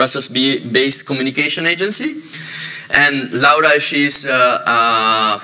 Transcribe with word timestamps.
Brussels-based 0.00 1.04
communication 1.04 1.66
agency. 1.66 2.22
And 2.96 3.30
Laura, 3.32 3.78
she's 3.78 4.26
uh, 4.26 5.38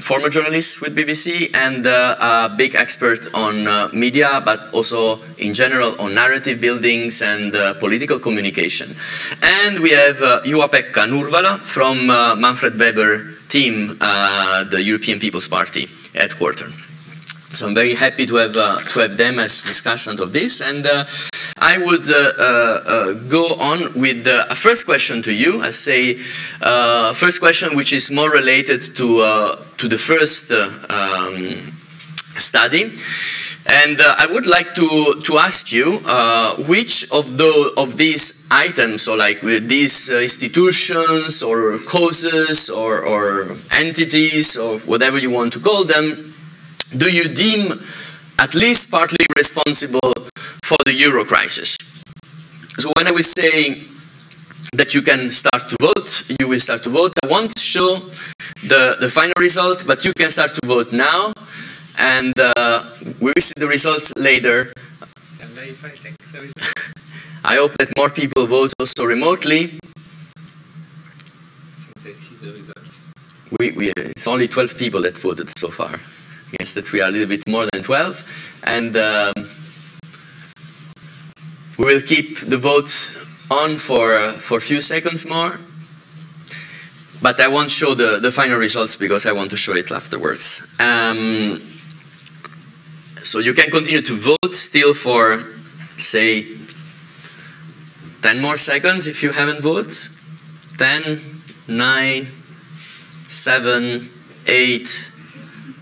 former 0.00 0.30
journalist 0.30 0.80
with 0.80 0.96
BBC 0.96 1.54
and 1.54 1.86
uh, 1.86 2.48
a 2.48 2.56
big 2.56 2.74
expert 2.76 3.28
on 3.34 3.66
uh, 3.66 3.90
media, 3.92 4.40
but 4.42 4.72
also 4.72 5.20
in 5.36 5.52
general 5.52 6.00
on 6.00 6.14
narrative 6.14 6.62
buildings 6.62 7.20
and 7.20 7.52
political 7.78 8.18
communication. 8.18 8.88
And 9.42 9.80
we 9.80 9.90
have 9.90 10.16
uh, 10.22 10.40
Juha-Pekka 10.44 11.04
Nurvala 11.12 11.58
from 11.58 12.06
Manfred 12.40 12.80
Weber 12.80 13.34
team, 13.50 13.98
the 13.98 14.80
European 14.82 15.20
People's 15.20 15.46
Party 15.46 15.90
headquarters. 16.14 16.93
So 17.54 17.68
I'm 17.68 17.74
very 17.74 17.94
happy 17.94 18.26
to 18.26 18.36
have 18.36 18.56
uh, 18.56 18.80
to 18.80 19.00
have 19.00 19.16
them 19.16 19.38
as 19.38 19.62
discussant 19.62 20.18
of 20.18 20.32
this, 20.32 20.60
and 20.60 20.84
uh, 20.84 21.04
I 21.58 21.78
would 21.78 22.10
uh, 22.10 22.32
uh, 22.36 22.44
uh 22.44 23.12
go 23.28 23.54
on 23.60 23.94
with 23.94 24.26
a 24.26 24.56
first 24.56 24.86
question 24.86 25.22
to 25.22 25.32
you. 25.32 25.62
I 25.62 25.70
say 25.70 26.18
uh, 26.60 27.14
first 27.14 27.38
question, 27.38 27.76
which 27.76 27.92
is 27.92 28.10
more 28.10 28.30
related 28.30 28.80
to 28.96 29.06
to 29.78 29.88
the 29.88 29.98
first 29.98 30.50
um, 30.50 31.72
study. 32.36 32.92
And 33.66 33.98
uh, 33.98 34.14
I 34.18 34.26
would 34.26 34.44
like 34.46 34.74
to, 34.74 35.22
to 35.24 35.38
ask 35.38 35.72
you 35.72 35.98
uh, 36.04 36.54
which 36.68 37.10
of, 37.10 37.38
the, 37.38 37.72
of 37.78 37.96
these 37.96 38.46
items, 38.50 39.08
or 39.08 39.16
like 39.16 39.40
these 39.40 40.10
uh, 40.10 40.18
institutions 40.18 41.42
or 41.42 41.78
causes 41.78 42.68
or, 42.68 43.02
or 43.02 43.56
entities 43.72 44.58
or 44.58 44.80
whatever 44.80 45.16
you 45.18 45.30
want 45.30 45.54
to 45.54 45.60
call 45.60 45.84
them, 45.84 46.33
do 46.96 47.10
you 47.10 47.28
deem 47.28 47.80
at 48.38 48.54
least 48.54 48.90
partly 48.90 49.26
responsible 49.36 50.12
for 50.62 50.76
the 50.84 50.92
euro 50.92 51.24
crisis? 51.24 51.76
So 52.78 52.90
when 52.96 53.06
I 53.06 53.10
was 53.12 53.32
saying 53.32 53.84
that 54.74 54.94
you 54.94 55.02
can 55.02 55.30
start 55.30 55.68
to 55.68 55.76
vote, 55.80 56.24
you 56.40 56.48
will 56.48 56.58
start 56.58 56.82
to 56.84 56.90
vote. 56.90 57.12
I 57.22 57.26
won't 57.28 57.56
show 57.58 57.96
the, 58.66 58.96
the 59.00 59.08
final 59.08 59.34
result, 59.38 59.86
but 59.86 60.04
you 60.04 60.12
can 60.14 60.30
start 60.30 60.54
to 60.54 60.66
vote 60.66 60.92
now 60.92 61.32
and 61.98 62.32
uh, 62.38 62.82
we 63.20 63.32
will 63.34 63.40
see 63.40 63.54
the 63.56 63.68
results 63.68 64.12
later. 64.16 64.72
I 67.44 67.56
hope 67.56 67.72
that 67.78 67.92
more 67.96 68.10
people 68.10 68.46
vote 68.46 68.72
also 68.78 69.04
remotely. 69.04 69.78
We, 73.60 73.70
we, 73.72 73.92
it's 73.96 74.26
only 74.26 74.48
12 74.48 74.76
people 74.78 75.02
that 75.02 75.16
voted 75.18 75.56
so 75.56 75.68
far. 75.68 76.00
Guess 76.58 76.74
that 76.74 76.92
we 76.92 77.00
are 77.00 77.08
a 77.08 77.12
little 77.12 77.28
bit 77.28 77.48
more 77.48 77.66
than 77.72 77.82
12. 77.82 78.60
And 78.64 78.96
um, 78.96 79.32
we 81.78 81.84
will 81.84 82.02
keep 82.02 82.38
the 82.40 82.58
vote 82.58 82.90
on 83.50 83.76
for, 83.76 84.16
uh, 84.16 84.32
for 84.32 84.58
a 84.58 84.60
few 84.60 84.80
seconds 84.80 85.28
more. 85.28 85.58
But 87.22 87.40
I 87.40 87.48
won't 87.48 87.70
show 87.70 87.94
the, 87.94 88.18
the 88.20 88.30
final 88.30 88.58
results 88.58 88.96
because 88.96 89.26
I 89.26 89.32
want 89.32 89.50
to 89.50 89.56
show 89.56 89.74
it 89.74 89.90
afterwards. 89.90 90.74
Um, 90.78 91.60
so 93.22 93.38
you 93.38 93.54
can 93.54 93.70
continue 93.70 94.02
to 94.02 94.16
vote 94.16 94.54
still 94.54 94.92
for, 94.94 95.40
say, 95.96 96.44
10 98.22 98.40
more 98.40 98.56
seconds 98.56 99.06
if 99.06 99.22
you 99.22 99.32
haven't 99.32 99.60
voted. 99.60 99.92
10, 100.78 101.20
9, 101.68 102.26
7, 103.28 104.10
8, 104.46 105.12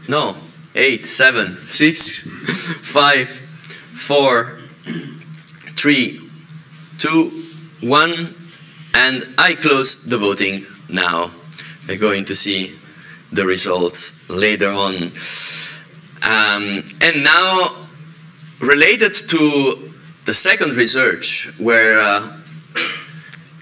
no, 0.08 0.36
8, 0.74 1.04
7, 1.04 1.56
6, 1.66 2.20
5, 2.80 3.28
4, 3.28 4.58
3, 5.76 6.20
2, 6.98 7.30
1, 7.82 8.34
and 8.94 9.28
I 9.36 9.54
close 9.54 10.04
the 10.04 10.16
voting 10.16 10.66
now. 10.88 11.30
We're 11.86 11.98
going 11.98 12.24
to 12.26 12.34
see 12.34 12.72
the 13.32 13.44
results 13.44 14.12
later 14.30 14.70
on. 14.70 15.12
Um, 16.22 16.84
and 17.00 17.24
now, 17.24 17.76
related 18.60 19.12
to 19.28 19.92
the 20.24 20.32
second 20.32 20.72
research, 20.76 21.50
where 21.58 22.00
uh, 22.00 22.32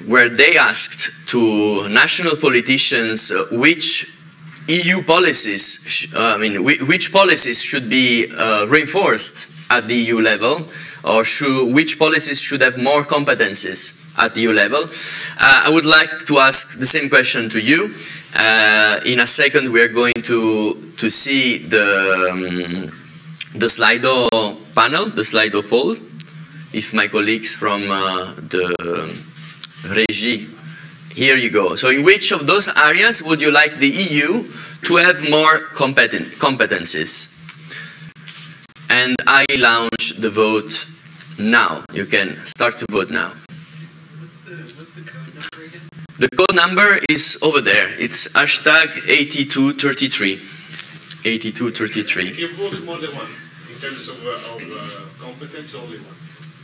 where 0.07 0.29
they 0.29 0.57
asked 0.57 1.11
to 1.29 1.89
national 1.89 2.37
politicians 2.37 3.33
which 3.51 4.20
EU 4.71 5.03
policies, 5.03 6.07
uh, 6.15 6.35
I 6.35 6.39
mean, 6.39 6.65
which 6.65 7.13
policies 7.13 7.63
should 7.63 7.89
be 7.89 8.31
uh, 8.31 8.67
reinforced 8.67 9.49
at 9.69 9.89
the 9.89 9.95
EU 9.95 10.21
level, 10.21 10.67
or 11.05 11.25
should, 11.25 11.75
which 11.75 11.99
policies 11.99 12.41
should 12.41 12.61
have 12.61 12.81
more 12.81 13.03
competences 13.03 14.01
at 14.19 14.35
the 14.35 14.43
EU 14.43 14.53
level. 14.53 14.83
Uh, 15.39 15.63
I 15.67 15.71
would 15.71 15.85
like 15.85 16.25
to 16.27 16.39
ask 16.39 16.79
the 16.79 16.87
same 16.87 17.09
question 17.09 17.49
to 17.51 17.61
you. 17.61 17.95
Uh, 18.35 19.01
in 19.05 19.19
a 19.19 19.27
second, 19.27 19.73
we 19.73 19.81
are 19.81 19.89
going 19.89 20.13
to, 20.23 20.93
to 20.97 21.11
see 21.11 21.59
the, 21.59 22.29
um, 22.31 22.93
the 23.55 23.67
Slido 23.67 24.29
panel, 24.75 25.07
the 25.07 25.23
Slido 25.23 25.69
poll. 25.69 25.97
If 26.73 26.95
my 26.95 27.09
colleagues 27.09 27.55
from 27.57 27.91
uh, 27.91 28.35
the 28.37 28.73
Regie, 29.89 30.47
here 31.15 31.37
you 31.37 31.51
go. 31.51 31.75
So 31.75 31.91
in 31.91 32.03
which 32.05 32.33
of 32.33 32.47
those 32.47 32.69
areas 32.77 33.23
would 33.23 33.41
you 33.41 33.51
like 33.51 33.77
the 33.77 33.89
EU 33.89 34.45
to 34.83 34.97
have 34.97 35.29
more 35.31 35.61
competent, 35.75 36.29
competencies? 36.39 37.37
And 38.89 39.17
I 39.27 39.45
launch 39.57 40.17
the 40.19 40.31
vote 40.31 40.87
now. 41.39 41.85
You 41.93 42.07
can 42.07 42.37
start 42.45 42.77
to 42.79 42.87
vote 42.91 43.11
now. 43.11 43.33
What's 44.21 44.45
The 46.19 46.29
code 46.37 46.55
number 46.55 46.99
is 47.09 47.39
over 47.43 47.61
there. 47.61 47.89
It's 47.99 48.29
hashtag 48.29 49.09
8233. 49.09 50.33
8233. 51.25 52.25
You 52.25 52.49
can 52.49 52.57
vote 52.57 52.85
more 52.85 52.99
than 52.99 53.15
one 53.15 53.31
in 53.71 53.77
terms 53.81 54.09
of, 54.09 54.25
uh, 54.27 54.31
of 54.31 54.61
uh, 54.61 55.25
competence, 55.25 55.75
only 55.75 55.99
one. 55.99 56.20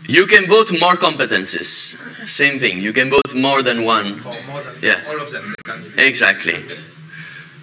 You 0.08 0.26
can 0.26 0.46
vote 0.46 0.70
more 0.80 0.94
competences. 0.94 1.96
Same 2.28 2.58
thing. 2.58 2.80
You 2.80 2.92
can 2.92 3.10
vote 3.10 3.34
more 3.34 3.62
than 3.62 3.84
one. 3.84 4.14
For 4.14 4.28
more 4.50 4.62
than 4.62 4.74
yeah. 4.82 5.00
all 5.08 5.20
of 5.20 5.30
them. 5.30 5.54
Exactly. 5.98 6.64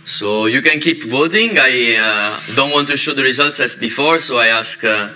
So 0.05 0.47
you 0.47 0.61
can 0.61 0.79
keep 0.79 1.03
voting. 1.03 1.57
I 1.57 1.95
uh, 1.97 2.55
don't 2.55 2.71
want 2.71 2.87
to 2.89 2.97
show 2.97 3.13
the 3.13 3.23
results 3.23 3.59
as 3.61 3.75
before, 3.75 4.19
so 4.19 4.37
I 4.37 4.47
ask 4.47 4.83
uh, 4.83 5.09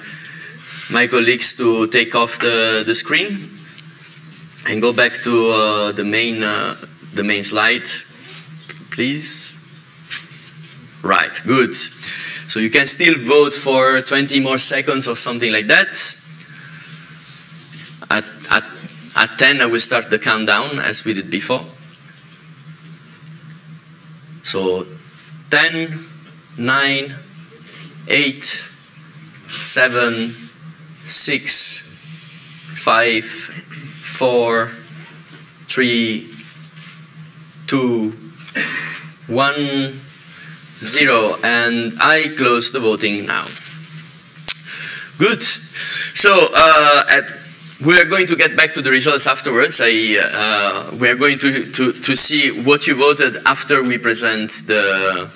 my 0.90 1.08
colleagues 1.08 1.56
to 1.58 1.88
take 1.88 2.16
off 2.16 2.40
the, 2.40 2.84
the 2.86 2.96
screen 2.96 3.38
and 4.70 4.82
go 4.82 4.94
back 4.94 5.12
to 5.24 5.50
uh, 5.50 5.92
the 5.92 6.06
main 6.06 6.42
uh, 6.44 6.76
the 7.14 7.24
main 7.24 7.44
slide, 7.44 7.86
please. 8.92 9.58
Right, 11.04 11.42
good. 11.46 11.74
So 11.76 12.60
you 12.60 12.70
can 12.70 12.86
still 12.86 13.16
vote 13.18 13.54
for 13.54 14.02
20 14.02 14.40
more 14.40 14.58
seconds 14.58 15.08
or 15.08 15.16
something 15.16 15.52
like 15.52 15.68
that. 15.68 16.16
At, 18.10 18.24
at, 18.50 18.64
at 19.18 19.40
10, 19.40 19.62
I 19.62 19.66
will 19.66 19.80
start 19.80 20.10
the 20.12 20.20
countdown 20.20 20.80
as 20.80 21.04
we 21.04 21.14
did 21.14 21.32
before. 21.32 21.66
So 24.44 24.86
10, 25.50 26.00
9, 26.58 27.16
8, 28.08 28.44
7, 29.50 30.36
6, 31.06 31.82
5, 32.76 33.26
4, 33.26 34.72
3, 35.68 36.30
2, 37.66 38.12
1, 39.28 40.02
0. 40.80 41.36
And 41.44 41.94
I 42.00 42.34
close 42.38 42.72
the 42.72 42.80
voting 42.80 43.26
now. 43.26 43.48
Good. 45.18 45.42
So 45.42 46.50
uh, 46.54 47.04
at, 47.10 47.47
we 47.86 48.00
are 48.00 48.06
going 48.06 48.26
to 48.28 48.36
get 48.36 48.58
back 48.58 48.74
to 48.74 48.82
the 48.82 48.90
results 48.90 49.28
afterwards. 49.28 49.80
I, 49.82 50.18
uh, 50.20 50.96
we 50.96 51.10
are 51.10 51.16
going 51.16 51.38
to, 51.40 51.72
to, 51.72 51.94
to 51.94 52.16
see 52.16 52.50
what 52.64 52.88
you 52.88 52.96
voted 52.96 53.38
after 53.46 53.84
we 53.84 53.98
present 53.98 54.50
the 54.66 55.30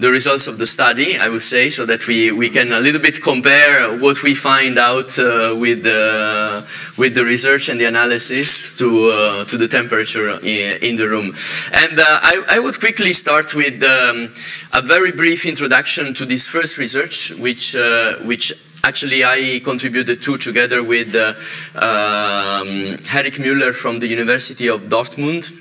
the 0.00 0.10
results 0.10 0.46
of 0.46 0.56
the 0.56 0.66
study, 0.66 1.18
I 1.18 1.28
would 1.28 1.42
say, 1.42 1.68
so 1.68 1.84
that 1.84 2.06
we, 2.06 2.32
we 2.32 2.48
can 2.48 2.72
a 2.72 2.80
little 2.80 3.02
bit 3.02 3.22
compare 3.22 3.98
what 3.98 4.22
we 4.22 4.34
find 4.34 4.78
out 4.78 5.18
uh, 5.18 5.54
with, 5.58 5.82
the, 5.82 6.66
with 6.96 7.14
the 7.14 7.22
research 7.22 7.68
and 7.68 7.78
the 7.78 7.84
analysis 7.84 8.74
to, 8.78 9.10
uh, 9.10 9.44
to 9.44 9.58
the 9.58 9.68
temperature 9.68 10.30
in, 10.40 10.82
in 10.82 10.96
the 10.96 11.06
room. 11.06 11.34
And 11.72 12.00
uh, 12.00 12.04
I, 12.22 12.42
I 12.48 12.58
would 12.60 12.80
quickly 12.80 13.12
start 13.12 13.54
with 13.54 13.84
um, 13.84 14.32
a 14.72 14.80
very 14.80 15.12
brief 15.12 15.44
introduction 15.44 16.14
to 16.14 16.24
this 16.24 16.46
first 16.46 16.78
research, 16.78 17.32
which, 17.32 17.76
uh, 17.76 18.14
which 18.20 18.54
actually 18.84 19.24
I 19.24 19.60
contributed 19.64 20.22
to 20.22 20.38
together 20.38 20.82
with 20.82 21.14
uh, 21.14 21.34
um, 21.74 22.98
Henrik 23.06 23.34
Müller 23.34 23.74
from 23.74 23.98
the 24.00 24.06
University 24.06 24.68
of 24.68 24.88
Dortmund. 24.88 25.52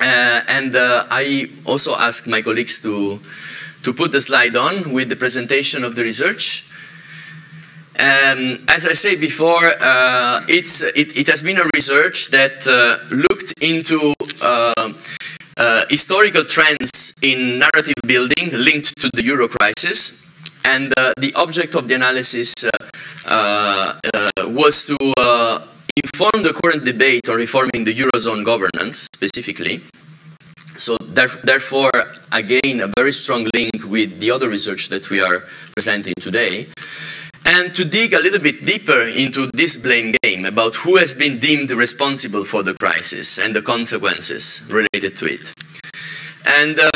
Uh, 0.00 0.40
and 0.48 0.76
uh, 0.76 1.06
I 1.10 1.50
also 1.64 1.94
asked 1.96 2.28
my 2.28 2.42
colleagues 2.42 2.80
to 2.82 3.20
to 3.82 3.92
put 3.92 4.12
the 4.12 4.20
slide 4.20 4.56
on 4.56 4.92
with 4.92 5.08
the 5.08 5.16
presentation 5.16 5.84
of 5.84 5.94
the 5.94 6.02
research. 6.02 6.64
Um, 7.98 8.64
as 8.68 8.86
I 8.86 8.92
said 8.92 9.20
before, 9.20 9.64
uh, 9.80 10.44
it's, 10.48 10.82
it, 10.82 11.16
it, 11.16 11.26
has 11.26 11.42
been 11.42 11.58
a 11.58 11.68
research 11.74 12.28
that 12.28 12.66
uh, 12.66 12.98
looked 13.10 13.54
into 13.60 14.14
uh 14.42 14.92
historical 15.90 16.44
trends 16.44 17.12
in 17.22 17.58
narrative 17.58 18.00
building 18.06 18.50
linked 18.52 18.96
to 19.00 19.10
the 19.14 19.22
euro 19.24 19.48
crisis. 19.48 20.27
And 20.74 20.92
uh, 20.98 21.12
the 21.16 21.32
object 21.44 21.74
of 21.74 21.88
the 21.88 21.94
analysis 21.94 22.52
uh, 23.24 23.98
was 24.60 24.84
to 24.84 24.96
inform 26.04 26.42
the 26.42 26.52
current 26.60 26.84
debate 26.84 27.28
on 27.28 27.36
reforming 27.36 27.84
the 27.84 27.94
eurozone 28.02 28.44
governance 28.44 29.08
specifically. 29.16 29.80
So 30.76 30.96
therefore, 31.50 31.90
again, 32.32 32.80
a 32.80 32.90
very 32.96 33.12
strong 33.12 33.48
link 33.54 33.72
with 33.84 34.20
the 34.20 34.30
other 34.30 34.48
research 34.48 34.90
that 34.90 35.10
we 35.10 35.20
are 35.20 35.40
presenting 35.74 36.14
today 36.20 36.68
and 37.46 37.74
to 37.74 37.84
dig 37.84 38.12
a 38.12 38.20
little 38.20 38.38
bit 38.38 38.66
deeper 38.66 39.00
into 39.00 39.50
this 39.54 39.76
blame 39.76 40.14
game 40.22 40.44
about 40.44 40.76
who 40.76 40.96
has 40.96 41.14
been 41.14 41.38
deemed 41.38 41.70
responsible 41.70 42.44
for 42.44 42.62
the 42.62 42.74
crisis 42.74 43.38
and 43.38 43.56
the 43.56 43.62
consequences 43.62 44.62
related 44.68 45.16
to 45.16 45.24
it. 45.26 45.54
And 46.46 46.78
uh, 46.78 46.90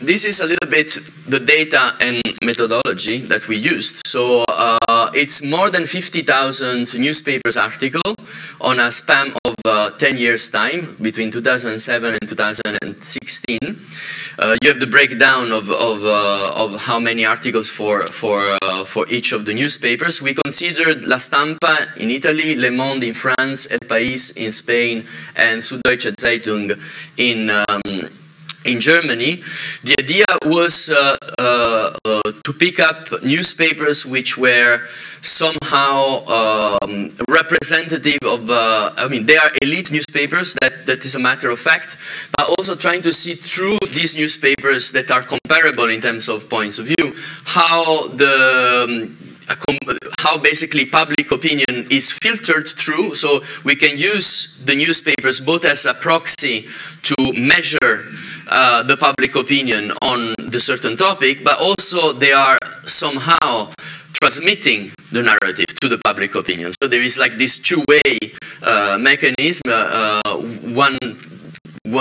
this 0.00 0.24
is 0.24 0.40
a 0.40 0.46
little 0.46 0.68
bit 0.68 0.98
the 1.26 1.40
data 1.40 1.94
and 2.00 2.22
methodology 2.44 3.18
that 3.18 3.48
we 3.48 3.56
used. 3.56 4.06
So 4.06 4.44
uh, 4.48 5.10
it's 5.14 5.42
more 5.42 5.70
than 5.70 5.86
50,000 5.86 6.94
newspapers 6.98 7.56
article 7.56 8.14
on 8.60 8.78
a 8.78 8.90
span 8.90 9.32
of 9.44 9.54
uh, 9.64 9.90
10 9.90 10.18
years 10.18 10.48
time 10.50 10.96
between 11.00 11.30
2007 11.30 12.12
and 12.14 12.28
2016. 12.28 13.58
Uh, 14.38 14.56
you 14.62 14.68
have 14.68 14.80
the 14.80 14.86
breakdown 14.86 15.50
of, 15.50 15.70
of, 15.70 16.04
uh, 16.04 16.52
of 16.54 16.82
how 16.82 17.00
many 17.00 17.24
articles 17.24 17.70
for, 17.70 18.06
for, 18.08 18.58
uh, 18.62 18.84
for 18.84 19.08
each 19.08 19.32
of 19.32 19.46
the 19.46 19.54
newspapers. 19.54 20.20
We 20.20 20.34
considered 20.34 21.06
La 21.06 21.16
Stampa 21.16 21.86
in 21.96 22.10
Italy, 22.10 22.54
Le 22.54 22.70
Monde 22.70 23.04
in 23.04 23.14
France, 23.14 23.66
El 23.70 23.78
País 23.78 24.36
in 24.36 24.52
Spain, 24.52 25.06
and 25.34 25.62
Süddeutsche 25.62 26.12
Zeitung 26.20 26.78
in 27.16 27.48
um, 27.48 28.10
in 28.66 28.80
Germany, 28.80 29.42
the 29.82 29.94
idea 29.98 30.24
was 30.44 30.90
uh, 30.90 31.16
uh, 31.38 31.92
uh, 32.04 32.22
to 32.44 32.52
pick 32.52 32.80
up 32.80 33.22
newspapers 33.22 34.04
which 34.04 34.36
were 34.36 34.82
somehow 35.22 36.24
um, 36.26 37.12
representative 37.28 38.18
of, 38.24 38.50
uh, 38.50 38.92
I 38.96 39.08
mean, 39.08 39.26
they 39.26 39.36
are 39.36 39.50
elite 39.62 39.90
newspapers, 39.90 40.56
that, 40.60 40.86
that 40.86 41.04
is 41.04 41.14
a 41.14 41.18
matter 41.18 41.50
of 41.50 41.58
fact, 41.58 41.96
but 42.36 42.48
also 42.58 42.74
trying 42.74 43.02
to 43.02 43.12
see 43.12 43.34
through 43.34 43.78
these 43.92 44.16
newspapers 44.16 44.92
that 44.92 45.10
are 45.10 45.22
comparable 45.22 45.88
in 45.88 46.00
terms 46.00 46.28
of 46.28 46.48
points 46.48 46.78
of 46.78 46.86
view, 46.86 47.14
how 47.44 48.08
the 48.08 48.86
um, 48.88 49.16
how 50.18 50.36
basically 50.36 50.84
public 50.84 51.30
opinion 51.30 51.86
is 51.90 52.10
filtered 52.10 52.66
through. 52.66 53.14
So 53.14 53.42
we 53.64 53.76
can 53.76 53.96
use 53.96 54.60
the 54.64 54.74
newspapers 54.74 55.40
both 55.40 55.64
as 55.64 55.86
a 55.86 55.94
proxy 55.94 56.66
to 57.02 57.14
measure 57.32 58.04
uh, 58.48 58.82
the 58.82 58.96
public 58.96 59.34
opinion 59.34 59.92
on 60.02 60.34
the 60.38 60.60
certain 60.60 60.96
topic, 60.96 61.42
but 61.44 61.58
also 61.58 62.12
they 62.12 62.32
are 62.32 62.58
somehow 62.86 63.72
transmitting 64.20 64.90
the 65.12 65.22
narrative 65.22 65.66
to 65.80 65.88
the 65.88 65.98
public 65.98 66.34
opinion. 66.34 66.72
So 66.80 66.88
there 66.88 67.02
is 67.02 67.18
like 67.18 67.38
this 67.38 67.58
two-way 67.58 68.18
uh, 68.62 68.98
mechanism. 69.00 69.62
Uh, 69.66 70.20
uh 70.24 70.36
one 70.74 70.98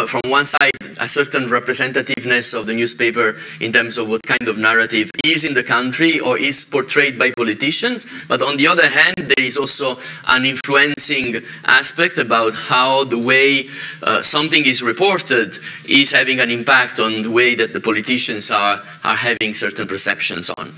from 0.07 0.21
one 0.25 0.45
side, 0.45 0.71
a 0.99 1.07
certain 1.07 1.43
representativeness 1.43 2.57
of 2.57 2.65
the 2.65 2.73
newspaper 2.73 3.37
in 3.59 3.71
terms 3.71 3.97
of 3.97 4.09
what 4.09 4.21
kind 4.23 4.47
of 4.47 4.57
narrative 4.57 5.11
is 5.23 5.45
in 5.45 5.53
the 5.53 5.63
country 5.63 6.19
or 6.19 6.37
is 6.37 6.65
portrayed 6.65 7.19
by 7.19 7.31
politicians. 7.31 8.07
But 8.27 8.41
on 8.41 8.57
the 8.57 8.67
other 8.67 8.87
hand, 8.87 9.15
there 9.17 9.45
is 9.45 9.57
also 9.57 9.97
an 10.27 10.45
influencing 10.45 11.41
aspect 11.65 12.17
about 12.17 12.53
how 12.53 13.03
the 13.03 13.17
way 13.17 13.69
uh, 14.01 14.21
something 14.21 14.65
is 14.65 14.81
reported 14.81 15.59
is 15.88 16.11
having 16.11 16.39
an 16.39 16.49
impact 16.49 16.99
on 16.99 17.21
the 17.21 17.31
way 17.31 17.55
that 17.55 17.73
the 17.73 17.79
politicians 17.79 18.51
are, 18.51 18.81
are 19.03 19.15
having 19.15 19.53
certain 19.53 19.88
perceptions 19.88 20.49
on. 20.49 20.73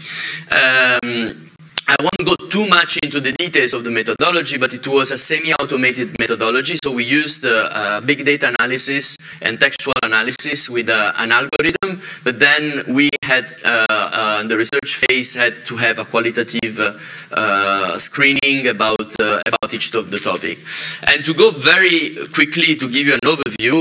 Um, 0.51 1.47
I 1.89 1.95
won't 2.01 2.25
go 2.25 2.35
too 2.47 2.67
much 2.67 2.97
into 3.01 3.21
the 3.21 3.31
details 3.31 3.73
of 3.73 3.85
the 3.85 3.91
methodology, 3.91 4.57
but 4.57 4.73
it 4.73 4.85
was 4.85 5.11
a 5.11 5.17
semi-automated 5.17 6.19
methodology. 6.19 6.75
So 6.83 6.91
we 6.91 7.05
used 7.05 7.45
uh, 7.45 8.01
big 8.05 8.25
data 8.25 8.53
analysis 8.59 9.15
and 9.41 9.57
textual 9.57 9.93
analysis 10.03 10.69
with 10.69 10.89
uh, 10.89 11.13
an 11.15 11.31
algorithm, 11.31 12.01
but 12.25 12.39
then 12.39 12.93
we 12.93 13.09
had, 13.23 13.47
uh, 13.63 13.85
uh 13.89 14.43
the 14.43 14.57
research 14.57 14.95
phase 14.95 15.35
had 15.35 15.63
to 15.65 15.77
have 15.77 15.97
a 15.97 16.03
qualitative 16.03 16.77
uh, 16.77 16.93
uh, 17.31 17.97
screening 17.97 18.67
about, 18.67 19.15
about 19.19 19.73
each 19.73 19.93
of 19.93 20.11
the 20.11 20.19
topic. 20.19 20.59
And 21.07 21.23
to 21.23 21.33
go 21.33 21.51
very 21.51 22.17
quickly 22.33 22.75
to 22.75 22.89
give 22.89 23.07
you 23.07 23.13
an 23.13 23.23
overview 23.23 23.75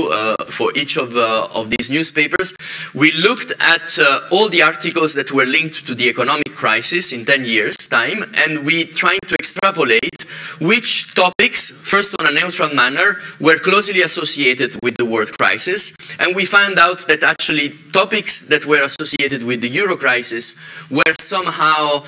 for 0.49 0.71
each 0.77 0.97
of, 0.97 1.17
of 1.17 1.69
these 1.69 1.91
newspapers, 1.91 2.55
we 2.93 3.11
looked 3.11 3.51
at 3.59 3.99
all 4.31 4.47
the 4.47 4.61
articles 4.61 5.13
that 5.15 5.33
were 5.33 5.45
linked 5.45 5.85
to 5.87 5.93
the 5.93 6.07
economic 6.07 6.55
crisis 6.55 7.11
in 7.11 7.25
10 7.25 7.43
years 7.43 7.75
time 7.97 8.19
and 8.41 8.65
we 8.65 8.75
tried 9.01 9.23
to 9.29 9.35
extrapolate 9.43 10.21
which 10.59 11.13
topics, 11.23 11.59
first 11.93 12.15
on 12.19 12.25
a 12.27 12.33
neutral 12.39 12.71
manner, 12.73 13.09
were 13.39 13.59
closely 13.69 14.01
associated 14.01 14.71
with 14.83 14.95
the 14.97 15.05
world 15.05 15.31
crisis. 15.39 15.81
And 16.21 16.35
we 16.35 16.43
found 16.45 16.75
out 16.85 16.99
that 17.09 17.21
actually 17.23 17.67
topics 18.01 18.33
that 18.51 18.65
were 18.71 18.83
associated 18.89 19.41
with 19.49 19.59
the 19.61 19.69
euro 19.81 19.95
crisis 20.05 20.45
were 20.89 21.13
somehow 21.19 22.03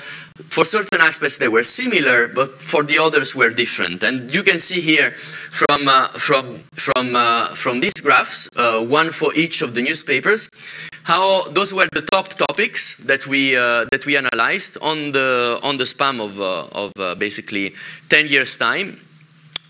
for 0.48 0.64
certain 0.64 1.00
aspects 1.00 1.38
they 1.38 1.48
were 1.48 1.62
similar, 1.62 2.28
but 2.28 2.54
for 2.54 2.82
the 2.82 2.98
others 2.98 3.34
were 3.34 3.50
different. 3.50 4.02
And 4.02 4.32
you 4.32 4.42
can 4.42 4.58
see 4.58 4.80
here 4.80 5.12
from, 5.12 5.88
uh, 5.88 6.08
from, 6.08 6.64
from, 6.74 7.16
uh, 7.16 7.54
from 7.54 7.80
these 7.80 7.94
graphs, 7.94 8.48
uh, 8.56 8.84
one 8.84 9.10
for 9.10 9.34
each 9.34 9.62
of 9.62 9.74
the 9.74 9.82
newspapers, 9.82 10.48
how 11.04 11.48
those 11.50 11.74
were 11.74 11.88
the 11.92 12.02
top 12.02 12.28
topics 12.34 12.96
that 13.04 13.26
we 13.26 13.56
uh, 13.56 13.84
that 13.90 14.06
we 14.06 14.16
analyzed 14.16 14.78
on 14.80 15.12
the 15.12 15.58
on 15.62 15.76
the 15.76 15.86
span 15.86 16.20
of 16.20 16.40
uh, 16.40 16.82
of 16.82 16.92
uh, 16.98 17.14
basically 17.14 17.74
10 18.08 18.28
years 18.28 18.56
time. 18.56 18.98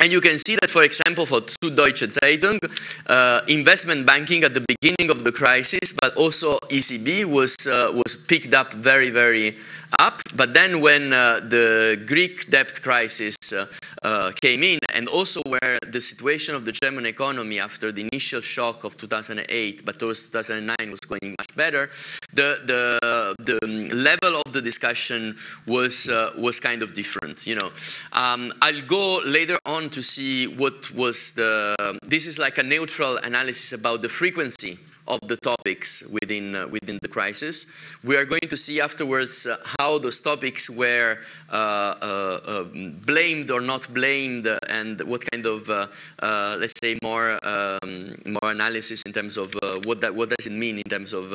And 0.02 0.10
you 0.10 0.22
can 0.22 0.38
see 0.38 0.56
that, 0.56 0.70
for 0.70 0.82
example, 0.82 1.26
for 1.26 1.42
Süddeutsche 1.42 2.08
Zeitung, 2.08 2.58
uh, 3.06 3.42
investment 3.48 4.06
banking 4.06 4.44
at 4.44 4.54
the 4.54 4.64
beginning 4.66 5.10
of 5.10 5.24
the 5.24 5.32
crisis, 5.32 5.92
but 5.92 6.16
also 6.16 6.56
ECB 6.70 7.26
was 7.26 7.54
was 7.66 8.16
picked 8.16 8.54
up 8.54 8.72
very, 8.72 9.10
very 9.10 9.56
up. 9.98 10.22
But 10.34 10.54
then 10.54 10.80
when 10.80 11.12
uh, 11.12 11.40
the 11.40 12.02
Greek 12.06 12.50
debt 12.50 12.80
crisis 12.82 13.36
uh, 13.52 13.66
uh, 14.02 14.32
came 14.40 14.62
in, 14.62 14.78
and 14.94 15.08
also 15.08 15.42
where 15.46 15.78
the 15.86 16.00
situation 16.00 16.54
of 16.54 16.64
the 16.64 16.72
German 16.72 17.06
economy 17.06 17.58
after 17.58 17.92
the 17.92 18.08
initial 18.12 18.40
shock 18.40 18.84
of 18.84 18.96
2008, 18.96 19.84
but 19.84 19.98
towards 19.98 20.24
2009 20.24 20.90
was 20.90 21.00
going 21.00 21.34
much 21.38 21.54
better, 21.56 21.90
the, 22.32 22.60
the, 22.64 23.34
the 23.44 23.58
level 23.94 24.40
of 24.44 24.52
the 24.52 24.62
discussion 24.62 25.36
was, 25.66 26.08
uh, 26.08 26.30
was 26.38 26.60
kind 26.60 26.82
of 26.82 26.92
different. 26.94 27.46
You 27.46 27.56
know, 27.56 27.70
um, 28.12 28.52
I'll 28.62 28.86
go 28.86 29.20
later 29.24 29.58
on 29.66 29.90
to 29.90 30.02
see 30.02 30.46
what 30.46 30.92
was 30.92 31.32
the, 31.32 31.98
this 32.02 32.26
is 32.26 32.38
like 32.38 32.58
a 32.58 32.62
neutral 32.62 33.16
analysis 33.18 33.72
about 33.72 34.02
the 34.02 34.08
frequency 34.08 34.78
of 35.06 35.20
the 35.22 35.36
topics 35.36 36.02
within, 36.08 36.54
uh, 36.54 36.66
within 36.68 36.98
the 37.02 37.08
crisis. 37.08 37.66
We 38.04 38.16
are 38.16 38.24
going 38.24 38.48
to 38.48 38.56
see 38.56 38.80
afterwards 38.80 39.46
uh, 39.46 39.56
how 39.78 39.98
those 39.98 40.20
topics 40.20 40.70
were 40.70 41.18
uh, 41.50 41.94
uh 42.00 42.40
um, 42.46 42.96
blamed 43.04 43.50
or 43.50 43.60
not 43.60 43.92
blamed 43.92 44.46
and 44.68 45.00
what 45.02 45.28
kind 45.30 45.46
of, 45.46 45.68
uh, 45.68 45.86
uh, 46.22 46.56
let's 46.58 46.74
say, 46.80 46.98
more, 47.02 47.38
um, 47.42 48.14
more 48.26 48.50
analysis 48.50 49.02
in 49.02 49.12
terms 49.12 49.36
of 49.36 49.54
what, 49.84 50.00
that, 50.00 50.14
what 50.14 50.28
does 50.30 50.46
it 50.46 50.52
mean 50.52 50.76
in 50.78 50.88
terms 50.88 51.12
of 51.12 51.26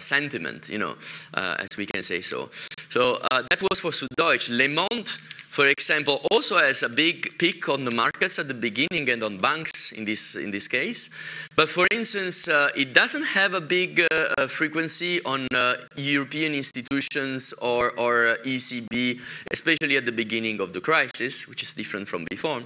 sentiment, 0.00 0.68
you 0.68 0.78
know, 0.78 0.94
as 1.34 1.76
we 1.76 1.86
can 1.86 2.02
say 2.02 2.20
so. 2.20 2.50
So 2.88 3.18
that 3.30 3.60
was 3.70 3.80
for 3.80 3.90
Süddeutsche. 3.90 4.50
Le 4.50 4.68
Monde 4.68 5.10
for 5.52 5.66
example, 5.66 6.22
also 6.30 6.56
has 6.56 6.82
a 6.82 6.88
big 6.88 7.36
peak 7.36 7.68
on 7.68 7.84
the 7.84 7.90
markets 7.90 8.38
at 8.38 8.48
the 8.48 8.54
beginning 8.54 9.10
and 9.10 9.22
on 9.22 9.36
banks 9.36 9.92
in 9.92 10.06
this, 10.06 10.34
in 10.34 10.50
this 10.50 10.66
case. 10.66 11.10
But 11.54 11.68
for 11.68 11.86
instance, 11.90 12.48
uh, 12.48 12.70
it 12.74 12.94
doesn't 12.94 13.26
have 13.36 13.52
a 13.52 13.60
big 13.60 14.00
uh, 14.00 14.32
uh 14.38 14.46
frequency 14.48 15.22
on 15.24 15.46
uh, 15.54 15.74
European 15.94 16.54
institutions 16.54 17.52
or, 17.60 17.90
or 17.98 18.38
ECB, 18.46 19.20
especially 19.50 19.98
at 19.98 20.06
the 20.06 20.12
beginning 20.12 20.58
of 20.58 20.72
the 20.72 20.80
crisis, 20.80 21.46
which 21.46 21.62
is 21.62 21.74
different 21.74 22.08
from 22.08 22.24
before. 22.30 22.62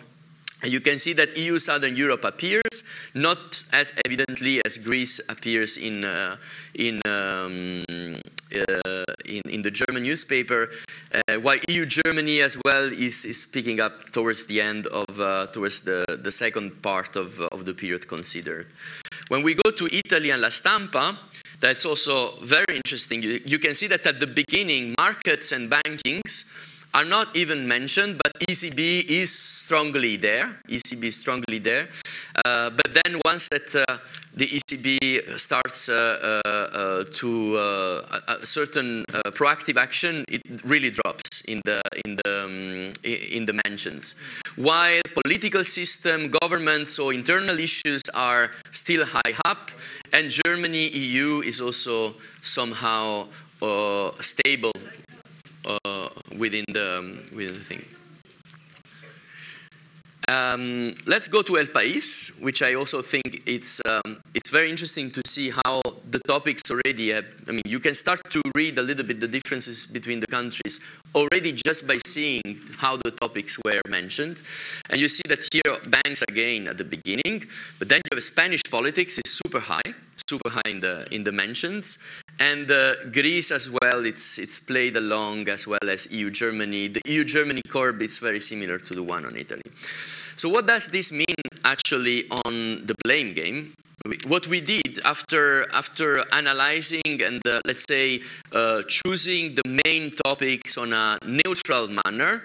And 0.62 0.73
you 0.73 0.81
can 0.81 0.99
see 1.00 1.12
that 1.14 1.37
EU 1.37 1.59
Southern 1.59 1.97
Europe 1.97 2.25
appears, 2.25 2.85
not 3.14 3.64
as 3.73 3.93
evidently 4.05 4.62
as 4.64 4.78
Greece 4.78 5.21
appears 5.28 5.76
in, 5.76 6.05
uh, 6.05 6.37
in, 6.75 7.02
um, 7.05 7.85
uh, 7.88 8.21
in, 9.25 9.42
in, 9.50 9.62
the 9.62 9.70
German 9.70 10.02
newspaper, 10.02 10.70
uh, 11.12 11.34
while 11.36 11.58
EU 11.68 11.86
Germany 11.86 12.40
as 12.40 12.58
well 12.64 12.84
is, 12.84 13.25
is 13.25 13.46
picking 13.46 13.80
up 13.80 14.10
towards 14.10 14.46
the 14.46 14.60
end 14.60 14.86
of, 14.86 15.20
uh, 15.20 15.46
towards 15.52 15.80
the, 15.80 16.04
the 16.22 16.30
second 16.30 16.82
part 16.82 17.16
of, 17.16 17.40
of 17.40 17.64
the 17.64 17.75
period 17.75 18.06
considered. 18.08 18.66
When 19.28 19.42
we 19.42 19.54
go 19.54 19.70
to 19.70 19.88
Italy 19.92 20.30
and 20.30 20.42
La 20.42 20.48
Stampa, 20.48 21.18
That's 21.60 21.86
also 21.86 22.36
very 22.42 22.76
interesting. 22.76 23.22
You, 23.22 23.40
you 23.44 23.58
can 23.58 23.75
see 23.75 23.86
that 23.88 24.06
at 24.06 24.20
the 24.20 24.26
beginning, 24.26 24.94
markets 24.98 25.52
and 25.52 25.70
bankings 25.70 26.44
are 26.96 27.04
not 27.04 27.36
even 27.36 27.68
mentioned, 27.68 28.16
but 28.16 28.32
ECB 28.48 29.04
is 29.04 29.30
strongly 29.38 30.16
there. 30.16 30.58
ECB 30.66 31.04
is 31.04 31.16
strongly 31.16 31.58
there. 31.58 31.88
Uh, 32.42 32.70
but 32.70 32.94
then 32.94 33.20
once 33.22 33.48
that 33.50 33.68
uh, 33.76 33.98
the 34.34 34.46
ECB 34.46 35.38
starts 35.38 35.90
uh, 35.90 36.40
uh, 36.46 36.48
uh 36.48 37.04
to 37.12 37.56
uh, 37.56 38.20
a 38.40 38.46
certain 38.46 39.04
proactive 39.36 39.76
action, 39.76 40.24
it 40.28 40.40
really 40.64 40.90
drops 40.90 41.42
in 41.46 41.60
the 41.66 41.82
in 42.06 42.16
the 42.24 42.32
um, 42.44 42.90
in 43.04 43.44
the 43.44 43.60
mentions. 43.66 44.16
While 44.56 45.02
political 45.22 45.64
system, 45.64 46.30
governments, 46.40 46.98
or 46.98 47.12
internal 47.12 47.58
issues 47.58 48.02
are 48.14 48.52
still 48.70 49.04
high 49.04 49.34
up, 49.44 49.70
and 50.14 50.30
Germany, 50.30 50.88
EU 50.88 51.42
is 51.44 51.60
also 51.60 52.14
somehow 52.40 53.28
stable 54.20 54.72
within 56.37 56.64
the 56.68 56.99
um, 56.99 57.23
within 57.35 57.54
the 57.54 57.64
thing. 57.64 57.85
Um, 60.28 60.96
let's 61.06 61.28
go 61.28 61.42
to 61.42 61.56
El 61.56 61.66
País, 61.66 62.32
which 62.42 62.61
I 62.61 62.75
also 62.75 63.00
think 63.00 63.42
it's, 63.46 63.80
um, 63.87 64.20
it's 64.35 64.50
very 64.50 64.73
interesting 64.73 65.08
to 65.12 65.23
see 65.25 65.50
how 65.50 65.80
the 66.11 66.18
topics 66.26 66.62
already 66.68 67.11
have, 67.11 67.26
I 67.46 67.52
mean, 67.52 67.62
you 67.64 67.78
can 67.78 67.94
start 67.94 68.28
to 68.30 68.42
read 68.56 68.76
a 68.76 68.82
little 68.82 69.04
bit 69.04 69.20
the 69.20 69.28
differences 69.28 69.87
between 69.87 70.18
the 70.18 70.26
countries 70.26 70.80
already 71.14 71.52
just 71.52 71.87
by 71.87 71.99
seeing 72.04 72.42
how 72.78 72.96
the 72.96 73.12
topics 73.12 73.56
were 73.64 73.80
mentioned. 73.88 74.42
And 74.90 75.00
you 75.00 75.06
see 75.06 75.23
that 75.28 75.46
here 75.52 75.78
banks 75.87 76.25
again 76.28 76.66
at 76.66 76.78
the 76.78 76.85
beginning, 76.85 77.44
but 77.78 77.88
then 77.88 78.00
you 78.11 78.16
have 78.16 78.23
Spanish 78.25 78.62
politics 78.68 79.20
is 79.25 79.38
super 79.44 79.61
high, 79.61 79.94
super 80.28 80.50
high 80.50 80.70
in 80.70 80.80
the, 80.80 81.06
in 81.12 81.23
the 81.23 81.32
mentions. 81.32 81.99
And 82.38 82.71
uh, 82.71 82.95
Greece 83.12 83.50
as 83.50 83.71
well, 83.71 84.05
it's, 84.05 84.38
it's 84.38 84.61
played 84.61 84.97
along 84.97 85.49
as 85.49 85.66
well 85.66 85.88
as 85.88 86.11
EU 86.12 86.31
Germany. 86.31 86.88
The 86.88 87.00
EU 87.07 87.25
Germany 87.25 87.62
curve 87.69 88.02
is 88.02 88.19
very 88.19 88.40
similar 88.40 88.78
to 88.78 88.95
the 88.95 89.02
one 89.02 89.25
on 89.25 89.37
Italy. 89.37 89.62
So, 90.37 90.50
what 90.50 90.66
does 90.66 90.88
this 90.88 91.12
mean 91.12 91.35
actually 91.64 92.28
on 92.31 92.85
the 92.85 92.95
blame 93.02 93.33
game? 93.33 93.73
What 94.26 94.46
we 94.46 94.60
did 94.60 95.00
after, 95.04 95.66
after 95.72 96.25
analyzing 96.32 97.22
and, 97.22 97.44
uh, 97.46 97.60
let's 97.64 97.84
say, 97.88 98.20
uh, 98.52 98.82
choosing 98.88 99.54
the 99.54 99.80
main 99.84 100.12
topics 100.25 100.78
on 100.78 100.92
a 100.92 101.18
neutral 101.25 101.88
manner, 102.04 102.42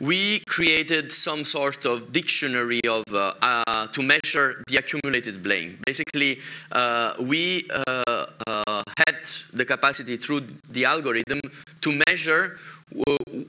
we 0.00 0.40
created 0.48 1.10
some 1.12 1.44
sort 1.44 1.84
of 1.84 2.12
dictionary 2.12 2.80
of, 2.86 3.04
uh, 3.12 3.32
uh 3.42 3.86
to 3.88 4.02
measure 4.02 4.62
the 4.68 4.76
accumulated 4.76 5.42
blame. 5.42 5.78
Basically, 5.86 6.40
uh, 6.72 7.14
we 7.20 7.68
uh, 7.70 8.24
had 9.06 9.18
the 9.52 9.64
capacity 9.64 10.16
through 10.16 10.42
the 10.70 10.84
algorithm 10.84 11.40
to 11.80 11.92
measure 12.06 12.58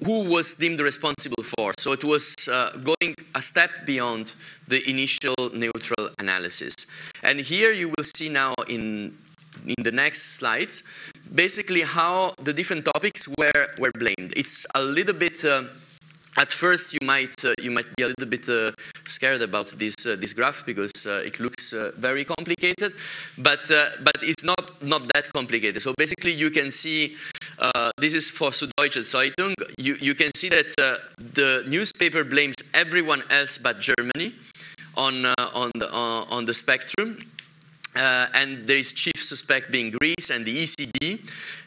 who 0.06 0.30
was 0.30 0.56
deemed 0.56 0.80
responsible 0.82 1.44
for. 1.44 1.74
So 1.78 1.92
it 1.92 2.04
was 2.04 2.36
uh, 2.52 2.72
going 2.84 3.16
a 3.36 3.42
step 3.42 3.86
beyond 3.86 4.36
the 4.68 4.88
initial 4.90 5.36
neutral 5.54 6.10
analysis. 6.20 6.76
And 7.24 7.40
here 7.40 7.72
you 7.72 7.90
will 7.90 8.06
see 8.16 8.30
now 8.30 8.54
in, 8.68 9.18
in 9.66 9.84
the 9.84 9.92
next 9.92 10.38
slides 10.38 10.84
basically 11.34 11.82
how 11.82 12.34
the 12.44 12.54
different 12.54 12.86
topics 12.86 13.28
were, 13.38 13.68
were 13.78 13.92
blamed. 13.98 14.34
It's 14.36 14.66
a 14.76 14.82
little 14.82 15.16
bit. 15.16 15.44
Uh, 15.46 15.64
at 16.38 16.52
first, 16.52 16.94
you 16.94 17.00
might 17.04 17.44
uh, 17.44 17.54
you 17.62 17.72
might 17.72 17.96
be 17.96 18.04
a 18.04 18.08
little 18.08 18.28
bit 18.28 18.48
uh, 18.48 18.72
scared 19.08 19.42
about 19.42 19.68
this 19.78 19.96
uh, 20.06 20.16
this 20.16 20.34
graph 20.34 20.66
because 20.66 21.06
uh, 21.06 21.22
it 21.26 21.40
looks 21.40 21.74
uh, 21.74 21.92
very 21.98 22.24
complicated, 22.24 22.94
but 23.38 23.70
uh, 23.72 23.90
but 24.04 24.18
it's 24.22 24.44
not 24.44 24.82
not 24.82 25.02
that 25.14 25.32
complicated. 25.34 25.82
So 25.82 25.94
basically, 25.98 26.32
you 26.32 26.50
can 26.50 26.72
see 26.72 27.16
this 27.98 28.14
is 28.14 28.30
for 28.30 28.52
Süddeutsche 28.52 29.04
Zeitung. 29.04 29.54
You 29.78 29.98
you 30.00 30.16
can 30.16 30.32
see 30.36 30.50
that 30.50 30.76
the 31.18 31.64
newspaper 31.68 32.24
blames 32.24 32.56
everyone 32.74 33.24
else 33.30 33.58
but 33.58 33.80
Germany 33.80 34.34
on 34.96 35.26
on 35.54 35.72
the 35.76 35.90
on 35.92 36.46
the 36.46 36.54
spectrum. 36.54 37.18
Uh, 37.96 38.28
and 38.34 38.68
there 38.68 38.78
is 38.78 38.94
chief 38.94 39.18
suspect 39.18 39.72
being 39.72 39.92
Greece 39.92 40.30
and 40.30 40.46
the 40.46 40.64
ECB, 40.64 41.20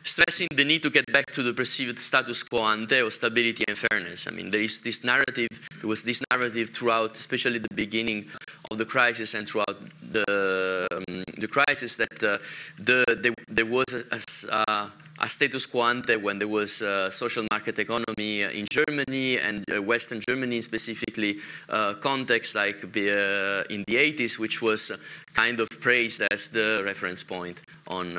stressing 0.04 0.46
the 0.54 0.64
need 0.64 0.82
to 0.82 0.90
get 0.90 1.04
back 1.12 1.26
to 1.32 1.42
the 1.42 1.52
perceived 1.52 1.98
status 1.98 2.42
quo 2.44 2.64
ante 2.64 3.00
or 3.00 3.10
stability 3.10 3.64
and 3.66 3.76
fairness. 3.76 4.28
I 4.28 4.30
mean, 4.30 4.50
there 4.50 4.60
is 4.60 4.80
this 4.80 5.02
narrative, 5.02 5.48
there 5.80 5.88
was 5.88 6.04
this 6.04 6.22
narrative 6.30 6.70
throughout, 6.70 7.12
especially 7.18 7.58
the 7.58 7.74
beginning 7.74 8.26
of 8.70 8.78
the 8.78 8.84
crisis 8.84 9.34
and 9.34 9.48
throughout 9.48 9.80
the, 10.00 10.86
um, 10.92 11.24
the 11.38 11.48
crisis, 11.48 11.96
that 11.96 12.22
uh, 12.22 12.38
the, 12.78 13.04
the, 13.08 13.34
there 13.48 13.66
was 13.66 13.86
a, 13.92 14.70
a, 14.70 14.92
a 15.22 15.28
status 15.28 15.66
quo 15.66 15.82
ante 15.82 16.16
when 16.16 16.38
there 16.38 16.48
was 16.48 16.82
uh, 16.82 17.08
social 17.08 17.46
market 17.50 17.78
economy 17.78 18.42
in 18.42 18.66
Germany 18.70 19.38
and 19.38 19.64
uh, 19.70 19.80
Western 19.80 20.20
Germany 20.28 20.60
specifically 20.60 21.38
uh, 21.68 21.94
context 21.94 22.56
like 22.56 22.82
uh, 22.82 23.62
in 23.70 23.84
the 23.86 23.96
80s, 23.96 24.38
which 24.38 24.60
was 24.60 24.90
kind 25.32 25.60
of 25.60 25.68
praised 25.80 26.22
as 26.30 26.50
the 26.50 26.82
reference 26.84 27.22
point 27.22 27.62
on, 27.86 28.18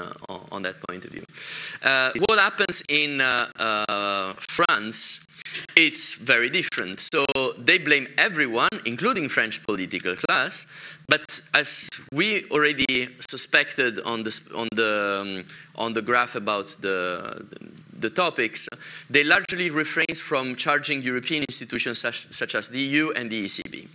on 0.52 0.62
that 0.64 0.76
point 0.88 1.04
of 1.06 1.12
view. 1.12 1.26
What 2.28 2.40
happens 2.40 2.82
in 2.88 3.22
France 4.50 5.26
it's 5.76 6.16
very 6.16 6.50
different. 6.50 7.00
So 7.00 7.26
they 7.58 7.78
blame 7.78 8.08
everyone, 8.18 8.70
including 8.86 9.30
French 9.30 9.64
political 9.64 10.16
class. 10.16 10.68
But 11.08 11.42
as 11.54 11.90
we 12.12 12.46
already 12.50 13.10
suspected 13.20 14.00
on 14.02 14.24
the, 14.24 14.40
on 14.56 14.68
the, 14.74 15.20
um, 15.22 15.46
on 15.76 15.94
the 15.94 16.02
graph 16.02 16.36
about 16.36 16.68
the, 16.80 17.46
the 18.00 18.10
topics, 18.10 18.70
they 19.10 19.24
largely 19.24 19.70
refrain 19.70 20.14
from 20.16 20.56
charging 20.56 21.02
European 21.02 21.44
institutions 21.44 22.00
such, 22.00 22.16
such 22.16 22.56
as 22.56 22.70
the 22.70 22.80
EU 22.80 23.12
and 23.12 23.30
the 23.30 23.46
ECB. 23.46 23.88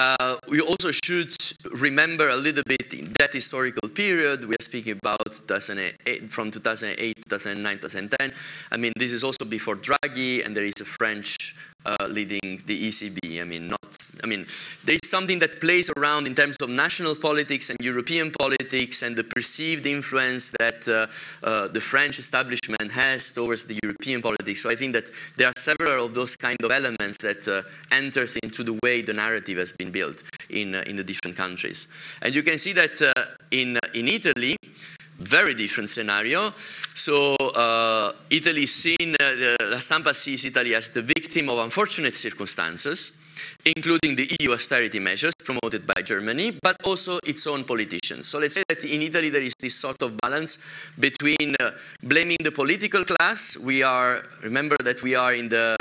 Uh, 0.00 0.36
we 0.48 0.60
also 0.60 0.90
should 0.90 1.34
remember 1.70 2.28
a 2.28 2.36
little 2.36 2.64
bit 2.66 2.94
in 2.94 3.12
that 3.18 3.32
historical 3.32 3.88
period. 3.88 4.44
We 4.44 4.54
are 4.54 4.62
speaking 4.62 4.98
about 5.02 5.24
2008, 5.24 6.30
from 6.30 6.50
2008, 6.50 7.16
2009, 7.28 7.76
2010. 7.78 8.32
I 8.72 8.76
mean, 8.76 8.92
this 8.96 9.12
is 9.12 9.22
also 9.22 9.44
before 9.44 9.76
Draghi, 9.76 10.44
and 10.44 10.56
there 10.56 10.64
is 10.64 10.80
a 10.80 10.84
French 10.84 11.54
uh, 11.84 12.06
leading 12.08 12.62
the 12.66 12.88
ECB. 12.88 13.40
I 13.40 13.44
mean, 13.44 13.68
not. 13.68 13.80
I 14.22 14.26
mean, 14.26 14.46
there 14.84 14.96
is 15.02 15.10
something 15.10 15.38
that 15.40 15.60
plays 15.60 15.90
around 15.96 16.26
in 16.26 16.34
terms 16.34 16.56
of 16.62 16.70
national 16.70 17.14
politics 17.16 17.68
and 17.68 17.78
European 17.80 18.30
politics, 18.30 19.02
and 19.02 19.16
the 19.16 19.24
perceived 19.24 19.86
influence 19.86 20.52
that 20.58 20.88
uh, 20.88 21.06
uh, 21.46 21.68
the 21.68 21.80
French 21.80 22.18
establishment 22.18 22.92
has 22.92 23.32
towards 23.32 23.64
the 23.64 23.78
European 23.82 24.22
politics. 24.22 24.62
So 24.62 24.70
I 24.70 24.76
think 24.76 24.94
that 24.94 25.10
there 25.36 25.48
are 25.48 25.58
several 25.58 26.06
of 26.06 26.14
those 26.14 26.36
kind 26.36 26.56
of 26.62 26.70
elements 26.70 27.18
that 27.18 27.46
uh, 27.48 27.62
enters 27.94 28.36
into 28.38 28.62
the 28.62 28.78
way 28.82 29.02
the 29.02 29.12
narrative 29.12 29.58
has 29.58 29.72
been 29.72 29.90
built 29.90 30.22
in 30.48 30.74
uh, 30.74 30.84
in 30.86 30.96
the 30.96 31.04
different 31.04 31.36
countries. 31.36 31.88
And 32.22 32.34
you 32.34 32.42
can 32.42 32.58
see 32.58 32.72
that 32.74 33.00
in 33.50 33.78
in 33.94 34.08
Italy 34.08 34.56
very 35.24 35.54
different 35.54 35.90
scenario. 35.90 36.52
So 36.94 37.34
uh, 37.36 38.12
Italy 38.30 38.66
seen, 38.66 39.16
uh, 39.20 39.56
La 39.70 39.80
Stampa 39.80 40.14
sees 40.14 40.44
Italy 40.44 40.74
as 40.74 40.90
the 40.90 41.02
victim 41.02 41.48
of 41.48 41.58
unfortunate 41.58 42.14
circumstances 42.16 43.12
including 43.66 44.16
the 44.16 44.28
EU 44.40 44.52
austerity 44.52 44.98
measures 44.98 45.34
promoted 45.34 45.86
by 45.86 46.02
Germany, 46.02 46.58
but 46.62 46.76
also 46.84 47.18
its 47.26 47.46
own 47.46 47.64
politicians. 47.64 48.28
So 48.28 48.38
let's 48.38 48.54
say 48.54 48.62
that 48.68 48.84
in 48.84 49.02
Italy 49.02 49.30
there 49.30 49.42
is 49.42 49.54
this 49.58 49.74
sort 49.74 50.02
of 50.02 50.16
balance 50.18 50.58
between 50.98 51.56
uh, 51.60 51.70
blaming 52.02 52.36
the 52.42 52.52
political 52.52 53.04
class. 53.04 53.56
We 53.56 53.82
are, 53.82 54.22
remember 54.42 54.76
that 54.84 55.02
we 55.02 55.14
are 55.14 55.34
in 55.34 55.48
the, 55.48 55.76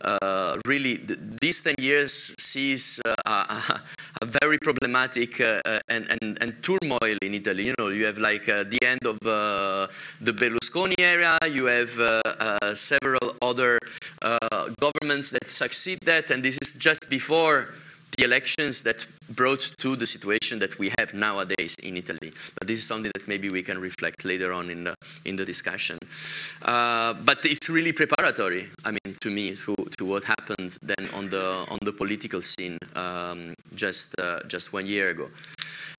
uh, 0.00 0.56
really, 0.66 0.96
the, 0.96 1.18
these 1.40 1.60
10 1.60 1.74
years 1.78 2.34
sees 2.38 3.00
uh, 3.04 3.14
a, 3.26 3.80
a, 4.22 4.26
very 4.26 4.58
problematic 4.58 5.40
uh, 5.40 5.60
uh, 5.64 5.80
and, 5.88 6.06
and, 6.10 6.38
and, 6.40 6.62
turmoil 6.62 7.16
in 7.22 7.34
Italy. 7.34 7.66
You 7.66 7.74
know, 7.78 7.88
you 7.88 8.06
have 8.06 8.18
like 8.18 8.48
uh, 8.48 8.64
the 8.64 8.82
end 8.82 9.06
of 9.06 9.18
the 9.20 10.32
Berlusconi 10.32 10.98
era, 10.98 11.38
you 11.48 11.66
have 11.66 11.90
several 12.76 13.34
other 13.42 13.78
governments 14.80 15.30
that 15.30 15.50
succeed 15.50 15.98
that, 16.02 16.30
and 16.30 16.42
this 16.42 16.58
is 16.62 16.74
just 16.74 17.08
before 17.20 17.58
the 18.16 18.24
elections 18.24 18.82
that 18.82 19.06
brought 19.40 19.64
to 19.78 19.96
the 19.96 20.06
situation 20.06 20.58
that 20.58 20.78
we 20.78 20.88
have 20.98 21.08
nowadays 21.14 21.74
in 21.82 21.96
Italy. 21.96 22.30
But 22.56 22.64
this 22.68 22.78
is 22.82 22.86
something 22.86 23.10
that 23.16 23.26
maybe 23.26 23.48
we 23.58 23.62
can 23.62 23.78
reflect 23.80 24.18
later 24.32 24.50
on 24.52 24.64
in 24.74 24.84
the, 24.84 24.94
in 25.24 25.34
the 25.36 25.44
discussion. 25.44 25.96
Uh, 26.62 27.14
but 27.28 27.38
it's 27.44 27.68
really 27.68 27.92
preparatory, 27.92 28.68
I 28.84 28.90
mean, 28.96 29.14
to 29.24 29.30
me, 29.30 29.54
to, 29.64 29.74
to 29.98 30.04
what 30.04 30.24
happened 30.24 30.70
then 30.90 31.04
on 31.18 31.24
the, 31.30 31.46
on 31.72 31.78
the 31.88 31.92
political 31.92 32.42
scene 32.42 32.78
um, 32.94 33.54
just, 33.74 34.08
uh, 34.20 34.40
just 34.46 34.72
one 34.72 34.86
year 34.86 35.08
ago. 35.10 35.26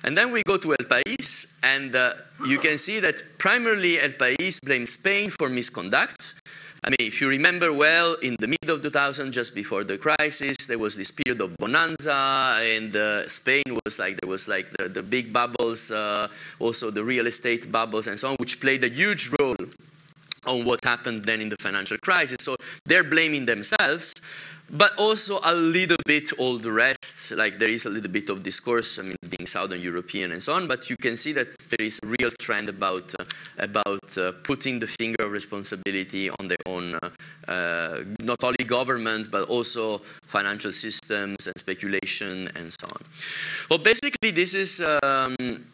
And 0.03 0.15
then 0.15 0.31
we 0.31 0.41
go 0.45 0.57
to 0.57 0.75
El 0.79 0.85
País, 0.85 1.57
and 1.63 1.95
uh, 1.95 2.13
you 2.45 2.59
can 2.59 2.77
see 2.77 2.99
that 2.99 3.23
primarily 3.39 3.99
El 3.99 4.11
País 4.11 4.59
blames 4.63 4.91
Spain 4.91 5.31
for 5.31 5.49
misconduct, 5.49 6.35
I 6.83 6.89
mean, 6.89 6.97
if 6.99 7.21
you 7.21 7.27
remember 7.27 7.73
well, 7.73 8.13
in 8.21 8.35
the 8.39 8.47
mid 8.47 8.69
of 8.69 8.81
2000, 8.81 9.31
just 9.31 9.55
before 9.55 9.83
the 9.83 9.97
crisis, 9.97 10.55
there 10.67 10.77
was 10.77 10.95
this 10.95 11.11
period 11.11 11.41
of 11.41 11.57
bonanza, 11.57 12.57
and 12.61 12.95
uh, 12.95 13.27
Spain 13.27 13.63
was 13.83 13.99
like 13.99 14.21
there 14.21 14.29
was 14.29 14.47
like 14.47 14.69
the, 14.77 14.87
the 14.87 15.03
big 15.03 15.33
bubbles, 15.33 15.91
uh, 15.91 16.27
also 16.59 16.91
the 16.91 17.03
real 17.03 17.27
estate 17.27 17.71
bubbles 17.71 18.07
and 18.07 18.19
so 18.19 18.29
on, 18.29 18.35
which 18.39 18.61
played 18.61 18.83
a 18.83 18.89
huge 18.89 19.31
role 19.39 19.55
on 20.47 20.65
what 20.65 20.83
happened 20.83 21.25
then 21.25 21.41
in 21.41 21.49
the 21.49 21.57
financial 21.59 21.97
crisis. 21.97 22.37
So 22.41 22.55
they're 22.85 23.03
blaming 23.03 23.45
themselves, 23.45 24.13
but 24.69 24.91
also 24.97 25.39
a 25.43 25.53
little 25.53 25.97
bit 26.05 26.31
all 26.37 26.57
the 26.57 26.71
rest. 26.71 27.31
Like 27.31 27.59
there 27.59 27.69
is 27.69 27.85
a 27.85 27.89
little 27.89 28.11
bit 28.11 28.29
of 28.29 28.43
discourse, 28.43 28.99
I 28.99 29.03
mean, 29.03 29.15
being 29.29 29.47
Southern 29.47 29.81
European 29.81 30.31
and 30.31 30.43
so 30.43 30.53
on, 30.53 30.67
but 30.67 30.89
you 30.89 30.97
can 30.97 31.17
see 31.17 31.31
that 31.33 31.47
there 31.69 31.85
is 31.85 31.99
a 32.03 32.07
real 32.07 32.31
trend 32.39 32.69
about 32.69 33.13
uh, 33.19 33.23
about 33.59 34.17
uh, 34.17 34.31
putting 34.43 34.79
the 34.79 34.87
finger 34.87 35.25
of 35.25 35.31
responsibility 35.31 36.29
on 36.29 36.47
their 36.47 36.63
own, 36.65 36.95
uh, 36.95 37.09
uh 37.47 38.03
not 38.19 38.43
only 38.43 38.63
government 38.65 39.31
but 39.31 39.47
also 39.49 39.99
financial 40.25 40.71
systems 40.71 41.47
and 41.47 41.57
speculation 41.57 42.49
and 42.55 42.71
so 42.73 42.87
on. 42.87 43.01
Well, 43.69 43.79
basically, 43.79 44.31
this 44.31 44.53
is. 44.53 44.81
Um, 44.81 45.65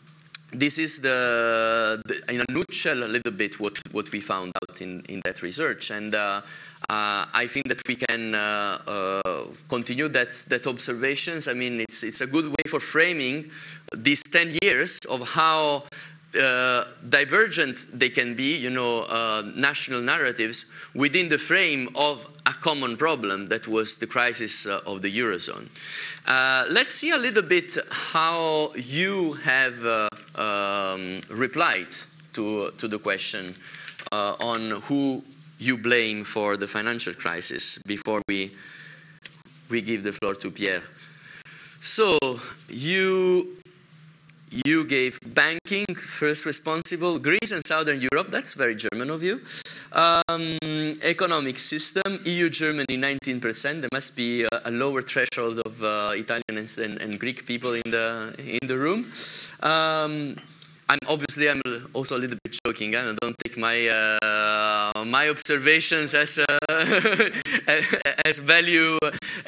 this 0.54 0.78
is 0.78 1.02
the, 1.02 2.02
the, 2.06 2.34
in 2.34 2.42
a 2.42 2.46
nutshell, 2.52 3.04
a 3.04 3.06
little 3.06 3.32
bit 3.32 3.60
what, 3.60 3.78
what 3.92 4.12
we 4.12 4.20
found 4.20 4.52
out 4.62 4.82
in, 4.82 5.02
in 5.10 5.22
that 5.26 5.42
research. 5.42 5.92
And 5.92 6.14
uh, 6.14 6.42
uh, 6.90 7.26
I 7.34 7.48
think 7.48 7.68
that 7.70 7.82
we 7.88 7.96
can 7.96 8.36
uh, 8.36 8.78
uh, 8.88 9.44
continue 9.70 10.08
that, 10.10 10.32
that 10.50 10.68
observations. 10.68 11.48
I 11.48 11.54
mean, 11.54 11.82
it's, 11.82 12.04
it's 12.04 12.22
a 12.22 12.28
good 12.28 12.48
way 12.48 12.64
for 12.68 12.80
framing 12.80 13.50
these 13.96 14.24
10 14.24 14.58
years 14.62 15.00
of 15.10 15.30
how 15.30 15.84
uh, 16.40 16.86
divergent 17.08 17.86
they 17.94 18.10
can 18.10 18.34
be, 18.34 18.58
you 18.58 18.70
know, 18.70 19.04
uh, 19.04 19.44
national 19.56 20.02
narratives 20.02 20.66
within 20.96 21.30
the 21.30 21.38
frame 21.38 21.90
of 21.96 22.28
a 22.46 22.54
common 22.54 22.98
problem 22.98 23.48
that 23.50 23.68
was 23.68 23.98
the 23.98 24.08
crisis 24.08 24.66
of 24.66 25.02
the 25.02 25.20
Eurozone. 25.20 25.70
Uh, 26.26 26.66
let's 26.70 26.94
see 26.94 27.12
a 27.12 27.18
little 27.18 27.42
bit 27.42 27.78
how 27.90 28.72
you 28.76 29.34
have 29.44 29.86
uh, 29.86 30.08
um, 30.36 31.20
replied 31.30 31.90
to, 32.32 32.72
to 32.78 32.88
the 32.88 32.98
question 32.98 33.54
uh, 34.12 34.36
on 34.40 34.72
who 34.84 35.22
you 35.60 35.78
blame 35.78 36.24
for 36.24 36.56
the 36.56 36.68
financial 36.68 37.14
crisis 37.14 37.78
before 37.80 38.22
we, 38.28 38.52
we 39.70 39.82
give 39.82 40.04
the 40.04 40.14
floor 40.14 40.34
to 40.34 40.50
Pierre. 40.50 40.84
So, 41.82 42.18
you 42.70 43.58
you 44.66 44.86
gave 44.86 45.20
banking 45.26 45.86
first 45.96 46.46
responsible, 46.46 47.20
Greece 47.20 47.52
and 47.52 47.66
Southern 47.66 48.00
Europe, 48.00 48.28
that's 48.30 48.54
very 48.54 48.76
German 48.76 49.10
of 49.10 49.24
you. 49.24 49.42
Um, 49.92 50.58
economic 51.04 51.58
system, 51.58 52.20
EU 52.26 52.50
Germany 52.50 52.98
19%, 52.98 53.82
there 53.82 53.90
must 53.92 54.16
be 54.16 54.44
a, 54.44 54.50
a 54.66 54.72
lower 54.72 55.02
threshold 55.02 55.60
of 55.66 55.84
uh, 55.84 56.12
Italian 56.14 56.58
and, 56.58 57.02
and, 57.02 57.20
Greek 57.20 57.46
people 57.46 57.74
in 57.74 57.92
the, 57.92 58.34
in 58.62 58.68
the 58.68 58.78
room. 58.78 59.06
Um, 59.62 60.36
I'm 60.90 61.00
obviously 61.08 61.50
I'm 61.50 61.62
also 61.94 62.18
a 62.18 62.20
little 62.20 62.38
bit 62.44 62.60
joking. 62.66 62.96
I 62.96 63.14
don't 63.22 63.36
take 63.44 63.58
my 63.58 63.88
uh, 63.88 65.04
my 65.06 65.30
observations 65.30 66.14
as 66.14 66.38
uh, 66.38 66.46
as 68.26 68.40
value 68.40 68.98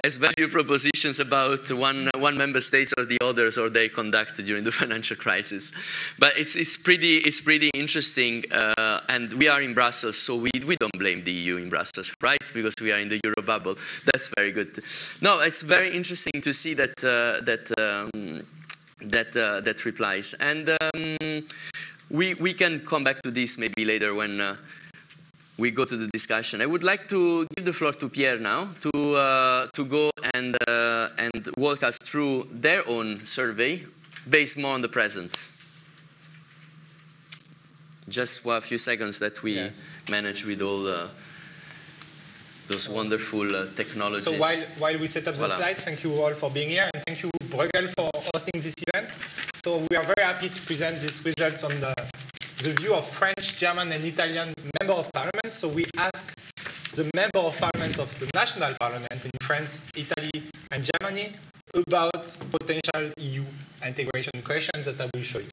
as 0.04 0.18
value 0.18 0.48
propositions 0.48 1.20
about 1.20 1.70
one 1.72 2.10
one 2.18 2.38
member 2.38 2.62
states 2.62 2.94
or 2.98 3.06
the 3.06 3.18
others 3.22 3.58
or 3.58 3.70
they 3.70 3.89
conduct 3.89 4.44
during 4.46 4.63
the 4.63 4.72
financial 4.82 5.18
crisis. 5.18 5.74
But 6.20 6.38
it's 6.38 6.56
it's 6.56 6.77
pretty 6.77 7.18
it's 7.18 7.42
pretty 7.42 7.70
interesting. 7.74 8.46
Uh, 8.51 9.01
and 9.10 9.34
we 9.34 9.50
are 9.50 9.62
in 9.62 9.74
Brussels, 9.74 10.18
so 10.18 10.36
we 10.38 10.51
we 10.65 10.77
don't 10.77 10.98
blame 10.98 11.24
the 11.24 11.34
EU 11.34 11.58
in 11.58 11.70
Brussels, 11.70 12.13
right? 12.22 12.39
Because 12.54 12.75
we 12.82 12.92
are 12.92 13.00
in 13.00 13.10
the 13.10 13.20
euro 13.24 13.42
bubble. 13.46 13.75
That's 14.06 14.30
very 14.36 14.51
good. 14.51 14.80
No, 15.22 15.39
it's 15.39 15.62
very 15.62 15.94
interesting 15.94 16.42
to 16.42 16.54
see 16.54 16.74
that 16.75 17.04
uh, 17.04 17.44
that. 17.44 17.72
Um, 17.77 18.46
that, 19.12 19.36
uh, 19.36 19.62
that 19.62 19.86
replies. 19.86 20.34
And 20.40 20.70
um, 20.70 21.46
we, 22.10 22.34
we 22.36 22.54
can 22.54 22.80
come 22.80 23.04
back 23.04 23.22
to 23.24 23.32
this 23.32 23.58
maybe 23.58 23.86
later 23.86 24.14
when 24.14 24.40
uh, 24.40 24.56
we 25.58 25.72
go 25.72 25.86
to 25.86 25.98
the 25.98 26.08
discussion. 26.08 26.62
I 26.62 26.66
would 26.66 26.84
like 26.84 27.08
to 27.08 27.48
give 27.56 27.66
the 27.66 27.74
floor 27.74 27.94
to 27.94 28.10
Pierre 28.10 28.40
now 28.40 28.70
to, 28.82 29.16
uh, 29.16 29.68
to 29.74 29.86
go 29.86 30.12
and, 30.34 30.56
uh, 30.68 31.10
and 31.18 31.50
walk 31.58 31.84
us 31.84 31.98
through 31.98 32.48
their 32.52 32.88
own 32.88 33.24
survey 33.26 33.82
based 34.30 34.58
more 34.58 34.74
on 34.74 34.82
the 34.82 34.90
present. 34.90 35.50
Just 38.08 38.44
for 38.44 38.58
a 38.58 38.62
few 38.62 38.77
seconds 38.77 39.20
that 39.20 39.42
we 39.42 39.56
yes. 39.56 39.92
manage 40.10 40.46
with 40.46 40.62
all 40.62 40.84
the 40.84 41.10
those 42.68 42.90
wonderful 42.90 43.56
uh, 43.56 43.66
technologies. 43.75 44.25
So 44.25 44.34
while, 44.34 44.62
while 44.80 44.98
we 44.98 45.08
set 45.08 45.28
up 45.28 45.36
the 45.36 45.46
voilà. 45.46 45.58
slides, 45.58 45.86
thank 45.86 46.04
you 46.04 46.14
all 46.22 46.34
for 46.34 46.50
being 46.50 46.70
here, 46.70 46.90
and 46.94 47.04
thank 47.06 47.24
you 47.24 47.30
Bruegel 47.46 47.88
for 47.96 48.10
hosting 48.34 48.62
this 48.62 48.75
event. 48.88 49.08
So 49.64 49.86
we 49.90 49.98
are 49.98 50.04
very 50.04 50.25
happy 50.25 50.50
to 50.50 50.62
present 50.64 51.00
these 51.00 51.24
results 51.24 51.64
on 51.64 51.80
the, 51.80 51.94
the 52.62 52.74
view 52.82 52.96
of 52.96 53.06
French, 53.06 53.58
German, 53.58 53.92
and 53.92 54.04
Italian 54.04 54.54
member 54.80 54.94
of 54.94 55.12
parliament. 55.14 55.54
So 55.54 55.70
we 55.70 55.86
ask 55.98 56.34
the 56.94 57.10
member 57.16 57.40
of 57.40 57.58
parliament 57.60 58.00
of 58.00 58.10
the 58.20 58.30
national 58.34 58.74
parliaments 58.80 59.25
in 59.25 59.32
France, 59.42 59.82
Italy, 59.96 60.44
and 60.72 60.90
Germany 61.00 61.34
about 61.88 62.36
potential 62.51 63.12
EU 63.20 63.44
integration 63.86 64.42
questions 64.44 64.86
that 64.86 65.00
I 65.00 65.10
will 65.14 65.24
show 65.24 65.40
you. 65.40 65.50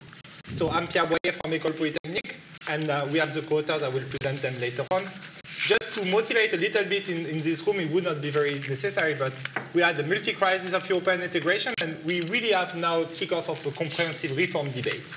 So 0.53 0.71
I'm 0.71 0.87
Pierre 0.87 1.07
Boyer 1.07 1.33
from 1.33 1.51
École 1.53 1.77
Polytechnique, 1.77 2.37
and 2.71 2.89
uh, 2.89 3.07
we 3.11 3.19
have 3.19 3.33
the 3.33 3.43
quotas. 3.43 3.83
I 3.83 3.89
will 3.89 4.05
present 4.05 4.41
them 4.41 4.59
later 4.61 4.85
on 4.93 5.03
just 5.67 5.93
to 5.93 6.05
motivate 6.07 6.53
a 6.55 6.57
little 6.57 6.85
bit 6.85 7.09
in, 7.09 7.25
in 7.27 7.41
this 7.41 7.65
room, 7.67 7.79
it 7.79 7.91
would 7.91 8.05
not 8.05 8.21
be 8.21 8.31
very 8.31 8.55
necessary, 8.69 9.15
but 9.15 9.33
we 9.75 9.81
had 9.81 9.97
the 9.97 10.03
multi-crisis 10.03 10.73
of 10.73 10.89
European 10.89 11.23
integration, 11.23 11.73
and 11.81 11.97
we 12.05 12.21
really 12.23 12.51
have 12.51 12.75
now 12.77 13.05
kickoff 13.05 13.49
of 13.49 13.65
a 13.67 13.71
comprehensive 13.71 14.37
reform 14.37 14.71
debate. 14.73 15.17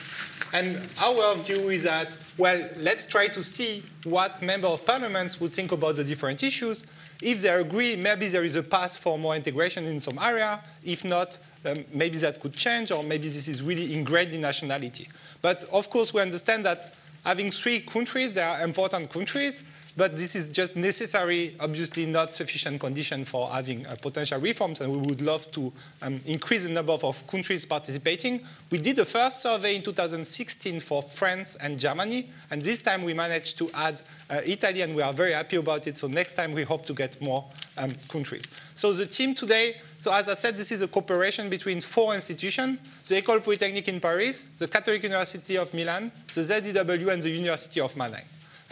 And 0.53 0.77
our 1.03 1.35
view 1.35 1.69
is 1.69 1.83
that, 1.83 2.17
well, 2.37 2.69
let's 2.77 3.05
try 3.05 3.27
to 3.27 3.43
see 3.43 3.83
what 4.03 4.41
member 4.41 4.67
of 4.67 4.85
parliaments 4.85 5.41
would 5.41 5.51
think 5.51 5.71
about 5.71 5.95
the 5.95 6.03
different 6.03 6.43
issues. 6.43 6.85
If 7.21 7.41
they 7.41 7.49
agree, 7.49 7.95
maybe 7.95 8.27
there 8.27 8.43
is 8.43 8.55
a 8.55 8.63
path 8.63 8.97
for 8.97 9.17
more 9.17 9.35
integration 9.35 9.85
in 9.85 9.99
some 9.99 10.19
area. 10.19 10.61
If 10.83 11.03
not, 11.03 11.39
um, 11.65 11.83
maybe 11.91 12.17
that 12.19 12.39
could 12.39 12.53
change, 12.53 12.91
or 12.91 13.03
maybe 13.03 13.27
this 13.27 13.47
is 13.47 13.63
really 13.63 13.95
ingrained 13.95 14.31
in 14.31 14.41
nationality. 14.41 15.09
But 15.41 15.65
of 15.73 15.89
course, 15.89 16.13
we 16.13 16.21
understand 16.21 16.65
that 16.65 16.93
having 17.25 17.49
three 17.49 17.79
countries, 17.79 18.35
they 18.35 18.43
are 18.43 18.63
important 18.63 19.09
countries, 19.11 19.63
but 19.97 20.11
this 20.11 20.35
is 20.35 20.49
just 20.49 20.75
necessary, 20.75 21.55
obviously 21.59 22.05
not 22.05 22.33
sufficient 22.33 22.79
condition 22.79 23.23
for 23.23 23.47
having 23.47 23.85
uh, 23.87 23.95
potential 24.01 24.39
reforms, 24.39 24.81
and 24.81 24.91
we 24.91 24.97
would 24.97 25.21
love 25.21 25.49
to 25.51 25.71
um, 26.01 26.19
increase 26.25 26.65
the 26.65 26.69
number 26.69 26.91
of 26.91 27.27
countries 27.27 27.65
participating. 27.65 28.41
We 28.69 28.77
did 28.77 28.97
the 28.97 29.05
first 29.05 29.41
survey 29.41 29.75
in 29.75 29.81
2016 29.81 30.81
for 30.81 31.01
France 31.01 31.55
and 31.55 31.79
Germany, 31.79 32.29
and 32.51 32.61
this 32.61 32.81
time 32.81 33.03
we 33.03 33.13
managed 33.13 33.57
to 33.59 33.69
add 33.73 34.01
uh, 34.29 34.41
Italy, 34.45 34.81
and 34.81 34.95
we 34.95 35.01
are 35.01 35.13
very 35.13 35.31
happy 35.31 35.55
about 35.55 35.87
it. 35.87 35.97
So 35.97 36.07
next 36.07 36.35
time 36.35 36.53
we 36.53 36.63
hope 36.63 36.85
to 36.87 36.93
get 36.93 37.21
more 37.21 37.45
um, 37.77 37.93
countries. 38.09 38.51
So 38.73 38.91
the 38.91 39.05
team 39.05 39.33
today, 39.33 39.75
so 39.97 40.13
as 40.13 40.27
I 40.27 40.33
said, 40.33 40.57
this 40.57 40.71
is 40.71 40.81
a 40.81 40.87
cooperation 40.89 41.49
between 41.49 41.79
four 41.79 42.13
institutions, 42.13 42.79
the 43.07 43.21
École 43.21 43.41
Polytechnique 43.41 43.87
in 43.87 44.01
Paris, 44.01 44.47
the 44.49 44.67
Catholic 44.67 45.03
University 45.03 45.57
of 45.57 45.73
Milan, 45.73 46.11
the 46.33 46.41
ZEW, 46.41 47.13
and 47.13 47.21
the 47.21 47.29
University 47.29 47.79
of 47.79 47.95
Mannheim. 47.95 48.25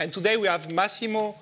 And 0.03 0.11
today 0.11 0.35
we 0.35 0.47
have 0.47 0.69
Massimo, 0.69 1.33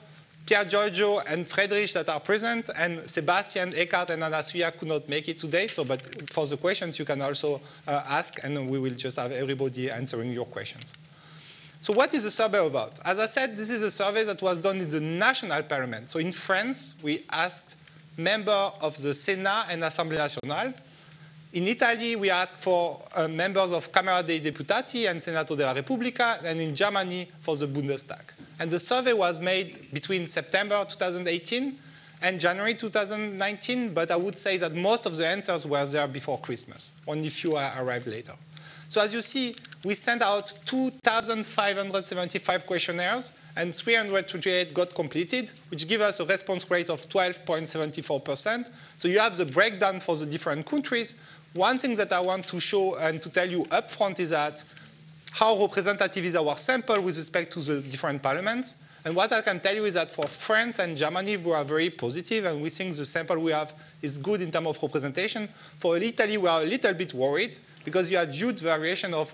Pier 0.46 0.64
Giorgio, 0.66 1.18
and 1.28 1.48
Friedrich 1.48 1.94
that 1.94 2.08
are 2.10 2.20
present, 2.20 2.70
and 2.78 3.00
Sebastian, 3.10 3.74
Eckhard, 3.74 4.12
and 4.12 4.22
Anasuya 4.22 4.78
could 4.78 4.88
not 4.88 5.10
make 5.10 5.28
it 5.28 5.40
today. 5.40 5.66
So, 5.66 5.84
but 5.84 6.32
for 6.32 6.46
the 6.46 6.58
questions, 6.58 7.00
you 7.00 7.06
can 7.06 7.24
also 7.24 7.60
uh, 7.88 8.04
ask, 8.08 8.44
and 8.44 8.70
we 8.70 8.78
will 8.78 8.94
just 8.94 9.18
have 9.18 9.32
everybody 9.32 9.90
answering 9.90 10.32
your 10.32 10.46
questions. 10.46 10.94
So 11.82 11.92
what 11.92 12.14
is 12.14 12.22
the 12.22 12.30
survey 12.30 12.64
about? 12.64 13.00
As 13.04 13.18
I 13.18 13.26
said, 13.26 13.58
this 13.58 13.72
is 13.72 13.82
a 13.82 13.90
survey 13.90 14.26
that 14.26 14.40
was 14.44 14.62
done 14.62 14.78
in 14.78 14.90
the 14.90 15.02
national 15.02 15.64
parliament. 15.64 16.08
So 16.08 16.20
in 16.20 16.32
France, 16.32 16.98
we 17.02 17.24
asked 17.32 17.78
members 18.16 18.74
of 18.80 18.96
the 19.02 19.10
Sénat 19.10 19.74
and 19.74 19.82
Assemblée 19.82 20.18
nationale 20.18 20.76
in 21.54 21.68
Italy, 21.68 22.16
we 22.16 22.30
asked 22.30 22.56
for 22.56 23.02
uh, 23.14 23.28
members 23.28 23.74
of 23.74 23.92
Camera 23.92 24.24
dei 24.24 24.40
Deputati 24.40 25.06
and 25.08 25.20
Senato 25.20 25.54
della 25.54 25.74
Repubblica, 25.74 26.40
and 26.46 26.62
in 26.62 26.74
Germany 26.74 27.28
for 27.42 27.58
the 27.58 27.68
Bundestag. 27.68 28.24
And 28.62 28.70
the 28.70 28.80
survey 28.80 29.14
was 29.14 29.40
made 29.40 29.92
between 29.92 30.28
September 30.28 30.86
2018 30.88 31.76
and 32.22 32.40
January 32.40 32.76
2019, 32.76 33.96
but 33.96 34.12
I 34.12 34.16
would 34.16 34.38
say 34.38 34.58
that 34.58 34.76
most 34.76 35.08
of 35.08 35.16
the 35.16 35.26
answers 35.26 35.66
were 35.66 35.84
there 35.84 36.08
before 36.08 36.38
Christmas. 36.38 36.94
Only 37.08 37.30
few 37.30 37.58
arrived 37.58 38.06
later. 38.06 38.34
So 38.88 39.02
as 39.02 39.16
you 39.16 39.24
see, 39.24 39.56
we 39.84 39.96
sent 39.96 40.22
out 40.22 40.54
2,575 40.66 42.68
questionnaires, 42.68 43.34
and 43.56 43.74
328 43.74 44.76
got 44.76 44.94
completed, 44.94 45.52
which 45.72 45.88
give 45.88 46.02
us 46.02 46.20
a 46.20 46.26
response 46.26 46.70
rate 46.70 46.92
of 46.92 47.02
12.74%. 47.10 48.70
So 48.96 49.08
you 49.08 49.18
have 49.18 49.38
the 49.38 49.48
breakdown 49.48 50.00
for 50.00 50.16
the 50.16 50.28
different 50.28 50.68
countries, 50.68 51.16
one 51.54 51.78
thing 51.78 51.96
that 51.96 52.14
I 52.14 52.22
want 52.22 52.48
to 52.48 52.62
show 52.62 52.96
and 52.96 53.22
to 53.22 53.30
tell 53.30 53.50
you 53.50 53.66
upfront 53.66 54.22
is 54.22 54.30
that 54.30 54.64
how 55.32 55.58
representative 55.60 56.24
is 56.26 56.36
our 56.36 56.56
sample 56.58 57.02
with 57.02 57.18
respect 57.18 57.52
to 57.54 57.60
the 57.60 57.82
different 57.82 58.22
parliaments. 58.22 58.78
And 59.04 59.16
what 59.16 59.34
I 59.34 59.42
can 59.42 59.60
tell 59.60 59.74
you 59.74 59.86
is 59.86 59.96
that 59.96 60.12
for 60.12 60.28
France 60.28 60.80
and 60.80 60.96
Germany, 60.96 61.38
we 61.38 61.52
are 61.54 61.64
very 61.64 61.90
positive, 61.90 62.46
and 62.46 62.62
we 62.62 62.70
think 62.70 62.94
the 62.96 63.06
sample 63.06 63.40
we 63.40 63.52
have 63.52 63.74
is 64.02 64.20
good 64.20 64.42
in 64.42 64.52
terms 64.52 64.68
of 64.68 64.84
representation. 64.84 65.48
For 65.48 65.98
Italy, 65.98 66.38
we 66.38 66.48
are 66.48 66.62
a 66.62 66.66
little 66.66 66.94
bit 66.94 67.14
worried 67.14 67.60
because 67.84 68.12
you 68.12 68.18
had 68.18 68.30
huge 68.30 68.60
variation 68.60 69.14
of 69.14 69.34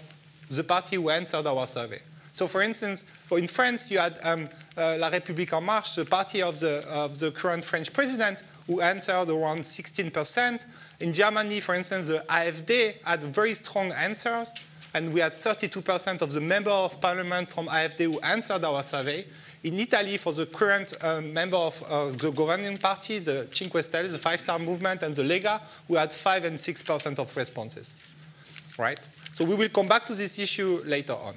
the 0.50 0.64
party 0.64 0.96
who 0.96 1.10
answered 1.10 1.46
our 1.46 1.68
survey. 1.68 2.00
So, 2.32 2.48
for 2.48 2.62
instance, 2.62 3.02
for 3.02 3.40
in 3.40 3.48
France, 3.48 3.90
you 3.90 3.98
had 3.98 4.20
um, 4.24 4.48
uh, 4.78 4.96
La 5.00 5.10
République 5.10 5.52
En 5.54 5.64
Marche, 5.64 5.96
the 5.96 6.06
party 6.06 6.42
of 6.42 6.60
the, 6.60 6.88
of 6.88 7.18
the 7.20 7.32
current 7.32 7.64
French 7.64 7.92
president, 7.92 8.44
who 8.68 8.80
answered 8.80 9.30
around 9.30 9.64
16%. 9.64 10.66
In 11.00 11.14
Germany, 11.14 11.60
for 11.60 11.74
instance, 11.74 12.08
the 12.08 12.24
AfD 12.30 13.04
had 13.04 13.24
very 13.24 13.56
strong 13.56 13.92
answers, 13.92 14.54
and 14.98 15.14
we 15.14 15.20
had 15.20 15.34
32% 15.34 16.24
of 16.24 16.32
the 16.32 16.42
member 16.42 16.72
of 16.72 17.00
parliament 17.00 17.48
from 17.48 17.68
AfD 17.68 18.06
who 18.06 18.20
answered 18.22 18.64
our 18.66 18.82
survey. 18.82 19.24
In 19.64 19.76
Italy, 19.76 20.18
for 20.18 20.34
the 20.34 20.48
current 20.48 20.96
uh, 21.02 21.22
member 21.22 21.56
of 21.56 21.84
uh, 21.84 22.10
the 22.10 22.32
governing 22.32 22.78
party, 22.78 23.20
the 23.20 23.48
Cinque 23.52 23.74
Stelle, 23.74 24.10
the 24.12 24.18
Five 24.18 24.40
Star 24.40 24.58
Movement, 24.58 25.04
and 25.04 25.14
the 25.14 25.22
Lega, 25.22 25.62
we 25.88 25.98
had 25.98 26.12
5 26.12 26.46
and 26.46 26.58
6% 26.58 27.20
of 27.20 27.38
responses. 27.38 27.96
Right? 28.80 29.08
So 29.34 29.46
we 29.46 29.54
will 29.54 29.70
come 29.70 29.88
back 29.88 30.04
to 30.06 30.14
this 30.14 30.40
issue 30.40 30.82
later 30.84 31.14
on. 31.14 31.36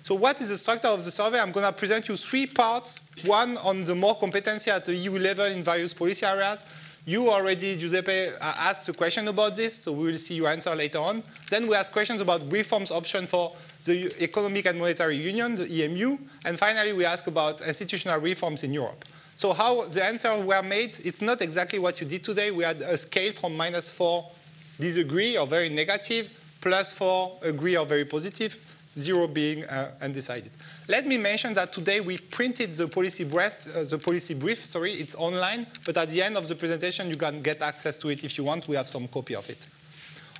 So 0.00 0.14
what 0.14 0.40
is 0.40 0.48
the 0.48 0.56
structure 0.56 0.88
of 0.88 1.04
the 1.04 1.10
survey? 1.10 1.40
I'm 1.40 1.52
going 1.52 1.66
to 1.66 1.72
present 1.72 2.08
you 2.08 2.16
three 2.16 2.46
parts. 2.46 3.02
One 3.26 3.58
on 3.58 3.84
the 3.84 3.94
more 3.94 4.16
competency 4.16 4.70
at 4.70 4.86
the 4.86 4.94
EU 4.94 5.18
level 5.18 5.44
in 5.44 5.62
various 5.62 5.92
policy 5.92 6.24
areas. 6.24 6.64
You 7.08 7.30
already, 7.30 7.74
Giuseppe, 7.78 8.28
uh, 8.28 8.68
asked 8.68 8.86
a 8.90 8.92
question 8.92 9.28
about 9.28 9.56
this, 9.56 9.74
so 9.74 9.92
we 9.92 10.08
will 10.08 10.18
see 10.18 10.34
your 10.34 10.48
answer 10.48 10.74
later 10.76 10.98
on. 10.98 11.22
Then 11.48 11.66
we 11.66 11.74
ask 11.74 11.90
questions 11.90 12.20
about 12.20 12.52
reforms 12.52 12.90
option 12.90 13.24
for 13.24 13.56
the 13.86 14.12
Economic 14.22 14.66
and 14.66 14.78
Monetary 14.78 15.16
Union, 15.16 15.54
the 15.54 15.64
EMU. 15.64 16.18
And 16.44 16.58
finally, 16.58 16.92
we 16.92 17.06
ask 17.06 17.26
about 17.26 17.66
institutional 17.66 18.20
reforms 18.20 18.62
in 18.62 18.74
Europe. 18.74 19.06
So 19.36 19.54
how 19.54 19.86
the 19.86 20.04
answers 20.04 20.44
were 20.44 20.62
made, 20.62 20.98
it's 21.02 21.22
not 21.22 21.40
exactly 21.40 21.78
what 21.78 21.98
you 21.98 22.06
did 22.06 22.22
today. 22.22 22.50
We 22.50 22.64
had 22.64 22.82
a 22.82 22.98
scale 22.98 23.32
from 23.32 23.56
minus 23.56 23.90
4 23.90 24.30
disagree 24.78 25.38
or 25.38 25.46
very 25.46 25.70
negative, 25.70 26.28
plus 26.60 26.92
4 26.92 27.38
agree 27.40 27.78
or 27.78 27.86
very 27.86 28.04
positive, 28.04 28.58
zero 28.98 29.26
being 29.26 29.64
uh, 29.64 29.92
undecided. 30.02 30.50
Let 30.90 31.06
me 31.06 31.18
mention 31.18 31.52
that 31.52 31.70
today 31.70 32.00
we 32.00 32.16
printed 32.16 32.72
the 32.72 32.88
policy, 32.88 33.24
brief, 33.24 33.76
uh, 33.76 33.84
the 33.84 34.00
policy 34.02 34.32
brief, 34.32 34.64
sorry, 34.64 34.92
it's 34.92 35.14
online, 35.16 35.66
but 35.84 35.98
at 35.98 36.08
the 36.08 36.22
end 36.22 36.38
of 36.38 36.48
the 36.48 36.54
presentation 36.54 37.10
you 37.10 37.16
can 37.16 37.42
get 37.42 37.60
access 37.60 37.98
to 37.98 38.08
it 38.08 38.24
if 38.24 38.38
you 38.38 38.44
want, 38.44 38.66
we 38.66 38.74
have 38.74 38.88
some 38.88 39.06
copy 39.06 39.34
of 39.34 39.50
it. 39.50 39.66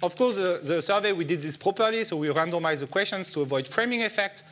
Of 0.02 0.16
course, 0.16 0.37
the, 0.37 0.58
the 0.64 0.80
survey, 0.80 1.12
we 1.12 1.26
did 1.26 1.42
this 1.42 1.58
properly, 1.58 2.02
so 2.04 2.16
we 2.16 2.28
randomized 2.28 2.80
the 2.80 2.87
questions 2.87 3.28
to 3.30 3.42
avoid 3.42 3.68
framing 3.68 4.02
effect, 4.02 4.42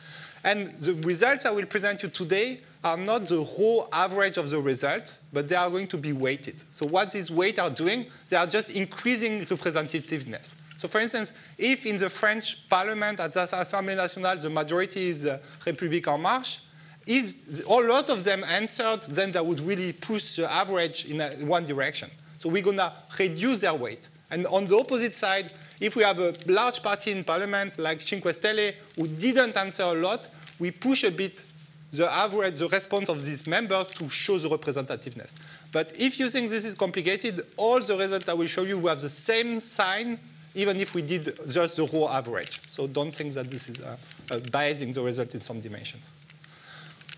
and 0.43 0.67
the 0.73 0.93
results 1.03 1.47
I 1.47 1.49
will 1.49 1.65
present 1.65 2.03
you 2.03 2.09
today 2.09 2.59
are 2.83 2.97
not 2.97 3.25
the 3.25 3.39
raw 3.57 3.87
average 3.91 4.37
of 4.37 4.51
the 4.51 4.61
results, 4.61 5.21
but 5.33 5.49
they 5.49 5.55
are 5.55 5.69
going 5.71 5.87
to 5.87 5.97
be 5.97 6.13
weighted. 6.13 6.61
So 6.69 6.85
what 6.85 7.09
these 7.09 7.31
weights 7.31 7.57
are 7.57 7.71
doing, 7.71 8.05
they 8.29 8.37
are 8.37 8.45
just 8.45 8.75
increasing 8.75 9.45
representativeness. 9.45 10.57
So 10.77 10.87
for 10.87 11.01
instance, 11.01 11.33
if 11.57 11.85
in 11.85 11.97
the 11.97 12.09
French 12.09 12.69
parliament 12.69 13.19
at 13.19 13.33
the 13.33 13.39
Assemblée 13.39 13.95
nationale 13.95 14.37
the 14.37 14.49
majority 14.49 15.09
is 15.09 15.25
uh, 15.25 15.39
République 15.65 16.07
en 16.07 16.21
marche, 16.21 16.61
if 17.07 17.67
a 17.67 17.73
lot 17.73 18.09
of 18.09 18.23
them 18.23 18.43
answered, 18.43 19.01
then 19.03 19.31
that 19.31 19.45
would 19.45 19.59
really 19.61 19.93
push 19.93 20.35
the 20.35 20.51
average 20.51 21.05
in 21.05 21.21
a, 21.21 21.29
one 21.45 21.65
direction. 21.65 22.09
So 22.37 22.49
we're 22.49 22.63
going 22.63 22.77
to 22.77 22.93
reduce 23.17 23.61
their 23.61 23.73
weight. 23.73 24.09
And 24.29 24.45
on 24.47 24.67
the 24.67 24.77
opposite 24.77 25.15
side, 25.15 25.53
if 25.79 25.95
we 25.95 26.03
have 26.03 26.19
a 26.19 26.35
large 26.47 26.83
party 26.83 27.11
in 27.11 27.23
parliament 27.23 27.79
like 27.79 28.01
Cinque 28.01 28.25
Stelle 28.25 28.73
who 28.95 29.07
didn't 29.07 29.55
answer 29.55 29.83
a 29.83 29.93
lot, 29.93 30.27
we 30.59 30.71
push 30.71 31.03
a 31.03 31.11
bit 31.11 31.43
the 31.91 32.11
average, 32.11 32.59
the 32.59 32.67
response 32.67 33.07
of 33.07 33.23
these 33.23 33.47
members 33.47 33.89
to 33.89 34.09
show 34.09 34.37
the 34.37 34.49
representativeness. 34.49 35.35
But 35.71 35.93
if 35.97 36.19
you 36.19 36.27
think 36.27 36.49
this 36.49 36.65
is 36.65 36.75
complicated, 36.75 37.41
all 37.55 37.79
the 37.79 37.97
results 37.97 38.27
I 38.27 38.33
will 38.33 38.47
show 38.47 38.63
you 38.63 38.77
will 38.77 38.89
have 38.89 38.99
the 38.99 39.09
same 39.09 39.61
sign, 39.61 40.19
even 40.57 40.77
if 40.77 40.95
we 40.95 41.03
did 41.03 41.37
just 41.47 41.77
the 41.77 41.85
raw 41.93 42.17
average. 42.17 42.59
So 42.67 42.87
don't 42.87 43.13
think 43.13 43.33
that 43.33 43.49
this 43.49 43.69
is 43.69 43.81
uh, 43.81 43.95
uh, 44.31 44.39
biasing 44.39 44.93
the 44.93 45.03
result 45.03 45.33
in 45.35 45.39
some 45.39 45.59
dimensions. 45.59 46.11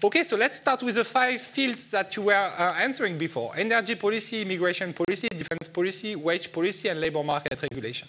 Okay, 0.04 0.24
so 0.24 0.38
let's 0.38 0.58
start 0.58 0.84
with 0.84 0.96
the 0.96 1.04
five 1.04 1.42
fields 1.42 1.92
that 1.92 2.16
you 2.16 2.24
were 2.24 2.34
uh, 2.34 2.76
answering 2.82 3.18
before. 3.18 3.52
Energy 3.58 3.96
policy, 3.96 4.42
immigration 4.44 4.94
policy, 4.94 5.28
defense 5.30 5.68
policy, 5.68 6.16
wage 6.16 6.52
policy, 6.52 6.90
and 6.90 7.02
labor 7.02 7.24
market 7.24 7.62
regulation. 7.62 8.08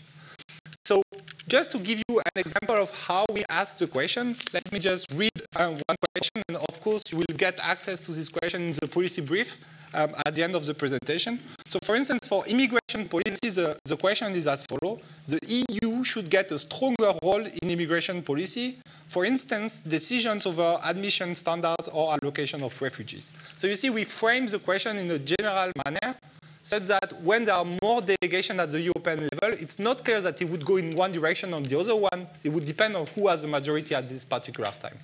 So 0.85 1.03
just 1.49 1.71
to 1.73 1.79
give 1.79 2.03
you 2.09 2.19
an 2.19 2.37
example 2.37 2.77
of 2.77 2.91
how 3.07 3.25
we 3.33 3.43
ask 3.51 3.79
the 3.79 3.87
question, 3.87 4.37
let 4.53 4.73
me 4.73 4.79
just 4.79 5.11
read 5.15 5.31
uh, 5.57 5.71
one 5.71 5.97
question, 6.15 6.43
and 6.49 6.57
of 6.57 6.81
course 6.81 7.03
you 7.11 7.19
will 7.19 7.37
get 7.37 7.59
access 7.63 7.99
to 8.07 8.13
this 8.13 8.29
question 8.29 8.63
in 8.63 8.73
the 8.73 8.89
policy 8.89 9.21
brief 9.21 9.59
um, 9.95 10.11
at 10.27 10.35
the 10.35 10.43
end 10.43 10.55
of 10.55 10.65
the 10.67 10.75
presentation. 10.75 11.39
So 11.67 11.79
for 11.83 11.97
instance, 11.97 12.27
for 12.27 12.45
immigration 12.47 13.09
policy, 13.09 13.51
the, 13.51 13.77
the 13.85 13.97
question 13.97 14.33
is 14.33 14.47
as 14.47 14.65
follows. 14.65 15.01
The 15.27 15.65
EU 15.81 16.05
should 16.05 16.29
get 16.31 16.51
a 16.53 16.59
stronger 16.59 17.13
role 17.23 17.45
in 17.45 17.71
immigration 17.71 18.23
policy, 18.23 18.79
for 19.07 19.25
instance, 19.25 19.81
decisions 19.81 20.47
over 20.47 20.79
admission 20.85 21.35
standards 21.35 21.89
or 21.93 22.13
allocation 22.13 22.63
of 22.63 22.81
refugees. 22.81 23.33
So 23.57 23.67
you 23.67 23.77
see, 23.77 23.91
we 23.91 24.05
frame 24.05 24.47
the 24.47 24.59
question 24.59 24.97
in 24.99 25.11
a 25.11 25.19
general 25.19 25.73
manner, 25.85 26.17
such 26.63 26.85
that 26.85 27.21
when 27.23 27.45
there 27.45 27.55
are 27.55 27.65
more 27.83 28.03
delegation 28.03 28.61
at 28.61 28.71
the 28.71 28.81
European 28.81 29.29
level, 29.33 29.59
it's 29.59 29.79
not 29.79 30.05
clear 30.05 30.21
that 30.21 30.41
it 30.43 30.49
would 30.49 30.65
go 30.65 30.77
in 30.77 30.95
one 30.95 31.11
direction 31.11 31.55
or 31.55 31.61
the 31.61 31.79
other 31.79 31.97
one. 31.97 32.27
It 32.45 32.51
would 32.51 32.65
depend 32.65 32.97
on 32.97 33.07
who 33.09 33.29
has 33.29 33.43
the 33.43 33.49
majority 33.49 33.95
at 33.95 34.07
this 34.07 34.25
particular 34.25 34.71
time. 34.79 34.99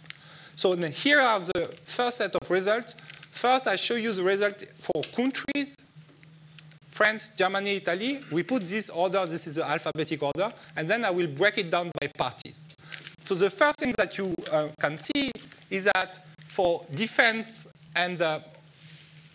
So 0.55 0.75
here 0.75 1.21
are 1.21 1.39
the 1.39 1.71
first 1.85 2.17
set 2.19 2.35
of 2.35 2.51
results. 2.51 2.97
First, 3.37 3.67
I 3.67 3.77
show 3.77 3.97
you 3.97 4.15
the 4.15 4.25
result 4.25 4.65
for 4.79 5.03
countries. 5.15 5.77
France, 6.89 7.29
Germany, 7.37 7.77
Italy. 7.77 8.21
We 8.33 8.43
put 8.43 8.65
this 8.65 8.89
order, 8.89 9.27
this 9.27 9.47
is 9.47 9.57
the 9.57 9.69
alphabetic 9.69 10.23
order, 10.23 10.51
and 10.75 10.89
then 10.89 11.05
I 11.05 11.11
will 11.11 11.27
break 11.27 11.59
it 11.59 11.71
down 11.71 11.91
by 12.01 12.07
parties. 12.17 12.65
So 13.25 13.35
the 13.35 13.51
first 13.51 13.79
thing 13.81 13.93
that 13.99 14.17
you 14.17 14.35
uh, 14.51 14.69
can 14.81 14.97
see 14.97 15.31
is 15.69 15.85
that 15.85 16.19
for 16.47 16.87
defense 16.95 17.71
and 17.95 18.23
uh, 18.23 18.41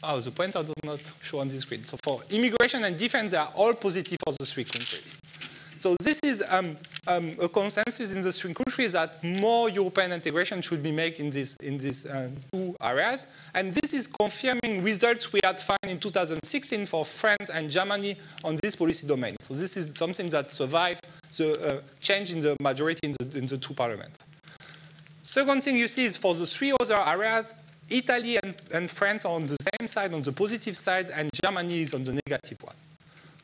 Oh, 0.04 0.20
the 0.20 0.32
pointer 0.32 0.64
does 0.64 0.74
not 0.84 1.14
show 1.22 1.38
on 1.38 1.48
the 1.48 1.60
screen. 1.60 1.86
So 1.86 1.96
for 2.04 2.22
immigration 2.32 2.84
and 2.84 2.98
defense, 2.98 3.34
they 3.34 3.38
are 3.38 3.52
all 3.54 3.76
positive 3.76 4.18
for 4.26 4.34
the 4.34 4.48
three 4.48 4.64
countries. 4.64 5.16
So 5.78 5.96
this 6.02 6.20
is 6.24 6.44
um, 6.50 6.76
um, 7.08 7.36
a 7.42 7.50
consensus 7.50 8.16
in 8.16 8.22
the 8.22 8.32
three 8.32 8.54
countries 8.54 8.92
that 8.94 9.24
more 9.24 9.70
European 9.70 10.12
integration 10.12 10.62
should 10.62 10.84
be 10.84 10.92
made 10.92 11.20
in 11.20 11.30
these 11.32 11.56
in 11.58 11.76
uh, 12.10 12.30
two 12.52 12.76
areas. 12.82 13.28
And 13.56 13.74
this 13.74 13.94
is 13.94 14.08
confirming 14.08 14.84
results 14.84 15.34
we 15.34 15.40
had 15.44 15.60
found 15.60 15.86
in 15.88 16.00
2016 16.00 16.86
for 16.86 17.04
France 17.04 17.50
and 17.50 17.70
Germany 17.70 18.18
on 18.44 18.58
this 18.62 18.76
policy 18.76 19.08
domain. 19.08 19.36
So 19.42 19.54
this 19.54 19.78
is 19.78 19.96
something 19.96 20.30
that 20.30 20.52
survived 20.52 21.08
the 21.38 21.78
uh, 21.78 21.82
change 22.00 22.32
in 22.32 22.42
the 22.42 22.56
majority 22.62 23.00
in 23.04 23.14
the, 23.14 23.38
in 23.38 23.46
the 23.48 23.58
two 23.58 23.74
parliaments. 23.74 24.28
Second 25.24 25.64
thing 25.64 25.78
you 25.78 25.88
see 25.88 26.06
is 26.06 26.18
for 26.18 26.34
the 26.36 26.46
three 26.46 26.74
other 26.80 26.98
areas, 27.08 27.54
Italy 27.90 28.38
and, 28.44 28.56
and, 28.74 28.90
France 28.90 29.26
are 29.26 29.36
on 29.36 29.44
the 29.44 29.58
same 29.60 29.88
side, 29.88 30.14
on 30.14 30.22
the 30.22 30.32
positive 30.32 30.76
side, 30.76 31.08
and 31.16 31.30
Germany 31.44 31.82
is 31.82 31.94
on 31.94 32.04
the 32.04 32.14
negative 32.26 32.58
one. 32.64 32.76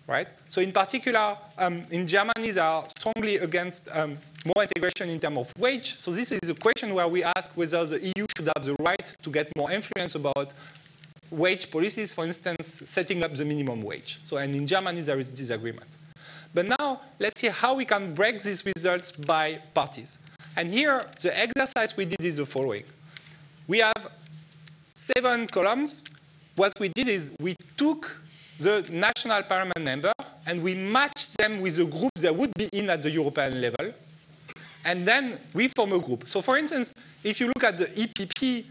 Right? 0.07 0.31
So 0.47 0.61
in 0.61 0.71
particular, 0.71 1.37
um, 1.57 1.83
in 1.91 2.07
Germany, 2.07 2.51
they 2.51 2.61
are 2.61 2.83
strongly 2.97 3.35
against 3.35 3.89
um, 3.95 4.17
more 4.45 4.63
integration 4.63 5.09
in 5.09 5.19
terms 5.19 5.37
of 5.37 5.53
wage. 5.59 5.97
So 5.97 6.11
this 6.11 6.31
is 6.31 6.49
a 6.49 6.55
question 6.55 6.93
where 6.93 7.07
we 7.07 7.23
ask 7.23 7.51
whether 7.55 7.85
the 7.85 8.13
EU 8.15 8.25
should 8.35 8.49
have 8.55 8.63
the 8.63 8.75
right 8.79 9.05
to 9.21 9.29
get 9.29 9.51
more 9.57 9.69
influence 9.69 10.15
about 10.15 10.53
wage 11.29 11.69
policies, 11.69 12.13
for 12.13 12.23
instance, 12.23 12.83
setting 12.85 13.21
up 13.23 13.33
the 13.33 13.43
minimum 13.43 13.81
wage. 13.81 14.19
So 14.23 14.37
and 14.37 14.55
in 14.55 14.65
Germany, 14.65 15.01
there 15.01 15.19
is 15.19 15.29
disagreement. 15.29 15.97
But 16.53 16.67
now, 16.79 17.01
let's 17.19 17.41
see 17.41 17.49
how 17.49 17.75
we 17.75 17.83
can 17.85 18.13
break 18.13 18.41
these 18.41 18.65
results 18.65 19.11
by 19.11 19.59
parties. 19.73 20.19
And 20.55 20.69
here, 20.69 21.05
the 21.21 21.37
exercise 21.37 21.95
we 21.97 22.05
did 22.05 22.21
is 22.21 22.37
the 22.37 22.45
following. 22.45 22.83
We 23.67 23.79
have 23.79 24.09
seven 24.93 25.47
columns, 25.47 26.05
what 26.55 26.73
we 26.79 26.89
did 26.89 27.07
is 27.07 27.31
we 27.39 27.55
took 27.75 28.21
the 28.59 28.85
national 28.89 29.43
parliament 29.43 29.81
member 29.81 30.11
and 30.45 30.61
we 30.61 30.75
match 30.75 31.33
them 31.33 31.61
with 31.61 31.75
the 31.77 31.85
group 31.85 32.13
that 32.15 32.35
would 32.35 32.53
be 32.55 32.69
in 32.73 32.89
at 32.89 33.01
the 33.01 33.11
European 33.11 33.61
level. 33.61 33.93
And 34.85 35.05
then 35.05 35.37
we 35.53 35.67
form 35.67 35.91
a 35.91 35.99
group. 35.99 36.27
So 36.27 36.41
for 36.41 36.57
instance, 36.57 36.93
if 37.23 37.39
you 37.39 37.47
look 37.47 37.63
at 37.63 37.77
the 37.77 37.85
EPP, 37.85 38.65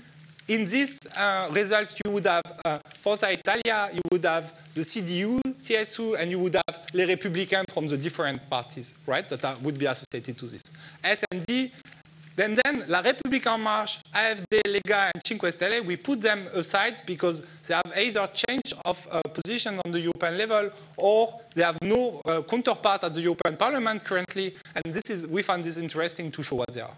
in 0.48 0.64
this 0.64 1.00
uh, 1.16 1.48
result, 1.52 1.94
you 2.04 2.10
would 2.12 2.26
have 2.26 2.42
uh, 2.64 2.78
Forza 3.00 3.32
Italia, 3.32 3.88
you 3.92 4.00
would 4.12 4.24
have 4.24 4.52
the 4.72 4.82
CDU, 4.82 5.40
CSU, 5.58 6.18
and 6.18 6.30
you 6.30 6.38
would 6.38 6.54
have 6.54 6.86
Les 6.94 7.06
Républicains 7.06 7.64
from 7.72 7.88
the 7.88 7.96
different 7.96 8.48
parties, 8.48 8.94
right, 9.06 9.26
that 9.28 9.44
are, 9.44 9.56
would 9.62 9.78
be 9.78 9.86
associated 9.86 10.38
to 10.38 10.46
this. 10.46 10.62
S&D, 11.02 11.72
then, 12.36 12.54
then 12.64 12.82
La 12.88 13.00
République 13.00 13.46
En 13.46 13.56
Marche, 13.56 14.00
AFD, 14.12 14.60
Lega, 14.66 15.10
and 15.14 15.22
Cinque 15.26 15.50
Stelle, 15.50 15.80
we 15.86 15.96
put 15.96 16.20
them 16.20 16.46
aside 16.54 16.94
because 17.06 17.42
they 17.66 17.74
have 17.74 17.92
either 17.96 18.28
change 18.28 18.74
of 18.84 19.06
uh, 19.10 19.22
position 19.22 19.80
on 19.86 19.90
the 19.90 20.00
European 20.00 20.36
level 20.36 20.70
or 20.98 21.40
they 21.54 21.62
have 21.62 21.78
no 21.80 22.20
uh, 22.26 22.42
counterpart 22.42 23.04
at 23.04 23.14
the 23.14 23.22
European 23.22 23.56
Parliament 23.56 24.04
currently, 24.04 24.54
and 24.74 24.94
this 24.94 25.08
is, 25.08 25.26
we 25.26 25.40
find 25.40 25.64
this 25.64 25.78
interesting 25.78 26.30
to 26.30 26.42
show 26.42 26.56
what 26.56 26.70
they 26.72 26.82
are. 26.82 26.94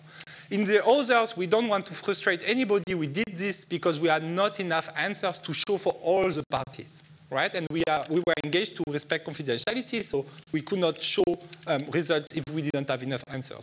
In 0.51 0.65
the 0.65 0.85
others, 0.85 1.37
we 1.37 1.47
don't 1.47 1.69
want 1.69 1.87
to 1.87 1.95
frustrate 1.95 2.43
anybody. 2.49 2.95
We 2.95 3.07
did 3.07 3.29
this 3.29 3.65
because 3.65 4.01
we 4.01 4.09
had 4.09 4.25
not 4.25 4.59
enough 4.59 4.91
answers 4.99 5.39
to 5.41 5.53
show 5.53 5.77
for 5.77 5.93
all 6.03 6.29
the 6.31 6.43
parties, 6.51 7.05
right? 7.31 7.55
And 7.55 7.67
we, 7.71 7.85
are, 7.89 8.05
we 8.09 8.21
were 8.27 8.35
engaged 8.43 8.75
to 8.77 8.85
respect 8.89 9.27
confidentiality, 9.27 10.03
so 10.03 10.27
we 10.51 10.63
could 10.63 10.81
not 10.81 11.01
show 11.01 11.25
um, 11.67 11.85
results 11.93 12.27
if 12.35 12.45
we 12.53 12.63
didn't 12.63 12.89
have 12.89 13.03
enough 13.05 13.23
answers. 13.31 13.63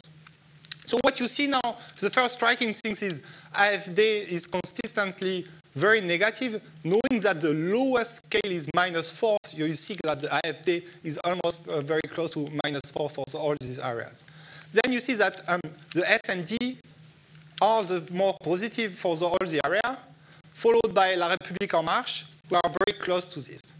So 0.85 0.97
what 1.01 1.19
you 1.19 1.27
see 1.27 1.47
now, 1.47 1.61
the 1.99 2.09
first 2.09 2.35
striking 2.35 2.73
thing 2.73 2.91
is 2.91 3.21
AFD 3.53 3.97
is 3.97 4.47
consistently 4.47 5.45
very 5.73 5.99
negative, 5.99 6.61
knowing 6.83 7.21
that 7.21 7.41
the 7.41 7.53
lowest 7.53 8.25
scale 8.25 8.51
is 8.51 8.69
minus 8.73 9.11
4, 9.19 9.37
you 9.53 9.73
see 9.73 9.97
that 10.03 10.21
the 10.21 10.27
AFD 10.27 10.85
is 11.03 11.17
almost 11.25 11.67
uh, 11.67 11.81
very 11.81 12.01
close 12.03 12.31
to 12.31 12.49
minus 12.63 12.91
4 12.91 13.09
for 13.09 13.25
all 13.35 13.55
these 13.59 13.79
areas. 13.79 14.23
Then 14.71 14.93
you 14.93 15.01
see 15.01 15.15
that 15.15 15.41
um, 15.49 15.59
the 15.93 16.09
S&D 16.09 16.77
are 17.61 17.83
the 17.83 18.07
more 18.11 18.35
positive 18.41 18.93
for 18.93 19.17
the, 19.17 19.25
all 19.25 19.37
the 19.41 19.59
area, 19.65 19.97
followed 20.53 20.93
by 20.93 21.15
La 21.15 21.29
République 21.35 21.73
En 21.77 21.83
Marche, 21.83 22.25
who 22.49 22.55
are 22.55 22.71
very 22.85 22.97
close 22.97 23.25
to 23.25 23.39
this. 23.39 23.75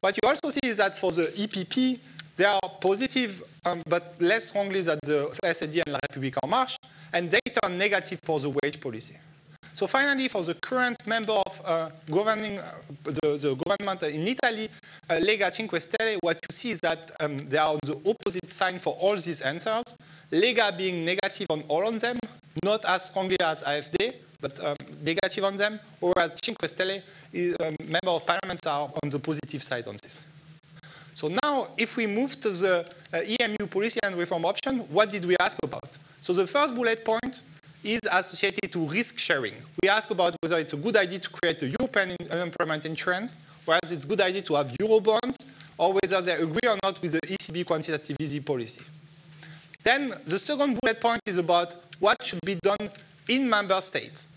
What 0.00 0.16
you 0.22 0.28
also 0.28 0.50
see 0.50 0.60
is 0.64 0.76
that 0.76 0.96
for 0.96 1.10
the 1.10 1.24
EPP, 1.24 1.98
they 2.36 2.44
are 2.44 2.60
positive, 2.80 3.42
um, 3.66 3.82
but 3.88 4.16
less 4.20 4.48
strongly 4.48 4.80
than 4.80 4.98
the 5.04 5.38
S&D 5.44 5.82
and 5.86 5.92
La 5.92 5.98
République 6.00 6.36
En 6.42 6.48
Marche, 6.48 6.76
and 7.12 7.30
they 7.30 7.40
turn 7.40 7.78
negative 7.78 8.20
for 8.24 8.40
the 8.40 8.50
wage 8.50 8.80
policy. 8.80 9.16
So 9.74 9.88
finally, 9.88 10.28
for 10.28 10.42
the 10.42 10.54
current 10.54 11.04
member 11.04 11.32
of 11.32 11.60
uh, 11.66 11.90
governing 12.08 12.58
uh, 12.58 12.62
the, 13.02 13.36
the, 13.36 13.56
government 13.56 14.04
in 14.04 14.22
Italy, 14.26 14.68
uh, 15.10 15.14
Lega 15.14 15.52
Cinque 15.52 15.80
Stelle, 15.80 16.16
what 16.20 16.36
you 16.36 16.54
see 16.54 16.70
is 16.70 16.80
that 16.80 17.10
um, 17.18 17.36
they 17.48 17.58
are 17.58 17.70
on 17.70 17.80
the 17.82 17.96
opposite 18.08 18.48
side 18.48 18.80
for 18.80 18.94
all 18.94 19.14
these 19.14 19.40
answers. 19.40 19.96
Lega 20.30 20.76
being 20.78 21.04
negative 21.04 21.48
on 21.50 21.62
all 21.66 21.88
of 21.88 22.00
them, 22.00 22.16
not 22.64 22.84
as 22.84 23.06
strongly 23.06 23.36
as 23.40 23.64
AFD, 23.64 24.14
but 24.40 24.62
um, 24.64 24.76
negative 25.02 25.42
on 25.42 25.56
them, 25.56 25.80
whereas 25.98 26.36
Cinque 26.44 26.68
Stelle, 26.68 27.02
is, 27.32 27.56
um, 27.58 27.74
member 27.80 28.10
of 28.10 28.24
parliament, 28.24 28.64
are 28.68 28.88
on 29.02 29.10
the 29.10 29.18
positive 29.18 29.60
side 29.62 29.88
on 29.88 29.96
this. 30.04 30.22
So 31.14 31.30
now, 31.42 31.68
if 31.78 31.96
we 31.96 32.06
move 32.06 32.40
to 32.40 32.50
the 32.50 32.90
uh, 33.12 33.18
EMU 33.40 33.66
policy 33.68 34.00
and 34.02 34.16
reform 34.16 34.44
option, 34.44 34.80
what 34.90 35.10
did 35.12 35.24
we 35.24 35.36
ask 35.40 35.56
about? 35.62 35.96
So 36.20 36.32
the 36.32 36.46
first 36.46 36.74
bullet 36.74 37.04
point 37.04 37.42
is 37.84 38.00
associated 38.10 38.72
to 38.72 38.88
risk 38.88 39.18
sharing. 39.18 39.54
We 39.82 39.88
ask 39.88 40.10
about 40.10 40.34
whether 40.40 40.58
it's 40.58 40.72
a 40.72 40.76
good 40.76 40.96
idea 40.96 41.20
to 41.20 41.30
create 41.30 41.62
a 41.62 41.68
European 41.78 42.16
unemployment 42.32 42.84
insurance, 42.86 43.38
whereas 43.64 43.92
it's 43.92 44.04
a 44.04 44.08
good 44.08 44.20
idea 44.20 44.42
to 44.42 44.54
have 44.54 44.72
Eurobonds, 44.72 45.36
or 45.78 45.92
whether 45.92 46.20
they 46.20 46.32
agree 46.32 46.68
or 46.68 46.78
not 46.82 47.00
with 47.00 47.12
the 47.12 47.20
ECB 47.20 47.66
quantitative 47.66 48.16
easy 48.20 48.40
policy. 48.40 48.84
Then 49.82 50.14
the 50.24 50.38
second 50.38 50.80
bullet 50.80 51.00
point 51.00 51.20
is 51.26 51.36
about 51.36 51.74
what 52.00 52.22
should 52.24 52.40
be 52.44 52.56
done 52.56 52.90
in 53.28 53.48
member 53.48 53.80
states. 53.80 54.30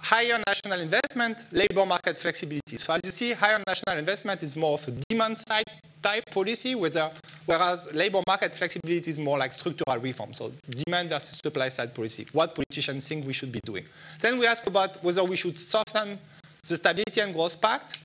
Higher 0.00 0.38
national 0.46 0.80
investment, 0.80 1.44
labor 1.52 1.84
market 1.84 2.16
flexibility. 2.16 2.76
So 2.76 2.94
as 2.94 3.00
you 3.04 3.10
see, 3.10 3.32
higher 3.32 3.60
national 3.66 3.98
investment 3.98 4.42
is 4.42 4.56
more 4.56 4.74
of 4.74 4.88
a 4.88 4.92
demand 5.08 5.38
side 5.38 5.64
type 6.00 6.30
policy, 6.30 6.74
whereas 6.74 7.94
labor 7.94 8.22
market 8.26 8.52
flexibility 8.52 9.10
is 9.10 9.18
more 9.18 9.36
like 9.36 9.52
structural 9.52 9.98
reform, 9.98 10.32
so 10.32 10.52
demand 10.86 11.08
versus 11.08 11.38
supply 11.42 11.68
side 11.68 11.92
policy, 11.94 12.26
what 12.32 12.54
politicians 12.54 13.08
think 13.08 13.26
we 13.26 13.32
should 13.32 13.50
be 13.50 13.60
doing. 13.64 13.84
Then 14.20 14.38
we 14.38 14.46
ask 14.46 14.66
about 14.66 15.02
whether 15.02 15.24
we 15.24 15.36
should 15.36 15.58
soften 15.58 16.18
the 16.66 16.76
Stability 16.76 17.20
and 17.20 17.34
Growth 17.34 17.60
Pact, 17.60 18.04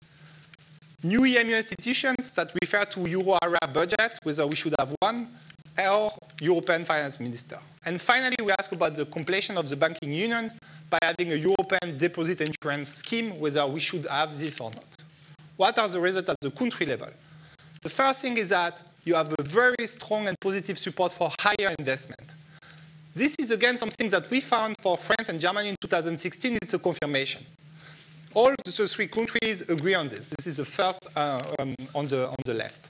new 1.03 1.23
EMU 1.23 1.55
institutions 1.55 2.33
that 2.33 2.51
refer 2.61 2.85
to 2.85 3.07
euro 3.07 3.37
area 3.43 3.59
budget, 3.71 4.17
whether 4.23 4.47
we 4.47 4.55
should 4.55 4.73
have 4.79 4.95
one, 4.99 5.27
or 5.77 6.11
European 6.41 6.83
finance 6.83 7.19
minister. 7.19 7.57
And 7.85 7.99
finally, 8.01 8.37
we 8.43 8.51
ask 8.57 8.71
about 8.71 8.95
the 8.95 9.05
completion 9.05 9.57
of 9.57 9.67
the 9.67 9.75
banking 9.75 10.13
union 10.13 10.49
by 10.89 10.99
having 11.01 11.31
a 11.33 11.35
European 11.35 11.97
deposit 11.97 12.41
insurance 12.41 12.89
scheme, 12.89 13.39
whether 13.39 13.65
we 13.67 13.79
should 13.79 14.05
have 14.05 14.37
this 14.37 14.59
or 14.59 14.71
not. 14.71 14.97
What 15.57 15.77
are 15.77 15.87
the 15.87 15.99
results 15.99 16.29
at 16.29 16.39
the 16.41 16.51
country 16.51 16.85
level? 16.85 17.09
The 17.81 17.89
first 17.89 18.21
thing 18.21 18.37
is 18.37 18.49
that 18.49 18.81
you 19.05 19.15
have 19.15 19.33
a 19.37 19.43
very 19.43 19.85
strong 19.85 20.27
and 20.27 20.39
positive 20.39 20.77
support 20.77 21.11
for 21.11 21.31
higher 21.39 21.73
investment. 21.77 22.35
This 23.13 23.35
is 23.37 23.51
again 23.51 23.77
something 23.77 24.09
that 24.09 24.29
we 24.29 24.41
found 24.41 24.75
for 24.81 24.97
France 24.97 25.29
and 25.29 25.39
Germany 25.39 25.69
in 25.69 25.75
2016. 25.81 26.57
It's 26.61 26.73
a 26.73 26.79
confirmation. 26.79 27.45
All 28.33 28.51
the 28.65 28.87
three 28.87 29.07
countries 29.07 29.69
agree 29.69 29.93
on 29.93 30.07
this. 30.07 30.33
This 30.35 30.47
is 30.47 30.57
the 30.57 30.65
first 30.65 30.99
uh, 31.15 31.43
um, 31.59 31.75
on, 31.93 32.07
the, 32.07 32.29
on 32.29 32.35
the 32.45 32.55
left. 32.55 32.89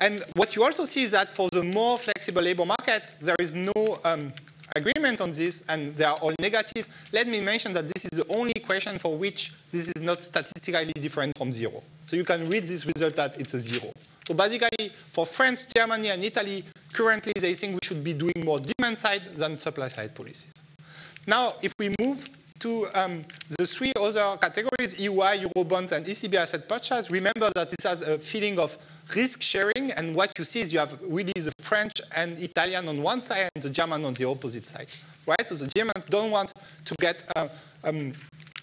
And 0.00 0.22
what 0.34 0.54
you 0.54 0.62
also 0.62 0.84
see 0.84 1.02
is 1.02 1.10
that 1.10 1.32
for 1.32 1.48
the 1.50 1.64
more 1.64 1.98
flexible 1.98 2.42
labor 2.42 2.64
market, 2.64 3.16
there 3.22 3.36
is 3.40 3.52
no 3.52 3.98
um, 4.04 4.32
agreement 4.76 5.20
on 5.20 5.30
this, 5.30 5.64
and 5.68 5.94
they 5.96 6.04
are 6.04 6.16
all 6.16 6.32
negative. 6.40 6.86
Let 7.12 7.26
me 7.28 7.40
mention 7.40 7.72
that 7.74 7.86
this 7.86 8.04
is 8.04 8.10
the 8.10 8.26
only 8.32 8.54
question 8.54 8.98
for 8.98 9.16
which 9.16 9.52
this 9.70 9.92
is 9.94 10.02
not 10.02 10.24
statistically 10.24 10.92
different 10.94 11.36
from 11.36 11.52
zero. 11.52 11.82
So 12.04 12.16
you 12.16 12.24
can 12.24 12.48
read 12.48 12.66
this 12.66 12.86
result 12.86 13.16
that 13.16 13.40
it's 13.40 13.54
a 13.54 13.60
zero. 13.60 13.92
So 14.26 14.34
basically, 14.34 14.88
for 14.88 15.26
France, 15.26 15.66
Germany, 15.74 16.08
and 16.08 16.22
Italy, 16.22 16.64
currently 16.92 17.32
they 17.40 17.54
think 17.54 17.74
we 17.74 17.80
should 17.82 18.04
be 18.04 18.14
doing 18.14 18.44
more 18.44 18.60
demand 18.60 18.98
side 18.98 19.24
than 19.36 19.56
supply 19.56 19.88
side 19.88 20.14
policies. 20.14 20.52
Now, 21.26 21.54
if 21.62 21.72
we 21.78 21.94
move 22.00 22.28
to 22.60 22.86
um, 22.94 23.24
the 23.58 23.66
three 23.66 23.92
other 23.98 24.36
categories, 24.38 25.00
EUI, 25.00 25.46
Eurobonds, 25.46 25.92
and 25.92 26.06
ECB 26.06 26.34
asset 26.34 26.68
purchase, 26.68 27.10
remember 27.10 27.50
that 27.54 27.70
this 27.70 27.84
has 27.84 28.06
a 28.06 28.18
feeling 28.18 28.58
of 28.58 28.76
risk 29.14 29.42
sharing, 29.42 29.92
and 29.92 30.14
what 30.14 30.36
you 30.38 30.44
see 30.44 30.60
is 30.60 30.72
you 30.72 30.78
have 30.78 30.98
really 31.02 31.32
the 31.34 31.52
French 31.60 31.94
and 32.16 32.38
Italian 32.40 32.88
on 32.88 33.02
one 33.02 33.20
side 33.20 33.50
and 33.54 33.62
the 33.62 33.70
German 33.70 34.04
on 34.04 34.14
the 34.14 34.24
opposite 34.24 34.66
side, 34.66 34.88
right? 35.26 35.48
So 35.48 35.54
the 35.54 35.70
Germans 35.74 36.04
don't 36.06 36.30
want 36.30 36.52
to 36.84 36.94
get 37.00 37.24
a 37.36 37.50
um, 37.84 38.14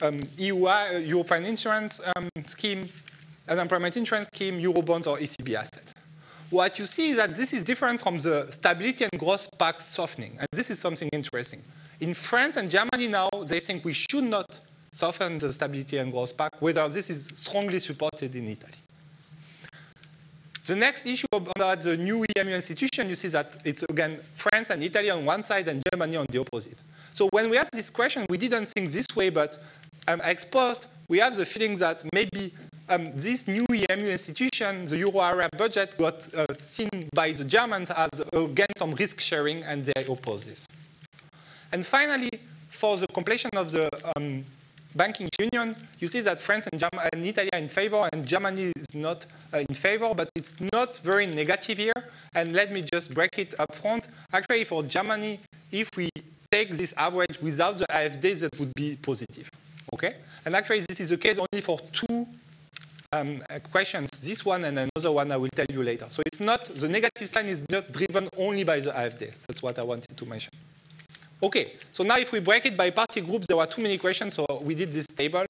um, 0.01 0.19
EUI, 0.37 1.07
European 1.07 1.45
insurance 1.45 2.01
um, 2.15 2.29
scheme, 2.45 2.89
unemployment 3.49 3.97
insurance 3.97 4.27
scheme, 4.27 4.55
Eurobonds, 4.61 5.07
or 5.07 5.17
ECB 5.17 5.55
asset. 5.55 5.93
What 6.49 6.79
you 6.79 6.85
see 6.85 7.09
is 7.09 7.17
that 7.17 7.35
this 7.35 7.53
is 7.53 7.61
different 7.63 7.99
from 7.99 8.19
the 8.19 8.47
stability 8.49 9.05
and 9.11 9.19
growth 9.19 9.49
pact 9.57 9.81
softening, 9.81 10.37
and 10.39 10.47
this 10.51 10.69
is 10.69 10.79
something 10.79 11.09
interesting. 11.11 11.61
In 11.99 12.13
France 12.13 12.57
and 12.57 12.69
Germany 12.69 13.07
now, 13.07 13.29
they 13.49 13.59
think 13.59 13.83
we 13.83 13.93
should 13.93 14.23
not 14.23 14.61
soften 14.91 15.39
the 15.39 15.51
stability 15.51 15.97
and 15.97 16.11
growth 16.11 16.37
pact, 16.37 16.61
whether 16.61 16.87
this 16.87 17.09
is 17.09 17.31
strongly 17.35 17.79
supported 17.79 18.35
in 18.35 18.47
Italy. 18.47 18.73
The 20.67 20.75
next 20.75 21.05
issue 21.05 21.27
about 21.31 21.79
the 21.79 21.95
new 21.95 22.25
EMU 22.35 22.51
institution, 22.51 23.07
you 23.07 23.15
see 23.15 23.29
that 23.29 23.57
it's 23.63 23.83
again 23.83 24.19
France 24.33 24.69
and 24.69 24.83
Italy 24.83 25.09
on 25.09 25.23
one 25.23 25.41
side 25.41 25.65
and 25.69 25.81
Germany 25.93 26.17
on 26.17 26.25
the 26.29 26.41
opposite. 26.41 26.83
So 27.13 27.29
when 27.31 27.49
we 27.49 27.57
asked 27.57 27.71
this 27.71 27.89
question, 27.89 28.25
we 28.29 28.37
didn't 28.37 28.65
think 28.65 28.89
this 28.89 29.07
way, 29.15 29.29
but 29.29 29.57
um, 30.09 30.19
exposed, 30.25 30.87
we 31.07 31.19
have 31.19 31.37
the 31.37 31.45
feeling 31.45 31.77
that 31.77 32.03
maybe 32.13 32.51
um, 32.89 33.13
this 33.15 33.47
new 33.47 33.65
EMU 33.71 34.07
institution, 34.09 34.83
the 34.87 34.97
euro 34.97 35.21
area 35.21 35.47
budget, 35.57 35.97
got 35.97 36.27
uh, 36.35 36.51
seen 36.53 36.89
by 37.15 37.31
the 37.31 37.45
Germans 37.45 37.89
as 37.91 38.21
again 38.33 38.67
some 38.75 38.93
risk 38.93 39.21
sharing, 39.21 39.63
and 39.63 39.85
they 39.85 40.03
oppose 40.03 40.47
this. 40.47 40.67
And 41.71 41.85
finally, 41.85 42.31
for 42.67 42.97
the 42.97 43.07
completion 43.07 43.51
of 43.55 43.71
the 43.71 43.89
um, 44.17 44.43
banking 44.97 45.29
union, 45.39 45.77
you 45.99 46.09
see 46.09 46.19
that 46.21 46.41
France 46.41 46.67
and, 46.67 46.83
and 47.13 47.25
Italy 47.25 47.49
are 47.53 47.59
in 47.59 47.67
favor 47.67 48.09
and 48.11 48.25
Germany 48.27 48.73
is 48.75 48.95
not 48.95 49.25
in 49.53 49.73
favor, 49.73 50.13
but 50.15 50.29
it's 50.35 50.59
not 50.73 50.97
very 50.97 51.25
negative 51.25 51.77
here. 51.77 51.93
And 52.35 52.53
let 52.53 52.71
me 52.71 52.81
just 52.81 53.13
break 53.13 53.37
it 53.39 53.59
up 53.59 53.73
front. 53.75 54.07
Actually, 54.33 54.63
for 54.63 54.83
Germany, 54.83 55.39
if 55.71 55.89
we 55.95 56.09
take 56.51 56.71
this 56.71 56.93
average 56.97 57.39
without 57.41 57.77
the 57.77 57.85
AFD, 57.85 58.41
that 58.41 58.59
would 58.59 58.73
be 58.75 58.97
positive. 59.01 59.49
Okay? 59.93 60.15
And 60.45 60.55
actually, 60.55 60.81
this 60.81 60.99
is 60.99 61.09
the 61.09 61.17
case 61.17 61.37
only 61.37 61.61
for 61.61 61.79
two 61.91 62.27
um, 63.13 63.41
questions, 63.71 64.09
this 64.25 64.45
one 64.45 64.65
and 64.65 64.77
another 64.77 65.11
one 65.11 65.31
I 65.31 65.37
will 65.37 65.49
tell 65.49 65.65
you 65.69 65.83
later. 65.83 66.05
So 66.09 66.21
it's 66.25 66.39
not, 66.39 66.65
the 66.65 66.89
negative 66.89 67.27
sign 67.27 67.45
is 67.45 67.65
not 67.69 67.91
driven 67.91 68.27
only 68.37 68.63
by 68.63 68.79
the 68.79 68.89
AFD. 68.91 69.47
That's 69.47 69.63
what 69.63 69.79
I 69.79 69.83
wanted 69.83 70.15
to 70.15 70.25
mention. 70.25 70.51
Okay, 71.41 71.73
so 71.91 72.03
now 72.03 72.17
if 72.17 72.31
we 72.31 72.39
break 72.39 72.65
it 72.65 72.75
by 72.75 72.89
party 72.89 73.21
groups, 73.21 73.45
there 73.47 73.57
were 73.57 73.65
too 73.67 73.81
many 73.83 73.97
questions, 73.99 74.33
so 74.33 74.45
we 74.63 74.73
did 74.73 74.91
this 74.91 75.05
table. 75.05 75.45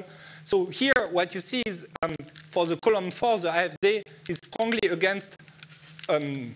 So 0.47 0.67
here, 0.67 0.93
what 1.12 1.36
you 1.36 1.41
see 1.41 1.62
is 1.65 1.89
um, 2.01 2.15
for 2.51 2.65
the 2.65 2.77
column 2.77 3.12
4, 3.12 3.39
the 3.39 3.49
AFD 3.49 4.01
is 4.29 4.39
strongly 4.41 4.79
against 4.89 5.36
um, 6.07 6.55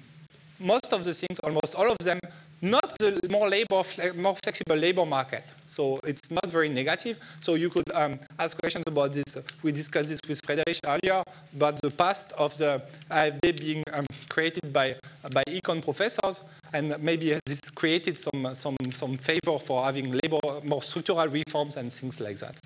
most 0.61 0.93
of 0.93 1.03
the 1.03 1.13
things, 1.13 1.39
almost 1.39 1.75
all 1.75 1.91
of 1.91 1.97
them, 1.97 2.17
not 2.61 2.97
the 2.99 3.27
more 3.31 3.49
labor, 3.49 3.81
more 4.15 4.35
flexible 4.35 4.75
labor 4.75 5.05
market. 5.05 5.55
So 5.65 5.99
it's 6.03 6.29
not 6.31 6.45
very 6.45 6.69
negative. 6.69 7.17
So 7.39 7.55
you 7.55 7.69
could 7.69 7.91
um, 7.93 8.19
ask 8.37 8.59
questions 8.59 8.83
about 8.87 9.13
this. 9.13 9.37
We 9.63 9.71
discussed 9.71 10.09
this 10.09 10.19
with 10.27 10.39
Frederic 10.45 10.77
earlier 10.85 11.23
about 11.55 11.81
the 11.81 11.89
past 11.89 12.33
of 12.37 12.55
the 12.57 12.81
AFD 13.09 13.59
being 13.59 13.83
um, 13.93 14.05
created 14.29 14.71
by 14.71 14.95
by 15.31 15.43
econ 15.47 15.83
professors, 15.83 16.43
and 16.73 17.01
maybe 17.01 17.37
this 17.45 17.61
created 17.73 18.17
some 18.17 18.53
some 18.53 18.77
some 18.91 19.17
favor 19.17 19.57
for 19.57 19.83
having 19.83 20.11
labor 20.11 20.39
more 20.63 20.83
structural 20.83 21.27
reforms 21.27 21.77
and 21.77 21.91
things 21.91 22.19
like 22.21 22.37
that. 22.37 22.59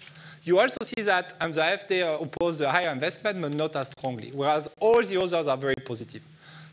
You 0.43 0.59
also 0.59 0.77
see 0.83 1.01
that 1.03 1.33
um, 1.41 1.53
the 1.53 1.61
AFD 1.61 2.21
oppose 2.21 2.59
the 2.59 2.69
higher 2.69 2.91
investment, 2.91 3.41
but 3.41 3.53
not 3.53 3.75
as 3.75 3.89
strongly, 3.89 4.31
whereas 4.31 4.69
all 4.79 5.01
the 5.01 5.17
others 5.17 5.47
are 5.47 5.57
very 5.57 5.75
positive. 5.83 6.21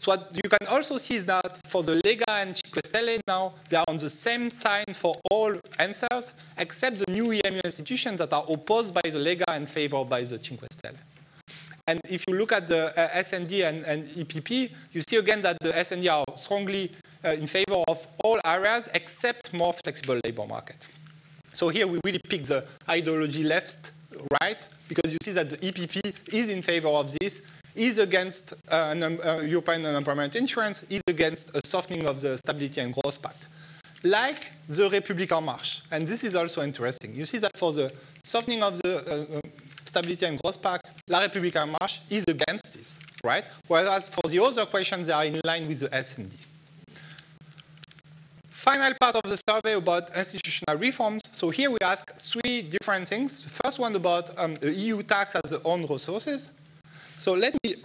So 0.02 0.10
what 0.10 0.32
you 0.34 0.50
can 0.50 0.66
also 0.68 0.96
see 0.96 1.14
is 1.14 1.26
that 1.26 1.60
for 1.68 1.84
the 1.84 1.92
Lega 2.04 2.24
and 2.28 2.56
Cinque 2.56 2.82
Stelle 2.82 3.20
now, 3.28 3.54
they 3.70 3.76
are 3.76 3.84
on 3.86 3.98
the 3.98 4.10
same 4.10 4.50
sign 4.50 4.86
for 4.92 5.14
all 5.30 5.54
answers, 5.78 6.34
except 6.58 7.06
the 7.06 7.12
new 7.12 7.30
EMU 7.30 7.60
institutions 7.64 8.16
that 8.16 8.32
are 8.32 8.42
opposed 8.50 8.92
by 8.92 9.02
the 9.04 9.18
Lega 9.18 9.44
and 9.46 9.68
favored 9.68 10.08
by 10.08 10.22
the 10.22 10.42
Cinque 10.42 10.66
Stelle. 10.72 10.96
And 11.86 12.00
if 12.10 12.24
you 12.26 12.36
look 12.36 12.50
at 12.50 12.66
the 12.66 12.86
uh, 12.86 13.08
S&D 13.12 13.62
and, 13.62 13.84
and, 13.84 14.02
EPP, 14.02 14.72
you 14.90 15.02
see 15.08 15.18
again 15.18 15.40
that 15.42 15.60
the 15.60 15.78
S&D 15.78 16.08
are 16.08 16.24
strongly 16.34 16.90
uh, 17.24 17.28
in 17.28 17.46
favor 17.46 17.84
of 17.86 18.04
all 18.24 18.40
areas 18.44 18.88
except 18.94 19.54
more 19.54 19.72
flexible 19.84 20.18
labor 20.24 20.48
market. 20.48 20.84
So 21.52 21.68
here 21.68 21.86
we 21.86 22.00
really 22.04 22.20
pick 22.28 22.42
the 22.42 22.64
ideology 22.88 23.44
left, 23.44 23.92
right, 24.42 24.68
because 24.88 25.12
you 25.12 25.18
see 25.22 25.30
that 25.30 25.48
the 25.48 25.58
EPP 25.58 26.34
is 26.34 26.52
in 26.52 26.60
favor 26.60 26.88
of 26.88 27.16
this, 27.20 27.42
is 27.74 27.98
against 27.98 28.54
uh, 28.70 28.94
an, 28.94 29.02
uh, 29.02 29.40
European 29.44 29.85
unemployment 29.87 30.37
insurance, 30.37 30.82
is 30.85 31.02
against 31.06 31.54
a 31.56 31.61
softening 31.66 32.06
of 32.06 32.20
the 32.20 32.37
Stability 32.37 32.80
and 32.80 32.94
Growth 32.94 33.22
Pact. 33.22 33.48
Like 34.04 34.52
the 34.66 34.88
République 34.88 35.32
En 35.32 35.44
Marche, 35.44 35.82
and 35.90 36.06
this 36.06 36.24
is 36.24 36.35
also 36.35 36.62
interesting. 36.62 37.14
You 37.14 37.24
see 37.24 37.38
that 37.38 37.56
for 37.56 37.72
the 37.72 37.92
softening 38.24 38.62
of 38.62 38.80
the 38.82 38.96
uh, 38.96 39.38
uh 39.38 39.40
Stability 39.85 40.26
and 40.26 40.40
Growth 40.40 40.62
Pact, 40.62 40.94
La 41.08 41.20
République 41.20 41.56
En 41.56 41.68
Marche 41.68 42.00
is 42.11 42.24
against 42.26 42.74
this, 42.74 42.98
right? 43.22 43.44
Whereas 43.68 44.08
for 44.08 44.26
the 44.28 44.42
other 44.42 44.64
questions, 44.66 45.06
they 45.06 45.12
are 45.12 45.24
in 45.24 45.38
line 45.44 45.68
with 45.68 45.80
the 45.80 45.94
S&D. 45.94 46.30
Final 48.48 48.92
part 49.00 49.16
of 49.16 49.22
the 49.24 49.37
survey 49.37 49.74
about 49.74 50.16
institutional 50.16 50.78
reforms. 50.78 51.20
So 51.32 51.50
here 51.50 51.70
we 51.70 51.78
ask 51.82 52.14
three 52.14 52.62
different 52.62 53.08
things. 53.08 53.44
First 53.62 53.78
one 53.78 53.94
about 53.96 54.38
um, 54.38 54.54
the 54.56 54.70
EU 54.72 55.02
tax 55.02 55.35
as 55.35 55.52
own 55.64 55.87
resources. 55.87 56.52
So 57.22 57.35
let 57.35 57.54
me 57.62 57.76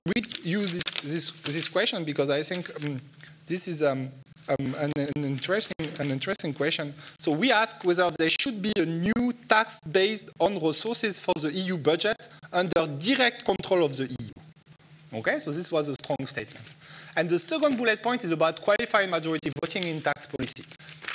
use 0.41 0.73
this, 0.73 1.01
this, 1.01 1.29
this 1.41 1.69
question 1.69 2.03
because 2.03 2.31
I 2.31 2.41
think 2.41 2.71
um, 2.83 2.99
this 3.45 3.67
is 3.67 3.83
um, 3.83 4.09
um, 4.49 4.73
an, 4.79 4.91
an, 4.97 5.23
interesting, 5.23 5.87
an 5.99 6.09
interesting 6.09 6.53
question. 6.53 6.91
So 7.19 7.33
we 7.33 7.51
ask 7.51 7.85
whether 7.85 8.09
there 8.17 8.31
should 8.31 8.63
be 8.63 8.71
a 8.79 8.85
new 8.87 9.31
tax 9.47 9.79
based 9.81 10.31
on 10.39 10.55
resources 10.55 11.21
for 11.21 11.33
the 11.39 11.51
EU 11.51 11.77
budget 11.77 12.29
under 12.51 12.87
direct 12.97 13.45
control 13.45 13.85
of 13.85 13.95
the 13.95 14.05
EU. 14.05 15.19
Okay, 15.19 15.37
so 15.37 15.51
this 15.51 15.71
was 15.71 15.87
a 15.89 15.93
strong 15.93 16.25
statement. 16.25 16.73
And 17.15 17.29
the 17.29 17.37
second 17.37 17.77
bullet 17.77 18.01
point 18.01 18.23
is 18.23 18.31
about 18.31 18.59
qualified 18.59 19.07
majority 19.11 19.51
voting 19.61 19.83
in 19.83 20.01
tax 20.01 20.25
policy. 20.25 20.63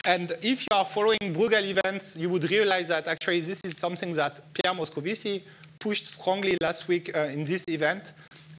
And 0.05 0.31
if 0.43 0.63
you 0.63 0.77
are 0.77 0.85
following 0.85 1.19
Bruegel 1.21 1.65
events, 1.65 2.17
you 2.17 2.29
would 2.29 2.49
realize 2.49 2.87
that 2.89 3.09
actually 3.09 3.41
this 3.41 3.61
is 3.65 3.77
something 3.77 4.13
that 4.13 4.41
Pierre 4.55 4.75
Moscovici 4.75 5.43
pushed 5.83 6.07
strongly 6.07 6.57
last 6.61 6.87
week 6.87 7.11
uh, 7.17 7.23
in 7.35 7.45
this 7.45 7.65
event, 7.69 8.13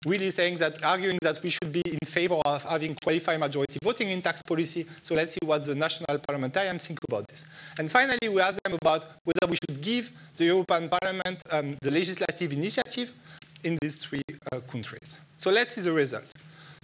really 0.05 0.29
saying 0.29 0.55
that, 0.55 0.83
arguing 0.83 1.17
that 1.21 1.41
we 1.41 1.49
should 1.49 1.71
be 1.71 1.81
in 1.85 2.05
favor 2.05 2.35
of 2.45 2.61
having 2.63 2.93
qualified 3.01 3.39
majority 3.39 3.79
voting 3.81 4.09
in 4.09 4.21
tax 4.21 4.41
policy. 4.41 4.85
So 5.01 5.15
let's 5.15 5.31
see 5.31 5.45
what 5.45 5.63
the 5.63 5.73
national 5.73 6.19
parliamentarians 6.19 6.85
think 6.85 6.99
about 7.07 7.29
this. 7.29 7.45
And 7.79 7.89
finally, 7.89 8.27
we 8.27 8.41
asked 8.41 8.61
them 8.65 8.77
about 8.81 9.05
whether 9.23 9.49
we 9.49 9.55
should 9.55 9.81
give 9.81 10.11
the 10.35 10.45
European 10.45 10.89
Parliament 10.89 11.41
um, 11.53 11.77
the 11.81 11.91
legislative 11.91 12.51
initiative 12.51 13.13
in 13.63 13.77
these 13.81 14.03
three 14.03 14.23
uh, 14.51 14.59
countries. 14.59 15.17
So 15.37 15.49
let's 15.49 15.75
see 15.75 15.81
the 15.81 15.93
result. 15.93 16.29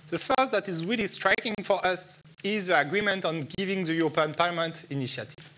The 0.07 0.17
first 0.17 0.53
that 0.53 0.69
is 0.69 0.85
really 0.85 1.07
striking 1.07 1.55
for 1.63 1.85
us 1.85 2.23
is 2.45 2.67
the 2.67 2.79
agreement 2.79 3.25
on 3.25 3.41
giving 3.57 3.83
the 3.83 3.93
European 3.93 4.33
Parliament 4.33 4.85
initiative. 4.89 5.49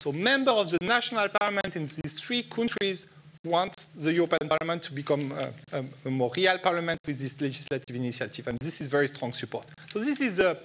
So 0.00 0.12
members 0.12 0.54
of 0.54 0.70
the 0.70 0.78
national 0.86 1.28
parliament 1.40 1.74
in 1.74 1.82
these 1.82 2.20
three 2.24 2.44
countries 2.44 3.10
want 3.44 3.86
the 3.96 4.12
European 4.12 4.48
Parliament 4.48 4.82
to 4.84 4.92
become 4.92 5.32
a, 5.32 5.76
a, 5.76 5.84
a, 6.06 6.10
more 6.10 6.30
real 6.36 6.58
parliament 6.58 7.00
with 7.06 7.20
this 7.20 7.40
legislative 7.40 7.96
initiative, 7.96 8.46
and 8.46 8.58
this 8.60 8.80
is 8.80 8.88
very 8.88 9.08
strong 9.08 9.32
support. 9.32 9.66
So 9.88 9.98
this 9.98 10.20
is 10.20 10.36
the 10.36 10.56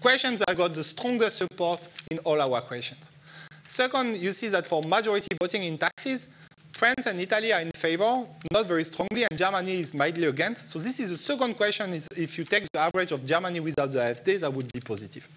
question 0.00 0.34
that 0.36 0.56
got 0.56 0.72
the 0.72 0.82
strongest 0.82 1.38
support 1.38 1.88
in 2.10 2.18
all 2.20 2.40
our 2.40 2.62
questions. 2.62 3.12
Second, 3.64 4.16
you 4.16 4.32
see 4.32 4.48
that 4.48 4.66
for 4.66 4.82
majority 4.82 5.28
voting 5.40 5.64
in 5.64 5.78
taxes, 5.78 6.28
France 6.72 7.06
and 7.06 7.20
Italy 7.20 7.52
are 7.52 7.60
in 7.60 7.70
favor, 7.70 8.24
not 8.50 8.66
very 8.66 8.82
strongly, 8.84 9.24
and 9.30 9.38
Germany 9.38 9.72
is 9.72 9.94
mildly 9.94 10.26
against. 10.26 10.68
So 10.68 10.78
this 10.78 11.00
is 11.00 11.10
the 11.10 11.16
second 11.16 11.54
question, 11.54 11.90
is 11.90 12.08
if 12.16 12.38
you 12.38 12.44
take 12.44 12.64
the 12.72 12.80
average 12.80 13.12
of 13.12 13.24
Germany 13.26 13.60
without 13.60 13.92
the 13.92 13.98
AfD, 13.98 14.40
that 14.40 14.52
would 14.52 14.72
be 14.72 14.80
positive. 14.80 15.28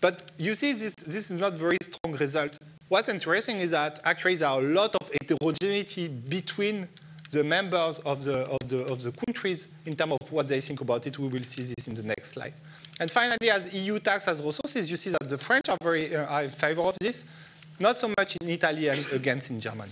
But 0.00 0.30
you 0.38 0.54
see, 0.54 0.72
this, 0.72 0.94
this 0.94 1.30
is 1.30 1.40
not 1.40 1.54
very 1.54 1.78
strong 1.82 2.14
result. 2.16 2.58
What's 2.92 3.08
interesting 3.08 3.56
is 3.56 3.70
that 3.70 4.00
actually 4.04 4.34
there 4.34 4.50
are 4.50 4.60
a 4.60 4.64
lot 4.64 4.94
of 4.96 5.10
heterogeneity 5.22 6.08
between 6.08 6.86
the 7.30 7.42
members 7.42 8.00
of 8.00 8.22
the, 8.22 8.40
of 8.40 8.68
the, 8.68 8.84
of 8.84 9.02
the 9.02 9.12
countries 9.12 9.70
in 9.86 9.96
terms 9.96 10.18
of 10.20 10.30
what 10.30 10.46
they 10.46 10.60
think 10.60 10.82
about 10.82 11.06
it. 11.06 11.18
We 11.18 11.28
will 11.28 11.42
see 11.42 11.62
this 11.62 11.88
in 11.88 11.94
the 11.94 12.02
next 12.02 12.32
slide. 12.32 12.52
And 13.00 13.10
finally, 13.10 13.48
as 13.50 13.74
EU 13.74 13.98
tax 13.98 14.28
as 14.28 14.44
resources, 14.44 14.90
you 14.90 14.98
see 14.98 15.08
that 15.08 15.26
the 15.26 15.38
French 15.38 15.70
are 15.70 15.78
very 15.82 16.14
uh, 16.14 16.26
are 16.26 16.42
in 16.42 16.50
favor 16.50 16.82
of 16.82 16.98
this, 17.00 17.24
not 17.80 17.96
so 17.96 18.08
much 18.08 18.36
in 18.42 18.50
Italy 18.50 18.88
and 18.88 19.02
against 19.12 19.48
in 19.48 19.58
Germany. 19.58 19.90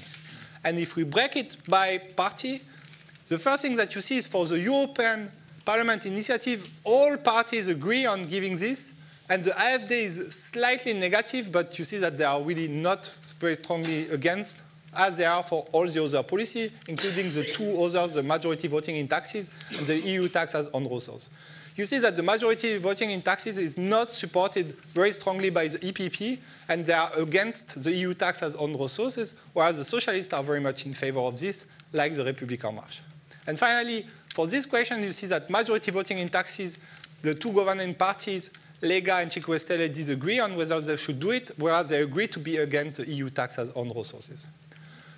And 0.63 0.79
if 0.79 0.95
we 0.95 1.05
break 1.05 1.37
it 1.37 1.57
by 1.67 1.97
party, 2.15 2.61
the 3.29 3.39
first 3.39 3.63
thing 3.63 3.77
that 3.77 3.95
you 3.95 4.03
see 4.03 4.19
is 4.19 4.27
for 4.27 4.45
the 4.45 4.61
European 4.61 5.31
Parliament 5.65 6.05
initiative, 6.05 6.69
all 6.85 7.17
parties 7.17 7.69
agree 7.69 8.05
on 8.05 8.25
giving 8.25 8.59
this, 8.59 8.93
and 9.31 9.43
the 9.43 9.53
AfD 9.53 9.90
is 9.93 10.35
slightly 10.35 10.93
negative, 10.93 11.51
but 11.51 11.79
you 11.79 11.85
see 11.85 11.99
that 11.99 12.19
they 12.19 12.25
are 12.25 12.43
really 12.43 12.69
not 12.69 13.07
very 13.38 13.55
strongly 13.55 14.09
against, 14.11 14.62
as 14.99 15.16
they 15.16 15.25
are 15.25 15.43
for 15.43 15.66
all 15.73 15.87
the 15.87 16.03
other 16.03 16.23
policy, 16.23 16.71
including 16.88 17.31
the 17.31 17.45
two 17.45 17.81
others, 17.81 18.14
the 18.14 18.23
majority 18.23 18.69
voting 18.69 18.97
in 18.97 19.09
taxes 19.09 19.51
and 19.71 19.87
the 19.87 19.97
EU 20.01 20.29
taxes 20.29 20.69
on 20.75 20.83
resources 20.83 21.31
you 21.81 21.87
see 21.87 21.99
that 21.99 22.14
the 22.14 22.23
majority 22.23 22.77
voting 22.77 23.11
in 23.11 23.23
taxes 23.23 23.57
is 23.57 23.79
not 23.79 24.07
supported 24.09 24.73
very 24.93 25.12
strongly 25.12 25.51
by 25.51 25.66
the 25.66 25.79
EPP, 25.79 26.38
and 26.69 26.85
they 26.85 26.93
are 26.93 27.11
against 27.16 27.83
the 27.83 27.93
EU 27.93 28.12
taxes 28.12 28.55
on 28.55 28.77
resources, 28.79 29.35
whereas 29.55 29.79
the 29.79 29.85
socialists 29.85 30.33
are 30.35 30.43
very 30.43 30.61
much 30.61 30.87
in 30.87 30.93
favor 30.93 31.21
of 31.21 31.38
this, 31.40 31.66
like 31.93 32.14
the 32.14 32.23
République 32.23 32.64
En 32.64 32.75
Marche. 32.75 33.03
And 33.47 33.59
finally, 33.59 34.07
for 34.35 34.47
this 34.47 34.66
question, 34.66 35.03
you 35.03 35.12
see 35.12 35.27
that 35.29 35.49
majority 35.49 35.90
voting 35.90 36.19
in 36.19 36.29
taxes, 36.29 36.79
the 37.23 37.35
two 37.35 37.53
governing 37.53 37.95
parties, 37.95 38.51
Lega 38.83 39.23
and 39.23 39.31
Cinque 39.31 39.59
Stelle, 39.59 39.93
disagree 39.93 40.40
on 40.40 40.57
whether 40.57 40.81
they 40.81 40.97
should 40.97 41.21
do 41.21 41.31
it, 41.31 41.51
whereas 41.57 41.90
they 41.90 42.03
agree 42.03 42.27
to 42.29 42.38
be 42.38 42.57
against 42.57 42.99
the 42.99 43.07
EU 43.11 43.29
taxes 43.29 43.71
on 43.73 43.88
resources. 43.90 44.49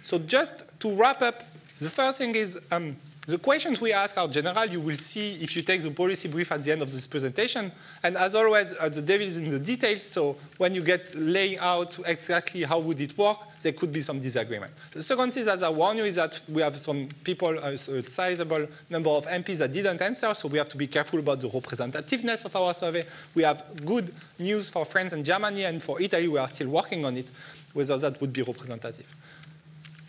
So 0.03 0.19
just 0.19 0.81
to 0.81 0.95
wrap 0.97 1.23
up, 1.23 1.43
the 1.79 1.89
first 1.89 2.19
thing 2.19 2.35
is 2.35 2.63
um, 2.73 2.97
the 3.27 3.39
questions 3.39 3.81
we 3.81 3.93
ask 3.93 4.19
are 4.19 4.27
general. 4.27 4.67
You 4.67 4.81
will 4.81 4.97
see 4.97 5.35
if 5.43 5.55
you 5.55 5.63
take 5.63 5.81
the 5.83 5.93
policy 5.93 6.29
brief 6.29 6.51
at 6.51 6.63
the 6.63 6.73
end 6.73 6.83
of 6.83 6.91
this 6.91 7.07
presentation. 7.07 7.71
And 8.03 8.17
as 8.17 8.35
always, 8.35 8.77
uh, 8.81 8.89
the 8.89 9.01
devil 9.01 9.25
is 9.25 9.39
in 9.39 9.49
the 9.49 9.61
details. 9.61 10.03
So 10.03 10.37
when 10.59 10.75
you 10.75 10.83
get 10.83 11.15
laying 11.17 11.59
out 11.59 11.97
exactly 12.09 12.65
how 12.65 12.81
would 12.81 13.01
it 13.01 13.17
work, 13.17 13.39
there 13.63 13.73
could 13.73 13.93
be 13.93 14.01
some 14.01 14.19
disagreement. 14.19 14.73
The 14.91 15.03
second 15.03 15.33
thing, 15.33 15.47
as 15.47 15.63
I 15.63 15.71
warn 15.71 15.99
you, 15.99 16.05
is 16.05 16.17
that 16.17 16.41
we 16.49 16.63
have 16.63 16.77
some 16.77 17.09
people, 17.23 17.57
uh, 17.61 17.69
a 17.69 17.79
sizable 17.79 18.67
number 18.91 19.11
of 19.11 19.25
MPs 19.27 19.59
that 19.59 19.73
didn't 19.73 20.03
answer. 20.03 20.35
So 20.35 20.49
we 20.49 20.59
have 20.59 20.69
to 20.71 20.77
be 20.77 20.89
careful 20.89 21.21
about 21.21 21.41
the 21.41 21.49
representativeness 21.49 22.45
of 22.45 22.57
our 22.57 22.75
survey. 22.75 23.05
We 23.37 23.45
have 23.45 23.85
good 23.85 24.11
news 24.41 24.69
for 24.71 24.85
France 24.85 25.13
and 25.13 25.25
Germany, 25.25 25.63
and 25.65 25.81
for 25.81 26.03
Italy, 26.03 26.27
we 26.27 26.39
are 26.39 26.49
still 26.49 26.71
working 26.71 27.05
on 27.05 27.17
it, 27.17 27.31
whether 27.73 27.97
that 27.99 28.21
would 28.21 28.33
be 28.33 28.43
representative. 28.43 29.15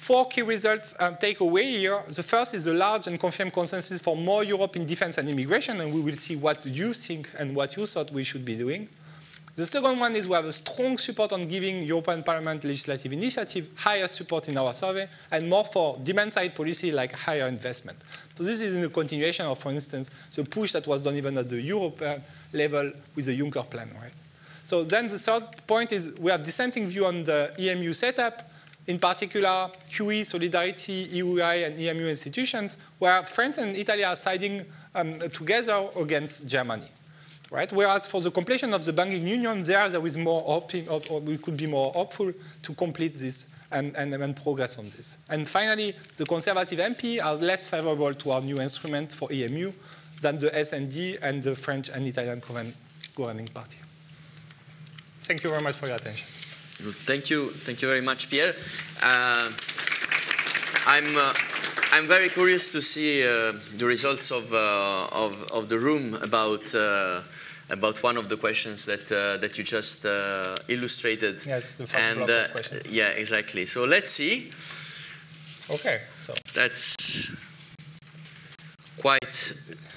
Four 0.04 0.28
key 0.28 0.42
results 0.42 0.94
um, 1.00 1.16
take 1.16 1.40
away 1.40 1.72
here. 1.72 2.04
The 2.10 2.24
first 2.24 2.54
is 2.54 2.68
a 2.68 2.74
large 2.74 3.08
and 3.08 3.18
confirmed 3.18 3.54
consensus 3.54 4.02
for 4.02 4.18
more 4.18 4.44
Europe 4.44 4.76
in 4.76 4.86
defense 4.86 5.18
and 5.18 5.30
immigration, 5.30 5.80
and 5.80 5.94
we 5.94 6.02
will 6.02 6.18
see 6.18 6.36
what 6.36 6.66
you 6.66 6.94
think 6.94 7.30
and 7.40 7.56
what 7.56 7.78
you 7.78 7.86
thought 7.86 8.12
we 8.12 8.26
should 8.26 8.44
be 8.44 8.58
doing. 8.58 8.90
The 9.56 9.66
second 9.66 9.98
one 9.98 10.14
is 10.14 10.28
we 10.28 10.36
have 10.36 10.44
a 10.44 10.52
strong 10.52 10.98
support 10.98 11.32
on 11.32 11.48
giving 11.48 11.84
European 11.84 12.22
Parliament 12.22 12.66
legislative 12.66 13.14
initiative, 13.14 13.70
higher 13.78 14.10
support 14.10 14.50
in 14.50 14.58
our 14.58 14.74
survey, 14.74 15.08
and 15.32 15.50
more 15.50 15.64
for 15.64 15.98
demand-side 16.04 16.54
policy 16.54 16.92
like 16.92 17.14
higher 17.14 17.48
investment. 17.48 17.98
So 18.34 18.44
this 18.44 18.60
is 18.60 18.76
in 18.76 18.82
the 18.82 18.90
continuation 18.90 19.46
of, 19.46 19.58
for 19.58 19.72
instance, 19.72 20.10
the 20.36 20.44
push 20.44 20.74
that 20.74 20.86
was 20.86 21.06
done 21.06 21.16
even 21.16 21.38
at 21.38 21.48
the 21.48 21.62
European 21.62 22.22
level 22.52 22.92
with 23.16 23.28
the 23.28 23.40
Juncker 23.40 23.70
plan, 23.70 23.90
right? 24.02 24.12
So 24.66 24.84
then 24.84 25.08
the 25.08 25.18
third 25.18 25.66
point 25.66 25.94
is 25.94 26.18
we 26.20 26.30
have 26.30 26.44
dissenting 26.44 26.88
view 26.88 27.06
on 27.06 27.24
the 27.24 27.56
EMU 27.58 27.94
setup, 27.94 28.50
in 28.88 29.00
particular 29.00 29.70
QE, 29.90 30.26
Solidarity, 30.26 31.06
EUI, 31.06 31.68
and 31.68 31.80
EMU 31.80 32.08
institutions, 32.08 32.78
where 33.00 33.24
France 33.24 33.58
and 33.58 33.76
Italy 33.76 34.04
are 34.04 34.16
siding 34.16 34.66
um, 34.96 35.20
together 35.20 35.88
against 36.00 36.48
Germany. 36.48 36.88
Right? 37.50 37.72
Whereas 37.72 38.08
for 38.08 38.20
the 38.20 38.32
completion 38.32 38.74
of 38.74 38.84
the 38.84 38.94
banking 38.94 39.28
union, 39.28 39.62
there 39.62 39.88
there 39.88 40.06
is 40.06 40.18
more 40.18 40.42
hoping, 40.42 40.90
or 40.90 41.22
we 41.22 41.38
could 41.38 41.56
be 41.56 41.68
more 41.68 41.92
hopeful 41.94 42.32
to 42.64 42.74
complete 42.74 43.16
this 43.16 43.50
and, 43.72 43.96
and, 43.96 44.14
and, 44.14 44.36
progress 44.36 44.78
on 44.78 44.86
this. 44.86 45.18
And 45.30 45.48
finally, 45.48 45.96
the 46.18 46.26
conservative 46.26 46.80
MP 46.80 47.24
are 47.24 47.36
less 47.36 47.68
favorable 47.68 48.14
to 48.14 48.32
our 48.32 48.42
new 48.42 48.62
instrument 48.62 49.12
for 49.12 49.32
EMU 49.32 49.72
than 50.22 50.38
the 50.38 50.58
S&D 50.58 51.18
and 51.22 51.44
the 51.44 51.56
French 51.56 51.90
and 51.90 52.06
Italian 52.06 52.42
governing 53.16 53.48
party. 53.48 53.78
Thank 55.20 55.44
you 55.44 55.50
very 55.50 55.62
much 55.62 55.76
for 55.76 55.88
your 55.88 55.96
attention. 55.96 56.43
Thank 56.92 57.30
you, 57.30 57.50
thank 57.50 57.82
you 57.82 57.88
very 57.88 58.02
much, 58.02 58.30
Pierre. 58.30 58.54
Uh, 59.02 59.52
I'm. 60.86 61.18
Uh, 61.18 61.34
I'm 61.94 62.08
very 62.08 62.28
curious 62.30 62.70
to 62.70 62.82
see 62.82 63.24
uh, 63.24 63.54
the 63.78 63.86
results 63.86 64.32
of, 64.32 64.52
uh, 64.52 65.06
of, 65.12 65.52
of 65.54 65.70
the 65.70 65.78
room 65.78 66.16
about 66.24 66.74
uh, 66.74 67.22
about 67.70 68.02
one 68.02 68.18
of 68.18 68.30
the 68.30 68.36
questions 68.38 68.86
that 68.86 69.12
uh, 69.12 69.38
that 69.38 69.60
you 69.60 69.64
just 69.64 70.04
uh, 70.04 70.56
illustrated. 70.68 71.46
Yes, 71.46 71.78
the 71.78 71.86
first 71.86 72.04
and 72.04 72.18
block 72.18 72.30
of 72.30 72.52
questions. 72.52 72.90
yeah, 72.90 73.10
exactly. 73.10 73.68
So 73.68 73.86
let's 73.86 74.10
see. 74.10 74.52
Okay, 75.70 76.02
so 76.20 76.34
That's 76.56 76.96
quite 79.06 79.34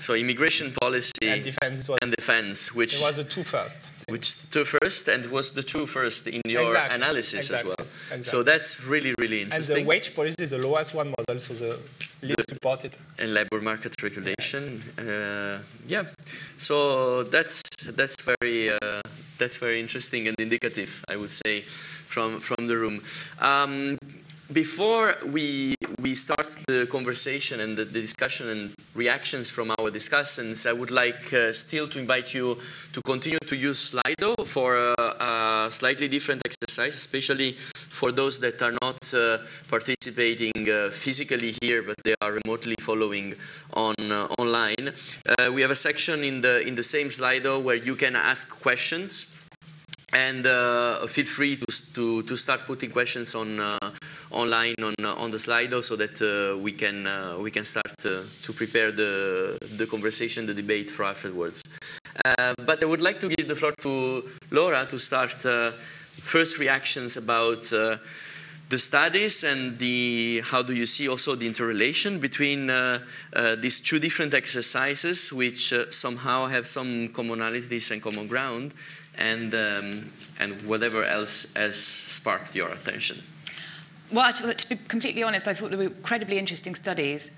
so 0.07 0.11
immigration 0.25 0.69
policy 0.83 1.27
and 1.33 1.43
defense 1.51 1.79
and 2.03 2.11
defense, 2.21 2.59
which 2.81 2.95
it 2.99 3.03
was 3.09 3.17
the 3.23 3.29
two 3.35 3.45
first. 3.55 4.05
which 4.15 4.27
two 4.55 4.65
first 4.77 5.03
and 5.15 5.23
was 5.37 5.47
the 5.59 5.63
two 5.73 5.85
first 5.97 6.23
in 6.37 6.41
your 6.57 6.67
Exactly, 6.67 6.97
analysis 6.99 7.41
exactly, 7.45 7.57
as 7.57 7.65
well. 7.79 7.87
exactly. 7.87 8.23
So 8.33 8.37
that's 8.51 8.71
really 8.93 9.13
really 9.23 9.41
interesting. 9.45 9.77
And 9.77 9.85
the 9.85 9.89
wage 9.95 10.09
policy, 10.19 10.43
is 10.47 10.51
the 10.57 10.63
lowest 10.69 10.91
one, 11.01 11.09
was 11.19 11.27
also 11.35 11.53
the 11.65 11.73
least 12.29 12.49
supported. 12.55 12.93
and 13.21 13.29
labor 13.39 13.61
market 13.71 13.93
regulation. 14.09 14.63
Uh, 14.99 15.59
yeah, 15.95 16.05
so 16.59 16.77
that's 17.35 17.63
that's 18.01 18.17
very 18.33 18.59
uh, 18.71 19.01
that's 19.41 19.57
very 19.67 19.79
interesting 19.85 20.23
and 20.29 20.37
indicative, 20.47 20.93
I 21.13 21.17
would 21.21 21.35
say, 21.43 21.55
from 22.13 22.29
from 22.49 22.61
the 22.71 22.77
room. 22.83 22.97
Um, 23.51 23.99
before 24.53 25.09
we 25.37 25.75
we 26.07 26.15
start 26.15 26.57
the 26.69 26.87
conversation 26.89 27.59
and 27.59 27.77
the, 27.77 27.85
the 27.85 28.01
discussion 28.01 28.49
and 28.49 28.73
reactions 28.95 29.51
from 29.51 29.73
our 29.73 29.91
discussants, 29.91 30.65
I 30.65 30.73
would 30.73 30.93
like 30.93 31.33
uh, 31.33 31.53
still 31.53 31.89
to 31.89 31.99
invite 31.99 32.33
you 32.33 32.59
to 32.93 33.01
continue 33.03 33.41
to 33.45 33.57
use 33.57 33.91
Slido 33.91 34.47
for 34.47 34.77
a, 34.77 34.95
a 35.01 35.67
slightly 35.69 36.07
different 36.07 36.43
exercise, 36.45 36.95
especially 36.95 37.53
for 37.99 38.13
those 38.13 38.39
that 38.39 38.63
are 38.63 38.77
not 38.81 39.01
uh, 39.15 39.39
participating 39.67 40.53
uh, 40.71 40.91
physically 40.93 41.53
here, 41.61 41.83
but 41.83 41.97
they 42.05 42.15
are 42.21 42.33
remotely 42.41 42.77
following 42.81 43.35
on 43.75 43.97
uh, 43.99 44.29
online. 44.39 44.93
Uh, 45.29 45.51
we 45.53 45.61
have 45.61 45.73
a 45.73 45.81
section 45.89 46.23
in 46.23 46.41
the 46.41 46.61
in 46.69 46.77
the 46.77 46.85
same 46.85 47.09
Slido 47.09 47.61
where 47.61 47.81
you 47.89 47.97
can 47.97 48.15
ask 48.15 48.61
questions 48.61 49.36
and 50.13 50.47
uh, 50.47 51.07
feel 51.07 51.27
free 51.27 51.57
to, 51.57 51.93
to, 51.93 52.23
to 52.23 52.37
start 52.37 52.65
putting 52.65 52.91
questions 52.91 53.35
on 53.35 53.59
uh, 53.59 53.79
online 54.31 54.75
on, 54.83 54.95
uh, 55.05 55.15
on 55.15 55.31
the 55.31 55.37
Slido 55.37 55.83
so 55.83 55.97
that 55.97 56.21
uh, 56.23 56.57
we 56.59 56.73
can 56.73 57.09
we 57.43 57.51
can 57.51 57.65
start 57.65 57.97
to 57.99 58.53
prepare 58.55 58.93
the 58.93 59.59
the 59.77 59.87
conversation, 59.87 60.47
the 60.47 60.55
debate 60.55 60.91
for 60.91 61.05
afterwards. 61.05 61.63
But 62.25 62.83
I 62.83 62.87
would 62.87 63.03
like 63.03 63.21
to 63.21 63.29
give 63.29 63.49
the 63.49 63.57
floor 63.57 63.73
to 63.83 64.25
Laura 64.51 64.87
to 64.87 64.99
start 64.99 65.33
first 65.33 66.59
reactions 66.59 67.17
about. 67.17 67.73
The 68.69 68.81
studies 68.81 69.45
and 69.45 69.79
the 69.79 70.41
how 70.45 70.61
do 70.61 70.75
you 70.75 70.87
see 70.87 71.09
also 71.09 71.37
the 71.37 71.47
interrelation 71.47 72.19
between 72.19 72.69
uh, 72.69 72.99
uh, 73.33 73.55
these 73.55 73.79
two 73.79 74.01
different 74.01 74.35
exercises 74.35 75.33
which 75.33 75.73
uh, 75.73 75.89
somehow 75.93 76.47
have 76.47 76.67
some 76.67 77.07
commonalities 77.11 77.93
and 77.93 78.03
common 78.03 78.27
ground 78.27 78.75
and 79.19 79.55
um, 79.55 80.11
and 80.39 80.53
whatever 80.67 81.05
else 81.05 81.53
has 81.55 81.77
sparked 81.77 82.55
your 82.55 82.69
attention 82.69 83.23
Well, 84.13 84.33
to, 84.33 84.55
to 84.55 84.69
be 84.69 84.77
completely 84.89 85.23
honest, 85.23 85.49
I 85.49 85.55
thought 85.55 85.71
they 85.71 85.77
were 85.77 85.85
incredibly 85.85 86.39
interesting 86.39 86.75
studies 86.75 87.33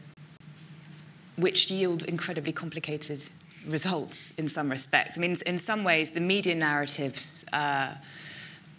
which 1.39 1.71
yield 1.71 2.03
incredibly 2.03 2.53
complicated 2.53 3.29
results 3.67 4.33
in 4.37 4.49
some 4.49 4.71
respects. 4.71 5.17
I 5.17 5.21
mean, 5.21 5.37
in 5.47 5.59
some 5.59 5.85
ways, 5.85 6.11
the 6.11 6.21
media 6.21 6.55
narratives 6.55 7.45
uh, 7.53 7.95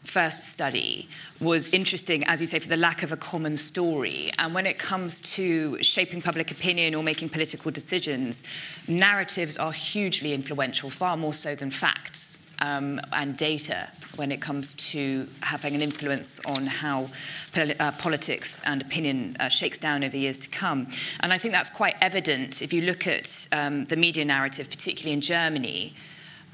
first 0.03 0.49
study 0.49 1.07
was 1.39 1.73
interesting, 1.73 2.23
as 2.25 2.41
you 2.41 2.47
say, 2.47 2.59
for 2.59 2.67
the 2.67 2.77
lack 2.77 3.03
of 3.03 3.11
a 3.11 3.17
common 3.17 3.55
story. 3.55 4.31
And 4.39 4.53
when 4.53 4.65
it 4.65 4.77
comes 4.77 5.21
to 5.35 5.81
shaping 5.83 6.21
public 6.21 6.51
opinion 6.51 6.95
or 6.95 7.03
making 7.03 7.29
political 7.29 7.71
decisions, 7.71 8.43
narratives 8.87 9.55
are 9.55 9.71
hugely 9.71 10.33
influential, 10.33 10.89
far 10.89 11.15
more 11.15 11.33
so 11.33 11.55
than 11.55 11.71
facts. 11.71 12.45
Um, 12.61 12.99
and 13.13 13.37
data 13.37 13.89
when 14.17 14.33
it 14.33 14.41
comes 14.41 14.73
to 14.91 15.29
having 15.41 15.75
an 15.75 15.81
influence 15.81 16.41
on 16.45 16.65
how 16.65 17.09
poli- 17.53 17.79
uh, 17.79 17.93
politics 17.93 18.61
and 18.65 18.81
opinion 18.81 19.37
uh, 19.39 19.47
shakes 19.47 19.77
down 19.77 20.03
over 20.03 20.17
years 20.17 20.37
to 20.39 20.49
come. 20.49 20.87
And 21.21 21.31
I 21.31 21.37
think 21.37 21.53
that's 21.53 21.69
quite 21.69 21.95
evident 22.01 22.61
if 22.61 22.73
you 22.73 22.81
look 22.81 23.07
at 23.07 23.47
um, 23.53 23.85
the 23.85 23.95
media 23.95 24.25
narrative, 24.25 24.69
particularly 24.69 25.13
in 25.13 25.21
Germany, 25.21 25.93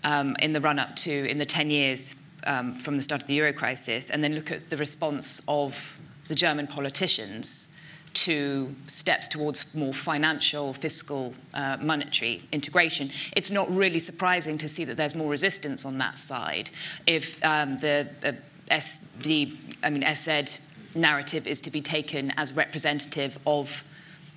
um, 0.03 0.35
in 0.39 0.53
the 0.53 0.61
run 0.61 0.77
up 0.77 0.95
to, 0.97 1.11
in 1.11 1.39
the 1.39 1.45
10 1.45 1.71
years 1.71 2.13
um, 2.45 2.75
from 2.75 2.97
the 2.97 3.03
start 3.03 3.23
of 3.23 3.27
the 3.27 3.33
euro 3.33 3.51
crisis, 3.51 4.11
and 4.11 4.23
then 4.23 4.35
look 4.35 4.51
at 4.51 4.69
the 4.69 4.77
response 4.77 5.41
of 5.47 5.99
the 6.27 6.35
German 6.35 6.67
politicians 6.67 7.69
to 8.15 8.75
steps 8.87 9.27
towards 9.27 9.73
more 9.75 9.93
financial, 9.93 10.73
fiscal, 10.73 11.33
uh, 11.53 11.77
monetary 11.81 12.41
integration, 12.51 13.11
it's 13.35 13.51
not 13.51 13.69
really 13.69 13.99
surprising 13.99 14.57
to 14.57 14.69
see 14.69 14.83
that 14.85 14.97
there's 14.97 15.15
more 15.15 15.29
resistance 15.29 15.85
on 15.85 15.97
that 15.99 16.17
side. 16.17 16.69
If 17.05 17.43
um, 17.43 17.77
the 17.77 18.07
uh, 18.23 18.31
SD, 18.71 19.55
I 19.83 19.89
mean, 19.89 20.15
SED 20.15 20.57
narrative 20.95 21.45
is 21.45 21.61
to 21.61 21.69
be 21.69 21.81
taken 21.81 22.31
as 22.37 22.53
representative 22.55 23.37
of 23.45 23.83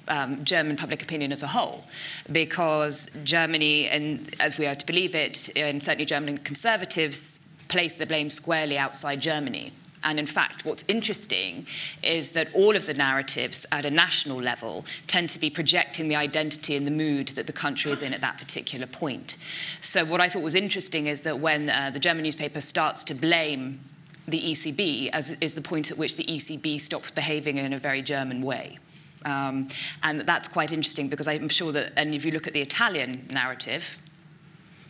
um, 0.08 0.44
German 0.44 0.76
public 0.76 1.02
opinion 1.02 1.32
as 1.32 1.42
a 1.42 1.48
whole, 1.48 1.84
because 2.30 3.10
Germany, 3.24 3.88
and 3.88 4.34
as 4.40 4.58
we 4.58 4.66
are 4.66 4.74
to 4.74 4.86
believe 4.86 5.14
it, 5.14 5.50
and 5.56 5.82
certainly 5.82 6.04
German 6.04 6.38
conservatives 6.38 7.40
place 7.68 7.94
the 7.94 8.06
blame 8.06 8.30
squarely 8.30 8.78
outside 8.78 9.20
Germany. 9.20 9.72
And 10.04 10.18
in 10.18 10.26
fact, 10.26 10.64
what's 10.64 10.84
interesting 10.86 11.66
is 12.02 12.30
that 12.30 12.48
all 12.54 12.76
of 12.76 12.86
the 12.86 12.94
narratives 12.94 13.66
at 13.72 13.84
a 13.84 13.90
national 13.90 14.40
level 14.40 14.84
tend 15.06 15.28
to 15.30 15.38
be 15.38 15.50
projecting 15.50 16.08
the 16.08 16.16
identity 16.16 16.76
and 16.76 16.86
the 16.86 16.90
mood 16.90 17.28
that 17.28 17.46
the 17.46 17.52
country 17.52 17.90
is 17.90 18.02
in 18.02 18.14
at 18.14 18.20
that 18.20 18.38
particular 18.38 18.86
point. 18.86 19.36
So, 19.80 20.04
what 20.04 20.20
I 20.20 20.28
thought 20.28 20.42
was 20.42 20.54
interesting 20.54 21.06
is 21.06 21.22
that 21.22 21.40
when 21.40 21.70
uh, 21.70 21.90
the 21.92 21.98
German 21.98 22.22
newspaper 22.22 22.60
starts 22.60 23.02
to 23.04 23.14
blame 23.14 23.80
the 24.26 24.40
ECB, 24.40 25.10
as 25.12 25.32
is 25.40 25.54
the 25.54 25.62
point 25.62 25.90
at 25.90 25.98
which 25.98 26.16
the 26.16 26.24
ECB 26.24 26.80
stops 26.80 27.10
behaving 27.10 27.56
in 27.56 27.72
a 27.72 27.78
very 27.78 28.02
German 28.02 28.42
way. 28.42 28.78
Um, 29.24 29.68
and 30.02 30.20
that's 30.20 30.48
quite 30.48 30.70
interesting 30.70 31.08
because 31.08 31.26
I'm 31.26 31.48
sure 31.48 31.72
that, 31.72 31.92
and 31.96 32.14
if 32.14 32.24
you 32.24 32.30
look 32.30 32.46
at 32.46 32.52
the 32.52 32.60
Italian 32.60 33.26
narrative, 33.30 33.98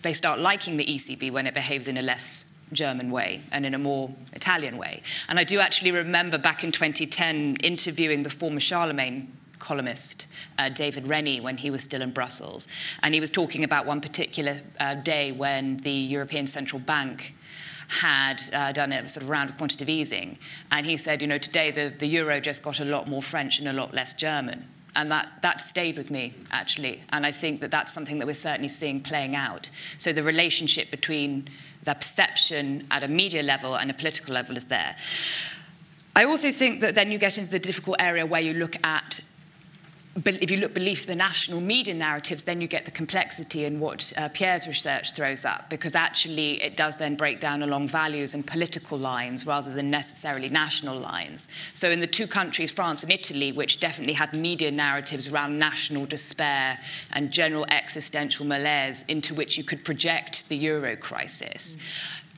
they 0.02 0.12
start 0.12 0.38
liking 0.38 0.76
the 0.76 0.84
ECB 0.84 1.30
when 1.30 1.46
it 1.46 1.54
behaves 1.54 1.88
in 1.88 1.96
a 1.96 2.02
less 2.02 2.44
German 2.72 3.10
way 3.10 3.42
and 3.50 3.64
in 3.66 3.74
a 3.74 3.78
more 3.78 4.14
Italian 4.32 4.76
way. 4.76 5.02
And 5.28 5.38
I 5.38 5.44
do 5.44 5.58
actually 5.60 5.90
remember 5.90 6.38
back 6.38 6.64
in 6.64 6.72
2010 6.72 7.56
interviewing 7.56 8.22
the 8.22 8.30
former 8.30 8.60
Charlemagne 8.60 9.32
columnist, 9.58 10.26
uh, 10.58 10.68
David 10.68 11.06
Rennie, 11.06 11.40
when 11.40 11.58
he 11.58 11.70
was 11.70 11.82
still 11.82 12.02
in 12.02 12.12
Brussels. 12.12 12.68
And 13.02 13.14
he 13.14 13.20
was 13.20 13.30
talking 13.30 13.64
about 13.64 13.86
one 13.86 14.00
particular 14.00 14.62
uh, 14.78 14.94
day 14.94 15.32
when 15.32 15.78
the 15.78 15.90
European 15.90 16.46
Central 16.46 16.80
Bank 16.80 17.34
had 17.88 18.42
uh, 18.52 18.72
done 18.72 18.92
a 18.92 19.08
sort 19.08 19.24
of 19.24 19.30
round 19.30 19.50
of 19.50 19.56
quantitative 19.56 19.88
easing. 19.88 20.38
And 20.70 20.86
he 20.86 20.96
said, 20.96 21.22
you 21.22 21.28
know, 21.28 21.38
today 21.38 21.70
the, 21.70 21.92
the 21.96 22.06
euro 22.06 22.38
just 22.38 22.62
got 22.62 22.80
a 22.80 22.84
lot 22.84 23.08
more 23.08 23.22
French 23.22 23.58
and 23.58 23.66
a 23.66 23.72
lot 23.72 23.94
less 23.94 24.14
German. 24.14 24.68
And 24.94 25.10
that, 25.10 25.28
that 25.42 25.60
stayed 25.60 25.96
with 25.96 26.10
me, 26.10 26.34
actually. 26.50 27.02
And 27.10 27.24
I 27.24 27.32
think 27.32 27.60
that 27.60 27.70
that's 27.70 27.92
something 27.92 28.18
that 28.18 28.26
we're 28.26 28.34
certainly 28.34 28.68
seeing 28.68 29.00
playing 29.00 29.36
out. 29.36 29.70
So 29.96 30.12
the 30.12 30.22
relationship 30.22 30.90
between 30.90 31.48
the 31.84 31.94
perception 31.94 32.86
at 32.90 33.02
a 33.02 33.08
media 33.08 33.42
level 33.42 33.76
and 33.76 33.90
a 33.90 33.94
political 33.94 34.34
level 34.34 34.56
is 34.56 34.64
there. 34.64 34.96
I 36.14 36.24
also 36.24 36.50
think 36.50 36.80
that 36.80 36.94
then 36.94 37.12
you 37.12 37.18
get 37.18 37.38
into 37.38 37.50
the 37.50 37.58
difficult 37.58 37.96
area 38.00 38.26
where 38.26 38.40
you 38.40 38.54
look 38.54 38.76
at 38.84 39.20
if 40.24 40.50
you 40.50 40.56
look 40.56 40.74
beneath 40.74 41.06
the 41.06 41.14
national 41.14 41.60
media 41.60 41.94
narratives, 41.94 42.42
then 42.42 42.60
you 42.60 42.68
get 42.68 42.84
the 42.84 42.90
complexity 42.90 43.64
in 43.64 43.80
what 43.80 44.12
uh, 44.16 44.28
Pierre's 44.28 44.66
research 44.66 45.14
throws 45.14 45.44
up, 45.44 45.70
because 45.70 45.94
actually 45.94 46.62
it 46.62 46.76
does 46.76 46.96
then 46.96 47.14
break 47.14 47.40
down 47.40 47.62
along 47.62 47.88
values 47.88 48.34
and 48.34 48.46
political 48.46 48.98
lines 48.98 49.46
rather 49.46 49.72
than 49.72 49.90
necessarily 49.90 50.48
national 50.48 50.98
lines. 50.98 51.48
So 51.74 51.90
in 51.90 52.00
the 52.00 52.06
two 52.06 52.26
countries, 52.26 52.70
France 52.70 53.02
and 53.02 53.12
Italy, 53.12 53.52
which 53.52 53.80
definitely 53.80 54.14
had 54.14 54.32
media 54.32 54.70
narratives 54.70 55.28
around 55.28 55.58
national 55.58 56.06
despair 56.06 56.78
and 57.12 57.30
general 57.30 57.66
existential 57.70 58.46
malaise 58.46 59.04
into 59.08 59.34
which 59.34 59.56
you 59.56 59.64
could 59.64 59.84
project 59.84 60.48
the 60.48 60.56
euro 60.56 60.96
crisis, 60.96 61.76
mm. 61.76 61.80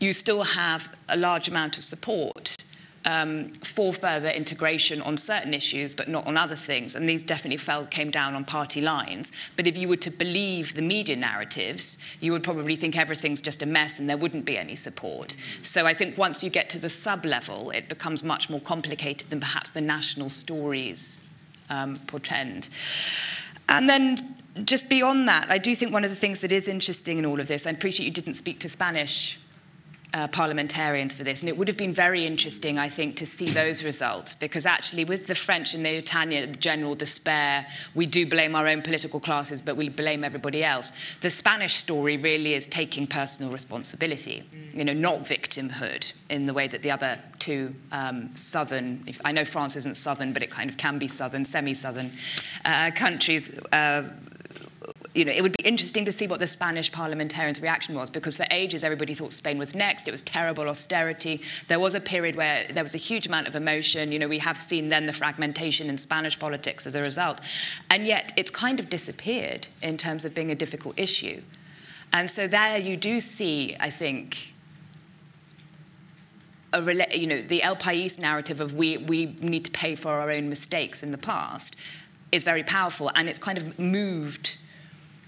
you 0.00 0.12
still 0.12 0.42
have 0.42 0.88
a 1.08 1.16
large 1.16 1.48
amount 1.48 1.78
of 1.78 1.84
support 1.84 2.56
um, 3.04 3.50
for 3.64 3.92
further 3.92 4.28
integration 4.28 5.00
on 5.00 5.16
certain 5.16 5.54
issues, 5.54 5.92
but 5.92 6.08
not 6.08 6.26
on 6.26 6.36
other 6.36 6.56
things. 6.56 6.94
And 6.94 7.08
these 7.08 7.22
definitely 7.22 7.56
fell, 7.56 7.86
came 7.86 8.10
down 8.10 8.34
on 8.34 8.44
party 8.44 8.80
lines. 8.80 9.32
But 9.56 9.66
if 9.66 9.76
you 9.76 9.88
were 9.88 9.96
to 9.96 10.10
believe 10.10 10.74
the 10.74 10.82
media 10.82 11.16
narratives, 11.16 11.98
you 12.20 12.32
would 12.32 12.42
probably 12.42 12.76
think 12.76 12.96
everything's 12.96 13.40
just 13.40 13.62
a 13.62 13.66
mess 13.66 13.98
and 13.98 14.08
there 14.08 14.18
wouldn't 14.18 14.44
be 14.44 14.58
any 14.58 14.76
support. 14.76 15.36
So 15.62 15.86
I 15.86 15.94
think 15.94 16.18
once 16.18 16.42
you 16.42 16.50
get 16.50 16.68
to 16.70 16.78
the 16.78 16.90
sub 16.90 17.24
level, 17.24 17.70
it 17.70 17.88
becomes 17.88 18.22
much 18.22 18.50
more 18.50 18.60
complicated 18.60 19.30
than 19.30 19.40
perhaps 19.40 19.70
the 19.70 19.80
national 19.80 20.30
stories 20.30 21.24
um, 21.70 21.96
portend. 22.06 22.68
And 23.68 23.88
then 23.88 24.36
just 24.64 24.88
beyond 24.88 25.28
that, 25.28 25.50
I 25.50 25.58
do 25.58 25.74
think 25.74 25.92
one 25.92 26.04
of 26.04 26.10
the 26.10 26.16
things 26.16 26.40
that 26.40 26.52
is 26.52 26.68
interesting 26.68 27.18
in 27.18 27.24
all 27.24 27.40
of 27.40 27.48
this, 27.48 27.66
I 27.66 27.70
appreciate 27.70 28.04
you 28.04 28.12
didn't 28.12 28.34
speak 28.34 28.58
to 28.60 28.68
Spanish 28.68 29.39
uh, 30.12 30.28
parliamentarians 30.28 31.14
for 31.14 31.24
this. 31.24 31.40
And 31.40 31.48
it 31.48 31.56
would 31.56 31.68
have 31.68 31.76
been 31.76 31.94
very 31.94 32.26
interesting, 32.26 32.78
I 32.78 32.88
think, 32.88 33.16
to 33.16 33.26
see 33.26 33.46
those 33.46 33.84
results 33.84 34.34
because 34.34 34.66
actually, 34.66 35.04
with 35.04 35.26
the 35.26 35.34
French 35.34 35.74
and 35.74 35.84
the 35.84 35.96
Italian 35.96 36.56
general 36.58 36.94
despair, 36.94 37.66
we 37.94 38.06
do 38.06 38.26
blame 38.26 38.56
our 38.56 38.66
own 38.66 38.82
political 38.82 39.20
classes, 39.20 39.60
but 39.60 39.76
we 39.76 39.88
blame 39.88 40.24
everybody 40.24 40.64
else. 40.64 40.92
The 41.20 41.30
Spanish 41.30 41.74
story 41.74 42.16
really 42.16 42.54
is 42.54 42.66
taking 42.66 43.06
personal 43.06 43.52
responsibility, 43.52 44.44
you 44.74 44.84
know, 44.84 44.92
not 44.94 45.24
victimhood 45.24 46.12
in 46.28 46.46
the 46.46 46.54
way 46.54 46.66
that 46.68 46.82
the 46.82 46.90
other 46.90 47.20
two 47.38 47.74
um, 47.92 48.34
southern, 48.34 49.04
I 49.24 49.32
know 49.32 49.44
France 49.44 49.76
isn't 49.76 49.96
southern, 49.96 50.32
but 50.32 50.42
it 50.42 50.50
kind 50.50 50.70
of 50.70 50.76
can 50.76 50.98
be 50.98 51.08
southern, 51.08 51.44
semi 51.44 51.74
southern 51.74 52.10
uh, 52.64 52.90
countries. 52.94 53.58
Uh, 53.72 54.04
you 55.14 55.24
know, 55.24 55.32
it 55.32 55.42
would 55.42 55.56
be 55.56 55.64
interesting 55.64 56.04
to 56.04 56.12
see 56.12 56.28
what 56.28 56.38
the 56.38 56.46
Spanish 56.46 56.92
parliamentarians' 56.92 57.60
reaction 57.60 57.94
was 57.96 58.10
because 58.10 58.36
for 58.36 58.46
ages 58.50 58.84
everybody 58.84 59.12
thought 59.14 59.32
Spain 59.32 59.58
was 59.58 59.74
next. 59.74 60.06
It 60.06 60.12
was 60.12 60.22
terrible 60.22 60.68
austerity. 60.68 61.42
There 61.66 61.80
was 61.80 61.94
a 61.94 62.00
period 62.00 62.36
where 62.36 62.66
there 62.72 62.84
was 62.84 62.94
a 62.94 62.98
huge 62.98 63.26
amount 63.26 63.48
of 63.48 63.56
emotion. 63.56 64.12
You 64.12 64.20
know, 64.20 64.28
we 64.28 64.38
have 64.38 64.56
seen 64.56 64.88
then 64.88 65.06
the 65.06 65.12
fragmentation 65.12 65.88
in 65.88 65.98
Spanish 65.98 66.38
politics 66.38 66.86
as 66.86 66.94
a 66.94 67.00
result. 67.00 67.40
And 67.88 68.06
yet 68.06 68.32
it's 68.36 68.50
kind 68.50 68.78
of 68.78 68.88
disappeared 68.88 69.66
in 69.82 69.96
terms 69.96 70.24
of 70.24 70.34
being 70.34 70.50
a 70.50 70.54
difficult 70.54 70.96
issue. 70.96 71.42
And 72.12 72.30
so 72.30 72.46
there 72.46 72.78
you 72.78 72.96
do 72.96 73.20
see, 73.20 73.76
I 73.80 73.90
think, 73.90 74.54
a, 76.72 77.16
you 77.16 77.26
know, 77.26 77.42
the 77.42 77.64
El 77.64 77.76
País 77.76 78.18
narrative 78.18 78.60
of 78.60 78.74
we, 78.74 78.96
we 78.96 79.36
need 79.40 79.64
to 79.64 79.70
pay 79.72 79.96
for 79.96 80.10
our 80.10 80.30
own 80.30 80.48
mistakes 80.48 81.02
in 81.02 81.10
the 81.10 81.18
past 81.18 81.74
is 82.30 82.44
very 82.44 82.62
powerful 82.62 83.10
and 83.16 83.28
it's 83.28 83.40
kind 83.40 83.58
of 83.58 83.76
moved 83.78 84.56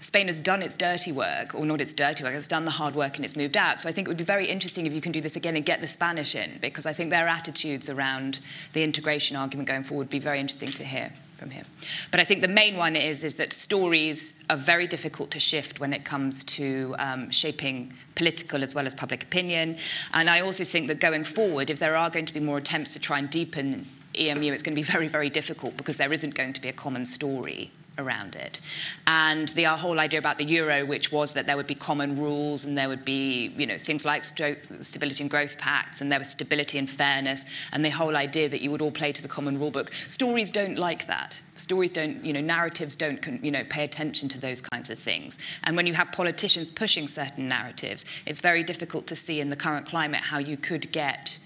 Spain 0.03 0.27
has 0.27 0.41
done 0.41 0.61
its 0.61 0.75
dirty 0.75 1.13
work, 1.13 1.55
or 1.55 1.65
not 1.65 1.79
its 1.79 1.93
dirty 1.93 2.25
work, 2.25 2.33
it's 2.33 2.47
done 2.47 2.65
the 2.65 2.71
hard 2.71 2.93
work 2.93 3.15
and 3.15 3.23
it's 3.23 3.37
moved 3.37 3.55
out. 3.55 3.79
So 3.79 3.87
I 3.87 3.93
think 3.93 4.07
it 4.07 4.09
would 4.09 4.17
be 4.17 4.25
very 4.25 4.47
interesting 4.47 4.85
if 4.85 4.91
you 4.91 4.99
can 4.99 5.13
do 5.13 5.21
this 5.21 5.37
again 5.37 5.55
and 5.55 5.65
get 5.65 5.79
the 5.79 5.87
Spanish 5.87 6.35
in, 6.35 6.59
because 6.61 6.85
I 6.85 6.91
think 6.91 7.09
their 7.09 7.29
attitudes 7.29 7.89
around 7.89 8.39
the 8.73 8.83
integration 8.83 9.37
argument 9.37 9.69
going 9.69 9.83
forward 9.83 10.03
would 10.03 10.09
be 10.09 10.19
very 10.19 10.41
interesting 10.41 10.69
to 10.73 10.83
hear 10.83 11.13
from 11.37 11.51
him. 11.51 11.65
But 12.11 12.19
I 12.19 12.25
think 12.25 12.41
the 12.41 12.49
main 12.49 12.75
one 12.75 12.97
is, 12.97 13.23
is 13.23 13.35
that 13.35 13.53
stories 13.53 14.43
are 14.49 14.57
very 14.57 14.87
difficult 14.87 15.31
to 15.31 15.39
shift 15.39 15.79
when 15.79 15.93
it 15.93 16.03
comes 16.03 16.43
to 16.45 16.95
um, 16.99 17.29
shaping 17.29 17.93
political 18.15 18.61
as 18.61 18.75
well 18.75 18.85
as 18.85 18.93
public 18.93 19.23
opinion. 19.23 19.77
And 20.13 20.29
I 20.29 20.41
also 20.41 20.65
think 20.65 20.89
that 20.89 20.99
going 20.99 21.23
forward, 21.23 21.69
if 21.69 21.79
there 21.79 21.95
are 21.95 22.09
going 22.09 22.25
to 22.25 22.33
be 22.33 22.41
more 22.41 22.57
attempts 22.57 22.91
to 22.93 22.99
try 22.99 23.19
and 23.19 23.29
deepen 23.29 23.85
EMU, 24.19 24.51
it's 24.51 24.63
going 24.63 24.75
to 24.75 24.81
be 24.81 24.83
very, 24.83 25.07
very 25.07 25.29
difficult 25.29 25.77
because 25.77 25.95
there 25.95 26.11
isn't 26.11 26.35
going 26.35 26.51
to 26.51 26.61
be 26.61 26.67
a 26.67 26.73
common 26.73 27.05
story 27.05 27.71
around 27.97 28.35
it. 28.35 28.59
And 29.05 29.49
the 29.49 29.65
whole 29.65 29.99
idea 29.99 30.19
about 30.19 30.37
the 30.37 30.45
euro, 30.45 30.85
which 30.85 31.11
was 31.11 31.33
that 31.33 31.45
there 31.45 31.55
would 31.55 31.67
be 31.67 31.75
common 31.75 32.15
rules 32.15 32.65
and 32.65 32.77
there 32.77 32.89
would 32.89 33.05
be, 33.05 33.53
you 33.57 33.67
know, 33.67 33.77
things 33.77 34.03
like 34.05 34.23
stability 34.23 35.23
and 35.23 35.29
growth 35.29 35.57
pacts 35.57 36.01
and 36.01 36.11
there 36.11 36.19
was 36.19 36.29
stability 36.29 36.77
and 36.77 36.89
fairness 36.89 37.45
and 37.71 37.85
the 37.85 37.89
whole 37.89 38.15
idea 38.17 38.49
that 38.49 38.61
you 38.61 38.71
would 38.71 38.81
all 38.81 38.91
play 38.91 39.11
to 39.11 39.21
the 39.21 39.27
common 39.27 39.59
rule 39.59 39.71
book. 39.71 39.93
Stories 40.07 40.49
don't 40.49 40.77
like 40.77 41.07
that. 41.07 41.41
Stories 41.55 41.91
don't, 41.91 42.23
you 42.25 42.33
know, 42.33 42.41
narratives 42.41 42.95
don't, 42.95 43.43
you 43.43 43.51
know, 43.51 43.63
pay 43.69 43.83
attention 43.83 44.27
to 44.29 44.39
those 44.39 44.59
kinds 44.59 44.89
of 44.89 44.97
things. 44.97 45.37
And 45.63 45.75
when 45.75 45.85
you 45.85 45.93
have 45.93 46.11
politicians 46.11 46.71
pushing 46.71 47.07
certain 47.07 47.47
narratives, 47.47 48.05
it's 48.25 48.39
very 48.39 48.63
difficult 48.63 49.05
to 49.07 49.15
see 49.15 49.39
in 49.39 49.49
the 49.49 49.55
current 49.55 49.85
climate 49.85 50.21
how 50.21 50.39
you 50.39 50.57
could 50.57 50.91
get 50.91 51.37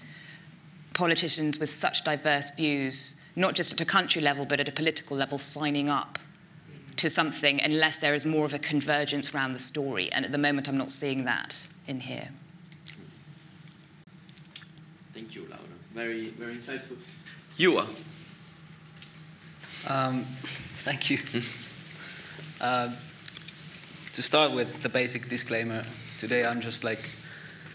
politicians 0.94 1.58
with 1.58 1.70
such 1.70 2.04
diverse 2.04 2.50
views, 2.50 3.16
not 3.36 3.54
just 3.54 3.72
at 3.72 3.80
a 3.80 3.84
country 3.84 4.20
level, 4.20 4.44
but 4.44 4.58
at 4.58 4.68
a 4.68 4.72
political 4.72 5.16
level, 5.16 5.38
signing 5.38 5.88
up 5.88 6.18
to 6.98 7.08
something 7.08 7.60
unless 7.60 7.98
there 7.98 8.14
is 8.14 8.24
more 8.24 8.44
of 8.44 8.52
a 8.52 8.58
convergence 8.58 9.34
around 9.34 9.52
the 9.52 9.58
story. 9.58 10.10
And 10.12 10.24
at 10.24 10.32
the 10.32 10.38
moment, 10.38 10.68
I'm 10.68 10.76
not 10.76 10.90
seeing 10.90 11.24
that 11.24 11.68
in 11.86 12.00
here. 12.00 12.30
Thank 15.12 15.34
you, 15.34 15.46
Laura. 15.48 15.60
Very, 15.94 16.28
very 16.28 16.54
insightful. 16.54 16.96
You 17.56 17.78
are. 17.78 17.88
Um, 19.88 20.24
thank 20.84 21.10
you. 21.10 21.18
uh, 22.60 22.92
to 24.12 24.22
start 24.22 24.52
with 24.52 24.82
the 24.82 24.88
basic 24.88 25.28
disclaimer, 25.28 25.82
today 26.18 26.44
I'm 26.44 26.60
just 26.60 26.84
like 26.84 27.00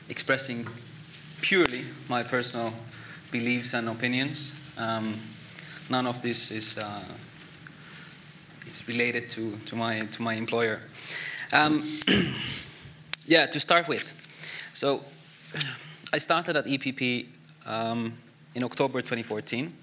expressing 0.09 0.67
purely 1.41 1.85
my 2.09 2.23
personal 2.23 2.73
beliefs 3.31 3.73
and 3.73 3.89
opinions. 3.89 4.53
Um, 4.77 5.15
none 5.89 6.07
of 6.07 6.21
this 6.21 6.51
is 6.51 6.77
uh, 6.77 7.03
is 8.65 8.87
related 8.87 9.29
to, 9.31 9.57
to, 9.65 9.75
my, 9.75 10.01
to 10.05 10.21
my 10.21 10.33
employer. 10.33 10.79
Um, 11.51 11.99
yeah, 13.25 13.45
to 13.47 13.59
start 13.59 13.87
with. 13.87 14.13
So 14.73 15.03
I 16.11 16.17
started 16.17 16.57
at 16.57 16.65
EPP 16.65 17.27
um, 17.65 18.13
in 18.55 18.63
October 18.63 19.01
2014 19.01 19.73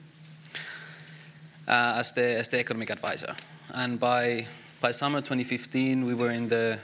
uh, 1.69 1.95
as, 1.97 2.13
the, 2.13 2.39
as 2.39 2.49
the 2.49 2.59
economic 2.59 2.91
advisor. 2.91 3.35
And 3.73 4.01
by, 4.01 4.47
by 4.81 4.91
summer 4.91 5.21
2015, 5.21 6.05
we 6.05 6.15
were 6.15 6.31
in 6.31 6.49
the, 6.49 6.79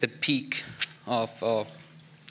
the 0.00 0.08
peak 0.08 0.64
of, 1.06 1.42
of 1.42 1.70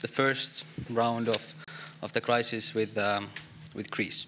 the 0.00 0.08
first 0.08 0.66
round 0.90 1.28
of, 1.28 1.54
of 2.02 2.12
the 2.12 2.20
crisis 2.20 2.74
with, 2.74 2.96
um, 2.98 3.28
with 3.74 3.90
Greece. 3.90 4.26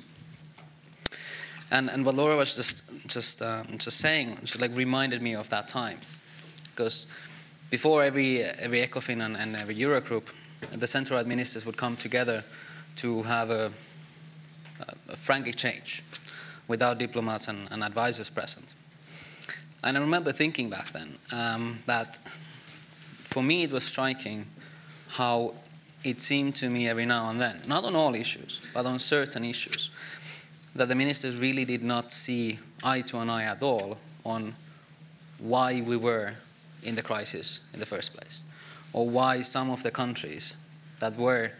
And, 1.74 1.90
and 1.90 2.06
what 2.06 2.14
Laura 2.14 2.36
was 2.36 2.54
just 2.54 2.84
just 3.08 3.42
um, 3.42 3.66
just 3.78 3.98
saying, 3.98 4.38
she 4.44 4.60
like 4.60 4.76
reminded 4.76 5.20
me 5.20 5.34
of 5.34 5.48
that 5.48 5.66
time, 5.66 5.98
because 6.70 7.06
before 7.68 8.04
every 8.04 8.44
every 8.44 8.80
ECOFIN 8.86 9.20
and, 9.20 9.36
and 9.36 9.56
every 9.56 9.74
Eurogroup, 9.74 10.32
the 10.70 10.86
central 10.86 11.22
ministers 11.26 11.66
would 11.66 11.76
come 11.76 11.96
together 11.96 12.44
to 12.96 13.22
have 13.24 13.50
a, 13.50 13.72
a 15.08 15.16
frank 15.16 15.48
exchange 15.48 16.04
without 16.68 16.98
diplomats 16.98 17.48
and, 17.48 17.66
and, 17.72 17.82
advisors 17.82 18.30
present. 18.30 18.76
And 19.82 19.98
I 19.98 20.00
remember 20.00 20.32
thinking 20.32 20.70
back 20.70 20.92
then 20.92 21.18
um, 21.32 21.80
that 21.86 22.18
for 23.24 23.42
me 23.42 23.64
it 23.64 23.72
was 23.72 23.82
striking 23.82 24.46
how 25.08 25.54
it 26.04 26.20
seemed 26.20 26.54
to 26.56 26.70
me 26.70 26.88
every 26.88 27.06
now 27.06 27.30
and 27.30 27.40
then, 27.40 27.62
not 27.66 27.82
on 27.84 27.96
all 27.96 28.14
issues, 28.14 28.60
but 28.72 28.86
on 28.86 29.00
certain 29.00 29.44
issues, 29.44 29.90
that 30.74 30.88
the 30.88 30.94
ministers 30.94 31.38
really 31.38 31.64
did 31.64 31.82
not 31.82 32.12
see 32.12 32.58
eye 32.82 33.00
to 33.02 33.18
an 33.18 33.30
eye 33.30 33.44
at 33.44 33.62
all 33.62 33.98
on 34.24 34.54
why 35.38 35.80
we 35.80 35.96
were 35.96 36.34
in 36.82 36.94
the 36.96 37.02
crisis 37.02 37.60
in 37.72 37.80
the 37.80 37.86
first 37.86 38.12
place, 38.12 38.40
or 38.92 39.08
why 39.08 39.42
some 39.42 39.70
of 39.70 39.82
the 39.82 39.90
countries 39.90 40.56
that 41.00 41.16
were 41.16 41.52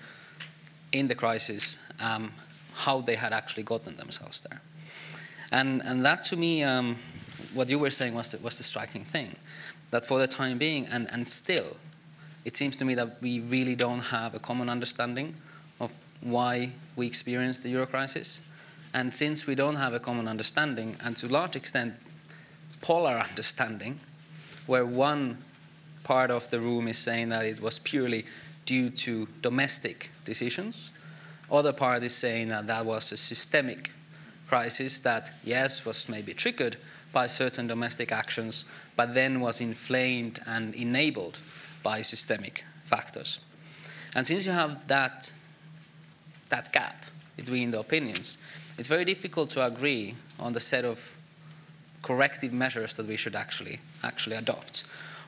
in 0.93 1.09
the 1.09 1.15
crisis, 1.15 1.79
um, 2.01 2.33
how 2.75 3.01
they 3.01 3.15
had 3.15 3.33
actually 3.33 3.62
gotten 3.62 3.97
themselves 3.97 4.41
there. 4.41 4.61
And, 5.53 5.83
and 5.85 6.05
that 6.05 6.23
to 6.25 6.37
me, 6.37 6.62
um, 6.62 6.97
what 7.53 7.69
you 7.69 7.79
were 7.79 7.91
saying 7.91 8.15
was 8.15 8.31
the, 8.31 8.39
was 8.39 8.59
the 8.59 8.65
striking 8.65 9.05
thing, 9.05 9.37
that 9.91 10.05
for 10.05 10.19
the 10.19 10.27
time 10.27 10.59
being, 10.59 10.87
and, 10.87 11.09
and 11.12 11.27
still, 11.27 11.77
it 12.45 12.57
seems 12.57 12.77
to 12.77 12.85
me 12.85 12.95
that 12.95 13.23
we 13.23 13.41
really 13.41 13.75
don't 13.75 14.01
have 14.01 14.35
a 14.35 14.39
common 14.39 14.69
understanding 14.69 15.35
of 15.81 15.99
why 16.21 16.71
we 16.97 17.07
experienced 17.07 17.62
the 17.62 17.71
euro 17.71 17.87
crisis 17.87 18.41
and 18.95 19.12
since 19.12 19.45
we 19.45 19.57
don't 19.57 19.74
have 19.74 19.92
a 19.92 19.99
common 19.99 20.28
understanding, 20.28 20.97
and 21.03 21.16
to 21.16 21.26
a 21.26 21.28
large 21.28 21.57
extent, 21.57 21.95
polar 22.80 23.18
understanding, 23.28 23.99
where 24.66 24.86
one 24.86 25.38
part 26.05 26.30
of 26.30 26.49
the 26.49 26.61
room 26.61 26.86
is 26.86 26.97
saying 26.97 27.30
that 27.30 27.45
it 27.45 27.61
was 27.61 27.80
purely 27.80 28.24
due 28.64 28.88
to 28.88 29.26
domestic 29.42 30.11
decisions, 30.24 30.92
other 31.51 31.72
part 31.72 32.03
is 32.05 32.14
saying 32.14 32.49
that 32.49 32.68
that 32.68 32.86
was 32.86 33.11
a 33.11 33.16
systemic 33.16 33.90
crisis 34.49 35.01
that, 35.01 35.32
yes, 35.42 35.84
was 35.84 36.09
maybe 36.09 36.32
triggered 36.32 36.76
by 37.12 37.26
certain 37.26 37.66
domestic 37.66 38.12
actions, 38.12 38.64
but 38.97 39.14
then 39.14 39.40
was 39.40 39.61
inflamed 39.61 40.40
and 40.47 40.74
enabled 40.74 41.38
by 41.82 42.01
systemic 42.01 42.64
factors. 42.84 43.40
And 44.14 44.26
since 44.26 44.47
you 44.47 44.53
have 44.53 44.86
that, 44.88 45.32
that 46.49 46.72
gap 46.72 47.05
between 47.36 47.72
the 47.72 47.80
opinions, 47.80 48.38
it's 48.79 48.89
very 48.89 49.05
difficult 49.05 49.49
to 49.51 49.64
agree 49.64 50.14
on 50.41 50.53
the 50.53 50.61
set 50.61 50.85
of 50.85 51.16
corrective 52.03 52.53
measures 52.53 52.95
that 52.95 53.07
we 53.07 53.16
should 53.16 53.35
actually 53.35 53.81
actually 54.03 54.37
adopt. 54.37 54.85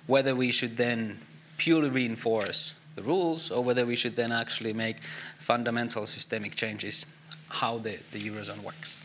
Whether 0.06 0.34
we 0.34 0.52
should 0.52 0.76
then 0.76 1.18
purely 1.56 1.88
reinforce 1.88 2.74
the 2.94 3.02
rules 3.02 3.50
or 3.50 3.62
whether 3.64 3.86
we 3.86 3.96
should 3.96 4.16
then 4.16 4.32
actually 4.32 4.72
make 4.72 4.96
fundamental 5.38 6.06
systemic 6.06 6.54
changes 6.54 7.06
how 7.48 7.78
the, 7.78 7.98
the 8.10 8.18
Eurozone 8.18 8.62
works. 8.62 9.02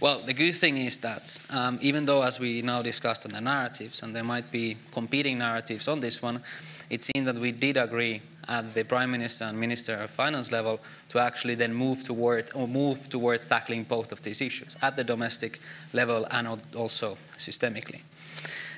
Well, 0.00 0.18
the 0.18 0.34
good 0.34 0.54
thing 0.54 0.76
is 0.76 0.98
that 0.98 1.38
um, 1.48 1.78
even 1.80 2.04
though, 2.04 2.22
as 2.22 2.38
we 2.38 2.60
now 2.60 2.82
discussed 2.82 3.24
on 3.24 3.32
the 3.32 3.40
narratives, 3.40 4.02
and 4.02 4.14
there 4.14 4.24
might 4.24 4.50
be 4.52 4.76
competing 4.92 5.38
narratives 5.38 5.88
on 5.88 6.00
this 6.00 6.20
one, 6.20 6.42
it 6.90 7.02
seems 7.02 7.24
that 7.24 7.36
we 7.36 7.52
did 7.52 7.78
agree 7.78 8.20
at 8.48 8.74
the 8.74 8.84
Prime 8.84 9.10
Minister 9.10 9.44
and 9.44 9.58
Minister 9.58 9.94
of 9.94 10.10
Finance 10.10 10.52
level 10.52 10.80
to 11.08 11.18
actually 11.18 11.54
then 11.54 11.74
move 11.74 12.04
toward 12.04 12.50
or 12.54 12.68
move 12.68 13.08
towards 13.08 13.48
tackling 13.48 13.84
both 13.84 14.12
of 14.12 14.22
these 14.22 14.40
issues 14.40 14.76
at 14.82 14.96
the 14.96 15.04
domestic 15.04 15.60
level 15.92 16.26
and 16.30 16.62
also 16.76 17.16
systemically. 17.36 18.02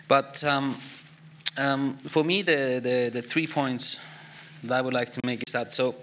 But 0.09 0.43
um, 0.45 0.77
um, 1.57 1.95
for 1.99 2.25
me, 2.25 2.43
the, 2.43 2.81
the, 2.83 3.11
the, 3.13 3.23
three 3.23 3.47
points 3.47 3.99
that 4.65 4.79
I 4.79 4.81
would 4.81 4.95
like 4.95 5.11
to 5.11 5.21
make 5.25 5.43
is 5.47 5.53
that 5.53 5.73
so 5.73 5.97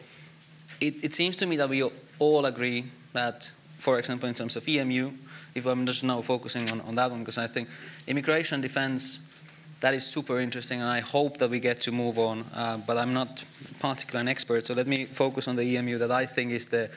it, 0.79 1.03
it 1.03 1.13
seems 1.13 1.37
to 1.37 1.45
me 1.45 1.55
that 1.57 1.69
we 1.69 1.83
all 2.19 2.45
agree 2.45 2.85
that, 3.13 3.51
for 3.79 3.97
example, 3.97 4.27
in 4.29 4.35
terms 4.35 4.55
of 4.55 4.67
EMU, 4.67 5.11
if 5.55 5.65
I'm 5.65 5.85
just 5.85 6.03
now 6.03 6.21
focusing 6.21 6.69
on, 6.69 6.81
on 6.81 6.95
that 6.95 7.09
one, 7.09 7.21
because 7.21 7.37
I 7.37 7.47
think 7.47 7.69
immigration 8.07 8.61
defense, 8.61 9.19
that 9.85 9.93
is 9.93 10.03
super 10.03 10.39
interesting, 10.39 10.81
and 10.81 10.89
I 10.89 10.99
hope 10.99 11.37
that 11.37 11.51
we 11.51 11.59
get 11.59 11.79
to 11.81 11.91
move 11.91 12.17
on. 12.17 12.43
Uh, 12.55 12.77
but 12.77 12.97
I'm 12.97 13.13
not 13.13 13.45
particularly 13.79 14.21
an 14.21 14.27
expert, 14.27 14.65
so 14.65 14.73
let 14.73 14.87
me 14.87 15.05
focus 15.05 15.47
on 15.47 15.57
the 15.57 15.77
EMU 15.77 15.99
that 15.99 16.09
I 16.09 16.25
think 16.25 16.53
is 16.53 16.65
the 16.65 16.89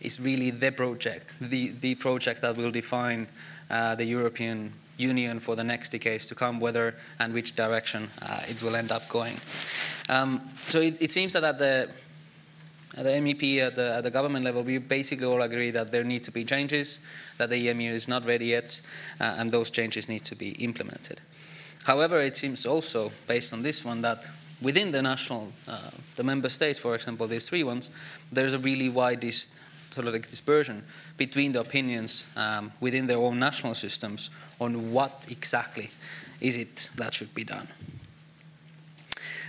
is 0.00 0.18
really 0.18 0.50
the 0.50 0.70
project, 0.70 1.34
the 1.42 1.74
the 1.78 1.94
project 1.96 2.40
that 2.40 2.56
will 2.56 2.70
define 2.70 3.26
uh, 3.70 3.96
the 3.96 4.06
European 4.06 4.72
Union 4.96 5.40
for 5.40 5.56
the 5.56 5.64
next 5.64 5.90
decades 5.90 6.26
to 6.28 6.34
come, 6.34 6.58
whether 6.58 6.94
and 7.18 7.34
which 7.34 7.54
direction 7.54 8.08
uh, 8.22 8.40
it 8.48 8.62
will 8.62 8.76
end 8.76 8.92
up 8.92 9.06
going. 9.10 9.38
Um, 10.08 10.40
so 10.68 10.80
it, 10.80 10.96
it 11.02 11.12
seems 11.12 11.34
that 11.34 11.44
at 11.44 11.58
the 11.58 11.90
at 12.96 13.04
the 13.04 13.10
MEP, 13.10 13.58
at 13.58 13.76
the, 13.76 13.96
at 13.96 14.04
the 14.04 14.10
government 14.10 14.42
level, 14.42 14.62
we 14.62 14.78
basically 14.78 15.26
all 15.26 15.42
agree 15.42 15.70
that 15.70 15.92
there 15.92 16.02
need 16.02 16.24
to 16.24 16.32
be 16.32 16.44
changes, 16.44 16.98
that 17.36 17.50
the 17.50 17.68
EMU 17.68 17.92
is 17.92 18.08
not 18.08 18.24
ready 18.24 18.46
yet, 18.46 18.80
uh, 19.20 19.34
and 19.36 19.52
those 19.52 19.70
changes 19.70 20.08
need 20.08 20.24
to 20.24 20.34
be 20.34 20.52
implemented. 20.52 21.20
However, 21.86 22.20
it 22.20 22.36
seems 22.36 22.66
also, 22.66 23.12
based 23.26 23.52
on 23.52 23.62
this 23.62 23.84
one, 23.84 24.02
that 24.02 24.28
within 24.60 24.92
the 24.92 25.02
national, 25.02 25.52
uh, 25.68 25.90
the 26.16 26.22
member 26.22 26.48
states, 26.48 26.78
for 26.78 26.94
example, 26.94 27.26
these 27.26 27.48
three 27.48 27.64
ones, 27.64 27.90
there's 28.32 28.54
a 28.54 28.58
really 28.58 28.88
wide 28.88 29.20
dis- 29.20 29.48
sort 29.90 30.06
of 30.06 30.12
like 30.12 30.28
dispersion 30.28 30.82
between 31.16 31.52
the 31.52 31.60
opinions 31.60 32.24
um, 32.36 32.72
within 32.80 33.06
their 33.06 33.18
own 33.18 33.38
national 33.38 33.74
systems 33.74 34.30
on 34.60 34.92
what 34.92 35.26
exactly 35.30 35.90
is 36.40 36.56
it 36.56 36.90
that 36.96 37.14
should 37.14 37.34
be 37.34 37.44
done. 37.44 37.68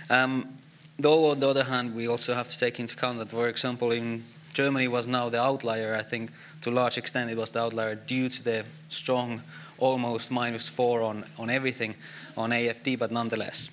Um, 0.08 0.58
Though, 1.00 1.30
on 1.30 1.38
the 1.38 1.48
other 1.48 1.62
hand, 1.62 1.94
we 1.94 2.08
also 2.08 2.34
have 2.34 2.48
to 2.48 2.58
take 2.58 2.80
into 2.80 2.94
account 2.94 3.18
that, 3.18 3.30
for 3.30 3.46
example, 3.46 3.92
in 3.92 4.24
Germany 4.52 4.88
was 4.88 5.06
now 5.06 5.28
the 5.28 5.40
outlier. 5.40 5.94
I 5.94 6.02
think 6.02 6.32
to 6.62 6.70
a 6.70 6.72
large 6.72 6.98
extent 6.98 7.30
it 7.30 7.36
was 7.36 7.52
the 7.52 7.60
outlier 7.60 7.94
due 7.94 8.28
to 8.28 8.42
the 8.42 8.64
strong, 8.88 9.42
almost 9.78 10.30
minus 10.30 10.68
four 10.68 11.02
on, 11.02 11.24
on 11.38 11.50
everything 11.50 11.94
on 12.36 12.50
AFD, 12.50 12.98
but 12.98 13.10
nonetheless. 13.10 13.70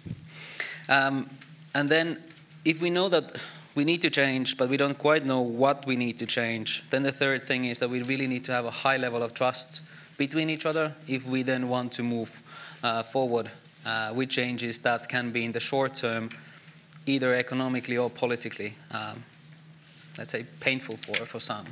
Um, 0.87 1.29
and 1.73 1.89
then, 1.89 2.21
if 2.63 2.81
we 2.81 2.89
know 2.89 3.09
that 3.09 3.39
we 3.75 3.83
need 3.83 4.01
to 4.01 4.09
change, 4.09 4.57
but 4.57 4.69
we 4.69 4.77
don't 4.77 4.97
quite 4.97 5.25
know 5.25 5.41
what 5.41 5.85
we 5.85 5.95
need 5.95 6.17
to 6.19 6.25
change, 6.25 6.89
then 6.89 7.03
the 7.03 7.11
third 7.11 7.43
thing 7.43 7.65
is 7.65 7.79
that 7.79 7.89
we 7.89 8.01
really 8.03 8.27
need 8.27 8.43
to 8.45 8.51
have 8.51 8.65
a 8.65 8.71
high 8.71 8.97
level 8.97 9.21
of 9.21 9.33
trust 9.33 9.83
between 10.17 10.49
each 10.49 10.65
other 10.65 10.93
if 11.07 11.27
we 11.27 11.43
then 11.43 11.67
want 11.67 11.91
to 11.93 12.03
move 12.03 12.41
uh, 12.83 13.03
forward 13.03 13.51
uh, 13.85 14.13
with 14.15 14.29
changes 14.29 14.79
that 14.79 15.09
can 15.09 15.31
be 15.31 15.43
in 15.43 15.51
the 15.51 15.59
short 15.59 15.95
term 15.95 16.29
either 17.05 17.35
economically 17.35 17.97
or 17.97 18.09
politically, 18.09 18.73
um, 18.91 19.23
let's 20.17 20.31
say, 20.31 20.45
painful 20.59 20.97
for, 20.97 21.25
for 21.25 21.39
some. 21.39 21.65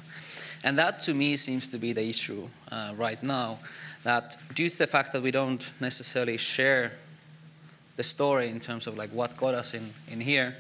And 0.63 0.77
that 0.77 0.99
to 1.01 1.13
me 1.13 1.35
seems 1.37 1.67
to 1.69 1.77
be 1.77 1.93
the 1.93 2.07
issue 2.07 2.47
uh, 2.71 2.93
right 2.95 3.21
now, 3.23 3.59
that 4.03 4.35
due 4.53 4.69
to 4.69 4.77
the 4.77 4.87
fact 4.87 5.11
that 5.13 5.21
we 5.21 5.31
don't 5.31 5.71
necessarily 5.79 6.37
share 6.37 6.93
the 7.95 8.03
story 8.03 8.49
in 8.49 8.59
terms 8.59 8.87
of 8.87 8.97
like 8.97 9.09
what 9.09 9.37
got 9.37 9.53
us 9.53 9.73
in, 9.73 9.93
in 10.11 10.21
here, 10.21 10.55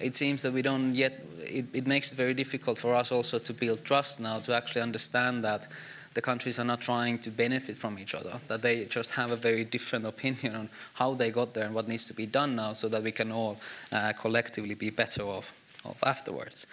it 0.00 0.16
seems 0.16 0.42
that 0.42 0.52
we 0.52 0.62
don't 0.62 0.94
yet, 0.94 1.24
it, 1.38 1.66
it 1.72 1.86
makes 1.86 2.12
it 2.12 2.16
very 2.16 2.34
difficult 2.34 2.78
for 2.78 2.94
us 2.94 3.12
also 3.12 3.38
to 3.38 3.52
build 3.52 3.84
trust 3.84 4.20
now, 4.20 4.38
to 4.38 4.54
actually 4.54 4.82
understand 4.82 5.44
that 5.44 5.68
the 6.14 6.20
countries 6.20 6.58
are 6.58 6.64
not 6.64 6.80
trying 6.80 7.18
to 7.18 7.30
benefit 7.30 7.76
from 7.76 7.98
each 7.98 8.14
other, 8.14 8.38
that 8.48 8.62
they 8.62 8.84
just 8.84 9.14
have 9.14 9.30
a 9.30 9.36
very 9.36 9.64
different 9.64 10.06
opinion 10.14 10.54
on 10.54 10.68
how 10.94 11.14
they 11.14 11.30
got 11.30 11.54
there 11.54 11.64
and 11.64 11.74
what 11.74 11.88
needs 11.88 12.04
to 12.06 12.14
be 12.14 12.26
done 12.26 12.56
now 12.56 12.72
so 12.72 12.88
that 12.88 13.02
we 13.02 13.12
can 13.12 13.32
all 13.32 13.58
uh, 13.92 14.12
collectively 14.20 14.74
be 14.74 14.90
better 14.90 15.22
off, 15.22 15.54
off 15.84 16.02
afterwards. 16.04 16.66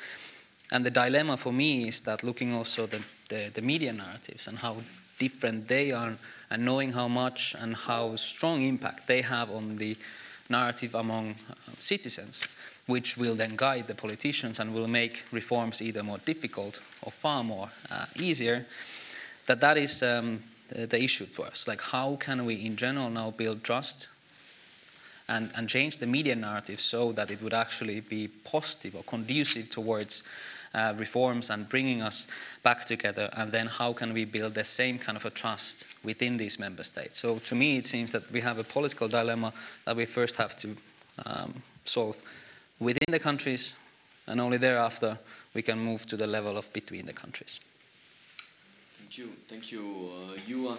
And 0.71 0.85
the 0.85 0.91
dilemma 0.91 1.37
for 1.37 1.51
me 1.51 1.87
is 1.87 2.01
that 2.01 2.23
looking 2.23 2.53
also 2.53 2.85
the, 2.85 3.01
the, 3.29 3.49
the 3.53 3.61
media 3.61 3.91
narratives 3.91 4.47
and 4.47 4.59
how 4.59 4.77
different 5.19 5.67
they 5.67 5.91
are 5.91 6.13
and 6.49 6.65
knowing 6.65 6.91
how 6.91 7.07
much 7.07 7.55
and 7.59 7.75
how 7.75 8.15
strong 8.15 8.61
impact 8.63 9.07
they 9.07 9.21
have 9.21 9.51
on 9.51 9.75
the 9.75 9.95
narrative 10.49 10.95
among 10.95 11.35
uh, 11.49 11.53
citizens, 11.79 12.47
which 12.87 13.17
will 13.17 13.35
then 13.35 13.55
guide 13.55 13.85
the 13.87 13.93
politicians 13.93 14.59
and 14.59 14.73
will 14.73 14.87
make 14.87 15.23
reforms 15.31 15.81
either 15.81 16.01
more 16.01 16.17
difficult 16.19 16.81
or 17.03 17.11
far 17.11 17.43
more 17.43 17.69
uh, 17.91 18.05
easier 18.17 18.65
that 19.45 19.61
that 19.61 19.77
is 19.77 20.01
um, 20.03 20.39
the, 20.69 20.87
the, 20.87 21.03
issue 21.03 21.25
for 21.25 21.45
us. 21.45 21.67
Like, 21.67 21.81
how 21.81 22.15
can 22.15 22.45
we, 22.45 22.55
in 22.65 22.75
general, 22.75 23.09
now 23.09 23.31
build 23.31 23.63
trust 23.63 24.07
and, 25.27 25.51
and 25.55 25.67
change 25.67 25.97
the 25.97 26.07
media 26.07 26.35
narrative 26.35 26.79
so 26.79 27.11
that 27.13 27.31
it 27.31 27.41
would 27.41 27.53
actually 27.53 27.99
be 27.99 28.27
positive 28.27 28.95
or 28.95 29.03
conducive 29.03 29.69
towards 29.69 30.23
uh, 30.73 30.93
reforms 30.97 31.49
and 31.49 31.67
bringing 31.67 32.01
us 32.01 32.27
back 32.63 32.85
together? 32.85 33.29
And 33.33 33.51
then, 33.51 33.67
how 33.67 33.93
can 33.93 34.13
we 34.13 34.25
build 34.25 34.53
the 34.53 34.65
same 34.65 34.99
kind 34.99 35.17
of 35.17 35.25
a 35.25 35.29
trust 35.29 35.87
within 36.03 36.37
these 36.37 36.59
member 36.59 36.83
states? 36.83 37.19
So, 37.19 37.39
to 37.39 37.55
me, 37.55 37.77
it 37.77 37.85
seems 37.85 38.11
that 38.11 38.31
we 38.31 38.41
have 38.41 38.59
a 38.59 38.63
political 38.63 39.07
dilemma 39.07 39.53
that 39.85 39.95
we 39.95 40.05
first 40.05 40.35
have 40.37 40.55
to 40.57 40.75
um, 41.25 41.61
solve 41.83 42.21
within 42.79 43.11
the 43.11 43.19
countries, 43.19 43.73
and 44.27 44.39
only 44.39 44.57
thereafter 44.57 45.19
we 45.53 45.61
can 45.61 45.79
move 45.79 46.05
to 46.07 46.17
the 46.17 46.27
level 46.27 46.57
of 46.57 46.71
between 46.73 47.05
the 47.05 47.13
countries. 47.13 47.59
Thank 48.97 49.17
you, 49.17 49.29
thank 49.47 49.71
you, 49.71 50.11
uh, 50.69 50.77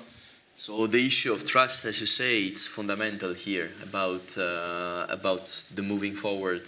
So 0.56 0.86
the 0.86 1.04
issue 1.06 1.32
of 1.32 1.44
trust, 1.44 1.84
as 1.86 2.00
you 2.00 2.06
say, 2.06 2.42
it's 2.42 2.68
fundamental 2.68 3.32
here 3.34 3.70
about 3.82 4.36
uh, 4.38 5.06
about 5.08 5.46
the 5.74 5.82
moving 5.82 6.14
forward 6.14 6.62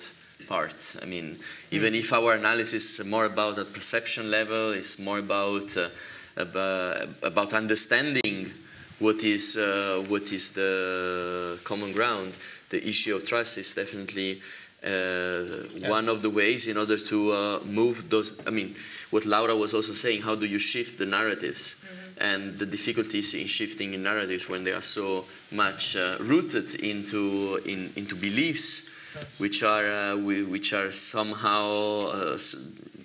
part. 0.47 0.97
I 1.03 1.07
mean, 1.07 1.39
even 1.71 1.95
if 1.95 2.13
our 2.13 2.33
analysis 2.33 2.99
is 2.99 3.07
more 3.07 3.25
about 3.27 3.59
a 3.59 3.65
perception 3.65 4.31
level, 4.31 4.73
it's 4.73 4.99
more 4.99 5.19
about 5.19 5.77
uh, 5.77 5.89
about, 6.37 7.09
about, 7.23 7.53
understanding 7.53 8.51
what 8.99 9.23
is 9.23 9.57
uh, 9.57 10.05
what 10.09 10.33
is 10.33 10.51
the 10.53 11.59
common 11.65 11.93
ground. 11.93 12.33
The 12.71 12.87
issue 12.89 13.15
of 13.15 13.27
trust 13.27 13.59
is 13.59 13.75
definitely 13.75 14.41
uh, 14.83 14.89
yes. 14.89 15.89
one 15.89 16.09
of 16.09 16.23
the 16.23 16.31
ways 16.31 16.67
in 16.67 16.79
order 16.79 16.97
to 16.97 17.33
uh, 17.33 17.61
move 17.65 18.09
those. 18.09 18.41
I 18.47 18.51
mean 18.51 18.75
what 19.13 19.27
Laura 19.27 19.55
was 19.55 19.75
also 19.75 19.93
saying, 19.93 20.23
how 20.23 20.35
do 20.35 20.47
you 20.47 20.59
shift 20.59 20.99
the 20.99 21.05
narratives? 21.05 21.75
Mm-hmm. 21.75 22.23
And 22.23 22.59
the 22.59 22.65
difficulties 22.65 23.35
in 23.35 23.47
shifting 23.47 23.93
in 23.93 24.03
narratives 24.03 24.49
when 24.49 24.65
they 24.65 24.73
are 24.73 24.81
so 24.81 25.27
much 25.51 25.97
uh, 25.97 26.17
rooted 26.19 26.75
into, 26.77 27.61
in, 27.67 27.93
into 27.95 28.15
beliefs. 28.15 28.89
Which, 29.39 29.63
are, 29.63 29.87
uh, 29.87 30.17
we, 30.17 30.45
which 30.45 30.73
are 30.73 30.93
somehow 30.93 32.07
uh, 32.07 32.39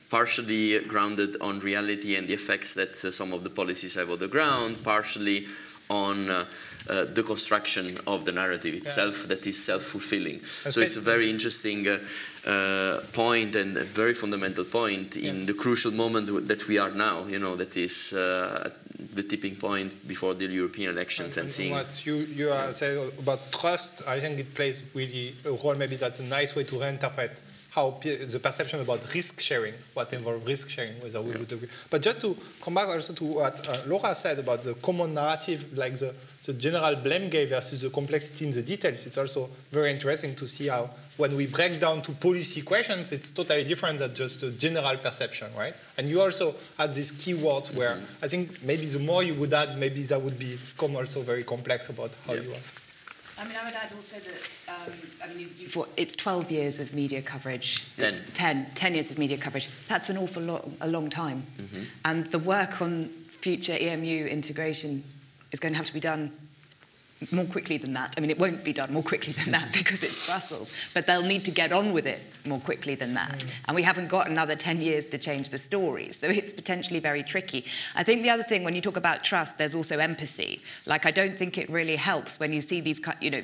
partially 0.09 0.79
grounded 0.79 1.37
on 1.41 1.59
reality 1.59 2.15
and 2.15 2.27
the 2.27 2.33
effects 2.33 2.73
that 2.73 2.91
uh, 3.03 3.11
some 3.11 3.33
of 3.33 3.43
the 3.43 3.49
policies 3.49 3.95
have 3.95 4.09
on 4.09 4.17
the 4.17 4.27
ground, 4.27 4.83
partially 4.83 5.47
on 5.89 6.29
uh, 6.29 6.45
uh, 6.89 7.05
the 7.05 7.23
construction 7.23 7.97
of 8.07 8.25
the 8.25 8.31
narrative 8.31 8.73
itself 8.73 9.13
yes. 9.13 9.25
that 9.27 9.47
is 9.47 9.61
self-fulfilling. 9.63 10.41
So 10.43 10.81
it's 10.81 10.95
a 10.95 11.01
very 11.01 11.29
interesting 11.29 11.87
uh, 11.87 11.99
uh, 12.47 13.01
point 13.11 13.55
and 13.55 13.75
a 13.77 13.83
very 13.83 14.13
fundamental 14.13 14.63
point 14.63 15.17
in 15.17 15.45
the 15.45 15.53
crucial 15.53 15.91
moment 15.91 16.47
that 16.47 16.67
we 16.67 16.79
are 16.79 16.91
now. 16.91 17.25
You 17.25 17.39
know, 17.39 17.55
that 17.55 17.75
is 17.75 18.13
uh, 18.13 18.69
the 19.13 19.23
tipping 19.23 19.55
point 19.55 20.07
before 20.07 20.33
the 20.33 20.45
European 20.45 20.91
elections 20.91 21.37
and, 21.37 21.45
and, 21.45 21.51
seeing. 21.51 21.71
What 21.71 22.05
you 22.05 22.15
you 22.15 22.53
said 22.71 23.11
about 23.19 23.51
trust, 23.51 24.07
I 24.07 24.19
think 24.19 24.39
it 24.39 24.53
plays 24.55 24.89
really 24.95 25.35
a 25.45 25.51
role. 25.51 25.75
Maybe 25.75 25.97
that's 25.97 26.19
a 26.19 26.23
nice 26.23 26.55
way 26.55 26.63
to 26.63 26.75
reinterpret 26.75 27.41
how 27.77 27.91
the 28.01 28.39
perception 28.41 28.79
about 28.79 29.13
risk 29.13 29.39
sharing, 29.39 29.73
what 29.93 30.11
involves 30.11 30.43
risk 30.47 30.69
sharing, 30.69 30.95
whether 31.01 31.21
we 31.21 31.31
yeah. 31.31 31.37
would 31.37 31.51
agree. 31.51 31.67
But 31.91 32.01
just 32.01 32.19
to 32.21 32.35
come 32.63 32.73
back 32.73 32.87
also 32.87 33.13
to 33.13 33.23
what 33.23 33.55
uh, 33.69 33.77
Laura 33.85 34.15
said 34.15 34.39
about 34.39 34.63
the 34.63 34.73
common 34.75 35.13
narrative, 35.13 35.77
like 35.77 35.93
the, 35.93 36.15
the 36.47 36.53
general 36.53 36.95
blame 36.95 37.29
game 37.29 37.49
versus 37.49 37.81
the 37.81 37.89
complexity 37.89 38.45
in 38.45 38.51
the 38.51 38.63
details, 38.63 39.05
it's 39.05 39.17
also 39.17 39.49
very 39.69 39.91
interesting 39.91 40.33
to 40.33 40.47
see 40.47 40.69
how 40.69 40.89
when 41.17 41.35
we 41.35 41.45
break 41.45 41.77
down 41.77 42.01
to 42.01 42.13
policy 42.13 42.61
questions, 42.61 43.11
it's 43.11 43.31
totally 43.31 43.65
different 43.65 43.99
than 43.99 44.15
just 44.15 44.41
a 44.43 44.51
general 44.51 44.95
perception, 44.95 45.47
right? 45.57 45.73
And 45.97 46.07
you 46.07 46.21
also 46.21 46.55
had 46.77 46.93
these 46.93 47.11
keywords 47.11 47.75
where 47.75 47.95
mm-hmm. 47.95 48.23
I 48.25 48.29
think 48.29 48.63
maybe 48.63 48.85
the 48.85 48.99
more 48.99 49.23
you 49.23 49.33
would 49.33 49.53
add, 49.53 49.77
maybe 49.77 50.01
that 50.03 50.21
would 50.21 50.39
become 50.39 50.95
also 50.95 51.19
very 51.21 51.43
complex 51.43 51.89
about 51.89 52.11
how 52.25 52.33
yeah. 52.35 52.41
you 52.41 52.51
are. 52.51 52.65
I 53.39 53.43
mean, 53.43 53.57
I 53.61 53.65
would 53.65 53.75
add 53.75 53.91
also 53.93 54.17
that, 54.17 54.65
um, 54.69 54.93
I 55.23 55.33
mean, 55.33 55.49
you, 55.59 55.85
it's 55.97 56.15
12 56.15 56.49
years 56.49 56.79
of 56.79 56.93
media 56.93 57.21
coverage. 57.21 57.83
10. 57.97 58.23
10, 58.33 58.67
10 58.73 58.93
years 58.93 59.11
of 59.11 59.19
media 59.19 59.37
coverage. 59.37 59.67
That's 59.89 60.09
an 60.09 60.17
awful 60.17 60.43
lot, 60.43 60.69
a 60.79 60.87
long 60.87 61.09
time. 61.09 61.43
Mm-hmm. 61.57 61.83
And 62.05 62.25
the 62.27 62.39
work 62.39 62.81
on 62.81 63.09
future 63.41 63.77
EMU 63.77 64.27
integration 64.27 65.03
is 65.51 65.59
going 65.59 65.73
to 65.73 65.77
have 65.77 65.87
to 65.87 65.93
be 65.93 65.99
done 65.99 66.31
more 67.31 67.45
quickly 67.45 67.77
than 67.77 67.93
that. 67.93 68.13
I 68.15 68.21
mean, 68.21 68.29
it 68.29 68.37
won't 68.37 68.63
be 68.63 68.73
done 68.73 68.93
more 68.93 69.03
quickly 69.03 69.33
than 69.33 69.51
that 69.51 69.69
because 69.73 70.03
it's 70.03 70.27
Brussels, 70.27 70.79
but 70.93 71.07
they'll 71.07 71.23
need 71.23 71.45
to 71.45 71.51
get 71.51 71.71
on 71.71 71.91
with 71.93 72.05
it 72.05 72.21
more 72.45 72.59
quickly 72.59 72.95
than 72.95 73.15
that. 73.15 73.39
Mm. 73.39 73.49
And 73.67 73.75
we 73.75 73.83
haven't 73.83 74.07
got 74.07 74.29
another 74.29 74.55
10 74.55 74.81
years 74.81 75.05
to 75.07 75.17
change 75.17 75.49
the 75.49 75.57
story, 75.57 76.11
so 76.11 76.27
it's 76.29 76.53
potentially 76.53 76.99
very 76.99 77.23
tricky. 77.23 77.65
I 77.95 78.03
think 78.03 78.21
the 78.21 78.29
other 78.29 78.43
thing, 78.43 78.63
when 78.63 78.75
you 78.75 78.81
talk 78.81 78.97
about 78.97 79.23
trust, 79.23 79.57
there's 79.57 79.75
also 79.75 79.97
empathy. 79.97 80.61
Like, 80.85 81.05
I 81.05 81.11
don't 81.11 81.37
think 81.37 81.57
it 81.57 81.69
really 81.69 81.95
helps 81.95 82.39
when 82.39 82.53
you 82.53 82.61
see 82.61 82.81
these, 82.81 83.01
you 83.19 83.31
know, 83.31 83.43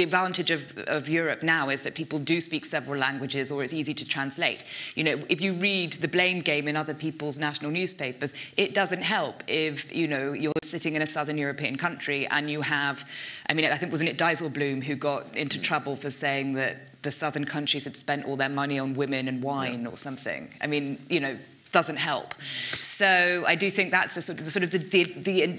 the 0.00 0.04
advantage 0.04 0.50
of, 0.50 0.78
of 0.86 1.10
Europe 1.10 1.42
now 1.42 1.68
is 1.68 1.82
that 1.82 1.94
people 1.94 2.18
do 2.18 2.40
speak 2.40 2.64
several 2.64 2.98
languages 2.98 3.52
or 3.52 3.62
it's 3.62 3.74
easy 3.74 3.92
to 3.92 4.06
translate. 4.06 4.64
You 4.94 5.04
know, 5.04 5.22
if 5.28 5.42
you 5.42 5.52
read 5.52 5.92
the 5.92 6.08
blame 6.08 6.40
game 6.40 6.66
in 6.68 6.74
other 6.74 6.94
people's 6.94 7.38
national 7.38 7.70
newspapers, 7.70 8.32
it 8.56 8.72
doesn't 8.72 9.02
help 9.02 9.44
if, 9.46 9.94
you 9.94 10.08
know, 10.08 10.32
you're 10.32 10.54
sitting 10.62 10.94
in 10.94 11.02
a 11.02 11.06
southern 11.06 11.36
European 11.36 11.76
country 11.76 12.26
and 12.28 12.50
you 12.50 12.62
have, 12.62 13.06
I 13.46 13.52
mean, 13.52 13.66
I 13.66 13.76
think, 13.76 13.92
wasn't 13.92 14.08
it 14.08 14.16
Dijsselbloem 14.16 14.84
who 14.84 14.94
got 14.94 15.36
into 15.36 15.58
mm. 15.58 15.64
trouble 15.64 15.96
for 15.96 16.08
saying 16.08 16.54
that 16.54 17.02
the 17.02 17.12
southern 17.12 17.44
countries 17.44 17.84
had 17.84 17.94
spent 17.94 18.24
all 18.24 18.36
their 18.36 18.48
money 18.48 18.78
on 18.78 18.94
women 18.94 19.28
and 19.28 19.42
wine 19.42 19.82
yeah. 19.82 19.88
or 19.90 19.98
something? 19.98 20.48
I 20.62 20.66
mean, 20.66 20.98
you 21.10 21.20
know, 21.20 21.34
doesn't 21.72 21.96
help. 21.96 22.34
So 22.68 23.44
I 23.46 23.54
do 23.54 23.70
think 23.70 23.90
that's 23.90 24.16
a 24.16 24.22
sort 24.22 24.38
of 24.38 24.46
the 24.46 24.50
sort 24.50 24.64
of 24.64 24.70
the, 24.70 24.78
the, 24.78 25.02
the 25.02 25.58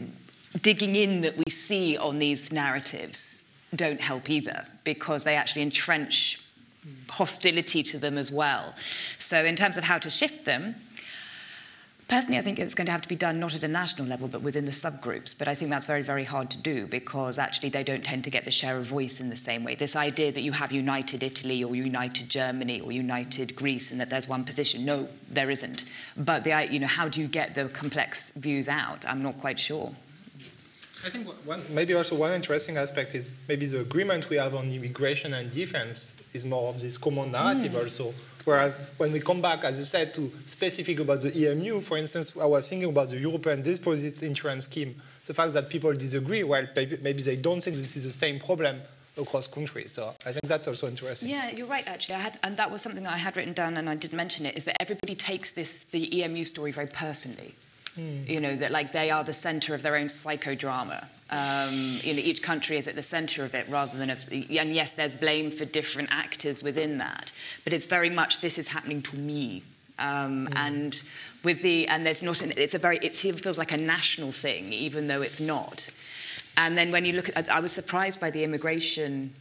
digging 0.63 0.95
in 0.95 1.21
that 1.21 1.37
we 1.37 1.51
see 1.51 1.95
on 1.95 2.17
these 2.17 2.51
narratives 2.51 3.47
don't 3.75 4.01
help 4.01 4.29
either 4.29 4.65
because 4.83 5.23
they 5.23 5.35
actually 5.35 5.61
entrench 5.61 6.41
hostility 7.09 7.83
to 7.83 7.99
them 7.99 8.17
as 8.17 8.31
well. 8.31 8.73
So, 9.19 9.45
in 9.45 9.55
terms 9.55 9.77
of 9.77 9.83
how 9.83 9.97
to 9.99 10.09
shift 10.09 10.45
them, 10.45 10.75
personally, 12.07 12.37
I 12.37 12.41
think 12.41 12.59
it's 12.59 12.75
going 12.75 12.87
to 12.87 12.91
have 12.91 13.03
to 13.03 13.07
be 13.07 13.15
done 13.15 13.39
not 13.39 13.53
at 13.53 13.63
a 13.63 13.67
national 13.67 14.07
level 14.07 14.27
but 14.27 14.41
within 14.41 14.65
the 14.65 14.71
subgroups. 14.71 15.37
But 15.37 15.47
I 15.47 15.55
think 15.55 15.69
that's 15.69 15.85
very, 15.85 16.01
very 16.01 16.23
hard 16.23 16.49
to 16.51 16.57
do 16.57 16.87
because 16.87 17.37
actually 17.37 17.69
they 17.69 17.83
don't 17.83 18.03
tend 18.03 18.23
to 18.25 18.29
get 18.29 18.45
the 18.45 18.51
share 18.51 18.77
of 18.77 18.85
voice 18.85 19.19
in 19.19 19.29
the 19.29 19.37
same 19.37 19.63
way. 19.63 19.75
This 19.75 19.95
idea 19.95 20.31
that 20.31 20.41
you 20.41 20.53
have 20.53 20.71
united 20.71 21.23
Italy 21.23 21.63
or 21.63 21.75
united 21.75 22.29
Germany 22.29 22.81
or 22.81 22.91
united 22.91 23.55
Greece 23.55 23.91
and 23.91 23.99
that 23.99 24.09
there's 24.09 24.27
one 24.27 24.43
position, 24.43 24.83
no, 24.83 25.07
there 25.29 25.49
isn't. 25.49 25.85
But 26.17 26.43
the, 26.43 26.67
you 26.69 26.79
know, 26.79 26.87
how 26.87 27.07
do 27.07 27.21
you 27.21 27.27
get 27.27 27.55
the 27.55 27.65
complex 27.69 28.31
views 28.31 28.67
out? 28.67 29.05
I'm 29.05 29.21
not 29.21 29.39
quite 29.39 29.59
sure. 29.59 29.93
I 31.03 31.09
think 31.09 31.27
one, 31.45 31.61
maybe 31.71 31.95
also 31.95 32.15
one 32.15 32.33
interesting 32.33 32.77
aspect 32.77 33.15
is 33.15 33.33
maybe 33.47 33.65
the 33.65 33.79
agreement 33.79 34.29
we 34.29 34.37
have 34.37 34.53
on 34.53 34.71
immigration 34.71 35.33
and 35.33 35.51
defense 35.51 36.13
is 36.33 36.45
more 36.45 36.69
of 36.69 36.79
this 36.79 36.97
common 36.97 37.31
narrative 37.31 37.71
mm. 37.71 37.81
also. 37.81 38.13
Whereas 38.45 38.89
when 38.97 39.11
we 39.11 39.19
come 39.19 39.41
back, 39.41 39.63
as 39.63 39.77
you 39.77 39.83
said, 39.83 40.13
to 40.15 40.31
specific 40.45 40.99
about 40.99 41.21
the 41.21 41.51
EMU, 41.51 41.81
for 41.81 41.97
instance, 41.97 42.37
I 42.37 42.45
was 42.45 42.69
thinking 42.69 42.89
about 42.89 43.09
the 43.09 43.17
European 43.17 43.61
deposit 43.61 44.21
insurance 44.23 44.65
scheme. 44.65 44.95
The 45.25 45.33
fact 45.33 45.53
that 45.53 45.69
people 45.69 45.93
disagree, 45.93 46.43
well, 46.43 46.67
maybe, 46.75 46.97
maybe 47.01 47.21
they 47.21 47.35
don't 47.35 47.61
think 47.61 47.75
this 47.75 47.95
is 47.95 48.03
the 48.03 48.11
same 48.11 48.39
problem 48.39 48.81
across 49.17 49.47
countries. 49.47 49.91
So 49.91 50.13
I 50.25 50.31
think 50.31 50.45
that's 50.45 50.67
also 50.67 50.87
interesting. 50.87 51.29
Yeah, 51.29 51.51
you're 51.51 51.67
right. 51.67 51.87
Actually, 51.87 52.15
I 52.15 52.19
had, 52.19 52.39
and 52.43 52.57
that 52.57 52.71
was 52.71 52.81
something 52.81 53.03
that 53.03 53.13
I 53.13 53.17
had 53.17 53.35
written 53.35 53.53
down, 53.53 53.77
and 53.77 53.89
I 53.89 53.95
did 53.95 54.13
mention 54.13 54.45
it. 54.45 54.57
Is 54.57 54.63
that 54.65 54.81
everybody 54.81 55.15
takes 55.15 55.51
this 55.51 55.83
the 55.83 56.23
EMU 56.23 56.43
story 56.43 56.71
very 56.71 56.87
personally. 56.87 57.55
Mm. 57.97 58.27
You 58.27 58.39
know, 58.39 58.55
that 58.55 58.71
like 58.71 58.93
they 58.93 59.11
are 59.11 59.23
the 59.23 59.33
center 59.33 59.75
of 59.75 59.81
their 59.83 59.95
own 59.97 60.07
psychodrama. 60.07 61.07
Um, 61.29 61.99
you 62.01 62.13
know, 62.13 62.19
each 62.19 62.41
country 62.41 62.77
is 62.77 62.87
at 62.87 62.95
the 62.95 63.03
center 63.03 63.45
of 63.45 63.55
it 63.55 63.67
rather 63.69 63.97
than, 63.97 64.09
of, 64.09 64.29
and 64.31 64.75
yes, 64.75 64.91
there's 64.91 65.13
blame 65.13 65.49
for 65.49 65.63
different 65.63 66.09
actors 66.11 66.61
within 66.61 66.97
that, 66.97 67.31
but 67.63 67.71
it's 67.71 67.85
very 67.85 68.09
much 68.09 68.41
this 68.41 68.57
is 68.57 68.67
happening 68.67 69.01
to 69.03 69.15
me. 69.17 69.63
Um, 69.97 70.47
mm. 70.47 70.53
And 70.57 71.03
with 71.43 71.61
the, 71.61 71.87
and 71.87 72.05
there's 72.05 72.21
not, 72.21 72.41
an, 72.41 72.51
it's 72.57 72.73
a 72.73 72.79
very, 72.79 72.97
it 72.97 73.15
feels 73.15 73.57
like 73.57 73.71
a 73.71 73.77
national 73.77 74.33
thing, 74.33 74.73
even 74.73 75.07
though 75.07 75.21
it's 75.21 75.39
not. 75.39 75.89
And 76.57 76.77
then 76.77 76.91
when 76.91 77.05
you 77.05 77.13
look 77.13 77.29
at, 77.35 77.49
I 77.49 77.61
was 77.61 77.71
surprised 77.71 78.19
by 78.19 78.29
the 78.29 78.43
immigration 78.43 79.33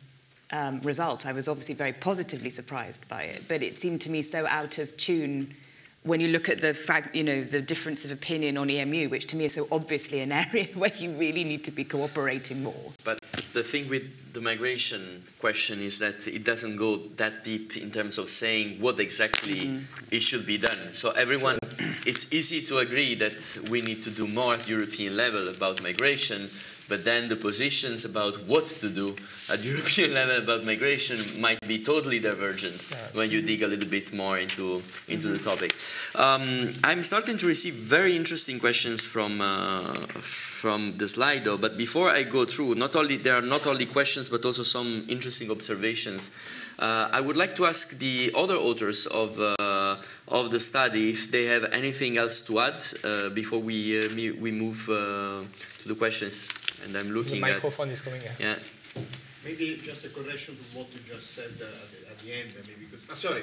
um, 0.52 0.80
result. 0.82 1.26
I 1.26 1.32
was 1.32 1.48
obviously 1.48 1.74
very 1.74 1.92
positively 1.92 2.50
surprised 2.50 3.08
by 3.08 3.22
it, 3.22 3.44
but 3.48 3.62
it 3.64 3.78
seemed 3.78 4.00
to 4.02 4.10
me 4.10 4.22
so 4.22 4.46
out 4.46 4.78
of 4.78 4.96
tune 4.96 5.54
when 6.02 6.20
you 6.20 6.28
look 6.28 6.48
at 6.48 6.60
the 6.60 6.72
frag, 6.72 7.10
you 7.12 7.22
know 7.22 7.42
the 7.42 7.60
difference 7.60 8.04
of 8.04 8.10
opinion 8.10 8.56
on 8.56 8.70
EMU, 8.70 9.08
which 9.08 9.26
to 9.28 9.36
me 9.36 9.44
is 9.44 9.54
so 9.54 9.68
obviously 9.70 10.20
an 10.20 10.32
area 10.32 10.66
where 10.74 10.92
you 10.96 11.12
really 11.12 11.44
need 11.44 11.64
to 11.64 11.70
be 11.70 11.84
cooperating 11.84 12.62
more. 12.62 12.92
But 13.04 13.20
the 13.52 13.62
thing 13.62 13.88
with 13.88 14.32
the 14.32 14.40
migration 14.40 15.24
question 15.38 15.80
is 15.80 15.98
that 15.98 16.26
it 16.26 16.44
doesn't 16.44 16.76
go 16.76 16.96
that 17.16 17.44
deep 17.44 17.76
in 17.76 17.90
terms 17.90 18.16
of 18.16 18.30
saying 18.30 18.80
what 18.80 18.98
exactly 19.00 19.60
mm-hmm. 19.60 19.84
it 20.10 20.20
should 20.20 20.46
be 20.46 20.56
done. 20.56 20.92
So 20.92 21.10
everyone, 21.10 21.58
it's 22.06 22.32
easy 22.32 22.62
to 22.66 22.78
agree 22.78 23.14
that 23.16 23.68
we 23.70 23.82
need 23.82 24.02
to 24.02 24.10
do 24.10 24.26
more 24.26 24.54
at 24.54 24.68
European 24.68 25.16
level 25.16 25.48
about 25.48 25.82
migration 25.82 26.48
but 26.90 27.04
then 27.04 27.28
the 27.28 27.36
positions 27.36 28.04
about 28.04 28.34
what 28.46 28.66
to 28.66 28.90
do 28.90 29.16
at 29.48 29.64
European 29.72 30.12
level 30.12 30.36
about 30.36 30.66
migration 30.66 31.18
might 31.40 31.60
be 31.66 31.82
totally 31.82 32.18
divergent 32.18 32.88
yes. 32.90 33.16
when 33.16 33.30
you 33.30 33.40
dig 33.40 33.62
a 33.62 33.66
little 33.66 33.88
bit 33.88 34.12
more 34.12 34.36
into 34.36 34.82
into 35.08 35.28
mm-hmm. 35.28 35.32
the 35.32 35.38
topic. 35.38 35.72
Um, 36.14 36.74
I'm 36.84 37.02
starting 37.02 37.38
to 37.38 37.46
receive 37.46 37.74
very 37.74 38.16
interesting 38.16 38.58
questions 38.58 39.06
from 39.06 39.40
uh, 39.40 39.94
from 40.62 40.92
the 40.98 41.06
Slido, 41.06 41.58
but 41.58 41.78
before 41.78 42.10
I 42.10 42.24
go 42.24 42.44
through, 42.44 42.74
not 42.74 42.94
only 42.96 43.16
there 43.16 43.36
are 43.36 43.48
not 43.56 43.66
only 43.66 43.86
questions 43.86 44.28
but 44.28 44.44
also 44.44 44.62
some 44.62 45.06
interesting 45.08 45.50
observations. 45.50 46.30
Uh, 46.78 47.08
I 47.12 47.20
would 47.20 47.36
like 47.36 47.54
to 47.56 47.66
ask 47.66 47.98
the 47.98 48.32
other 48.34 48.56
authors 48.56 49.06
of 49.06 49.38
uh, 49.38 49.96
of 50.28 50.50
the 50.50 50.60
study 50.60 51.10
if 51.10 51.30
they 51.30 51.44
have 51.44 51.64
anything 51.72 52.16
else 52.16 52.40
to 52.42 52.60
add 52.60 52.80
uh, 53.04 53.28
before 53.30 53.60
we 53.60 54.00
uh, 54.00 54.08
we 54.40 54.50
move 54.50 54.88
uh, 54.88 55.44
to 55.82 55.88
the 55.88 55.94
questions 55.94 56.48
and 56.84 56.96
I'm 56.96 57.10
looking 57.10 57.42
at. 57.42 57.46
the 57.46 57.52
microphone 57.54 57.88
at, 57.88 57.92
is 57.92 58.00
coming. 58.00 58.22
Yeah. 58.38 58.56
Maybe 59.44 59.80
just 59.82 60.04
a 60.04 60.10
correction 60.10 60.56
to 60.56 60.64
what 60.76 60.92
you 60.92 61.00
just 61.06 61.32
said 61.32 61.52
uh, 61.60 61.64
at, 61.64 61.88
the, 61.90 61.98
at, 62.10 62.18
the, 62.20 62.32
end. 62.32 62.48
Maybe 62.66 62.84
because, 62.84 63.08
uh, 63.08 63.14
sorry, 63.14 63.42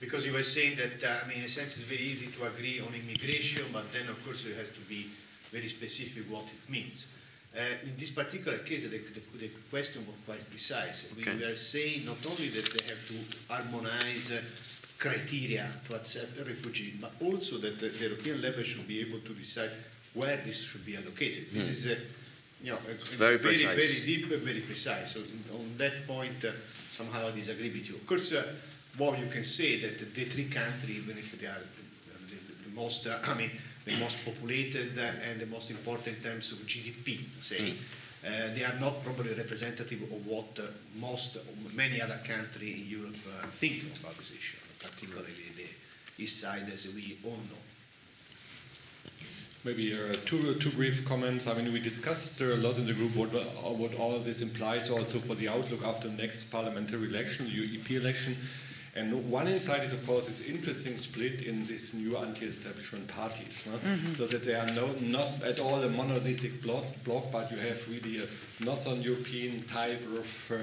because 0.00 0.26
you 0.26 0.32
were 0.32 0.42
saying 0.42 0.76
that 0.76 0.98
uh, 1.04 1.24
I 1.24 1.28
mean, 1.28 1.38
in 1.38 1.44
a 1.44 1.48
sense, 1.48 1.78
it's 1.78 1.86
very 1.86 2.02
easy 2.02 2.26
to 2.26 2.46
agree 2.46 2.80
on 2.80 2.92
immigration, 2.94 3.66
but 3.72 3.92
then 3.92 4.08
of 4.08 4.18
course 4.24 4.46
it 4.46 4.56
has 4.56 4.70
to 4.70 4.80
be 4.88 5.06
very 5.50 5.68
specific 5.68 6.30
what 6.30 6.44
it 6.44 6.70
means. 6.70 7.14
Uh, 7.50 7.60
in 7.82 7.96
this 7.98 8.10
particular 8.10 8.58
case, 8.58 8.84
the, 8.84 8.98
the, 8.98 9.22
the, 9.38 9.50
question 9.70 10.06
was 10.06 10.14
quite 10.24 10.48
precise. 10.48 11.12
We 11.16 11.24
were 11.26 11.56
saying 11.56 12.06
not 12.06 12.22
only 12.24 12.46
that 12.46 12.62
they 12.70 12.84
have 12.86 13.02
to 13.10 13.18
harmonize 13.50 14.30
uh, 14.30 14.40
criteria 15.00 15.66
to 15.88 15.96
accept 15.96 16.38
a 16.38 16.44
refugee, 16.44 16.94
but 17.00 17.10
also 17.20 17.58
that 17.58 17.80
the, 17.80 17.88
the, 17.88 18.04
European 18.04 18.40
level 18.40 18.62
should 18.62 18.86
be 18.86 19.00
able 19.00 19.18
to 19.18 19.34
decide 19.34 19.70
where 20.14 20.36
this 20.36 20.62
should 20.62 20.86
be 20.86 20.96
allocated. 20.96 21.50
This 21.50 21.66
mm. 21.66 21.74
is 21.74 21.86
a 21.86 21.96
you 22.62 22.72
know, 22.72 22.78
it's 22.88 23.14
very, 23.14 23.38
very, 23.38 23.56
very 23.56 24.00
deep 24.04 24.30
and 24.30 24.42
very 24.42 24.60
precise. 24.60 25.12
So 25.12 25.20
on 25.54 25.76
that 25.78 26.06
point, 26.06 26.44
uh, 26.44 26.52
somehow 26.90 27.28
I 27.28 27.30
disagree 27.30 27.70
with 27.70 27.88
you. 27.88 27.96
Of 27.96 28.06
course, 28.06 28.34
uh, 28.34 28.44
well, 28.98 29.16
you 29.16 29.26
can 29.26 29.44
say 29.44 29.80
that 29.80 29.98
the 29.98 30.24
three 30.24 30.44
countries, 30.44 30.98
even 30.98 31.16
if 31.16 31.40
they 31.40 31.46
are 31.46 31.56
the, 31.56 32.34
the, 32.34 32.68
the 32.68 32.76
most, 32.76 33.06
uh, 33.06 33.18
I 33.24 33.34
mean, 33.34 33.50
the 33.84 33.96
most 33.98 34.22
populated 34.24 34.98
uh, 34.98 35.30
and 35.30 35.40
the 35.40 35.46
most 35.46 35.70
important 35.70 36.18
in 36.18 36.22
terms 36.22 36.52
of 36.52 36.58
GDP, 36.58 37.24
say, 37.40 37.72
mm. 37.72 38.54
they 38.54 38.64
are 38.64 38.78
not 38.78 39.02
probably 39.02 39.32
representative 39.32 40.02
of 40.02 40.26
what 40.26 40.58
uh, 40.58 40.66
most, 41.00 41.38
many 41.74 42.02
other 42.02 42.20
countries 42.22 42.82
in 42.82 42.98
Europe 42.98 43.16
think 43.56 43.80
about 44.00 44.16
this 44.18 44.32
issue, 44.32 44.58
particularly 44.78 45.32
the 45.56 46.22
east 46.22 46.42
side, 46.42 46.68
as 46.70 46.92
we 46.94 47.16
all 47.24 47.40
know. 47.48 47.69
Maybe 49.62 49.92
uh, 49.92 50.14
two, 50.24 50.54
two 50.54 50.70
brief 50.70 51.04
comments. 51.04 51.46
I 51.46 51.52
mean, 51.52 51.70
we 51.70 51.80
discussed 51.80 52.40
uh, 52.40 52.46
a 52.46 52.56
lot 52.56 52.78
in 52.78 52.86
the 52.86 52.94
group 52.94 53.14
what, 53.14 53.34
uh, 53.34 53.40
what 53.68 53.94
all 53.94 54.16
of 54.16 54.24
this 54.24 54.40
implies 54.40 54.88
also 54.88 55.18
for 55.18 55.34
the 55.34 55.48
outlook 55.48 55.84
after 55.84 56.08
the 56.08 56.16
next 56.16 56.44
parliamentary 56.44 57.08
election, 57.08 57.44
the 57.44 57.78
EP 57.78 57.90
election. 57.90 58.36
And 58.96 59.30
one 59.30 59.48
insight 59.48 59.84
is, 59.84 59.92
of 59.92 60.04
course, 60.06 60.28
this 60.28 60.48
interesting 60.48 60.96
split 60.96 61.42
in 61.42 61.64
these 61.66 61.94
new 61.94 62.16
anti-establishment 62.16 63.06
parties, 63.08 63.68
no? 63.70 63.76
mm-hmm. 63.76 64.12
so 64.12 64.26
that 64.28 64.44
they 64.44 64.54
are 64.54 64.66
no, 64.72 64.88
not 65.02 65.42
at 65.44 65.60
all 65.60 65.82
a 65.82 65.90
monolithic 65.90 66.62
bloc, 66.62 66.84
bloc, 67.04 67.30
but 67.30 67.50
you 67.52 67.58
have 67.58 67.86
really 67.88 68.22
a 68.22 68.64
northern 68.64 69.02
European 69.02 69.62
type 69.64 70.02
of 70.04 70.52
uh, 70.52 70.56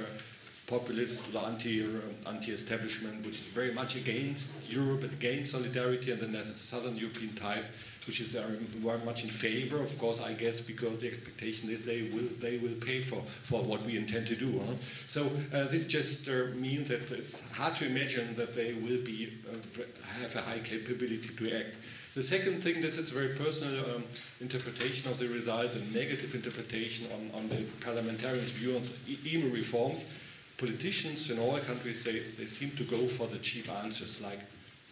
populist 0.65 1.23
anti, 1.35 1.83
uh, 1.83 2.29
anti-establishment, 2.29 3.23
which 3.25 3.35
is 3.35 3.47
very 3.53 3.73
much 3.73 3.95
against 3.95 4.69
Europe, 4.71 5.03
against 5.03 5.51
solidarity, 5.51 6.11
and 6.11 6.19
then 6.19 6.31
there's 6.31 6.49
a 6.49 6.55
southern 6.55 6.97
European 6.97 7.33
type 7.35 7.65
which 8.07 8.21
is 8.21 8.35
very 8.35 8.99
much 9.05 9.23
in 9.23 9.29
favor, 9.29 9.83
of 9.83 9.99
course, 9.99 10.21
I 10.21 10.33
guess, 10.33 10.61
because 10.61 10.99
the 10.99 11.07
expectation 11.07 11.69
is 11.69 11.85
they 11.85 12.03
will 12.13 12.29
they 12.39 12.57
will 12.57 12.75
pay 12.79 13.01
for, 13.01 13.21
for 13.21 13.61
what 13.63 13.83
we 13.83 13.97
intend 13.97 14.27
to 14.27 14.35
do. 14.35 14.59
Huh? 14.65 14.73
So 15.07 15.25
uh, 15.53 15.65
this 15.65 15.85
just 15.85 16.29
uh, 16.29 16.55
means 16.55 16.87
that 16.87 17.11
it's 17.11 17.47
hard 17.51 17.75
to 17.75 17.85
imagine 17.85 18.33
that 18.35 18.53
they 18.53 18.73
will 18.73 19.03
be 19.03 19.33
uh, 19.51 19.83
have 20.21 20.35
a 20.35 20.41
high 20.41 20.59
capability 20.59 21.35
to 21.35 21.57
act. 21.57 21.75
The 22.13 22.23
second 22.23 22.63
thing 22.63 22.81
that 22.81 22.97
is 22.97 23.11
a 23.11 23.13
very 23.13 23.35
personal 23.35 23.95
um, 23.95 24.03
interpretation 24.41 25.11
of 25.11 25.17
the 25.19 25.27
result, 25.27 25.75
a 25.75 25.93
negative 25.93 26.33
interpretation 26.33 27.05
on, 27.13 27.29
on 27.37 27.47
the 27.49 27.63
parliamentarians' 27.81 28.51
view 28.51 28.75
on 28.75 28.83
EMU 29.05 29.53
reforms. 29.53 30.11
Politicians 30.57 31.29
in 31.29 31.37
all 31.37 31.59
countries 31.59 32.03
they, 32.03 32.19
they 32.39 32.47
seem 32.47 32.71
to 32.71 32.83
go 32.83 33.05
for 33.05 33.27
the 33.27 33.37
cheap 33.37 33.69
answers 33.69 34.21
like 34.21 34.39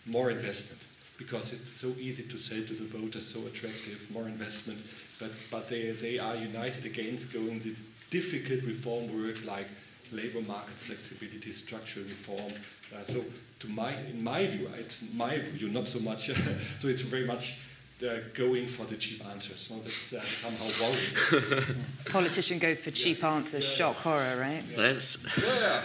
more 0.06 0.30
investment 0.30 0.85
because 1.18 1.54
it's 1.54 1.70
so 1.70 1.88
easy 2.00 2.24
to 2.24 2.38
say 2.38 2.64
to 2.64 2.74
the 2.74 2.84
voters, 2.84 3.28
so 3.28 3.40
attractive, 3.48 4.08
more 4.12 4.28
investment, 4.28 4.80
but, 5.20 5.32
but 5.50 5.70
they, 5.70 5.92
they 5.92 6.20
are 6.20 6.36
united 6.36 6.86
against 6.86 7.32
going 7.34 7.60
the 7.60 7.74
difficult 8.10 8.62
reform 8.64 9.08
work 9.24 9.44
like 9.46 9.68
labor 10.12 10.42
market 10.42 10.74
flexibility, 10.76 11.52
structural 11.52 12.06
reform. 12.06 12.52
Uh, 12.94 13.04
so 13.04 13.24
to 13.60 13.68
my, 13.70 13.96
in 14.12 14.24
my 14.24 14.46
view, 14.46 14.70
it's 14.78 15.14
my 15.16 15.38
view, 15.38 15.70
not 15.70 15.88
so 15.88 16.00
much, 16.00 16.30
so 16.80 16.88
it's 16.88 17.02
very 17.02 17.26
much 17.26 17.62
they're 17.98 18.24
going 18.34 18.68
for 18.68 18.86
the 18.86 18.96
cheap 18.98 19.26
answers. 19.28 19.62
So 19.62 19.76
that's 19.76 20.12
uh, 20.14 20.20
somehow 20.22 20.68
worrying. 20.84 21.64
Politician 22.12 22.60
goes 22.60 22.82
for 22.82 22.92
cheap 22.92 23.24
answers, 23.24 23.64
Yeah. 23.64 23.86
shock 23.88 23.96
horror, 24.04 24.38
right? 24.38 24.64
Let's, 24.78 25.18
yeah. 25.42 25.82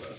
Well, 0.00 0.10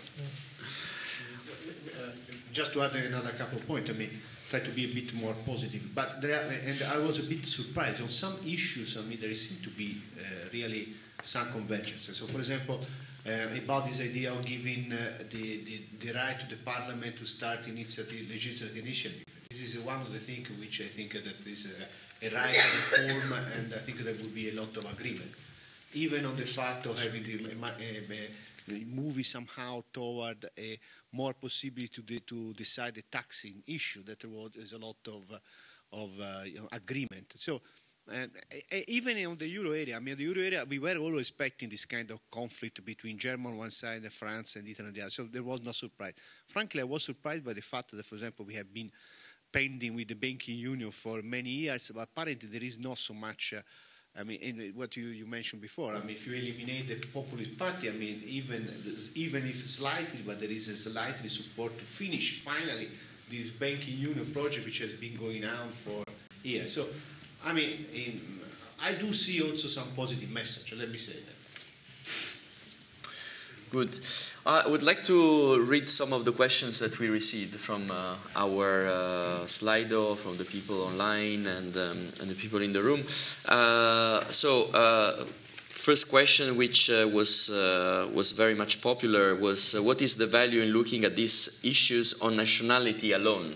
Uh, 1.93 2.11
just 2.53 2.71
to 2.73 2.81
add 2.83 2.95
another 2.95 3.31
couple 3.31 3.57
of 3.59 3.67
points, 3.67 3.89
I 3.89 3.93
mean, 3.93 4.11
try 4.49 4.59
to 4.59 4.71
be 4.71 4.85
a 4.85 4.93
bit 4.93 5.13
more 5.15 5.33
positive. 5.45 5.93
But 5.93 6.21
there 6.21 6.35
are, 6.35 6.43
and 6.43 6.77
I 6.93 6.99
was 7.05 7.19
a 7.19 7.23
bit 7.23 7.45
surprised 7.45 8.01
on 8.01 8.09
some 8.09 8.37
issues. 8.45 8.97
I 8.97 9.01
mean, 9.01 9.19
there 9.19 9.33
seem 9.35 9.61
to 9.63 9.69
be 9.69 9.97
uh, 10.19 10.49
really 10.53 10.89
some 11.21 11.51
convergence. 11.51 12.15
So, 12.15 12.25
for 12.25 12.37
example, 12.37 12.79
uh, 13.27 13.31
about 13.63 13.85
this 13.85 14.01
idea 14.01 14.31
of 14.31 14.45
giving 14.45 14.93
uh, 14.93 14.97
the, 15.31 15.63
the, 15.65 15.81
the 15.99 16.13
right 16.13 16.39
to 16.39 16.47
the 16.47 16.57
parliament 16.57 17.17
to 17.17 17.25
start 17.25 17.67
initiative, 17.67 18.29
legislative 18.29 18.77
initiative. 18.77 19.25
This 19.49 19.75
is 19.75 19.83
one 19.83 20.01
of 20.01 20.13
the 20.13 20.19
things 20.19 20.49
which 20.59 20.81
I 20.81 20.85
think 20.85 21.13
that 21.13 21.47
is 21.47 21.79
a, 21.79 22.27
a 22.27 22.29
right 22.35 22.53
reform, 22.53 23.33
and 23.57 23.73
I 23.73 23.77
think 23.77 23.99
there 23.99 24.13
will 24.13 24.29
be 24.29 24.49
a 24.49 24.53
lot 24.61 24.75
of 24.77 24.85
agreement 24.91 25.31
even 25.95 26.25
on 26.25 26.35
the 26.35 26.45
fact 26.45 26.85
of 26.85 26.99
having 26.99 27.23
the, 27.23 27.35
uh, 27.35 27.67
uh, 27.67 28.13
movie 28.85 29.23
somehow 29.23 29.83
toward 29.91 30.45
a 30.57 30.79
more 31.11 31.33
possibility 31.33 31.87
to, 31.87 32.01
de- 32.01 32.19
to 32.21 32.53
decide 32.53 32.95
the 32.95 33.03
taxing 33.03 33.63
issue 33.67 34.03
that 34.03 34.19
there 34.19 34.29
was 34.29 34.73
a 34.73 34.77
lot 34.77 34.97
of 35.07 35.31
uh, 35.31 35.37
of 35.91 36.19
uh, 36.19 36.43
you 36.45 36.59
know, 36.59 36.67
agreement. 36.71 37.33
So. 37.35 37.61
And 38.07 38.29
even 38.87 39.25
on 39.25 39.35
the 39.35 39.47
euro 39.47 39.71
area, 39.71 39.95
I 39.95 39.99
mean, 39.99 40.15
the 40.15 40.25
euro 40.25 40.39
area, 40.39 40.63
we 40.69 40.77
were 40.77 40.95
always 40.97 41.21
expecting 41.21 41.69
this 41.69 41.85
kind 41.85 42.11
of 42.11 42.19
conflict 42.29 42.85
between 42.85 43.17
Germany 43.17 43.49
on 43.49 43.57
one 43.57 43.71
side 43.71 44.03
and 44.03 44.13
France 44.13 44.57
and 44.57 44.67
Italy 44.67 44.89
on 44.89 44.93
the 44.93 45.01
other. 45.01 45.09
So 45.09 45.23
there 45.23 45.41
was 45.41 45.63
no 45.63 45.71
surprise. 45.71 46.13
Frankly, 46.45 46.81
I 46.81 46.83
was 46.83 47.03
surprised 47.03 47.43
by 47.43 47.53
the 47.53 47.63
fact 47.63 47.97
that, 47.97 48.05
for 48.05 48.13
example, 48.13 48.45
we 48.45 48.53
have 48.53 48.71
been 48.71 48.91
pending 49.51 49.95
with 49.95 50.09
the 50.09 50.13
banking 50.13 50.55
union 50.55 50.91
for 50.91 51.23
many 51.23 51.49
years, 51.49 51.91
but 51.95 52.01
apparently 52.01 52.47
there 52.47 52.63
is 52.63 52.77
not 52.77 52.99
so 52.99 53.15
much. 53.15 53.55
Uh, 53.57 53.61
I 54.17 54.23
mean, 54.23 54.71
what 54.75 54.95
you, 54.95 55.07
you 55.07 55.25
mentioned 55.25 55.61
before, 55.61 55.93
I 55.93 55.99
mean, 55.99 56.11
if 56.11 56.25
you 56.25 56.33
eliminate 56.35 56.87
the 56.87 57.05
populist 57.07 57.57
party, 57.57 57.89
I 57.89 57.91
mean, 57.91 58.21
even 58.25 58.65
even 59.15 59.45
if 59.45 59.69
slightly, 59.69 60.21
but 60.25 60.39
there 60.39 60.49
is 60.49 60.69
a 60.69 60.75
slightly 60.75 61.27
support 61.27 61.77
to 61.77 61.83
finish 61.83 62.39
finally 62.39 62.87
this 63.29 63.49
banking 63.51 63.97
union 63.97 64.25
project, 64.27 64.65
which 64.65 64.79
has 64.79 64.93
been 64.93 65.15
going 65.17 65.43
on 65.43 65.69
for 65.69 66.03
years. 66.43 66.73
So, 66.73 66.85
I 67.45 67.51
mean, 67.51 67.85
in, 67.93 68.21
I 68.81 68.93
do 68.93 69.11
see 69.11 69.41
also 69.41 69.67
some 69.67 69.87
positive 69.95 70.31
message. 70.31 70.77
Let 70.77 70.89
me 70.89 70.97
say 70.97 71.19
that. 71.19 71.34
Good. 73.75 73.99
I 74.45 74.65
would 74.69 74.83
like 74.83 75.03
to 75.03 75.61
read 75.65 75.89
some 75.89 76.13
of 76.13 76.23
the 76.23 76.31
questions 76.31 76.79
that 76.79 76.97
we 76.97 77.09
received 77.09 77.59
from 77.59 77.91
uh, 77.91 78.15
our 78.33 78.87
uh, 78.87 78.91
Slido, 79.47 80.15
from 80.15 80.37
the 80.37 80.45
people 80.45 80.81
online, 80.81 81.45
and, 81.45 81.75
um, 81.75 81.97
and 82.21 82.29
the 82.29 82.35
people 82.35 82.61
in 82.61 82.71
the 82.71 82.81
room. 82.81 83.01
Uh, 83.49 84.23
so, 84.29 84.71
uh, 84.71 85.25
first 85.67 86.09
question, 86.09 86.55
which 86.55 86.89
uh, 86.89 87.09
was 87.11 87.49
uh, 87.49 88.07
was 88.13 88.31
very 88.31 88.55
much 88.55 88.81
popular, 88.81 89.35
was 89.35 89.73
what 89.73 90.01
is 90.01 90.15
the 90.15 90.27
value 90.27 90.61
in 90.61 90.69
looking 90.69 91.03
at 91.03 91.17
these 91.17 91.59
issues 91.61 92.13
on 92.21 92.37
nationality 92.37 93.11
alone? 93.11 93.55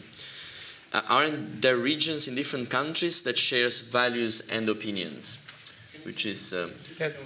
aren't 1.07 1.61
there 1.61 1.77
regions 1.77 2.27
in 2.27 2.35
different 2.35 2.69
countries 2.69 3.21
that 3.21 3.37
shares 3.37 3.79
values 3.79 4.49
and 4.49 4.67
opinions? 4.67 5.39
Which 6.03 6.25
is 6.25 6.51
um, 6.51 6.71
Yes, 6.99 7.23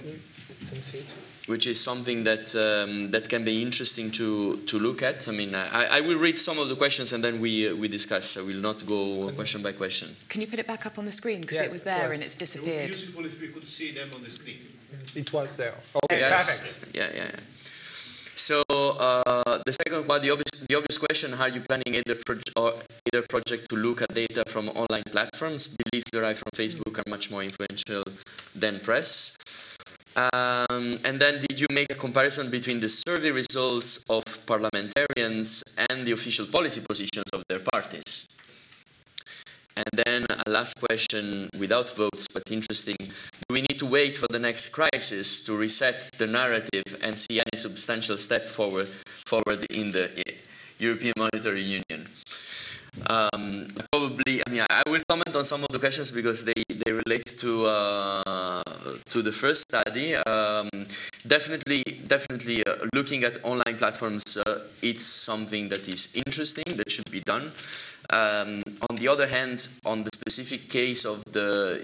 since 0.62 0.94
it. 0.94 1.33
Which 1.46 1.66
is 1.66 1.78
something 1.78 2.24
that 2.24 2.54
um, 2.56 3.10
that 3.10 3.28
can 3.28 3.44
be 3.44 3.60
interesting 3.62 4.10
to 4.12 4.56
to 4.66 4.78
look 4.78 5.02
at. 5.02 5.28
I 5.28 5.32
mean, 5.32 5.54
I, 5.54 5.98
I 5.98 6.00
will 6.00 6.18
read 6.18 6.38
some 6.38 6.58
of 6.58 6.68
the 6.68 6.76
questions 6.76 7.12
and 7.12 7.22
then 7.22 7.40
we 7.40 7.68
uh, 7.68 7.74
we 7.76 7.88
discuss. 7.88 8.36
I 8.36 8.42
will 8.42 8.60
not 8.68 8.86
go 8.86 9.30
question 9.34 9.62
by 9.62 9.72
question. 9.72 10.16
Can 10.28 10.40
you 10.40 10.46
put 10.46 10.58
it 10.58 10.66
back 10.66 10.86
up 10.86 10.98
on 10.98 11.04
the 11.04 11.12
screen? 11.12 11.40
Because 11.42 11.58
Yes, 11.58 11.66
it 11.68 11.72
was 11.72 11.82
there 11.84 12.00
course. 12.00 12.14
and 12.14 12.22
it's 12.24 12.34
disappeared? 12.36 12.68
It 12.68 12.80
would 12.80 12.88
be 12.88 12.94
disappeared. 12.94 13.20
useful 13.20 13.24
if 13.26 13.40
we 13.40 13.48
could 13.48 13.66
see 13.68 13.92
them 13.92 14.08
on 14.14 14.22
the 14.22 14.30
screen. 14.30 14.58
It 15.16 15.32
was 15.32 15.56
there. 15.56 15.74
Okay, 16.04 16.18
Yes. 16.20 16.32
perfect. 16.32 16.96
Yeah, 16.96 17.10
yeah. 17.14 17.24
yeah. 17.24 17.40
So 18.36 18.62
uh, 18.68 19.58
the 19.64 19.72
second 19.72 20.08
one, 20.08 20.20
the 20.20 20.30
obvious, 20.30 20.66
the 20.68 20.74
obvious 20.76 20.98
question: 20.98 21.34
Are 21.34 21.48
you 21.48 21.60
planning 21.60 21.94
either 21.94 22.16
proj- 22.16 22.42
or 22.56 22.74
either 23.06 23.22
project 23.28 23.68
to 23.68 23.76
look 23.76 24.02
at 24.02 24.12
data 24.12 24.42
from 24.48 24.68
online 24.70 25.04
platforms? 25.04 25.68
Beliefs 25.68 26.10
derived 26.10 26.38
from 26.40 26.50
Facebook 26.56 26.98
are 26.98 27.08
much 27.08 27.30
more 27.30 27.42
influential 27.44 28.02
than 28.54 28.80
press. 28.80 29.33
Um, 30.16 30.96
and 31.04 31.18
then, 31.18 31.40
did 31.40 31.60
you 31.60 31.66
make 31.72 31.90
a 31.90 31.94
comparison 31.94 32.48
between 32.48 32.78
the 32.78 32.88
survey 32.88 33.32
results 33.32 33.98
of 34.08 34.22
parliamentarians 34.46 35.64
and 35.90 36.06
the 36.06 36.12
official 36.12 36.46
policy 36.46 36.80
positions 36.80 37.26
of 37.32 37.42
their 37.48 37.58
parties? 37.58 38.28
And 39.76 40.04
then, 40.04 40.26
a 40.46 40.50
last 40.50 40.80
question 40.80 41.50
without 41.58 41.88
votes, 41.96 42.28
but 42.32 42.44
interesting. 42.52 42.96
Do 43.00 43.50
we 43.50 43.62
need 43.62 43.78
to 43.80 43.86
wait 43.86 44.16
for 44.16 44.26
the 44.30 44.38
next 44.38 44.68
crisis 44.68 45.42
to 45.44 45.56
reset 45.56 46.08
the 46.16 46.28
narrative 46.28 46.84
and 47.02 47.18
see 47.18 47.40
any 47.40 47.56
substantial 47.56 48.16
step 48.16 48.46
forward, 48.46 48.86
forward 48.86 49.66
in 49.68 49.90
the 49.90 50.10
European 50.78 51.14
Monetary 51.16 51.62
Union? 51.62 52.06
Um, 53.10 53.66
probably, 53.90 54.42
I 54.46 54.50
mean, 54.50 54.64
I 54.70 54.82
will 54.86 55.02
comment 55.08 55.34
on 55.34 55.44
some 55.44 55.62
of 55.62 55.68
the 55.70 55.80
questions 55.80 56.12
because 56.12 56.44
they, 56.44 56.62
they 56.68 56.92
relate 56.92 57.26
to 57.38 57.66
uh, 57.66 58.22
to 59.14 59.22
the 59.22 59.30
first 59.30 59.62
study. 59.70 60.16
Um, 60.16 60.68
definitely, 61.24 61.84
definitely, 62.08 62.66
uh, 62.66 62.88
looking 62.92 63.22
at 63.22 63.38
online 63.44 63.76
platforms, 63.78 64.36
uh, 64.36 64.58
it's 64.82 65.06
something 65.06 65.68
that 65.68 65.86
is 65.86 66.12
interesting 66.26 66.64
that 66.76 66.90
should 66.90 67.08
be 67.12 67.20
done. 67.20 67.52
Um, 68.10 68.62
on 68.90 68.96
the 68.96 69.06
other 69.06 69.28
hand, 69.28 69.68
on 69.84 70.02
the 70.02 70.10
specific 70.12 70.68
case 70.68 71.04
of 71.04 71.22
the 71.30 71.80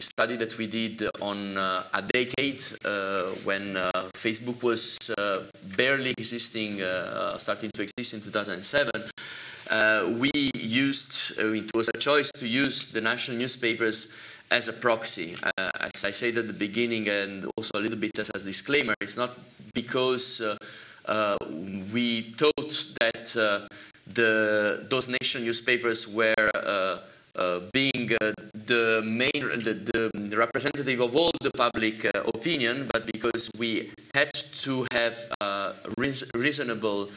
study 0.00 0.36
that 0.36 0.58
we 0.58 0.66
did 0.66 1.08
on 1.20 1.56
uh, 1.56 1.84
a 1.94 2.02
decade 2.02 2.62
uh, 2.84 3.22
when 3.44 3.76
uh, 3.76 3.90
Facebook 4.14 4.62
was 4.64 4.98
uh, 5.16 5.42
barely 5.76 6.14
existing, 6.18 6.80
starting 7.38 7.70
to 7.74 7.82
exist 7.82 8.14
in 8.14 8.20
2007, 8.20 8.90
uh, 9.70 10.12
we 10.18 10.30
used, 10.54 11.38
it 11.38 11.70
was 11.74 11.88
a 11.88 11.98
choice 11.98 12.30
to 12.32 12.46
use 12.46 12.92
the 12.92 13.00
national 13.00 13.38
newspapers 13.38 14.12
as 14.52 14.68
a 14.68 14.72
proxy. 14.72 15.34
Uh, 15.42 15.70
as 15.80 16.04
I 16.04 16.12
said 16.12 16.36
at 16.36 16.46
the 16.46 16.52
beginning, 16.52 17.08
and 17.08 17.46
also 17.56 17.72
a 17.74 17.80
little 17.80 17.98
bit 17.98 18.18
as 18.18 18.28
a 18.30 18.38
disclaimer, 18.38 18.94
it's 19.00 19.16
not 19.16 19.32
because 19.74 20.42
uh, 20.42 20.56
uh, 21.06 21.36
we 21.92 22.20
thought 22.20 22.72
that 23.00 23.34
uh, 23.34 23.66
the, 24.06 24.86
those 24.90 25.08
national 25.08 25.44
newspapers 25.44 26.06
were 26.06 26.50
uh, 26.54 26.98
being 27.72 28.08
the 28.52 29.00
main, 29.02 29.40
the, 29.64 30.10
the 30.20 30.36
representative 30.36 31.00
of 31.00 31.16
all 31.16 31.32
the 31.40 31.50
public 31.50 32.04
opinion, 32.34 32.86
but 32.92 33.10
because 33.10 33.50
we 33.58 33.90
had 34.14 34.30
to 34.34 34.86
have 34.92 35.16
reas- 35.96 36.30
reasonable, 36.34 37.08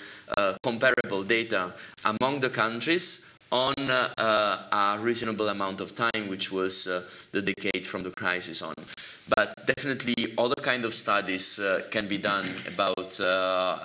comparable 0.64 1.24
data 1.24 1.74
among 2.06 2.40
the 2.40 2.50
countries 2.50 3.28
on 3.56 3.90
uh, 3.90 4.10
uh, 4.18 4.98
a 4.98 5.00
reasonable 5.00 5.48
amount 5.48 5.80
of 5.80 5.96
time, 5.96 6.28
which 6.28 6.52
was 6.52 6.88
uh, 6.88 7.04
the 7.32 7.42
decade 7.42 7.88
from 7.88 8.04
the 8.04 8.12
crisis 8.12 8.62
on. 8.62 8.74
But 9.34 9.56
definitely, 9.66 10.34
other 10.38 10.62
kind 10.62 10.84
of 10.84 10.94
studies 10.94 11.60
can 11.90 12.06
be 12.08 12.18
done 12.18 12.46
about 12.68 13.20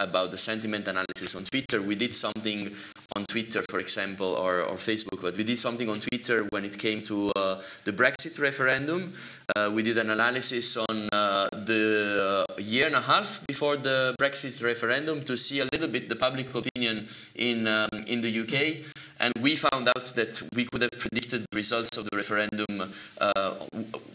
about 0.07 0.31
the 0.31 0.39
sentiment 0.39 0.87
analysis 0.89 1.35
on 1.35 1.45
Twitter. 1.45 1.81
We 1.81 1.95
did 1.95 2.14
something 2.14 2.75
on 3.16 3.25
Twitter, 3.27 3.62
for 3.68 3.81
example, 3.81 4.27
or, 4.27 4.62
or 4.62 4.77
Facebook, 4.77 5.23
but 5.23 5.37
we 5.37 5.45
did 5.45 5.59
something 5.59 5.89
on 5.89 5.99
Twitter 5.99 6.45
when 6.51 6.64
it 6.64 6.79
came 6.79 7.03
to 7.03 7.33
uh, 7.35 7.61
the 7.85 7.93
Brexit 7.93 8.41
referendum. 8.41 9.12
Uh, 9.57 9.71
we 9.73 9.83
did 9.83 9.99
an 9.99 10.11
analysis 10.11 10.77
on 10.77 11.09
uh, 11.12 11.49
the 11.53 12.45
year 12.59 12.87
and 12.87 12.95
a 12.95 13.01
half 13.01 13.45
before 13.49 13.77
the 13.77 14.14
Brexit 14.21 14.62
referendum 14.62 15.23
to 15.25 15.37
see 15.37 15.61
a 15.61 15.64
little 15.73 15.89
bit 15.89 16.09
the 16.09 16.16
public 16.16 16.55
opinion 16.55 17.09
in 17.35 17.66
um, 17.66 17.89
in 18.07 18.21
the 18.21 18.31
UK, 18.43 18.87
and 19.21 19.33
we 19.41 19.55
found 19.55 19.87
out 19.89 20.05
that 20.16 20.43
we 20.55 20.64
could 20.64 20.83
have 20.83 20.91
predicted 20.93 21.47
the 21.51 21.57
results 21.57 21.97
of 21.97 22.09
the 22.09 22.16
referendum 22.16 22.93
uh, 23.21 23.55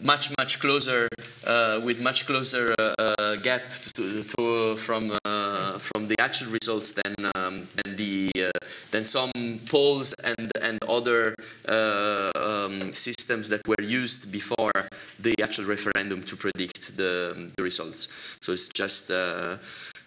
much 0.02 0.36
much 0.36 0.58
closer 0.60 1.08
uh, 1.46 1.80
with 1.84 2.02
much 2.02 2.26
closer 2.26 2.74
uh, 2.78 2.94
uh, 2.98 3.36
gap 3.36 3.62
to, 3.94 4.22
to, 4.24 4.76
from 4.76 5.12
uh, 5.24 5.78
from 5.78 6.06
the 6.06 6.16
actual 6.20 6.50
results 6.50 6.92
than 6.92 7.14
um, 7.34 7.68
than 7.76 7.96
the 7.96 8.30
uh, 8.36 8.50
than 8.90 9.04
some 9.04 9.30
polls 9.70 10.14
and 10.24 10.50
and 10.60 10.78
other 10.88 11.34
um, 11.68 12.92
systems 12.92 13.48
that 13.48 13.66
were 13.66 13.82
used 13.82 14.32
before 14.32 14.72
the 15.20 15.34
actual 15.42 15.64
referendum 15.64 16.22
to 16.22 16.36
predict 16.36 16.96
the, 16.96 17.50
the 17.56 17.62
results. 17.62 18.36
So 18.40 18.52
it's 18.52 18.68
just 18.68 19.10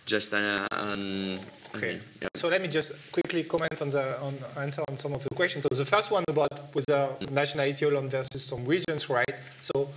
just 0.09 0.33
uh, 0.33 0.67
an, 0.71 1.39
Okay. 1.75 1.99
yeah. 2.19 2.29
So 2.33 2.47
let 2.49 2.63
me 2.63 2.67
just 2.67 3.11
quickly 3.11 3.43
comment 3.43 3.79
on 3.79 3.89
the 3.91 4.19
on 4.21 4.33
answer 4.57 4.81
on 4.89 4.97
some 4.97 5.13
of 5.13 5.23
the 5.23 5.29
questions. 5.35 5.67
So 5.69 5.75
the 5.75 5.85
first 5.85 6.09
one 6.09 6.23
about 6.27 6.73
whether 6.73 7.09
nationality 7.31 7.85
alone 7.85 8.09
versus 8.09 8.43
some 8.43 8.65
regions, 8.65 9.07
right? 9.07 9.35
So 9.59 9.89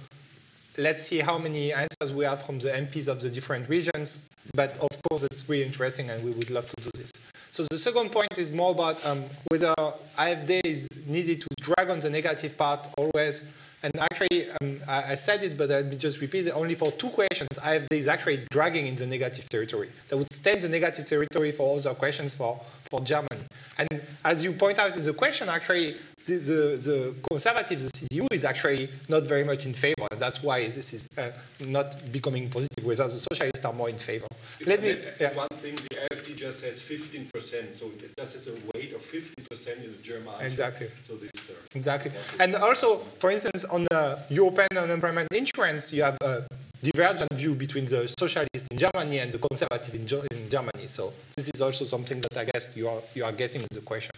let's 0.76 1.02
see 1.04 1.20
how 1.20 1.38
many 1.38 1.72
answers 1.72 2.12
we 2.12 2.26
have 2.26 2.42
from 2.42 2.58
the 2.58 2.68
MPs 2.68 3.08
of 3.08 3.20
the 3.20 3.30
different 3.30 3.70
regions. 3.70 4.28
But 4.54 4.76
of 4.80 4.90
course, 5.08 5.22
it's 5.22 5.48
really 5.48 5.64
interesting, 5.64 6.10
and 6.10 6.22
we 6.22 6.32
would 6.32 6.50
love 6.50 6.68
to 6.68 6.76
do 6.82 6.90
this. 6.94 7.10
So 7.48 7.62
the 7.70 7.78
second 7.78 8.12
point 8.12 8.36
is 8.36 8.52
more 8.52 8.72
about 8.72 9.04
um, 9.06 9.24
whether 9.48 9.74
AfD 10.18 10.60
is 10.64 10.88
needed 11.06 11.40
to 11.40 11.48
drag 11.62 11.88
on 11.88 12.00
the 12.00 12.10
negative 12.10 12.56
part 12.58 12.86
always. 12.98 13.54
And 13.82 13.92
actually, 13.98 14.48
um, 14.60 14.78
I, 14.86 15.12
I, 15.12 15.14
said 15.16 15.42
it, 15.42 15.58
but 15.58 15.68
let 15.68 15.86
me 15.86 15.96
just 15.96 16.20
repeat 16.20 16.46
it. 16.46 16.50
Only 16.50 16.74
for 16.74 16.92
two 16.92 17.08
questions, 17.08 17.48
AfD 17.58 17.92
is 17.92 18.06
actually 18.06 18.44
dragging 18.50 18.86
in 18.86 18.94
the 18.94 19.06
negative 19.06 19.48
territory. 19.48 19.88
That 20.08 20.16
would 20.16 20.32
stay 20.32 20.54
in 20.54 20.60
the 20.60 20.68
negative 20.68 21.04
territory 21.04 21.50
for 21.50 21.76
other 21.76 21.94
questions 21.94 22.34
for, 22.34 22.60
for 22.90 23.00
Germany. 23.00 23.42
And 23.78 24.00
as 24.24 24.44
you 24.44 24.52
point 24.52 24.78
out 24.78 24.96
in 24.96 25.02
the 25.02 25.12
question, 25.14 25.48
actually, 25.48 25.96
the, 26.26 26.34
the, 26.34 26.76
the 26.76 27.14
conservatives, 27.28 27.90
the 27.90 28.06
CDU, 28.06 28.26
is 28.30 28.44
actually 28.44 28.88
not 29.08 29.26
very 29.26 29.42
much 29.42 29.66
in 29.66 29.74
favor. 29.74 30.06
That's 30.16 30.42
why 30.42 30.62
this 30.62 30.92
is 30.92 31.08
uh, 31.18 31.30
not 31.66 31.96
becoming 32.12 32.48
positive, 32.48 32.84
whereas 32.84 32.98
the 32.98 33.34
socialists 33.34 33.64
are 33.64 33.72
more 33.72 33.88
in 33.88 33.98
favor. 33.98 34.26
Let 34.66 34.82
me. 34.82 34.96
Yeah. 35.20 35.34
One 35.34 35.48
thing, 35.48 35.74
the 35.74 35.96
AfD 36.10 36.36
just 36.36 36.64
has 36.64 36.80
15%, 36.80 37.76
so 37.76 37.86
it 37.86 38.16
just 38.16 38.34
has 38.34 38.46
a 38.46 38.54
weight 38.74 38.92
of 38.92 39.00
15% 39.00 39.41
in 39.66 39.82
the 39.82 40.02
German. 40.02 40.34
Exactly. 40.40 40.88
So 41.06 41.14
this, 41.14 41.30
uh, 41.50 41.54
exactly. 41.74 42.10
And 42.40 42.54
also, 42.56 42.96
for 42.96 43.30
instance, 43.30 43.64
on 43.64 43.84
the 43.90 44.18
European 44.30 44.76
unemployment 44.76 45.28
insurance, 45.32 45.92
you 45.92 46.02
have 46.02 46.18
a 46.22 46.46
divergent 46.82 47.32
view 47.34 47.54
between 47.54 47.84
the 47.84 48.12
socialists 48.18 48.68
in 48.70 48.78
Germany 48.78 49.18
and 49.18 49.30
the 49.30 49.38
conservative 49.38 49.94
in, 49.94 50.02
in 50.36 50.48
Germany. 50.48 50.86
So 50.86 51.12
this 51.36 51.50
is 51.54 51.62
also 51.62 51.84
something 51.84 52.20
that 52.20 52.36
I 52.36 52.44
guess 52.44 52.76
you 52.76 52.88
are 52.88 53.00
you 53.14 53.24
are 53.24 53.32
getting 53.32 53.62
in 53.62 53.68
the 53.70 53.80
question. 53.80 54.12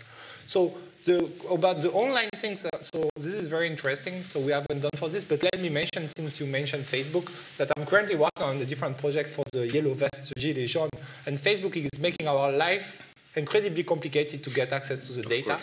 So 0.46 0.74
the, 1.04 1.30
about 1.50 1.80
the 1.80 1.90
online 1.92 2.30
things, 2.36 2.64
uh, 2.64 2.70
so 2.80 3.08
this 3.16 3.26
is 3.26 3.46
very 3.46 3.66
interesting. 3.68 4.24
So 4.24 4.40
we 4.40 4.52
haven't 4.52 4.80
done 4.80 4.90
for 4.96 5.08
this, 5.08 5.24
but 5.24 5.42
let 5.42 5.60
me 5.60 5.68
mention, 5.68 6.08
since 6.08 6.40
you 6.40 6.46
mentioned 6.46 6.84
Facebook, 6.84 7.56
that 7.56 7.70
I'm 7.76 7.86
currently 7.86 8.16
working 8.16 8.42
on 8.42 8.56
a 8.56 8.64
different 8.64 8.98
project 8.98 9.30
for 9.30 9.44
the 9.52 9.66
Yellow 9.68 9.94
Vest, 9.94 10.34
the 10.34 10.40
Gilets 10.40 10.68
jaunes, 10.68 10.90
and 11.26 11.38
Facebook 11.38 11.76
is 11.76 12.00
making 12.00 12.28
our 12.28 12.52
life 12.52 13.13
incredibly 13.36 13.82
complicated 13.82 14.42
to 14.42 14.50
get 14.50 14.72
access 14.72 15.08
to 15.08 15.22
the 15.22 15.28
data. 15.28 15.58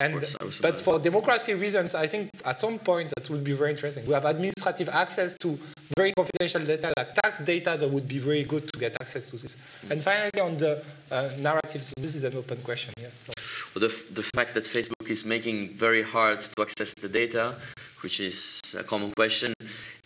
And, 0.00 0.14
but 0.62 0.80
for 0.80 0.98
democracy 0.98 1.54
reasons, 1.54 1.94
I 1.94 2.06
think 2.06 2.30
at 2.44 2.58
some 2.58 2.78
point 2.78 3.12
that 3.16 3.28
would 3.28 3.44
be 3.44 3.52
very 3.52 3.70
interesting. 3.70 4.06
We 4.06 4.14
have 4.14 4.24
administrative 4.24 4.88
access 4.88 5.36
to 5.38 5.58
very 5.96 6.12
confidential 6.12 6.64
data 6.64 6.92
like 6.96 7.14
tax 7.14 7.40
data 7.42 7.76
that 7.78 7.90
would 7.90 8.08
be 8.08 8.18
very 8.18 8.44
good 8.44 8.72
to 8.72 8.78
get 8.78 8.96
access 9.00 9.30
to 9.30 9.36
this. 9.36 9.56
Mm. 9.56 9.90
And 9.90 10.02
finally, 10.02 10.40
on 10.40 10.56
the 10.56 10.82
uh, 11.10 11.30
narrative, 11.38 11.82
so 11.84 11.94
this 11.96 12.14
is 12.14 12.24
an 12.24 12.36
open 12.36 12.58
question, 12.60 12.92
yes. 13.00 13.14
So. 13.14 13.32
Well, 13.74 13.88
the, 13.88 13.94
the 14.12 14.22
fact 14.22 14.54
that 14.54 14.64
Facebook 14.64 15.10
is 15.10 15.24
making 15.24 15.70
very 15.70 16.02
hard 16.02 16.40
to 16.40 16.62
access 16.62 16.94
the 16.94 17.08
data, 17.08 17.56
which 18.02 18.20
is 18.20 18.60
a 18.78 18.82
common 18.82 19.12
question, 19.12 19.52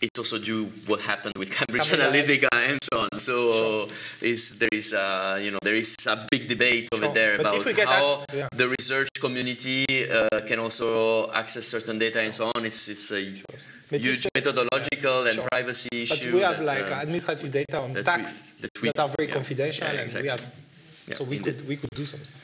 it's 0.01 0.19
also 0.19 0.37
due 0.37 0.65
what 0.87 0.99
happened 1.01 1.33
with 1.37 1.51
Cambridge 1.51 1.89
Analytica 1.91 2.49
and 2.51 2.79
so 2.83 2.99
on. 3.01 3.19
So 3.19 3.51
sure. 3.51 3.87
is, 4.21 4.59
there 4.59 4.69
is 4.71 4.93
a, 4.93 5.39
you 5.41 5.51
know 5.51 5.59
there 5.61 5.75
is 5.75 5.95
a 6.07 6.27
big 6.29 6.47
debate 6.47 6.89
over 6.93 7.05
sure. 7.05 7.13
there 7.13 7.37
but 7.37 7.55
about 7.55 7.87
how 7.87 8.25
yeah. 8.33 8.47
the 8.55 8.67
research 8.67 9.09
community 9.19 9.85
uh, 10.11 10.41
can 10.45 10.59
also 10.59 11.31
access 11.31 11.65
certain 11.65 11.99
data 11.99 12.19
and 12.21 12.33
so 12.35 12.51
on. 12.55 12.65
It's 12.65 12.89
it's 12.89 13.11
a 13.11 13.23
sure. 13.23 13.45
huge 13.89 14.27
methodological 14.35 15.25
yes. 15.25 15.37
and 15.37 15.47
privacy 15.47 15.89
but 15.91 15.99
issue. 15.99 16.31
But 16.31 16.37
we 16.37 16.41
have 16.41 16.57
that, 16.57 16.65
like 16.65 16.91
uh, 16.91 16.99
administrative 17.03 17.51
data 17.51 17.79
on 17.79 17.93
tax 17.93 18.55
we, 18.55 18.61
that, 18.61 18.81
we, 18.81 18.87
that, 18.89 18.99
are 18.99 19.09
very 19.17 19.29
yeah. 19.29 19.33
confidential, 19.33 19.87
yeah, 19.87 20.01
exactly. 20.01 20.29
and 20.29 20.39
we 20.39 20.43
have 20.43 20.62
so 21.11 21.23
we 21.23 21.39
could 21.39 21.67
we 21.67 21.75
could 21.75 21.89
do 21.91 22.05
something. 22.05 22.35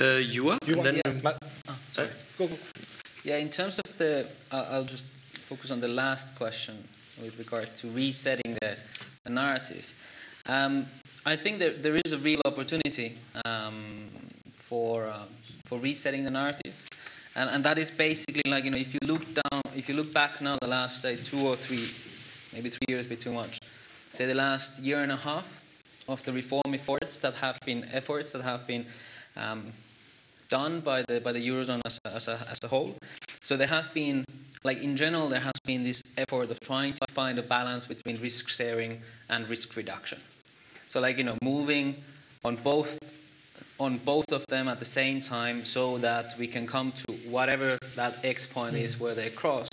Uh, 0.00 0.18
you 0.18 0.50
are. 0.50 0.58
You 0.66 0.82
then, 0.82 0.96
yeah. 0.96 1.32
oh, 1.68 1.78
sorry. 1.90 2.08
Go, 2.38 2.48
go. 2.48 2.56
Yeah, 3.24 3.36
in 3.36 3.48
terms 3.48 3.78
of 3.78 3.98
the, 3.98 4.26
uh, 4.50 4.66
I'll 4.70 4.84
just 4.84 5.06
focus 5.06 5.70
on 5.70 5.80
the 5.80 5.88
last 5.88 6.36
question 6.36 6.76
with 7.22 7.36
regard 7.38 7.74
to 7.76 7.88
resetting 7.90 8.54
the, 8.60 8.76
the 9.24 9.30
narrative. 9.30 9.92
Um, 10.46 10.86
I 11.24 11.36
think 11.36 11.58
that 11.58 11.82
there 11.82 11.96
is 12.04 12.12
a 12.12 12.18
real 12.18 12.40
opportunity 12.44 13.18
um, 13.44 14.06
for 14.54 15.06
uh, 15.06 15.24
for 15.64 15.78
resetting 15.78 16.24
the 16.24 16.30
narrative, 16.30 16.88
and 17.34 17.50
and 17.50 17.64
that 17.64 17.78
is 17.78 17.90
basically 17.90 18.48
like 18.50 18.64
you 18.64 18.70
know 18.70 18.78
if 18.78 18.94
you 18.94 19.00
look 19.02 19.24
down, 19.34 19.62
if 19.74 19.88
you 19.88 19.96
look 19.96 20.12
back 20.12 20.40
now, 20.40 20.56
the 20.60 20.68
last 20.68 21.02
say 21.02 21.16
two 21.16 21.40
or 21.46 21.56
three, 21.56 21.86
maybe 22.54 22.70
three 22.70 22.86
years 22.88 23.06
be 23.06 23.16
too 23.16 23.32
much, 23.32 23.60
say 24.10 24.26
the 24.26 24.34
last 24.34 24.80
year 24.82 25.00
and 25.00 25.10
a 25.10 25.16
half 25.16 25.65
of 26.08 26.22
the 26.24 26.32
reform 26.32 26.74
efforts 26.74 27.18
that 27.18 27.34
have 27.34 27.58
been 27.64 27.88
efforts 27.92 28.32
that 28.32 28.42
have 28.42 28.66
been 28.66 28.86
um, 29.36 29.72
done 30.48 30.80
by 30.80 31.02
the 31.02 31.20
by 31.20 31.32
the 31.32 31.46
eurozone 31.48 31.80
as 31.84 32.00
a, 32.04 32.14
as 32.14 32.28
a, 32.28 32.46
as 32.50 32.58
a 32.62 32.68
whole. 32.68 32.96
So 33.42 33.56
there 33.56 33.68
have 33.68 33.92
been 33.94 34.24
like 34.64 34.82
in 34.82 34.96
general 34.96 35.28
there 35.28 35.40
has 35.40 35.58
been 35.64 35.84
this 35.84 36.02
effort 36.16 36.50
of 36.50 36.60
trying 36.60 36.94
to 36.94 37.06
find 37.08 37.38
a 37.38 37.42
balance 37.42 37.86
between 37.86 38.20
risk 38.20 38.48
sharing 38.48 39.02
and 39.28 39.48
risk 39.48 39.76
reduction. 39.76 40.18
So 40.88 41.00
like 41.00 41.18
you 41.18 41.24
know 41.24 41.36
moving 41.42 41.96
on 42.44 42.56
both 42.56 42.98
on 43.78 43.98
both 43.98 44.32
of 44.32 44.46
them 44.46 44.68
at 44.68 44.78
the 44.78 44.84
same 44.84 45.20
time 45.20 45.64
so 45.64 45.98
that 45.98 46.34
we 46.38 46.46
can 46.46 46.66
come 46.66 46.92
to 46.92 47.12
whatever 47.28 47.78
that 47.94 48.24
X 48.24 48.46
point 48.46 48.74
is 48.74 48.98
where 48.98 49.14
they 49.14 49.28
cross 49.28 49.68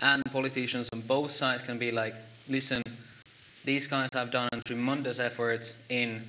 and 0.00 0.22
politicians 0.26 0.88
on 0.92 1.00
both 1.00 1.30
sides 1.30 1.62
can 1.62 1.78
be 1.78 1.90
like 1.90 2.14
listen 2.48 2.82
these 3.64 3.86
guys 3.86 4.08
have 4.14 4.30
done 4.30 4.48
a 4.52 4.60
tremendous 4.60 5.18
effort 5.18 5.76
in 5.88 6.22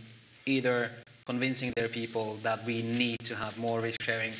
either 0.46 0.92
convincing 1.26 1.72
their 1.76 1.88
people 1.88 2.36
that 2.44 2.66
we 2.66 2.82
need 2.82 3.20
to 3.20 3.36
have 3.36 3.58
more 3.58 3.80
risk 3.80 4.02
sharing, 4.02 4.34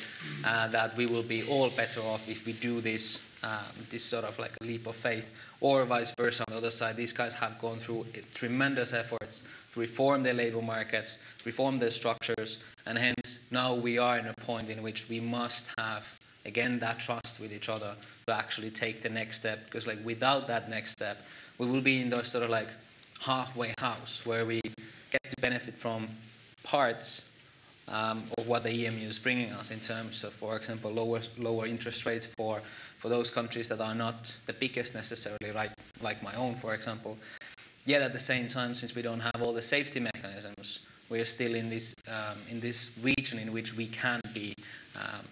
uh, 0.44 0.68
that 0.68 0.96
we 0.96 1.06
will 1.06 1.22
be 1.22 1.42
all 1.48 1.70
better 1.70 2.00
off 2.00 2.28
if 2.28 2.44
we 2.44 2.52
do 2.54 2.80
this, 2.80 3.20
um, 3.44 3.64
this 3.90 4.04
sort 4.04 4.24
of 4.24 4.38
like 4.38 4.52
a 4.60 4.64
leap 4.64 4.86
of 4.86 4.96
faith, 4.96 5.32
or 5.60 5.84
vice 5.84 6.12
versa 6.16 6.44
on 6.46 6.52
the 6.52 6.58
other 6.58 6.70
side. 6.70 6.96
These 6.96 7.12
guys 7.12 7.34
have 7.34 7.58
gone 7.58 7.76
through 7.76 8.06
tremendous 8.34 8.92
efforts 8.92 9.42
to 9.72 9.80
reform 9.80 10.22
their 10.22 10.34
labor 10.34 10.60
markets, 10.60 11.18
reform 11.44 11.78
their 11.78 11.90
structures, 11.90 12.58
and 12.84 12.98
hence 12.98 13.44
now 13.50 13.74
we 13.74 13.98
are 13.98 14.18
in 14.18 14.26
a 14.26 14.34
point 14.42 14.68
in 14.68 14.82
which 14.82 15.08
we 15.08 15.20
must 15.20 15.70
have 15.78 16.18
again 16.44 16.78
that 16.80 16.98
trust 16.98 17.40
with 17.40 17.52
each 17.52 17.68
other 17.68 17.94
to 18.26 18.34
actually 18.34 18.70
take 18.70 19.00
the 19.02 19.08
next 19.08 19.36
step 19.36 19.64
because 19.64 19.86
like 19.86 20.04
without 20.04 20.46
that 20.46 20.68
next 20.68 20.90
step 20.90 21.18
we 21.58 21.66
will 21.66 21.80
be 21.80 22.00
in 22.00 22.08
the 22.08 22.22
sort 22.22 22.44
of 22.44 22.50
like 22.50 22.68
halfway 23.20 23.72
house 23.78 24.22
where 24.24 24.44
we 24.44 24.60
get 25.10 25.22
to 25.28 25.40
benefit 25.40 25.74
from 25.74 26.08
parts 26.64 27.30
um, 27.88 28.22
of 28.38 28.48
what 28.48 28.62
the 28.62 28.70
EMU 28.70 29.08
is 29.08 29.18
bringing 29.18 29.50
us 29.52 29.70
in 29.70 29.80
terms 29.80 30.24
of, 30.24 30.32
for 30.32 30.56
example, 30.56 30.90
lower 30.90 31.20
lower 31.38 31.66
interest 31.66 32.06
rates 32.06 32.26
for 32.26 32.60
for 32.98 33.08
those 33.08 33.30
countries 33.30 33.68
that 33.68 33.80
are 33.80 33.94
not 33.94 34.36
the 34.46 34.52
biggest 34.52 34.94
necessarily, 34.94 35.50
right, 35.54 35.70
like 36.00 36.22
my 36.22 36.34
own, 36.34 36.54
for 36.54 36.72
example. 36.72 37.18
Yet 37.84 38.00
at 38.00 38.12
the 38.12 38.18
same 38.18 38.46
time, 38.46 38.74
since 38.76 38.94
we 38.94 39.02
don't 39.02 39.20
have 39.20 39.42
all 39.42 39.52
the 39.52 39.62
safety 39.62 39.98
mechanisms, 39.98 40.80
we 41.10 41.20
are 41.20 41.24
still 41.24 41.54
in 41.54 41.68
this 41.68 41.94
um, 42.08 42.38
in 42.50 42.60
this 42.60 42.96
region 43.02 43.38
in 43.38 43.52
which 43.52 43.76
we 43.76 43.86
can 43.86 44.20
be, 44.32 44.54
um, 44.96 45.26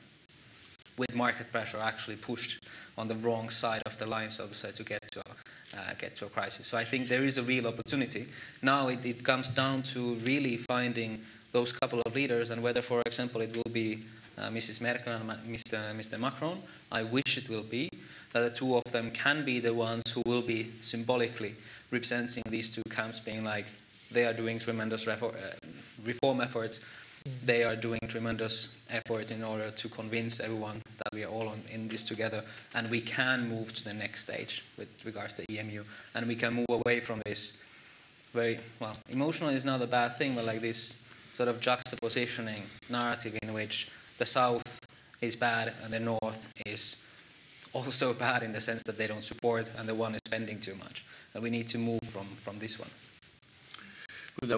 with 0.99 1.15
market 1.15 1.51
pressure, 1.53 1.79
actually 1.79 2.17
pushed 2.17 2.59
on 2.99 3.07
the 3.09 3.15
wrong 3.15 3.51
side 3.51 3.83
of 3.87 3.97
the 3.99 4.07
line, 4.07 4.31
so 4.31 4.47
to 4.47 4.55
say, 4.55 4.73
to 4.73 4.83
get 4.83 5.01
to 5.13 5.21
a, 5.21 5.35
uh, 5.77 5.95
get 5.99 6.15
to 6.17 6.27
a 6.27 6.29
crisis. 6.29 6.67
So 6.67 6.77
I 6.77 6.85
think 6.85 7.09
there 7.09 7.25
is 7.25 7.39
a 7.39 7.43
real 7.43 7.67
opportunity. 7.67 8.27
Now 8.63 8.89
it, 8.89 9.05
it 9.05 9.25
comes 9.25 9.51
down 9.51 9.83
to 9.95 10.15
really 10.17 10.57
finding 10.57 11.21
those 11.53 11.73
couple 11.73 12.01
of 12.07 12.15
leaders 12.15 12.51
and 12.51 12.63
whether, 12.63 12.83
for 12.83 13.03
example, 13.07 13.41
it 13.41 13.57
will 13.57 13.73
be 13.73 14.03
uh, 14.39 14.49
Mrs. 14.49 14.81
Merkel 14.81 15.13
and 15.13 15.31
Mr. 15.49 15.95
Mr. 15.95 16.19
Macron. 16.19 16.63
I 16.91 17.03
wish 17.03 17.37
it 17.37 17.49
will 17.49 17.63
be 17.63 17.89
that 18.33 18.41
the 18.41 18.51
two 18.51 18.77
of 18.77 18.85
them 18.93 19.11
can 19.11 19.45
be 19.45 19.61
the 19.61 19.75
ones 19.75 20.11
who 20.13 20.23
will 20.25 20.43
be 20.43 20.71
symbolically 20.81 21.55
representing 21.91 22.45
these 22.49 22.75
two 22.75 22.83
camps, 22.91 23.21
being 23.21 23.45
like 23.45 23.67
they 24.11 24.25
are 24.25 24.33
doing 24.33 24.59
tremendous 24.59 25.07
uh, 25.07 25.17
reform 26.05 26.41
efforts 26.41 26.81
they 27.45 27.65
are 27.65 27.77
doing 27.77 28.01
tremendous 28.09 28.69
efforts 28.91 29.31
in 29.31 29.43
order 29.43 29.71
to 29.71 29.89
convince 29.89 30.41
everyone 30.41 30.81
that 30.99 31.13
we 31.13 31.25
are 31.25 31.29
all 31.29 31.49
on, 31.49 31.61
in 31.71 31.89
this 31.89 32.05
together 32.05 32.43
and 32.75 32.91
we 32.91 33.01
can 33.01 33.49
move 33.49 33.73
to 33.75 33.85
the 33.85 33.93
next 33.93 34.23
stage 34.23 34.65
with 34.79 34.89
regards 35.05 35.35
to 35.35 35.45
EMU 35.53 35.85
and 36.15 36.27
we 36.27 36.35
can 36.35 36.55
move 36.55 36.67
away 36.71 37.01
from 37.01 37.21
this 37.27 37.59
very, 38.33 38.61
well, 38.79 38.97
emotional 39.09 39.51
is 39.51 39.65
not 39.65 39.83
a 39.83 39.87
bad 39.87 40.17
thing, 40.17 40.35
but 40.35 40.45
like 40.45 40.61
this 40.61 41.03
sort 41.35 41.49
of 41.49 41.61
juxtapositioning 41.61 42.63
narrative 42.89 43.37
in 43.43 43.53
which 43.53 43.91
the 44.19 44.27
South 44.27 44.81
is 45.21 45.35
bad 45.35 45.73
and 45.85 45.93
the 45.93 46.01
North 46.01 46.53
is 46.65 46.97
also 47.73 48.13
bad 48.27 48.43
in 48.43 48.53
the 48.53 48.61
sense 48.61 48.83
that 48.85 48.97
they 48.97 49.07
don't 49.07 49.25
support 49.25 49.71
and 49.79 49.89
the 49.89 49.95
one 49.95 50.15
is 50.15 50.21
spending 50.27 50.61
too 50.61 50.75
much. 50.77 51.05
And 51.35 51.43
we 51.43 51.51
need 51.51 51.69
to 51.69 51.79
move 51.79 52.03
from, 52.05 52.27
from 52.27 52.59
this 52.59 52.79
one. 52.79 52.91
Would 54.41 54.51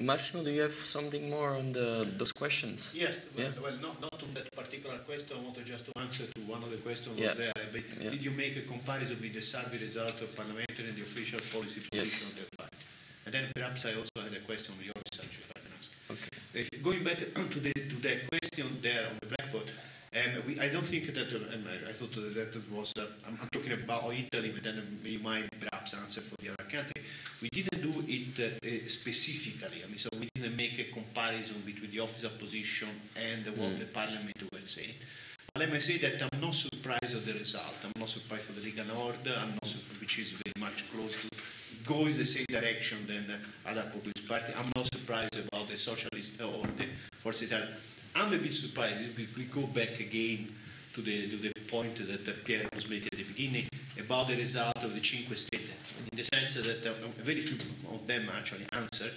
Massimo, 0.00 0.42
do 0.42 0.50
you 0.50 0.62
have 0.62 0.72
something 0.72 1.28
more 1.28 1.56
on 1.56 1.72
the, 1.72 2.08
those 2.16 2.32
questions? 2.32 2.94
Yes, 2.96 3.20
well, 3.36 3.46
yeah. 3.46 3.62
well 3.62 3.76
not, 3.82 4.00
not 4.00 4.22
on 4.22 4.32
that 4.34 4.50
particular 4.56 4.96
question. 4.98 5.36
I 5.38 5.44
wanted 5.44 5.66
just 5.66 5.84
to 5.86 5.98
answer 5.98 6.24
to 6.24 6.40
one 6.42 6.62
of 6.62 6.70
the 6.70 6.78
questions 6.78 7.20
yeah. 7.20 7.34
there. 7.34 7.52
But 7.70 7.82
yeah. 8.00 8.10
Did 8.10 8.24
you 8.24 8.30
make 8.30 8.56
a 8.56 8.62
comparison 8.62 9.18
with 9.20 9.34
the 9.34 9.42
survey 9.42 9.78
result 9.78 10.20
of 10.22 10.34
parliamentary 10.34 10.88
and 10.88 10.96
the 10.96 11.02
official 11.02 11.40
policy 11.52 11.84
position 11.84 12.00
yes. 12.00 12.30
of 12.32 12.36
that 12.40 12.56
party? 12.56 12.76
And 13.26 13.34
then 13.34 13.52
perhaps 13.54 13.84
I 13.84 13.92
also 13.94 14.24
had 14.24 14.32
a 14.32 14.40
question 14.40 14.74
on 14.78 14.84
your 14.84 14.96
research, 14.96 15.36
if 15.36 15.52
I 15.52 15.60
can 15.60 15.72
ask. 15.76 15.92
Okay. 16.08 16.32
If, 16.54 16.82
going 16.82 17.04
back 17.04 17.18
to 17.54 17.58
the, 17.60 17.72
to 17.72 17.96
the 18.00 18.16
question 18.32 18.66
there 18.80 19.04
on 19.04 19.18
the 19.20 19.36
blackboard, 19.36 19.68
um, 20.10 20.42
we, 20.44 20.58
I 20.58 20.68
don't 20.68 20.82
think 20.82 21.06
that, 21.14 21.32
um, 21.34 21.64
I 21.86 21.92
thought 21.92 22.12
that, 22.14 22.52
that 22.52 22.72
was, 22.72 22.92
uh, 22.98 23.06
I'm, 23.28 23.38
I'm, 23.40 23.48
talking 23.52 23.72
about 23.72 24.12
Italy, 24.12 24.50
but 24.52 24.64
then 24.64 24.98
you 25.04 25.20
might 25.20 25.48
perhaps 25.60 25.94
answer 25.94 26.20
for 26.20 26.34
the 26.42 26.48
other 26.48 26.68
country. 26.68 27.02
We 27.40 27.48
didn't 27.48 27.80
do 27.80 27.92
it 28.08 28.40
uh, 28.40 28.88
specifically. 28.88 29.84
I 29.84 29.86
mean, 29.86 29.98
so 29.98 30.08
we 30.18 30.28
didn't 30.34 30.56
make 30.56 30.78
a 30.80 30.84
comparison 30.92 31.62
between 31.64 31.92
the 31.92 31.98
official 31.98 32.30
position 32.30 32.88
and 33.14 33.46
what 33.56 33.70
mm. 33.70 33.78
the 33.78 33.86
parliament 33.86 34.34
were 34.52 34.58
saying. 34.64 34.94
But 35.54 35.60
let 35.60 35.72
me 35.72 35.78
say 35.78 35.98
that 35.98 36.28
I'm 36.32 36.40
not 36.40 36.54
surprised 36.54 37.14
of 37.14 37.24
the 37.24 37.34
result. 37.34 37.78
I'm 37.84 37.98
not 37.98 38.08
surprised 38.08 38.42
for 38.42 38.52
the 38.58 38.66
Lega 38.66 38.86
Nord. 38.88 39.14
I'm 39.26 39.54
not 39.62 39.66
surprised, 39.66 40.00
which 40.00 40.18
is 40.18 40.32
very 40.32 40.54
much 40.58 40.90
close 40.92 41.14
to 41.22 41.28
goes 41.86 42.16
the 42.16 42.24
same 42.24 42.46
direction 42.48 42.98
than 43.06 43.24
other 43.66 43.82
populist 43.92 44.28
parties. 44.28 44.54
I'm 44.58 44.70
not 44.76 44.86
surprised 44.92 45.36
about 45.48 45.68
the 45.68 45.76
socialist 45.76 46.40
or 46.40 46.66
the 46.76 46.86
Forza 47.18 47.44
Italia. 47.44 47.68
I'm 48.20 48.34
a 48.34 48.36
bit 48.36 48.52
surprised. 48.52 49.16
We, 49.16 49.26
we 49.34 49.44
go 49.44 49.62
back 49.68 49.98
again 49.98 50.52
to 50.92 51.00
the, 51.00 51.30
to 51.30 51.36
the 51.36 51.52
point 51.70 51.96
that 51.96 52.44
Pierre 52.44 52.68
was 52.74 52.88
making 52.90 53.08
at 53.12 53.18
the 53.18 53.24
beginning 53.24 53.66
about 53.98 54.28
the 54.28 54.36
result 54.36 54.76
of 54.84 54.94
the 54.94 55.02
Cinque 55.02 55.34
Stelle, 55.34 55.60
in 56.12 56.18
the 56.18 56.24
sense 56.24 56.54
that 56.56 56.86
uh, 56.86 56.92
very 57.16 57.40
few 57.40 57.56
of 57.94 58.06
them 58.06 58.28
actually 58.36 58.66
answered. 58.74 59.12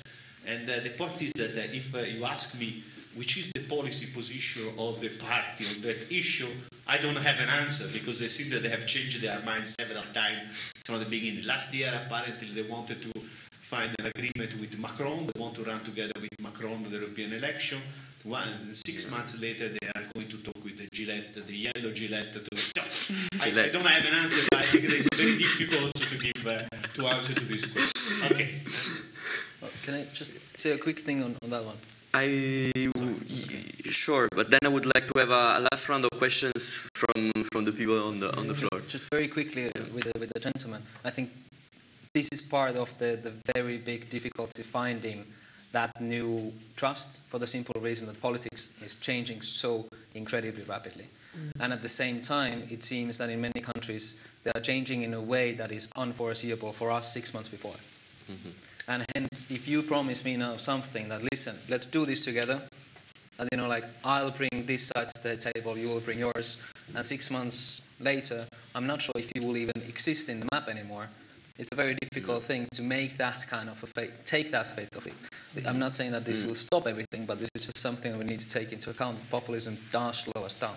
And 0.48 0.70
uh, 0.70 0.80
the 0.80 0.92
point 0.92 1.22
is 1.22 1.34
that 1.34 1.52
uh, 1.52 1.76
if 1.76 1.94
uh, 1.94 2.00
you 2.00 2.24
ask 2.24 2.58
me 2.58 2.82
which 3.16 3.38
is 3.38 3.52
the 3.54 3.62
policy 3.64 4.08
position 4.08 4.64
of 4.80 5.02
the 5.02 5.10
party 5.10 5.66
on 5.76 5.82
that 5.82 6.10
issue, 6.10 6.48
I 6.88 6.98
don't 6.98 7.18
have 7.18 7.40
an 7.42 7.50
answer 7.50 7.92
because 7.92 8.20
they 8.20 8.28
seem 8.28 8.52
that 8.54 8.64
they 8.64 8.70
have 8.70 8.88
changed 8.88 9.22
their 9.22 9.40
mind 9.42 9.68
several 9.68 10.04
times 10.14 10.72
from 10.86 11.00
the 11.00 11.06
beginning. 11.06 11.46
Last 11.46 11.76
year, 11.76 11.92
apparently, 12.06 12.48
they 12.50 12.68
wanted 12.68 13.02
to 13.02 13.12
find 13.20 13.94
an 14.00 14.12
agreement 14.16 14.60
with 14.60 14.80
Macron. 14.80 15.28
They 15.28 15.40
want 15.40 15.56
to 15.56 15.64
run 15.64 15.82
together 15.82 16.14
with 16.20 16.32
Macron 16.42 16.84
the 16.84 16.90
European 16.90 17.34
election. 17.34 17.80
One, 18.24 18.74
six 18.74 19.12
months 19.12 19.42
later, 19.42 19.68
they 19.68 19.86
are 19.96 20.04
going 20.14 20.30
to 20.30 20.38
talk 20.38 20.64
with 20.64 20.78
the 20.78 20.88
gilet, 20.94 21.34
the 21.34 21.54
yellow 21.54 21.92
gilet. 21.92 22.32
To, 22.32 22.40
I, 23.42 23.48
I, 23.50 23.70
don't 23.70 23.84
have 23.84 24.06
an 24.06 24.14
answer, 24.14 24.48
but 24.50 24.60
I 24.60 24.64
think 24.64 24.86
it 24.86 24.94
is 24.94 25.10
very 25.14 25.38
difficult 25.38 25.94
to 25.96 26.18
give 26.18 26.48
uh, 26.48 26.64
to 26.94 27.08
answer 27.08 27.34
to 27.34 27.44
this 27.44 27.66
question. 27.74 28.32
Okay. 28.32 28.50
Well, 29.62 29.72
can 29.84 29.96
I 29.96 30.06
just 30.14 30.32
say 30.58 30.72
a 30.72 30.78
quick 30.78 31.00
thing 31.00 31.22
on, 31.22 31.36
on 31.44 31.50
that 31.50 31.66
one? 31.66 31.76
I 32.14 32.72
sure, 33.92 34.30
but 34.34 34.50
then 34.50 34.60
I 34.64 34.70
would 34.70 34.86
like 34.86 35.06
to 35.08 35.20
have 35.20 35.30
a, 35.30 35.60
a, 35.60 35.68
last 35.70 35.90
round 35.90 36.06
of 36.06 36.12
questions 36.12 36.76
from 36.94 37.32
from 37.52 37.66
the 37.66 37.74
people 37.74 38.08
on 38.08 38.22
the 38.22 38.34
on 38.38 38.48
the 38.48 38.56
floor. 38.56 38.80
Just, 38.82 38.92
just 38.92 39.10
very 39.10 39.28
quickly 39.28 39.70
with 39.94 40.06
the, 40.06 40.18
with 40.18 40.32
the 40.32 40.40
gentleman, 40.40 40.82
I 41.04 41.10
think 41.10 41.30
this 42.14 42.30
is 42.32 42.42
part 42.42 42.78
of 42.78 42.98
the, 43.00 43.20
the 43.22 43.34
very 43.54 43.80
big 43.80 44.10
difficulty 44.10 44.64
finding 44.64 45.26
that 45.74 46.00
new 46.00 46.54
trust 46.76 47.20
for 47.28 47.40
the 47.40 47.48
simple 47.48 47.80
reason 47.82 48.08
that 48.08 48.22
politics 48.22 48.68
is 48.82 48.96
changing 48.96 49.42
so 49.42 49.86
incredibly 50.16 50.64
rapidly. 50.64 51.08
Mm. 51.36 51.52
And 51.60 51.74
at 51.74 51.82
the 51.82 51.90
same 51.90 52.20
time, 52.20 52.64
it 52.70 52.84
seems 52.84 53.18
that 53.18 53.30
in 53.30 53.42
many 53.42 53.60
countries 53.60 54.16
they 54.44 54.52
are 54.56 54.62
changing 54.62 55.02
in 55.02 55.14
a 55.14 55.22
way 55.22 55.54
that 55.54 55.72
is 55.72 55.90
unforeseeable 55.96 56.72
for 56.72 56.92
us 56.92 57.12
six 57.12 57.34
months 57.34 57.50
before. 57.50 57.76
Mm-hmm. 58.32 58.50
And 58.88 59.06
hence, 59.16 59.50
if 59.50 59.68
you 59.68 59.82
promise 59.82 60.24
me 60.24 60.38
now 60.38 60.58
something 60.58 61.10
that, 61.10 61.22
listen, 61.32 61.56
let's 61.70 61.86
do 61.86 62.06
this 62.06 62.24
together, 62.24 62.62
and 63.40 63.50
you 63.52 63.58
know, 63.58 63.68
like, 63.68 63.86
I'll 64.04 64.32
bring 64.32 64.66
this 64.66 64.88
side 64.88 65.08
to 65.16 65.24
the 65.24 65.38
table, 65.38 65.78
you 65.78 65.90
will 65.90 66.02
bring 66.02 66.20
yours, 66.20 66.58
and 66.94 67.04
six 67.04 67.32
months 67.32 67.82
later, 68.00 68.46
I'm 68.76 68.86
not 68.86 69.02
sure 69.02 69.16
if 69.18 69.32
you 69.36 69.42
will 69.42 69.58
even 69.58 69.82
exist 69.88 70.30
in 70.30 70.42
the 70.42 70.48
map 70.52 70.68
anymore. 70.68 71.10
It's 71.64 71.72
a 71.72 71.76
very 71.76 71.96
difficult 71.96 72.44
thing 72.44 72.68
to 72.74 72.82
make 72.82 73.16
that 73.16 73.48
kind 73.48 73.70
of 73.70 73.82
a 73.82 73.88
fate, 73.88 74.26
take 74.26 74.52
that 74.52 74.68
fate 74.68 74.94
of 74.98 75.08
it. 75.08 75.66
I'm 75.66 75.80
not 75.80 75.96
saying 75.96 76.12
that 76.12 76.26
this 76.26 76.42
mm. 76.42 76.48
will 76.48 76.56
stop 76.56 76.86
everything, 76.88 77.26
but 77.26 77.40
this 77.40 77.50
is 77.56 77.68
just 77.68 77.78
something 77.78 78.18
we 78.18 78.26
need 78.26 78.42
to 78.42 78.50
take 78.50 78.74
into 78.74 78.90
account. 78.90 79.18
Populism 79.32 79.78
does 79.90 80.18
slow 80.18 80.44
us 80.44 80.52
down. 80.52 80.76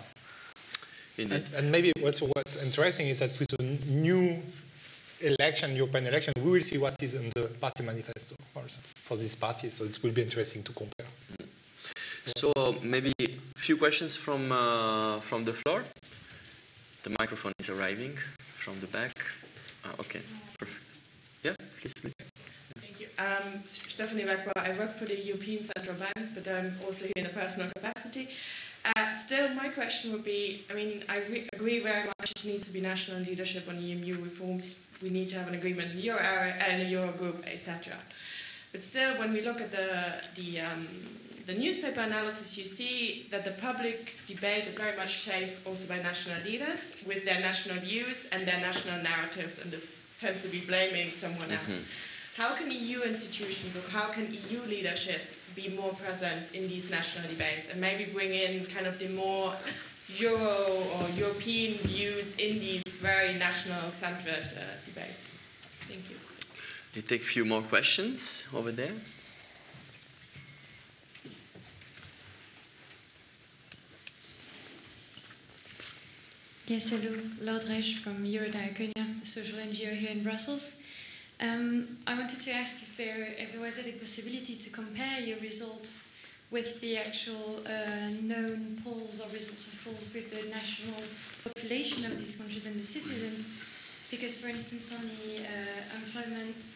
And, 1.17 1.43
and, 1.57 1.69
maybe 1.73 1.91
what's, 1.99 2.21
what's 2.21 2.63
interesting 2.63 3.07
is 3.09 3.19
that 3.19 3.37
with 3.37 3.49
the 3.49 3.63
new 3.91 4.41
election, 5.19 5.75
European 5.75 6.05
election, 6.05 6.31
we 6.41 6.51
will 6.51 6.61
see 6.61 6.77
what 6.77 6.95
is 7.03 7.15
in 7.15 7.31
the 7.35 7.49
party 7.59 7.83
manifesto 7.83 8.35
also 8.55 8.79
for 8.95 9.17
this 9.17 9.35
party. 9.35 9.67
So 9.67 9.83
it 9.83 10.01
will 10.01 10.11
be 10.11 10.21
interesting 10.21 10.63
to 10.63 10.71
compare. 10.71 11.07
Mm. 11.33 11.47
So 12.27 12.75
maybe 12.81 13.11
a 13.19 13.59
few 13.59 13.75
questions 13.75 14.15
from 14.15 14.53
uh, 14.53 15.19
from 15.19 15.43
the 15.43 15.53
floor. 15.53 15.83
The 17.03 17.13
microphone 17.19 17.51
is 17.59 17.69
arriving 17.69 18.15
from 18.55 18.79
the 18.79 18.87
back. 18.87 19.13
Uh, 19.83 19.89
okay, 19.99 20.21
perfect. 20.59 20.83
Yeah, 21.43 21.53
please, 21.79 21.93
please. 21.93 22.13
Thank 22.79 22.99
you. 22.99 23.07
Um, 23.19 23.61
Stephanie 23.65 24.23
Beckbar, 24.23 24.57
I 24.57 24.77
work 24.77 24.91
for 24.91 25.05
the 25.05 25.19
European 25.19 25.63
Central 25.63 25.95
Bank, 25.95 26.33
but 26.33 26.47
I'm 26.47 26.73
also 26.85 27.05
here 27.05 27.13
in 27.17 27.25
a 27.25 27.29
personal 27.29 27.69
capacity. 27.69 28.29
Uh, 28.95 29.13
still, 29.13 29.53
my 29.53 29.69
question 29.69 30.11
would 30.13 30.23
be 30.23 30.63
I 30.69 30.73
mean, 30.73 31.03
I 31.09 31.17
agree 31.53 31.79
very 31.79 32.05
much 32.05 32.31
it 32.31 32.45
needs 32.45 32.67
to 32.67 32.73
be 32.73 32.81
national 32.81 33.19
leadership 33.21 33.67
on 33.67 33.75
EMU 33.77 34.23
reforms. 34.23 34.81
We 35.01 35.09
need 35.09 35.29
to 35.29 35.37
have 35.37 35.47
an 35.47 35.55
agreement 35.55 35.91
in 35.91 35.97
the 35.97 36.03
Euro 36.03 36.19
area 36.19 36.53
and 36.53 36.81
a 36.81 36.85
Euro 36.85 37.11
group, 37.11 37.43
etc. 37.45 37.97
But 38.71 38.83
still, 38.83 39.17
when 39.17 39.33
we 39.33 39.41
look 39.41 39.59
at 39.61 39.71
the, 39.71 40.23
the, 40.35 40.61
um, 40.61 40.87
the 41.47 41.53
newspaper 41.53 42.01
analysis, 42.01 42.57
you 42.57 42.65
see 42.65 43.25
that 43.31 43.45
the 43.45 43.51
public 43.51 44.15
debate 44.27 44.67
is 44.67 44.77
very 44.77 44.95
much 44.97 45.09
shaped 45.09 45.65
also 45.65 45.87
by 45.87 45.97
national 46.01 46.43
leaders 46.43 46.93
with 47.05 47.23
their 47.23 47.39
national 47.39 47.77
views 47.77 48.27
and 48.33 48.45
their 48.45 48.59
national 48.59 49.01
narratives, 49.01 49.59
and 49.59 49.71
this 49.71 50.11
tends 50.19 50.41
to 50.41 50.49
be 50.49 50.59
blaming 50.59 51.09
someone 51.09 51.49
else. 51.49 51.63
Mm-hmm. 51.63 52.41
How 52.41 52.53
can 52.53 52.69
EU 52.69 53.01
institutions 53.01 53.77
or 53.77 53.89
how 53.89 54.09
can 54.09 54.27
EU 54.49 54.59
leadership 54.67 55.21
be 55.55 55.69
more 55.69 55.93
present 55.93 56.53
in 56.53 56.67
these 56.67 56.91
national 56.91 57.27
debates 57.29 57.69
and 57.69 57.79
maybe 57.79 58.11
bring 58.11 58.33
in 58.33 58.65
kind 58.65 58.85
of 58.85 58.99
the 58.99 59.07
more 59.09 59.53
Euro 60.19 60.83
or 60.95 61.09
European 61.15 61.77
views 61.79 62.35
in 62.35 62.59
these 62.59 62.83
very 62.99 63.33
national 63.35 63.89
centered 63.91 64.47
uh, 64.51 64.63
debates. 64.85 65.23
Thank 65.87 66.09
you. 66.09 66.17
We 66.93 67.01
take 67.01 67.21
a 67.21 67.31
few 67.35 67.45
more 67.45 67.61
questions 67.61 68.45
over 68.53 68.71
there. 68.71 68.91
Yes, 76.67 76.89
hello, 76.89 77.15
Lord 77.39 77.63
Reich 77.69 77.95
from 77.95 78.25
Eurodiaconia, 78.25 79.21
a 79.21 79.25
social 79.25 79.57
NGO 79.57 79.93
here 79.93 80.11
in 80.11 80.21
Brussels. 80.21 80.75
Um, 81.39 81.85
I 82.05 82.13
wanted 82.13 82.41
to 82.41 82.51
ask 82.51 82.81
if 82.81 82.97
there, 82.97 83.33
if 83.39 83.53
there 83.53 83.61
was 83.61 83.79
any 83.79 83.93
possibility 83.93 84.53
to 84.57 84.69
compare 84.69 85.21
your 85.21 85.39
results 85.39 86.13
with 86.51 86.81
the 86.81 86.97
actual 86.97 87.61
uh, 87.65 88.09
known 88.21 88.81
polls 88.83 89.21
or 89.21 89.31
results 89.31 89.71
of 89.71 89.85
polls 89.85 90.13
with 90.13 90.27
the 90.29 90.49
national 90.49 90.99
population 91.45 92.03
of 92.03 92.17
these 92.17 92.35
countries 92.35 92.65
and 92.65 92.75
the 92.77 92.83
citizens. 92.83 93.47
Because, 94.11 94.35
for 94.35 94.49
instance, 94.49 94.91
on 94.91 95.07
the 95.07 95.47
uh, 95.47 95.95
employment, 95.95 96.67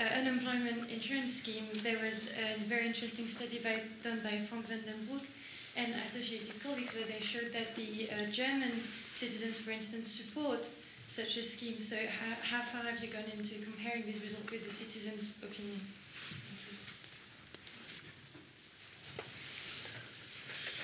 uh, 0.00 0.18
unemployment 0.18 0.90
insurance 0.90 1.34
scheme, 1.34 1.66
there 1.84 2.00
was 2.04 2.32
a 2.34 2.58
very 2.62 2.84
interesting 2.84 3.28
study 3.28 3.60
by, 3.62 3.78
done 4.02 4.22
by 4.24 4.38
Frank 4.38 4.66
Vandenbroucke 4.66 5.30
and 5.76 5.94
associated 6.04 6.62
colleagues 6.62 6.94
where 6.94 7.06
they 7.06 7.20
showed 7.20 7.52
that 7.52 7.76
the 7.76 8.08
uh, 8.10 8.30
German 8.30 8.72
citizens, 9.12 9.60
for 9.60 9.70
instance, 9.70 10.08
support 10.08 10.68
such 11.06 11.36
a 11.36 11.42
scheme. 11.42 11.78
So 11.80 11.96
how, 11.96 12.58
how 12.58 12.62
far 12.62 12.82
have 12.82 13.02
you 13.02 13.10
gone 13.10 13.24
into 13.36 13.54
comparing 13.64 14.04
this 14.06 14.20
result 14.22 14.50
with 14.50 14.64
the 14.64 14.70
citizens' 14.70 15.38
opinion? 15.42 15.80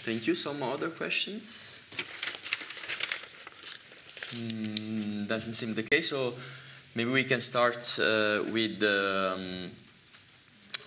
Thank 0.07 0.27
you. 0.27 0.35
Some 0.35 0.63
other 0.63 0.91
questions? 0.91 1.83
Mm, 4.31 5.29
doesn't 5.29 5.55
seem 5.55 5.75
the 5.75 5.83
case. 5.83 6.11
So 6.11 6.35
maybe 6.95 7.11
we 7.11 7.25
can 7.25 7.41
start 7.41 7.99
uh, 7.99 8.45
with 8.53 8.83
um, 8.83 9.71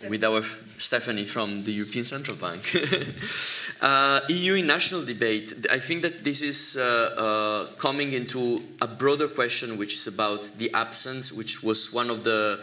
with 0.07 0.23
our 0.23 0.43
Stephanie 0.77 1.25
from 1.25 1.63
the 1.63 1.71
European 1.71 2.05
Central 2.05 2.37
Bank. 2.37 2.61
uh, 3.81 4.21
EU 4.29 4.53
in 4.53 4.67
national 4.67 5.03
debate. 5.03 5.53
I 5.69 5.79
think 5.79 6.03
that 6.03 6.23
this 6.23 6.41
is 6.41 6.77
uh, 6.77 6.83
uh, 7.17 7.75
coming 7.75 8.13
into 8.13 8.63
a 8.81 8.87
broader 8.87 9.27
question, 9.27 9.77
which 9.77 9.95
is 9.95 10.07
about 10.07 10.43
the 10.57 10.71
absence, 10.73 11.33
which 11.33 11.61
was 11.63 11.93
one 11.93 12.09
of 12.09 12.23
the 12.23 12.59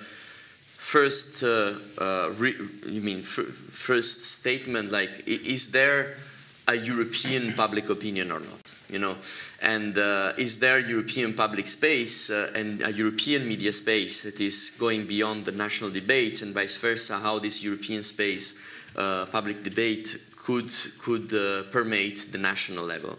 first, 0.86 1.42
uh, 1.42 1.74
uh, 1.98 2.30
you 2.88 3.02
mean 3.02 3.20
first 3.20 4.24
statement. 4.24 4.90
Like, 4.90 5.26
is 5.26 5.72
there 5.72 6.14
a 6.68 6.74
European 6.74 7.52
public 7.52 7.90
opinion 7.90 8.32
or 8.32 8.40
not? 8.40 8.72
You 8.90 9.00
know, 9.00 9.16
and 9.62 9.96
uh, 9.96 10.32
is 10.36 10.58
there 10.58 10.78
European 10.78 11.34
public 11.34 11.66
space 11.66 12.30
uh, 12.30 12.50
and 12.54 12.82
a 12.82 12.92
European 12.92 13.46
media 13.48 13.72
space 13.72 14.22
that 14.22 14.40
is 14.40 14.76
going 14.78 15.06
beyond 15.06 15.44
the 15.44 15.52
national 15.52 15.90
debates 15.90 16.42
and 16.42 16.54
vice 16.54 16.76
versa? 16.76 17.18
How 17.18 17.38
this 17.38 17.62
European 17.62 18.02
space, 18.02 18.60
uh, 18.96 19.26
public 19.26 19.62
debate, 19.62 20.18
could 20.36 20.70
could 20.98 21.32
uh, 21.32 21.62
permeate 21.70 22.32
the 22.32 22.38
national 22.38 22.84
level, 22.84 23.18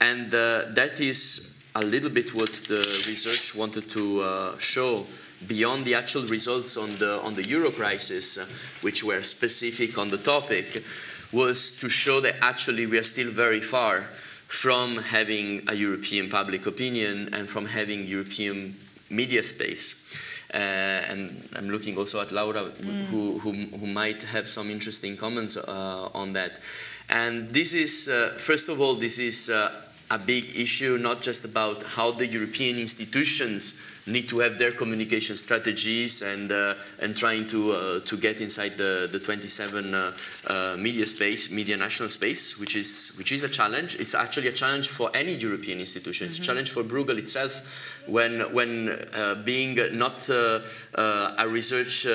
and 0.00 0.26
uh, 0.34 0.62
that 0.74 1.00
is 1.00 1.56
a 1.74 1.82
little 1.82 2.10
bit 2.10 2.34
what 2.34 2.52
the 2.68 2.82
research 3.06 3.54
wanted 3.54 3.90
to 3.90 4.20
uh, 4.20 4.58
show 4.58 5.04
beyond 5.46 5.84
the 5.84 5.94
actual 5.94 6.22
results 6.22 6.76
on 6.76 6.90
the 6.96 7.20
on 7.22 7.34
the 7.34 7.44
euro 7.44 7.70
crisis, 7.70 8.38
which 8.82 9.04
were 9.04 9.22
specific 9.22 9.98
on 9.98 10.10
the 10.10 10.18
topic, 10.18 10.82
was 11.32 11.78
to 11.78 11.88
show 11.88 12.20
that 12.20 12.34
actually 12.42 12.86
we 12.86 12.98
are 12.98 13.04
still 13.04 13.30
very 13.30 13.60
far 13.60 14.08
from 14.46 14.96
having 14.96 15.62
a 15.68 15.74
European 15.74 16.30
public 16.30 16.66
opinion 16.66 17.28
and 17.32 17.48
from 17.48 17.66
having 17.66 18.06
European 18.06 18.76
media 19.10 19.42
space. 19.42 19.94
uh, 20.54 20.56
and 20.56 21.48
I'm 21.56 21.68
looking 21.68 21.96
also 21.96 22.20
at 22.20 22.30
Laura, 22.30 22.62
mm. 22.62 23.04
who, 23.06 23.38
who, 23.38 23.52
who 23.52 23.86
might 23.86 24.22
have 24.22 24.48
some 24.48 24.70
interesting 24.70 25.16
comments 25.16 25.56
uh, 25.56 26.08
on 26.14 26.32
that. 26.34 26.60
And 27.08 27.50
this 27.50 27.74
is, 27.74 28.08
uh, 28.08 28.34
first 28.38 28.68
of 28.68 28.80
all, 28.80 28.94
this 28.94 29.18
is 29.18 29.48
a 29.48 30.18
big 30.18 30.56
issue, 30.56 30.98
not 30.98 31.20
just 31.20 31.44
about 31.44 31.82
how 31.82 32.12
the 32.12 32.26
European 32.26 32.78
institutions 32.78 33.80
need 34.06 34.28
to 34.28 34.38
have 34.38 34.56
their 34.56 34.70
communication 34.70 35.34
strategies 35.34 36.22
and 36.22 36.52
uh, 36.52 36.74
and 37.00 37.16
trying 37.16 37.46
to 37.46 37.72
uh, 37.72 38.00
to 38.00 38.16
get 38.16 38.40
inside 38.40 38.76
the 38.76 39.08
the 39.10 39.18
27 39.18 39.94
uh, 39.94 40.12
uh, 40.46 40.76
media 40.78 41.06
space, 41.06 41.50
media 41.50 41.76
national 41.76 42.08
space, 42.08 42.58
which 42.58 42.76
is 42.76 43.12
which 43.18 43.32
is 43.32 43.42
a 43.42 43.48
challenge. 43.48 43.96
It's 43.96 44.14
actually 44.14 44.48
a 44.48 44.52
challenge 44.52 44.88
for 44.88 45.10
any 45.14 45.34
European 45.34 45.80
institution. 45.80 46.26
It's 46.26 46.36
mm-hmm. 46.36 46.42
a 46.42 46.46
challenge 46.46 46.70
for 46.70 46.84
Bruegel 46.84 47.18
itself, 47.18 48.02
when 48.06 48.40
when 48.52 48.90
uh, 49.14 49.34
being 49.44 49.76
not 49.98 50.28
uh, 50.30 50.60
a 51.38 51.48
research 51.48 52.06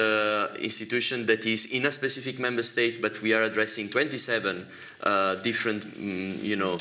institution 0.59 1.25
that 1.25 1.45
is 1.45 1.65
in 1.71 1.85
a 1.85 1.91
specific 1.91 2.39
member 2.39 2.63
state, 2.63 3.01
but 3.01 3.21
we 3.21 3.33
are 3.33 3.43
addressing 3.43 3.89
27 3.89 4.65
different, 5.43 5.83
mm, 5.83 6.41
you 6.41 6.55
know, 6.55 6.77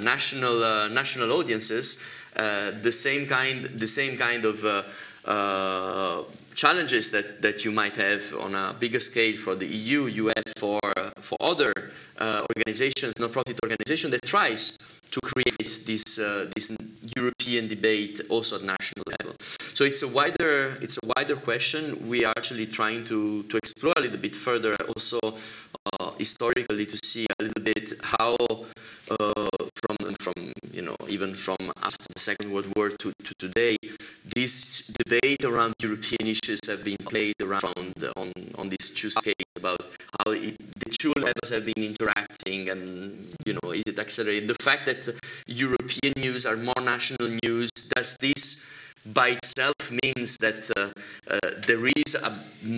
national 0.00 0.88
national 0.90 1.32
audiences. 1.32 1.98
Uh, 2.36 2.72
the 2.82 2.92
same 2.92 3.26
kind, 3.26 3.64
the 3.64 3.86
same 3.86 4.16
kind 4.16 4.44
of 4.44 4.64
uh, 4.64 4.82
uh, 5.24 6.22
challenges 6.54 7.10
that, 7.10 7.42
that 7.42 7.64
you 7.64 7.70
might 7.70 7.96
have 7.96 8.22
on 8.40 8.54
a 8.54 8.74
bigger 8.78 9.00
scale 9.00 9.36
for 9.36 9.54
the 9.54 9.66
EU, 9.66 10.06
you 10.06 10.26
have 10.26 10.44
for, 10.56 10.80
for 11.20 11.36
other 11.40 11.72
uh, 12.18 12.46
organizations, 12.50 13.14
non-profit 13.18 13.58
organizations 13.62 14.12
that 14.12 14.22
tries 14.24 14.76
to 15.10 15.20
create 15.20 15.80
this, 15.86 16.18
uh, 16.18 16.50
this 16.54 16.76
European 17.16 17.68
debate 17.68 18.20
also 18.28 18.56
at 18.56 18.62
national 18.62 19.04
level. 19.20 19.34
So 19.40 19.84
it's 19.84 20.02
a 20.02 20.08
wider, 20.08 20.76
it's 20.80 20.98
a 21.02 21.06
wider 21.16 21.36
question. 21.36 22.08
We 22.08 22.24
are 22.24 22.34
actually 22.36 22.66
trying 22.66 23.04
to, 23.06 23.42
to 23.44 23.56
explore 23.56 23.94
a 23.96 24.00
little 24.00 24.18
bit 24.18 24.34
further 24.34 24.76
also 24.86 25.20
uh, 26.00 26.10
historically 26.18 26.86
to 26.86 26.96
see 27.04 27.26
a 27.38 27.42
little 27.42 27.62
bit 27.62 27.92
how 28.00 28.36
from, 29.76 30.14
from, 30.14 30.52
you 30.72 30.82
know, 30.82 30.96
even 31.08 31.34
from 31.34 31.56
after 31.82 32.04
the 32.12 32.18
Second 32.18 32.52
World 32.52 32.66
War 32.76 32.90
to, 32.90 33.12
to 33.12 33.34
today, 33.34 33.76
this 34.34 34.86
debate 35.04 35.44
around 35.44 35.74
European 35.80 36.28
issues 36.28 36.60
have 36.68 36.84
been 36.84 36.96
played 37.04 37.34
around 37.40 37.94
on, 38.16 38.32
on 38.56 38.68
these 38.68 38.90
two 38.90 39.10
scales 39.10 39.34
about 39.56 39.80
how 40.18 40.32
it, 40.32 40.56
the 40.78 40.90
two 40.90 41.12
levels 41.16 41.50
have 41.50 41.64
been 41.66 41.84
interacting 41.84 42.68
and, 42.68 43.34
you 43.44 43.54
know, 43.62 43.72
is 43.72 43.84
it 43.86 43.98
accelerated? 43.98 44.48
The 44.48 44.62
fact 44.62 44.86
that 44.86 45.20
European 45.46 46.14
news 46.16 46.46
are 46.46 46.56
more 46.56 46.80
national 46.82 47.28
news, 47.42 47.70
does 47.70 48.16
this 48.18 48.66
by 49.06 49.28
itself 49.28 49.74
means 50.02 50.36
that 50.38 50.70
uh, 50.76 50.88
uh, 51.30 51.50
there 51.66 51.86
is 51.86 52.14
a 52.14 52.30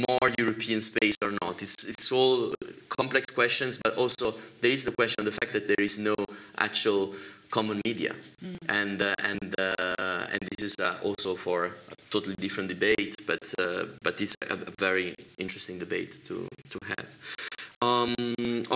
more 0.08 0.30
European 0.38 0.80
space 0.80 1.14
or 1.22 1.32
not. 1.42 1.62
It's, 1.62 1.84
it's 1.84 2.10
all 2.10 2.52
complex 2.88 3.26
questions, 3.34 3.78
but 3.82 3.96
also 3.96 4.34
there 4.60 4.70
is 4.70 4.84
the 4.84 4.92
question 4.92 5.20
of 5.20 5.26
the 5.26 5.32
fact 5.32 5.52
that 5.52 5.68
there 5.68 5.84
is 5.84 5.98
no 5.98 6.14
actual 6.58 7.14
common 7.50 7.80
media, 7.84 8.12
mm. 8.44 8.56
and 8.68 9.00
uh, 9.00 9.14
and 9.22 9.54
uh, 9.58 10.32
and 10.32 10.40
this 10.50 10.62
is 10.70 10.74
uh, 10.80 10.96
also 11.02 11.34
for 11.34 11.66
a 11.66 11.70
totally 12.10 12.34
different 12.38 12.68
debate, 12.68 13.14
but 13.26 13.54
uh, 13.58 13.84
but 14.02 14.20
it's 14.20 14.34
a, 14.50 14.54
a, 14.54 14.72
very 14.78 15.14
interesting 15.38 15.78
debate 15.78 16.24
to 16.24 16.48
to 16.70 16.78
have. 16.88 17.08
Um, 17.82 18.14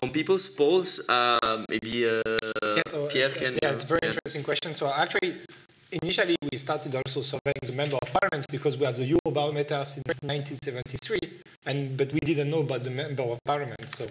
on 0.03 0.11
people's 0.11 0.49
polls, 0.49 1.01
maybe 1.69 2.07
yeah, 2.07 2.23
so, 2.87 3.09
Pierre 3.09 3.31
can. 3.31 3.59
Yeah, 3.63 3.73
it's 3.73 3.85
a 3.85 3.87
very 3.87 4.05
interesting 4.05 4.45
question. 4.45 4.75
So 4.75 4.91
actually, 4.97 5.35
initially 6.03 6.37
we 6.51 6.57
started 6.57 6.95
also 6.95 7.21
surveying 7.21 7.63
the 7.63 7.73
member 7.73 7.97
of 8.01 8.13
parliaments 8.13 8.47
because 8.47 8.77
we 8.79 8.85
have 8.85 8.97
the 8.97 9.13
Eurobarometer 9.13 9.85
since 9.85 10.05
1973, 10.23 11.19
and 11.67 11.97
but 11.97 12.13
we 12.13 12.21
didn't 12.21 12.51
know 12.51 12.61
about 12.61 12.83
the 12.83 12.91
member 12.91 13.23
of 13.23 13.39
parliament. 13.45 13.89
So, 13.89 14.07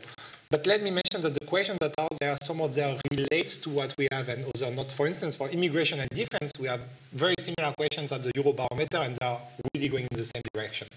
but 0.51 0.65
let 0.67 0.81
me 0.81 0.91
mention 0.91 1.21
that 1.21 1.33
the 1.33 1.45
questions 1.45 1.77
that 1.81 1.93
are 1.97 2.07
there, 2.19 2.35
some 2.43 2.61
of 2.61 2.73
them 2.75 2.99
relate 3.11 3.47
to 3.63 3.69
what 3.69 3.95
we 3.97 4.07
have, 4.11 4.29
and 4.29 4.45
others 4.45 4.75
not. 4.75 4.91
For 4.91 5.07
instance, 5.07 5.35
for 5.35 5.49
immigration 5.49 5.99
and 5.99 6.09
defense, 6.09 6.51
we 6.59 6.67
have 6.67 6.81
very 7.13 7.35
similar 7.39 7.73
questions 7.73 8.11
at 8.11 8.23
the 8.23 8.31
Eurobarometer, 8.33 9.05
and 9.05 9.15
they 9.15 9.25
are 9.25 9.39
really 9.73 9.89
going 9.89 10.07
in 10.11 10.17
the 10.17 10.25
same 10.25 10.43
direction. 10.53 10.87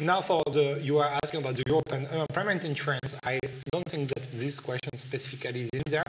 Now, 0.00 0.20
for 0.20 0.42
the 0.46 0.80
you 0.82 0.98
are 0.98 1.10
asking 1.22 1.40
about 1.40 1.54
the 1.54 1.62
European 1.66 2.04
unemployment 2.06 2.64
insurance, 2.64 3.14
I 3.24 3.38
don't 3.70 3.84
think 3.84 4.08
that 4.08 4.32
this 4.32 4.58
question 4.58 4.96
specifically 4.96 5.62
is 5.62 5.70
in 5.72 5.82
there. 5.86 6.04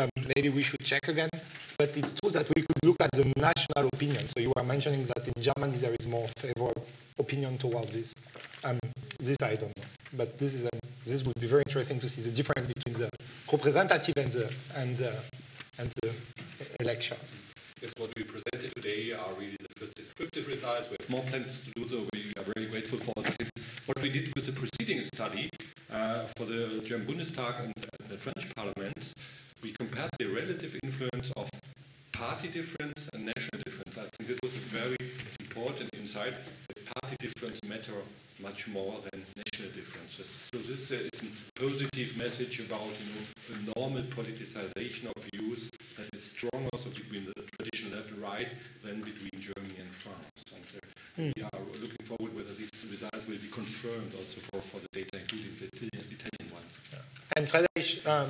Um, 0.00 0.08
maybe 0.34 0.48
we 0.48 0.62
should 0.62 0.80
check 0.80 1.08
again. 1.08 1.30
But 1.78 1.96
it's 1.96 2.14
true 2.14 2.30
that 2.30 2.48
we 2.54 2.62
could 2.62 2.84
look 2.84 2.96
at 3.00 3.10
the 3.12 3.32
national 3.36 3.88
opinion. 3.92 4.26
So 4.28 4.40
you 4.40 4.52
were 4.54 4.62
mentioning 4.62 5.04
that 5.04 5.26
in 5.26 5.42
Germany 5.42 5.76
there 5.76 5.94
is 5.98 6.06
more 6.06 6.26
favorable 6.36 6.86
opinion 7.18 7.58
towards 7.58 7.96
this. 7.96 8.14
Um, 8.64 8.78
this 9.18 9.36
I 9.42 9.56
don't 9.56 9.76
know. 9.76 9.84
But 10.12 10.38
this 10.38 10.54
is 10.54 10.66
a, 10.66 10.70
this 11.04 11.24
would 11.24 11.38
be 11.40 11.46
very 11.46 11.62
interesting 11.66 11.98
to 11.98 12.08
see 12.08 12.22
the 12.22 12.34
difference 12.34 12.66
between 12.66 12.94
the 12.94 13.10
representative 13.52 14.16
and 14.16 14.30
the 14.30 14.52
and 14.78 14.96
the, 14.96 15.12
and 15.78 15.90
the 15.90 16.12
election. 16.80 17.16
Yes, 17.82 17.92
what 17.98 18.10
we 18.16 18.22
presented 18.22 18.74
today 18.74 19.12
are 19.12 19.32
really 19.34 19.56
the 19.60 19.74
first 19.76 19.94
descriptive 19.94 20.46
results. 20.46 20.88
We 20.88 20.96
have 21.00 21.10
more 21.10 21.22
plans 21.22 21.62
to 21.64 21.70
do 21.72 21.86
so. 21.86 22.06
We 22.12 22.32
are 22.38 22.44
very 22.54 22.66
grateful 22.66 22.98
for 22.98 23.20
this. 23.20 23.50
What 23.86 24.00
we 24.00 24.10
did 24.10 24.32
with 24.34 24.46
the 24.46 24.52
preceding 24.52 25.02
study 25.02 25.50
uh, 25.92 26.24
for 26.36 26.46
the 26.46 26.80
German 26.86 27.06
Bundestag 27.06 27.62
and 27.62 27.74
the 28.08 28.16
French 28.16 28.54
parliaments, 28.54 29.14
we 29.64 29.72
compared 29.72 30.10
the 30.18 30.26
relative 30.26 30.78
influence 30.82 31.30
of 31.32 31.48
party 32.12 32.48
difference 32.48 33.08
and 33.14 33.24
national 33.24 33.62
difference. 33.64 33.96
I 33.96 34.04
think 34.12 34.28
that 34.28 34.42
was 34.42 34.56
a 34.56 34.66
very 34.68 34.96
important 35.40 35.88
insight 35.94 36.34
that 36.68 37.00
party 37.00 37.16
difference 37.18 37.64
matter 37.64 37.96
much 38.42 38.68
more 38.68 38.92
than 39.08 39.24
national 39.40 39.70
differences. 39.72 40.28
So 40.28 40.58
this 40.58 40.92
uh, 40.92 41.08
is 41.08 41.22
a 41.22 41.60
positive 41.60 42.16
message 42.18 42.60
about 42.60 42.92
you 43.00 43.08
know, 43.08 43.24
the 43.48 43.80
normal 43.80 44.02
politicization 44.12 45.08
of 45.08 45.16
views 45.32 45.70
that 45.96 46.12
is 46.12 46.22
stronger 46.32 46.68
also 46.74 46.90
between 46.90 47.24
the 47.24 47.32
traditional 47.56 47.96
left 47.96 48.10
and 48.10 48.18
right 48.20 48.48
than 48.82 49.00
between 49.00 49.32
Germany 49.40 49.80
and 49.80 49.88
France. 49.94 50.44
And 50.52 50.66
uh, 50.76 51.22
mm. 51.22 51.32
we 51.36 51.42
are 51.42 51.64
looking 51.80 52.04
forward 52.04 52.36
whether 52.36 52.52
these 52.52 52.84
results 52.90 53.26
will 53.26 53.40
be 53.40 53.48
confirmed 53.48 54.12
also 54.18 54.40
for, 54.52 54.60
for 54.60 54.80
the 54.84 54.88
data, 54.92 55.16
including 55.24 55.56
the 55.56 55.66
Italian 55.72 56.52
ones. 56.52 56.82
Yeah. 56.92 56.98
And 57.36 57.48
Friedrich, 57.48 58.06
um, 58.06 58.28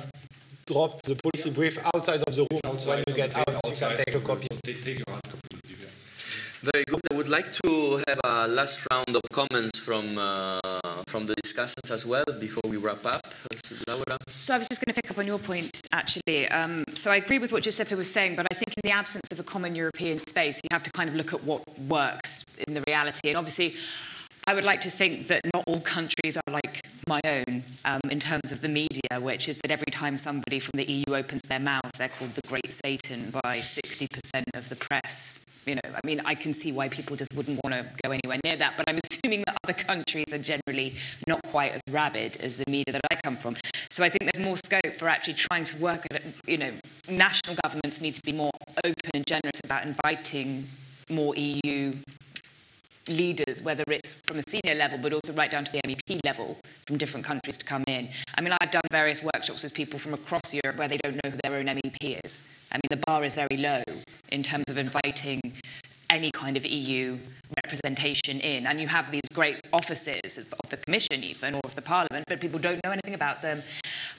drop 0.67 1.01
the 1.03 1.15
policy 1.15 1.51
brief 1.51 1.77
outside 1.93 2.23
of 2.27 2.35
the 2.35 2.41
room 2.49 2.59
outside 2.65 3.03
when 3.05 3.05
you 3.07 3.13
get 3.13 3.35
out, 3.37 3.47
you 3.47 3.71
can 3.71 3.97
take 3.97 4.15
a 4.15 4.19
copy. 4.19 4.47
Take, 4.63 4.83
take 4.83 4.97
your 4.97 5.05
hard 5.07 5.23
copy 5.23 5.47
with 5.51 5.69
you, 5.69 6.71
Very 6.71 6.83
good. 6.85 7.01
I 7.11 7.15
would 7.15 7.29
like 7.29 7.53
to 7.53 8.03
have 8.07 8.19
a 8.23 8.47
last 8.47 8.87
round 8.89 9.15
of 9.15 9.21
comments 9.31 9.77
from 9.77 10.17
uh, 10.17 10.59
from 11.05 11.27
the 11.27 11.35
discussants 11.35 11.91
as 11.91 12.05
well 12.05 12.25
before 12.39 12.67
we 12.67 12.77
wrap 12.77 13.05
up. 13.05 13.21
Laura? 13.87 14.17
So 14.27 14.55
I 14.55 14.57
was 14.57 14.67
just 14.67 14.83
going 14.83 14.93
to 14.93 14.99
pick 14.99 15.11
up 15.11 15.17
on 15.19 15.27
your 15.27 15.37
point, 15.37 15.81
actually. 15.91 16.47
Um, 16.47 16.83
so 16.95 17.11
I 17.11 17.17
agree 17.17 17.37
with 17.37 17.53
what 17.53 17.63
Giuseppe 17.63 17.95
was 17.95 18.11
saying, 18.11 18.35
but 18.35 18.47
I 18.51 18.55
think 18.55 18.73
in 18.75 18.81
the 18.83 18.91
absence 18.91 19.27
of 19.31 19.39
a 19.39 19.43
common 19.43 19.75
European 19.75 20.17
space, 20.17 20.61
you 20.63 20.69
have 20.71 20.83
to 20.83 20.91
kind 20.91 21.09
of 21.09 21.15
look 21.15 21.31
at 21.33 21.43
what 21.43 21.61
works 21.79 22.43
in 22.67 22.73
the 22.73 22.83
reality. 22.87 23.29
And 23.29 23.37
obviously, 23.37 23.75
I 24.47 24.53
would 24.53 24.63
like 24.63 24.81
to 24.81 24.91
think 24.91 25.27
that 25.29 25.41
not 25.55 25.63
all 25.65 25.79
countries 25.79 26.37
are 26.37 26.53
like 26.53 26.85
my 27.07 27.19
own 27.23 27.63
um, 27.83 28.01
in 28.11 28.19
terms 28.19 28.51
of 28.51 28.61
the 28.61 28.69
media, 28.69 29.19
which 29.19 29.49
is 29.49 29.57
that 29.57 29.71
every 29.71 29.91
time 29.91 30.17
somebody 30.17 30.59
from 30.59 30.77
the 30.77 30.85
EU 30.85 31.15
opens 31.15 31.41
their 31.43 31.59
mouth, 31.59 31.91
they're 31.97 32.09
called 32.09 32.35
the 32.35 32.47
Great 32.47 32.71
Satan 32.71 33.31
by 33.31 33.57
60% 33.57 34.43
of 34.53 34.69
the 34.69 34.75
press. 34.75 35.43
You 35.65 35.75
know, 35.75 35.81
I 35.95 35.99
mean, 36.05 36.21
I 36.25 36.35
can 36.35 36.53
see 36.53 36.71
why 36.71 36.89
people 36.89 37.15
just 37.15 37.33
wouldn't 37.33 37.59
want 37.63 37.73
to 37.73 37.87
go 38.03 38.11
anywhere 38.11 38.37
near 38.43 38.55
that, 38.57 38.75
but 38.77 38.87
I'm 38.87 38.99
assuming 39.03 39.43
that 39.47 39.57
other 39.63 39.73
countries 39.73 40.31
are 40.31 40.37
generally 40.37 40.93
not 41.25 41.41
quite 41.45 41.71
as 41.71 41.81
rabid 41.89 42.37
as 42.37 42.57
the 42.57 42.69
media 42.69 42.93
that 42.93 43.01
I 43.09 43.15
come 43.15 43.37
from. 43.37 43.57
So 43.89 44.03
I 44.03 44.09
think 44.09 44.31
there's 44.31 44.45
more 44.45 44.57
scope 44.57 44.93
for 44.99 45.09
actually 45.09 45.33
trying 45.33 45.63
to 45.63 45.77
work 45.77 46.05
at, 46.11 46.21
you 46.45 46.59
know, 46.59 46.71
national 47.09 47.55
governments 47.63 47.99
need 47.99 48.13
to 48.13 48.21
be 48.21 48.31
more 48.31 48.51
open 48.83 49.09
and 49.15 49.25
generous 49.25 49.59
about 49.63 49.87
inviting 49.87 50.67
more 51.09 51.35
EU 51.35 51.93
leaders, 53.07 53.61
whether 53.61 53.83
it's 53.87 54.13
from 54.13 54.39
a 54.39 54.43
senior 54.47 54.75
level, 54.75 54.97
but 54.97 55.13
also 55.13 55.33
right 55.33 55.51
down 55.51 55.65
to 55.65 55.71
the 55.71 55.81
MEP 55.85 56.19
level 56.23 56.57
from 56.85 56.97
different 56.97 57.25
countries 57.25 57.57
to 57.57 57.65
come 57.65 57.83
in. 57.87 58.09
I 58.35 58.41
mean, 58.41 58.53
I've 58.59 58.71
done 58.71 58.83
various 58.91 59.23
workshops 59.23 59.63
with 59.63 59.73
people 59.73 59.99
from 59.99 60.13
across 60.13 60.53
Europe 60.53 60.77
where 60.77 60.87
they 60.87 60.97
don't 60.97 61.15
know 61.23 61.29
who 61.29 61.37
their 61.43 61.55
own 61.55 61.65
MEP 61.65 62.19
is. 62.23 62.47
I 62.71 62.77
mean, 62.77 62.89
the 62.89 63.03
bar 63.05 63.23
is 63.23 63.33
very 63.33 63.57
low 63.57 63.83
in 64.31 64.43
terms 64.43 64.65
of 64.69 64.77
inviting 64.77 65.41
any 66.09 66.31
kind 66.31 66.57
of 66.57 66.65
EU 66.65 67.17
representation 67.63 68.39
in. 68.39 68.65
And 68.65 68.81
you 68.81 68.87
have 68.87 69.11
these 69.11 69.29
great 69.33 69.57
offices 69.71 70.37
of, 70.37 70.69
the 70.69 70.77
Commission, 70.77 71.23
even, 71.23 71.55
or 71.55 71.61
of 71.63 71.75
the 71.75 71.81
Parliament, 71.81 72.25
but 72.27 72.41
people 72.41 72.59
don't 72.59 72.83
know 72.83 72.91
anything 72.91 73.13
about 73.13 73.41
them. 73.41 73.61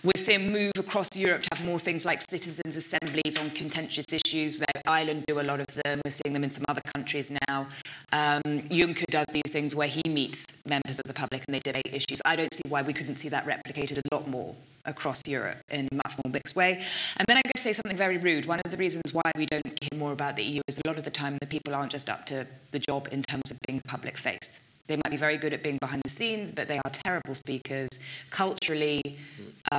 We're 0.05 0.13
seeing 0.17 0.53
move 0.53 0.73
across 0.77 1.09
Europe 1.17 1.43
to 1.43 1.49
have 1.57 1.67
more 1.67 1.79
things 1.79 2.05
like 2.05 2.23
citizens' 2.31 2.77
assemblies 2.77 3.39
on 3.39 3.51
contentious 3.51 4.07
issues. 4.13 4.63
Ireland 4.87 5.25
do 5.27 5.41
a 5.41 5.43
lot 5.43 5.61
of 5.61 5.67
them. 5.85 6.01
We're 6.05 6.11
seeing 6.13 6.33
them 6.33 6.45
in 6.45 6.51
some 6.51 6.65
other 6.69 6.83
countries 6.95 7.33
now. 7.49 7.67
Um, 8.13 8.43
Juncker 8.71 9.07
does 9.07 9.27
these 9.33 9.51
things 9.51 9.75
where 9.75 9.89
he 9.89 10.03
meets 10.07 10.47
members 10.65 10.99
of 10.99 11.05
the 11.05 11.15
public 11.15 11.45
and 11.47 11.55
they 11.55 11.61
debate 11.61 11.89
issues. 11.93 12.23
I 12.25 12.37
don't 12.37 12.53
see 12.53 12.63
why 12.69 12.83
we 12.83 12.93
couldn't 12.93 13.17
see 13.17 13.29
that 13.31 13.45
replicated 13.45 13.99
a 13.99 14.15
lot 14.15 14.29
more 14.29 14.55
across 14.87 15.23
Europe 15.27 15.59
in 15.71 15.89
a 15.91 15.95
much 15.95 16.15
more 16.25 16.33
mixed 16.33 16.57
way. 16.57 16.73
And 17.17 17.27
then 17.27 17.37
I'm 17.37 17.43
going 17.45 17.53
to 17.57 17.63
say 17.63 17.73
something 17.73 17.97
very 17.97 18.19
rude. 18.19 18.47
One 18.47 18.61
of 18.65 18.71
the 18.71 18.77
reasons 18.77 19.13
why 19.13 19.31
we 19.37 19.47
don't 19.47 19.79
hear 19.81 19.99
more 19.99 20.13
about 20.13 20.37
the 20.37 20.43
EU 20.43 20.63
is 20.67 20.79
a 20.85 20.89
lot 20.89 20.99
of 20.99 21.05
the 21.05 21.11
time 21.11 21.39
the 21.41 21.47
people 21.47 21.75
aren't 21.75 21.93
just 21.93 22.09
up 22.09 22.27
to 22.27 22.47
the 22.71 22.79
job 22.79 23.09
in 23.13 23.23
terms 23.23 23.51
of 23.51 23.59
being 23.67 23.81
public 23.87 24.17
face. 24.17 24.67
They 24.87 24.97
might 24.97 25.11
be 25.11 25.17
very 25.17 25.37
good 25.37 25.53
at 25.53 25.63
being 25.63 25.79
behind 25.79 26.03
the 26.03 26.09
scenes, 26.09 26.53
but 26.53 26.69
they 26.69 26.79
are 26.79 26.91
terrible 26.91 27.35
speakers. 27.35 27.89
Culturally, 28.31 29.03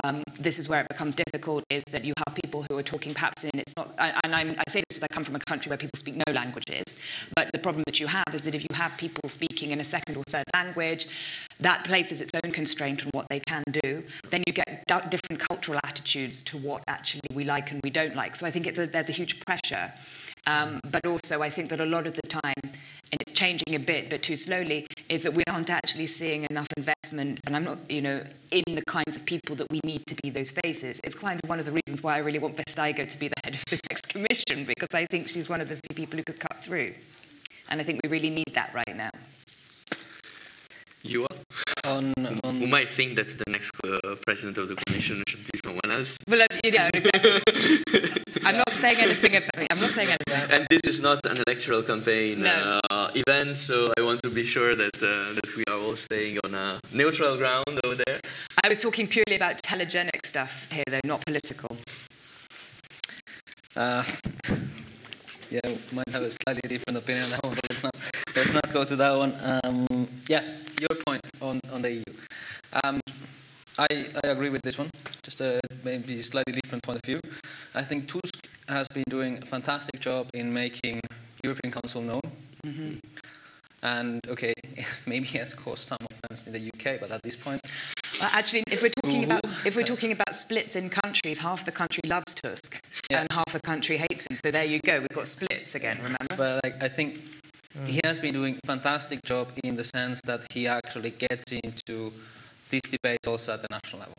um, 0.04 0.22
this 0.38 0.58
is 0.58 0.68
where 0.68 0.82
it 0.82 0.88
becomes 0.88 1.16
difficult, 1.16 1.64
is 1.70 1.84
that 1.84 2.04
you 2.04 2.12
have 2.26 2.34
people 2.36 2.64
who 2.68 2.76
are 2.76 2.82
talking 2.82 3.14
perhaps 3.14 3.44
in, 3.44 3.50
it's 3.54 3.76
not, 3.76 3.94
and 3.98 4.34
I'm, 4.34 4.50
i 4.58 4.70
say 4.70 4.82
this 4.88 4.98
as 4.98 5.02
I 5.02 5.08
come 5.08 5.24
from 5.24 5.36
a 5.36 5.40
country 5.40 5.70
where 5.70 5.78
people 5.78 5.96
speak 5.96 6.16
no 6.26 6.32
languages, 6.32 6.98
but 7.34 7.50
the 7.52 7.58
problem 7.58 7.84
that 7.86 8.00
you 8.00 8.06
have 8.06 8.34
is 8.34 8.42
that 8.42 8.54
if 8.54 8.62
you 8.62 8.74
have 8.74 8.96
people 8.96 9.28
speaking 9.28 9.70
in 9.70 9.80
a 9.80 9.84
second 9.84 10.16
or 10.16 10.24
third 10.24 10.44
language, 10.54 11.06
that 11.60 11.84
places 11.84 12.20
its 12.20 12.30
own 12.44 12.52
constraint 12.52 13.02
on 13.04 13.10
what 13.12 13.26
they 13.28 13.40
can 13.40 13.64
do. 13.82 14.04
Then 14.30 14.44
you 14.46 14.52
get 14.52 14.84
different 15.10 15.40
cultural 15.40 15.80
attitudes 15.84 16.42
to 16.42 16.56
what 16.58 16.82
actually 16.86 17.28
we 17.32 17.44
like 17.44 17.70
and 17.70 17.80
we 17.82 17.90
don't 17.90 18.14
like. 18.14 18.36
So 18.36 18.46
I 18.46 18.50
think 18.50 18.66
a, 18.66 18.86
there's 18.86 19.08
a 19.08 19.12
huge 19.12 19.40
pressure. 19.40 19.92
Um, 20.48 20.80
but 20.90 21.04
also, 21.04 21.42
I 21.42 21.50
think 21.50 21.68
that 21.68 21.78
a 21.78 21.84
lot 21.84 22.06
of 22.06 22.14
the 22.14 22.26
time, 22.26 22.62
and 22.64 23.20
it's 23.20 23.32
changing 23.32 23.74
a 23.74 23.78
bit, 23.78 24.08
but 24.08 24.22
too 24.22 24.36
slowly, 24.36 24.86
is 25.10 25.22
that 25.24 25.34
we 25.34 25.44
aren't 25.46 25.68
actually 25.68 26.06
seeing 26.06 26.46
enough 26.48 26.68
investment, 26.74 27.40
and 27.44 27.54
I'm 27.54 27.64
not, 27.64 27.78
you 27.90 28.00
know, 28.00 28.24
in 28.50 28.74
the 28.74 28.84
kinds 28.86 29.14
of 29.14 29.26
people 29.26 29.56
that 29.56 29.66
we 29.70 29.80
need 29.84 30.06
to 30.06 30.14
be 30.22 30.30
those 30.30 30.50
faces. 30.50 31.00
It's 31.04 31.14
kind 31.14 31.38
of 31.42 31.50
one 31.50 31.60
of 31.60 31.66
the 31.66 31.72
reasons 31.72 32.02
why 32.02 32.14
I 32.14 32.18
really 32.18 32.38
want 32.38 32.56
Vestager 32.56 33.06
to 33.06 33.18
be 33.18 33.28
the 33.28 33.34
head 33.44 33.56
of 33.56 33.64
the 33.66 33.78
next 33.90 34.08
commission, 34.08 34.64
because 34.64 34.94
I 34.94 35.04
think 35.04 35.28
she's 35.28 35.50
one 35.50 35.60
of 35.60 35.68
the 35.68 35.76
few 35.76 35.94
people 35.94 36.16
who 36.16 36.24
could 36.24 36.40
cut 36.40 36.64
through. 36.64 36.94
And 37.68 37.78
I 37.78 37.84
think 37.84 38.00
we 38.02 38.08
really 38.08 38.30
need 38.30 38.54
that 38.54 38.72
right 38.72 38.96
now. 38.96 39.10
You 41.04 41.24
are? 41.24 41.36
On, 41.84 42.12
on 42.42 42.56
Who 42.56 42.66
might 42.66 42.88
think 42.88 43.16
that 43.16 43.28
the 43.28 43.50
next 43.50 43.70
uh, 43.84 44.16
president 44.26 44.58
of 44.58 44.68
the 44.68 44.74
commission 44.74 45.22
should 45.28 45.44
be 45.52 45.58
someone 45.64 45.90
else? 45.90 46.18
Well, 46.28 46.44
yeah, 46.64 46.90
exactly. 46.92 47.40
I'm 48.44 48.56
not 48.56 48.70
saying 48.70 48.96
anything 48.98 49.36
about 49.36 49.50
I'm 49.70 49.80
not 49.80 49.90
saying 49.90 50.08
anything. 50.08 50.50
And 50.50 50.66
this 50.68 50.82
is 50.84 51.00
not 51.00 51.24
an 51.26 51.38
electoral 51.46 51.82
campaign 51.82 52.42
no. 52.42 52.80
uh, 52.90 53.10
event, 53.14 53.56
so 53.56 53.92
I 53.96 54.02
want 54.02 54.22
to 54.24 54.30
be 54.30 54.44
sure 54.44 54.74
that 54.74 54.96
uh, 54.96 55.34
that 55.34 55.56
we 55.56 55.64
are 55.68 55.78
all 55.78 55.96
staying 55.96 56.38
on 56.44 56.54
a 56.54 56.80
neutral 56.92 57.36
ground 57.36 57.78
over 57.84 57.94
there. 57.94 58.20
I 58.64 58.68
was 58.68 58.80
talking 58.80 59.06
purely 59.06 59.36
about 59.36 59.62
telegenic 59.62 60.26
stuff 60.26 60.68
here, 60.72 60.84
though, 60.88 61.00
not 61.04 61.24
political. 61.24 61.76
Uh, 63.76 64.02
yeah, 65.50 65.60
might 65.92 66.08
have 66.10 66.22
a 66.22 66.30
slightly 66.30 66.68
different 66.68 66.98
opinion 66.98 67.24
on 67.24 67.30
that 67.30 67.44
one, 67.44 67.54
but 67.54 67.70
let's 67.70 67.82
not, 67.82 67.94
let's 68.36 68.52
not 68.52 68.72
go 68.72 68.84
to 68.84 68.96
that 68.96 69.16
one. 69.16 69.34
Um, 69.64 70.08
yes, 70.28 70.68
your 70.80 70.96
point 71.06 71.22
on, 71.40 71.60
on 71.72 71.82
the 71.82 71.92
EU. 71.94 72.04
Um, 72.84 73.00
I, 73.78 73.86
I 74.24 74.28
agree 74.28 74.50
with 74.50 74.62
this 74.62 74.76
one, 74.76 74.90
just 75.22 75.40
a 75.40 75.60
maybe 75.84 76.20
slightly 76.22 76.52
different 76.52 76.82
point 76.82 76.98
of 76.98 77.04
view. 77.04 77.20
I 77.74 77.82
think 77.82 78.08
Tusk 78.08 78.46
has 78.68 78.88
been 78.88 79.04
doing 79.08 79.38
a 79.42 79.46
fantastic 79.46 80.00
job 80.00 80.28
in 80.34 80.52
making 80.52 81.00
European 81.42 81.72
Council 81.72 82.02
known. 82.02 82.20
Mm-hmm. 82.66 82.94
And 83.82 84.20
okay, 84.28 84.52
maybe 85.06 85.26
he 85.26 85.38
has 85.38 85.54
caused 85.54 85.84
some 85.84 85.98
offence 86.10 86.46
in 86.46 86.52
the 86.52 86.70
UK, 86.74 87.00
but 87.00 87.10
at 87.10 87.22
this 87.22 87.36
point, 87.36 87.60
well, 88.20 88.30
actually, 88.32 88.64
if 88.70 88.82
we're 88.82 88.90
talking 89.02 89.24
about 89.24 89.44
if 89.64 89.76
we're 89.76 89.84
talking 89.84 90.10
about 90.10 90.34
splits 90.34 90.74
in 90.74 90.90
countries, 90.90 91.38
half 91.38 91.64
the 91.64 91.70
country 91.70 92.00
loves 92.04 92.34
Tusk 92.34 92.82
yeah. 93.10 93.20
and 93.20 93.32
half 93.32 93.52
the 93.52 93.60
country 93.60 93.96
hates 93.96 94.26
him. 94.26 94.36
So 94.36 94.50
there 94.50 94.64
you 94.64 94.80
go. 94.80 95.00
We've 95.00 95.08
got 95.08 95.28
splits 95.28 95.74
again. 95.74 95.98
Remember? 95.98 96.36
But 96.36 96.64
like, 96.64 96.82
I 96.82 96.88
think 96.88 97.18
mm. 97.76 97.86
he 97.86 98.00
has 98.04 98.18
been 98.18 98.34
doing 98.34 98.58
a 98.62 98.66
fantastic 98.66 99.22
job 99.22 99.48
in 99.64 99.76
the 99.76 99.84
sense 99.84 100.20
that 100.22 100.52
he 100.52 100.66
actually 100.66 101.10
gets 101.10 101.52
into 101.52 102.12
these 102.70 102.82
debates 102.82 103.26
also 103.26 103.54
at 103.54 103.62
the 103.62 103.68
national 103.70 104.00
level. 104.00 104.14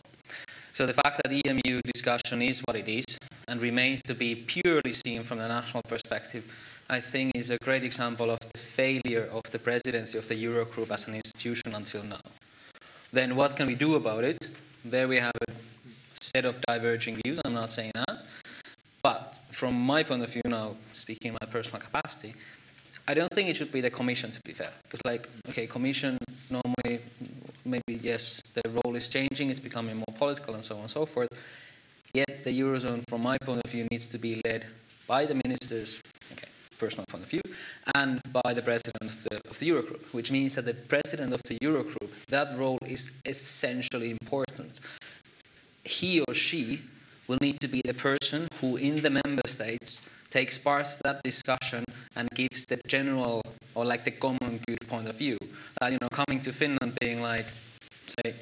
So 0.73 0.85
the 0.85 0.93
fact 0.93 1.21
that 1.23 1.31
EMU 1.31 1.81
discussion 1.81 2.41
is 2.41 2.61
what 2.61 2.75
it 2.75 2.87
is 2.87 3.05
and 3.47 3.61
remains 3.61 4.01
to 4.03 4.15
be 4.15 4.35
purely 4.35 4.91
seen 4.91 5.23
from 5.23 5.39
the 5.39 5.47
national 5.47 5.83
perspective, 5.83 6.43
I 6.89 6.99
think 7.01 7.35
is 7.35 7.49
a 7.49 7.57
great 7.57 7.83
example 7.83 8.29
of 8.31 8.39
the 8.39 8.57
failure 8.57 9.27
of 9.31 9.43
the 9.51 9.59
presidency 9.59 10.17
of 10.17 10.27
the 10.27 10.35
Eurogroup 10.35 10.89
as 10.91 11.07
an 11.07 11.15
institution 11.15 11.75
until 11.75 12.03
now. 12.03 12.21
Then 13.11 13.35
what 13.35 13.55
can 13.55 13.67
we 13.67 13.75
do 13.75 13.95
about 13.95 14.23
it? 14.23 14.47
There 14.85 15.07
we 15.07 15.17
have 15.17 15.33
a 15.47 15.51
set 16.21 16.45
of 16.45 16.61
diverging 16.61 17.19
views. 17.23 17.39
I'm 17.43 17.53
not 17.53 17.71
saying 17.71 17.91
that. 17.95 18.23
But 19.01 19.39
from 19.49 19.79
my 19.79 20.03
point 20.03 20.23
of 20.23 20.31
view 20.31 20.41
now, 20.45 20.75
speaking 20.93 21.29
in 21.29 21.37
my 21.41 21.47
personal 21.47 21.79
capacity, 21.79 22.33
I 23.07 23.13
don't 23.13 23.31
think 23.31 23.49
it 23.49 23.57
should 23.57 23.71
be 23.71 23.81
the 23.81 23.89
commission 23.89 24.29
to 24.31 24.41
be 24.45 24.53
fair. 24.53 24.71
Because 24.83 25.01
like, 25.05 25.27
okay, 25.49 25.65
commission 25.65 26.17
normally, 26.49 26.99
maybe 27.65 27.99
yes, 28.01 28.41
the 28.53 28.69
role 28.69 28.95
is 28.95 29.07
changing, 29.09 29.49
it's 29.49 29.59
becoming 29.59 29.95
more 29.95 30.15
political 30.17 30.53
and 30.53 30.63
so 30.63 30.75
on 30.75 30.81
and 30.81 30.89
so 30.89 31.05
forth. 31.05 31.29
Yet 32.13 32.43
the 32.43 32.59
Eurozone, 32.59 33.03
from 33.07 33.23
my 33.23 33.37
point 33.37 33.61
of 33.63 33.71
view, 33.71 33.87
needs 33.89 34.07
to 34.09 34.17
be 34.17 34.41
led 34.45 34.65
by 35.07 35.25
the 35.25 35.35
ministers, 35.45 36.01
okay, 36.33 36.47
personal 36.77 37.05
point 37.07 37.23
of 37.23 37.29
view, 37.29 37.41
and 37.95 38.21
by 38.43 38.53
the 38.53 38.61
president 38.61 39.01
of 39.01 39.23
the, 39.23 39.41
of 39.49 39.59
the 39.59 39.69
Eurogroup, 39.69 40.13
which 40.13 40.31
means 40.31 40.55
that 40.55 40.65
the 40.65 40.73
president 40.73 41.33
of 41.33 41.41
the 41.43 41.57
Eurogroup, 41.59 42.11
that 42.27 42.57
role 42.57 42.79
is 42.85 43.11
essentially 43.25 44.11
important. 44.11 44.79
He 45.83 46.21
or 46.21 46.33
she 46.33 46.81
will 47.29 47.37
need 47.41 47.59
to 47.59 47.67
be 47.67 47.81
the 47.85 47.93
person 47.93 48.47
who, 48.59 48.75
in 48.75 48.95
the 48.97 49.09
member 49.09 49.43
states, 49.45 50.09
takes 50.29 50.57
part 50.57 50.87
in 50.87 51.01
that 51.03 51.21
discussion 51.23 51.85
and 52.15 52.27
gives 52.31 52.65
the 52.65 52.77
general 52.87 53.41
or 53.75 53.85
like 53.85 54.03
the 54.03 54.11
common 54.11 54.59
good 54.67 54.81
point 54.87 55.07
of 55.07 55.15
view. 55.15 55.37
Uh, 55.79 55.85
you 55.85 55.97
know, 56.01 56.09
coming 56.09 56.41
to 56.41 56.51
Finland 56.51 56.97
being 56.99 57.21
like, 57.21 57.45
say, 58.07 58.33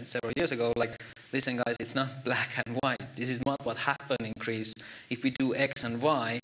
several 0.00 0.32
years 0.36 0.52
ago, 0.52 0.72
like, 0.74 1.02
listen, 1.32 1.56
guys, 1.58 1.76
it's 1.78 1.94
not 1.94 2.24
black 2.24 2.50
and 2.66 2.78
white. 2.82 3.14
This 3.14 3.28
is 3.28 3.44
not 3.44 3.64
what 3.64 3.76
happened 3.76 4.22
in 4.22 4.32
Greece. 4.38 4.74
If 5.10 5.22
we 5.22 5.30
do 5.30 5.54
X 5.54 5.84
and 5.84 6.00
Y, 6.00 6.40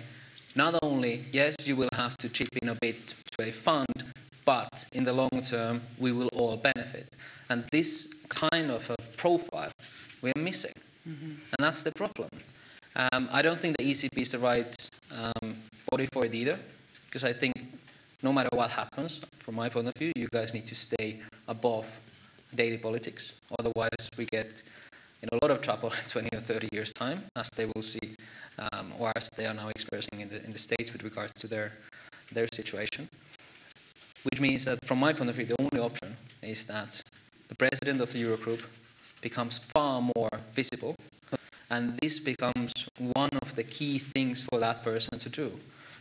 not 0.55 0.79
only, 0.83 1.25
yes, 1.33 1.67
you 1.67 1.77
will 1.77 1.95
have 1.95 2.17
to 2.19 2.29
chip 2.29 2.49
in 2.61 2.69
a 2.69 2.75
bit 2.75 3.15
to 3.39 3.49
a 3.49 3.51
fund, 3.51 4.13
but 4.45 4.85
in 4.93 5.05
the 5.05 5.15
long 5.15 5.41
term, 5.43 5.81
we 5.99 6.13
will 6.13 6.29
all 6.35 6.59
benefit. 6.59 7.09
And 7.49 7.65
this 7.73 8.13
kind 8.29 8.71
of 8.71 8.91
a 8.91 8.97
profile 9.17 9.73
we 10.21 10.31
are 10.37 10.41
missing. 10.41 10.73
Mm-hmm. 11.11 11.25
And 11.25 11.59
that's 11.59 11.83
the 11.83 11.93
problem. 11.93 12.31
Um, 12.95 13.29
I 13.33 13.43
don't 13.43 13.59
think 13.59 13.77
the 13.77 13.85
ECB 13.85 14.19
is 14.19 14.31
the 14.31 14.39
right 14.39 14.75
um, 15.17 15.55
body 15.91 16.07
for 16.13 16.25
it 16.25 16.35
either, 16.35 16.59
because 17.07 17.25
I 17.25 17.33
think 17.33 17.55
no 18.23 18.33
matter 18.33 18.51
what 18.53 18.71
happens, 18.71 19.21
from 19.39 19.57
my 19.57 19.69
point 19.69 19.89
of 19.89 19.95
view, 19.95 20.13
you 20.15 20.29
guys 20.31 20.55
need 20.55 20.67
to 20.67 20.75
stay 20.75 21.21
above 21.49 22.01
daily 22.55 22.79
politics. 22.79 23.35
Otherwise, 23.59 24.11
we 24.17 24.27
get 24.27 24.63
in 25.23 25.29
a 25.33 25.39
lot 25.43 25.51
of 25.51 25.61
trouble 25.61 25.91
in 25.91 26.09
20 26.09 26.29
or 26.33 26.41
30 26.41 26.69
years' 26.73 26.93
time, 26.93 27.25
as 27.37 27.51
they 27.51 27.67
will 27.67 27.83
see, 27.83 28.15
um, 28.59 28.93
or 28.99 29.13
as 29.17 29.29
they 29.37 29.47
are 29.47 29.55
now 29.55 29.69
expressing 29.69 30.21
in 30.21 30.29
the, 30.29 30.45
in 30.45 30.51
the 30.51 30.59
States 30.59 30.93
with 30.93 31.03
regards 31.03 31.33
to 31.35 31.47
their, 31.47 31.73
their 32.33 32.47
situation. 32.53 33.09
Which 34.25 34.41
means 34.41 34.65
that, 34.67 34.85
from 34.85 35.01
my 35.01 35.13
point 35.13 35.31
of 35.31 35.37
view, 35.37 35.47
the 35.47 35.57
only 35.61 35.81
option 35.81 36.15
is 36.43 36.65
that 36.65 37.03
the 37.49 37.55
president 37.55 38.01
of 38.01 38.13
the 38.13 38.23
Eurogroup 38.23 38.69
becomes 39.21 39.59
far 39.59 40.01
more 40.01 40.31
visible, 40.55 40.97
and 41.71 41.99
this 41.99 42.19
becomes 42.19 42.73
one 43.15 43.31
of 43.41 43.55
the 43.55 43.65
key 43.65 43.99
things 43.99 44.43
for 44.43 44.59
that 44.59 44.83
person 44.83 45.19
to 45.19 45.29
do. 45.29 45.53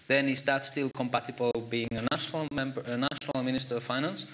Then 0.07 0.27
is 0.27 0.41
that 0.43 0.63
still 0.63 0.89
compatible 0.89 1.53
being 1.69 1.89
a 1.91 2.01
national 2.11 2.47
member, 2.51 2.81
a 2.81 2.97
national 2.97 3.43
minister 3.43 3.75
of 3.75 3.83
finance? 3.83 4.25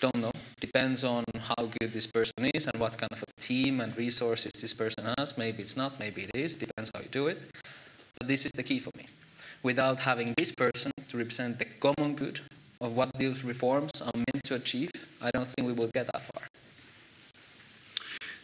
Don't 0.00 0.16
know. 0.16 0.32
Depends 0.58 1.04
on 1.04 1.24
how 1.38 1.66
good 1.78 1.92
this 1.92 2.06
person 2.06 2.50
is 2.54 2.66
and 2.66 2.80
what 2.80 2.96
kind 2.96 3.12
of 3.12 3.22
a 3.22 3.40
team 3.40 3.80
and 3.80 3.96
resources 3.96 4.50
this 4.60 4.72
person 4.72 5.04
has. 5.18 5.36
Maybe 5.36 5.62
it's 5.62 5.76
not, 5.76 6.00
maybe 6.00 6.22
it 6.22 6.30
is. 6.34 6.56
Depends 6.56 6.90
how 6.94 7.02
you 7.02 7.08
do 7.08 7.26
it. 7.28 7.46
But 8.18 8.26
this 8.26 8.46
is 8.46 8.52
the 8.52 8.62
key 8.62 8.78
for 8.78 8.90
me. 8.96 9.06
Without 9.62 10.00
having 10.00 10.34
this 10.36 10.50
person 10.50 10.90
to 11.08 11.18
represent 11.18 11.58
the 11.58 11.66
common 11.66 12.16
good 12.16 12.40
of 12.80 12.96
what 12.96 13.12
these 13.14 13.44
reforms 13.44 14.02
are 14.02 14.16
meant 14.16 14.42
to 14.44 14.54
achieve, 14.56 14.90
I 15.22 15.30
don't 15.30 15.46
think 15.46 15.68
we 15.68 15.74
will 15.74 15.90
get 15.94 16.06
that 16.06 16.22
far. 16.22 16.48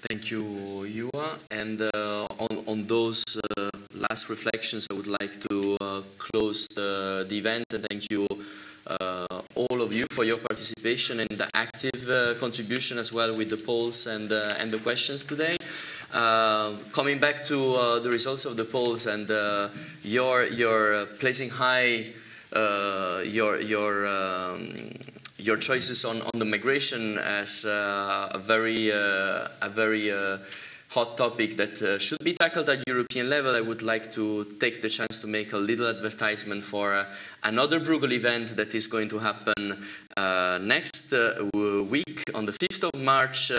Thank 0.08 0.30
you, 0.30 0.40
Yua. 0.88 1.38
And 1.50 1.82
uh, 1.82 2.26
on, 2.38 2.64
on 2.66 2.86
those 2.86 3.22
uh, 3.36 3.68
last 3.92 4.30
reflections, 4.30 4.86
I 4.90 4.94
would 4.94 5.06
like 5.06 5.38
to 5.50 5.76
uh, 5.82 6.00
close 6.16 6.66
the, 6.68 7.26
the 7.28 7.36
event 7.36 7.66
and 7.74 7.84
thank 7.84 8.10
you 8.10 8.26
uh, 8.86 9.26
all 9.54 9.82
of 9.82 9.92
you 9.92 10.06
for 10.10 10.24
your 10.24 10.38
participation 10.38 11.20
and 11.20 11.28
the 11.28 11.46
active 11.52 12.08
uh, 12.08 12.32
contribution 12.40 12.96
as 12.96 13.12
well 13.12 13.36
with 13.36 13.50
the 13.50 13.58
polls 13.58 14.06
and, 14.06 14.32
uh, 14.32 14.54
and 14.58 14.70
the 14.72 14.78
questions 14.78 15.26
today. 15.26 15.58
coming 16.94 17.18
back 17.18 17.42
to 17.42 18.00
the 18.02 18.08
results 18.10 18.46
of 18.46 18.56
the 18.56 18.64
polls 18.64 19.04
and 19.06 19.28
your, 20.02 20.46
your 20.46 21.04
placing 21.20 21.50
high 21.50 22.06
your, 23.26 23.60
your 23.60 24.06
um, 24.06 24.72
your 25.38 25.56
choices 25.56 26.04
on, 26.04 26.20
on 26.20 26.38
the 26.38 26.44
migration 26.44 27.16
as 27.18 27.64
uh, 27.64 28.28
a 28.32 28.38
very, 28.38 28.90
uh, 28.90 29.48
a 29.62 29.68
very 29.68 30.10
uh, 30.10 30.38
hot 30.90 31.16
topic 31.16 31.56
that 31.56 31.80
uh, 31.80 31.98
should 31.98 32.18
be 32.24 32.34
tackled 32.34 32.68
at 32.68 32.82
European 32.88 33.30
level, 33.30 33.54
I 33.54 33.60
would 33.60 33.82
like 33.82 34.10
to 34.12 34.44
take 34.58 34.82
the 34.82 34.88
chance 34.88 35.20
to 35.20 35.26
make 35.26 35.52
a 35.52 35.58
little 35.58 35.86
advertisement 35.86 36.64
for 36.64 36.94
uh, 36.94 37.04
another 37.44 37.78
Bruegel 37.78 38.12
event 38.12 38.56
that 38.56 38.74
is 38.74 38.86
going 38.86 39.08
to 39.10 39.18
happen 39.18 39.84
uh, 40.16 40.58
next 40.60 41.12
week, 41.52 42.22
on 42.34 42.46
the 42.46 42.52
5th 42.52 42.90
of 42.92 43.00
March, 43.00 43.50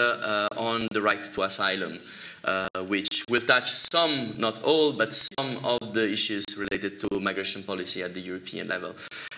on 0.57 0.87
the 0.91 1.01
right 1.01 1.23
to 1.23 1.43
asylum. 1.43 1.99
Uh, 2.45 2.67
which 2.87 3.25
will 3.29 3.41
touch 3.41 3.69
some, 3.69 4.33
not 4.37 4.63
all, 4.63 4.93
but 4.93 5.13
some 5.13 5.57
of 5.65 5.93
the 5.93 6.09
issues 6.09 6.45
related 6.57 6.97
to 6.97 7.19
migration 7.19 7.61
policy 7.63 8.01
at 8.01 8.13
the 8.13 8.21
European 8.21 8.67
level. 8.67 8.95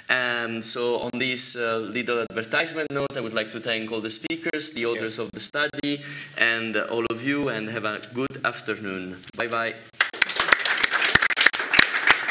And 0.07 0.63
so 0.63 0.99
on 0.99 1.09
this 1.17 1.55
uh, 1.55 1.77
little 1.77 2.21
advertisement 2.29 2.91
note, 2.91 3.17
I 3.17 3.21
would 3.21 3.33
like 3.33 3.49
to 3.51 3.59
thank 3.59 3.91
all 3.91 4.01
the 4.01 4.09
speakers, 4.09 4.71
the 4.73 4.85
authors 4.85 5.17
of 5.17 5.31
the 5.31 5.39
study, 5.39 6.01
and 6.37 6.77
all 6.77 7.05
of 7.09 7.25
you, 7.25 7.49
and 7.49 7.69
have 7.69 7.85
a 7.85 8.01
good 8.13 8.45
afternoon. 8.45 9.17
Bye-bye. 9.35 9.73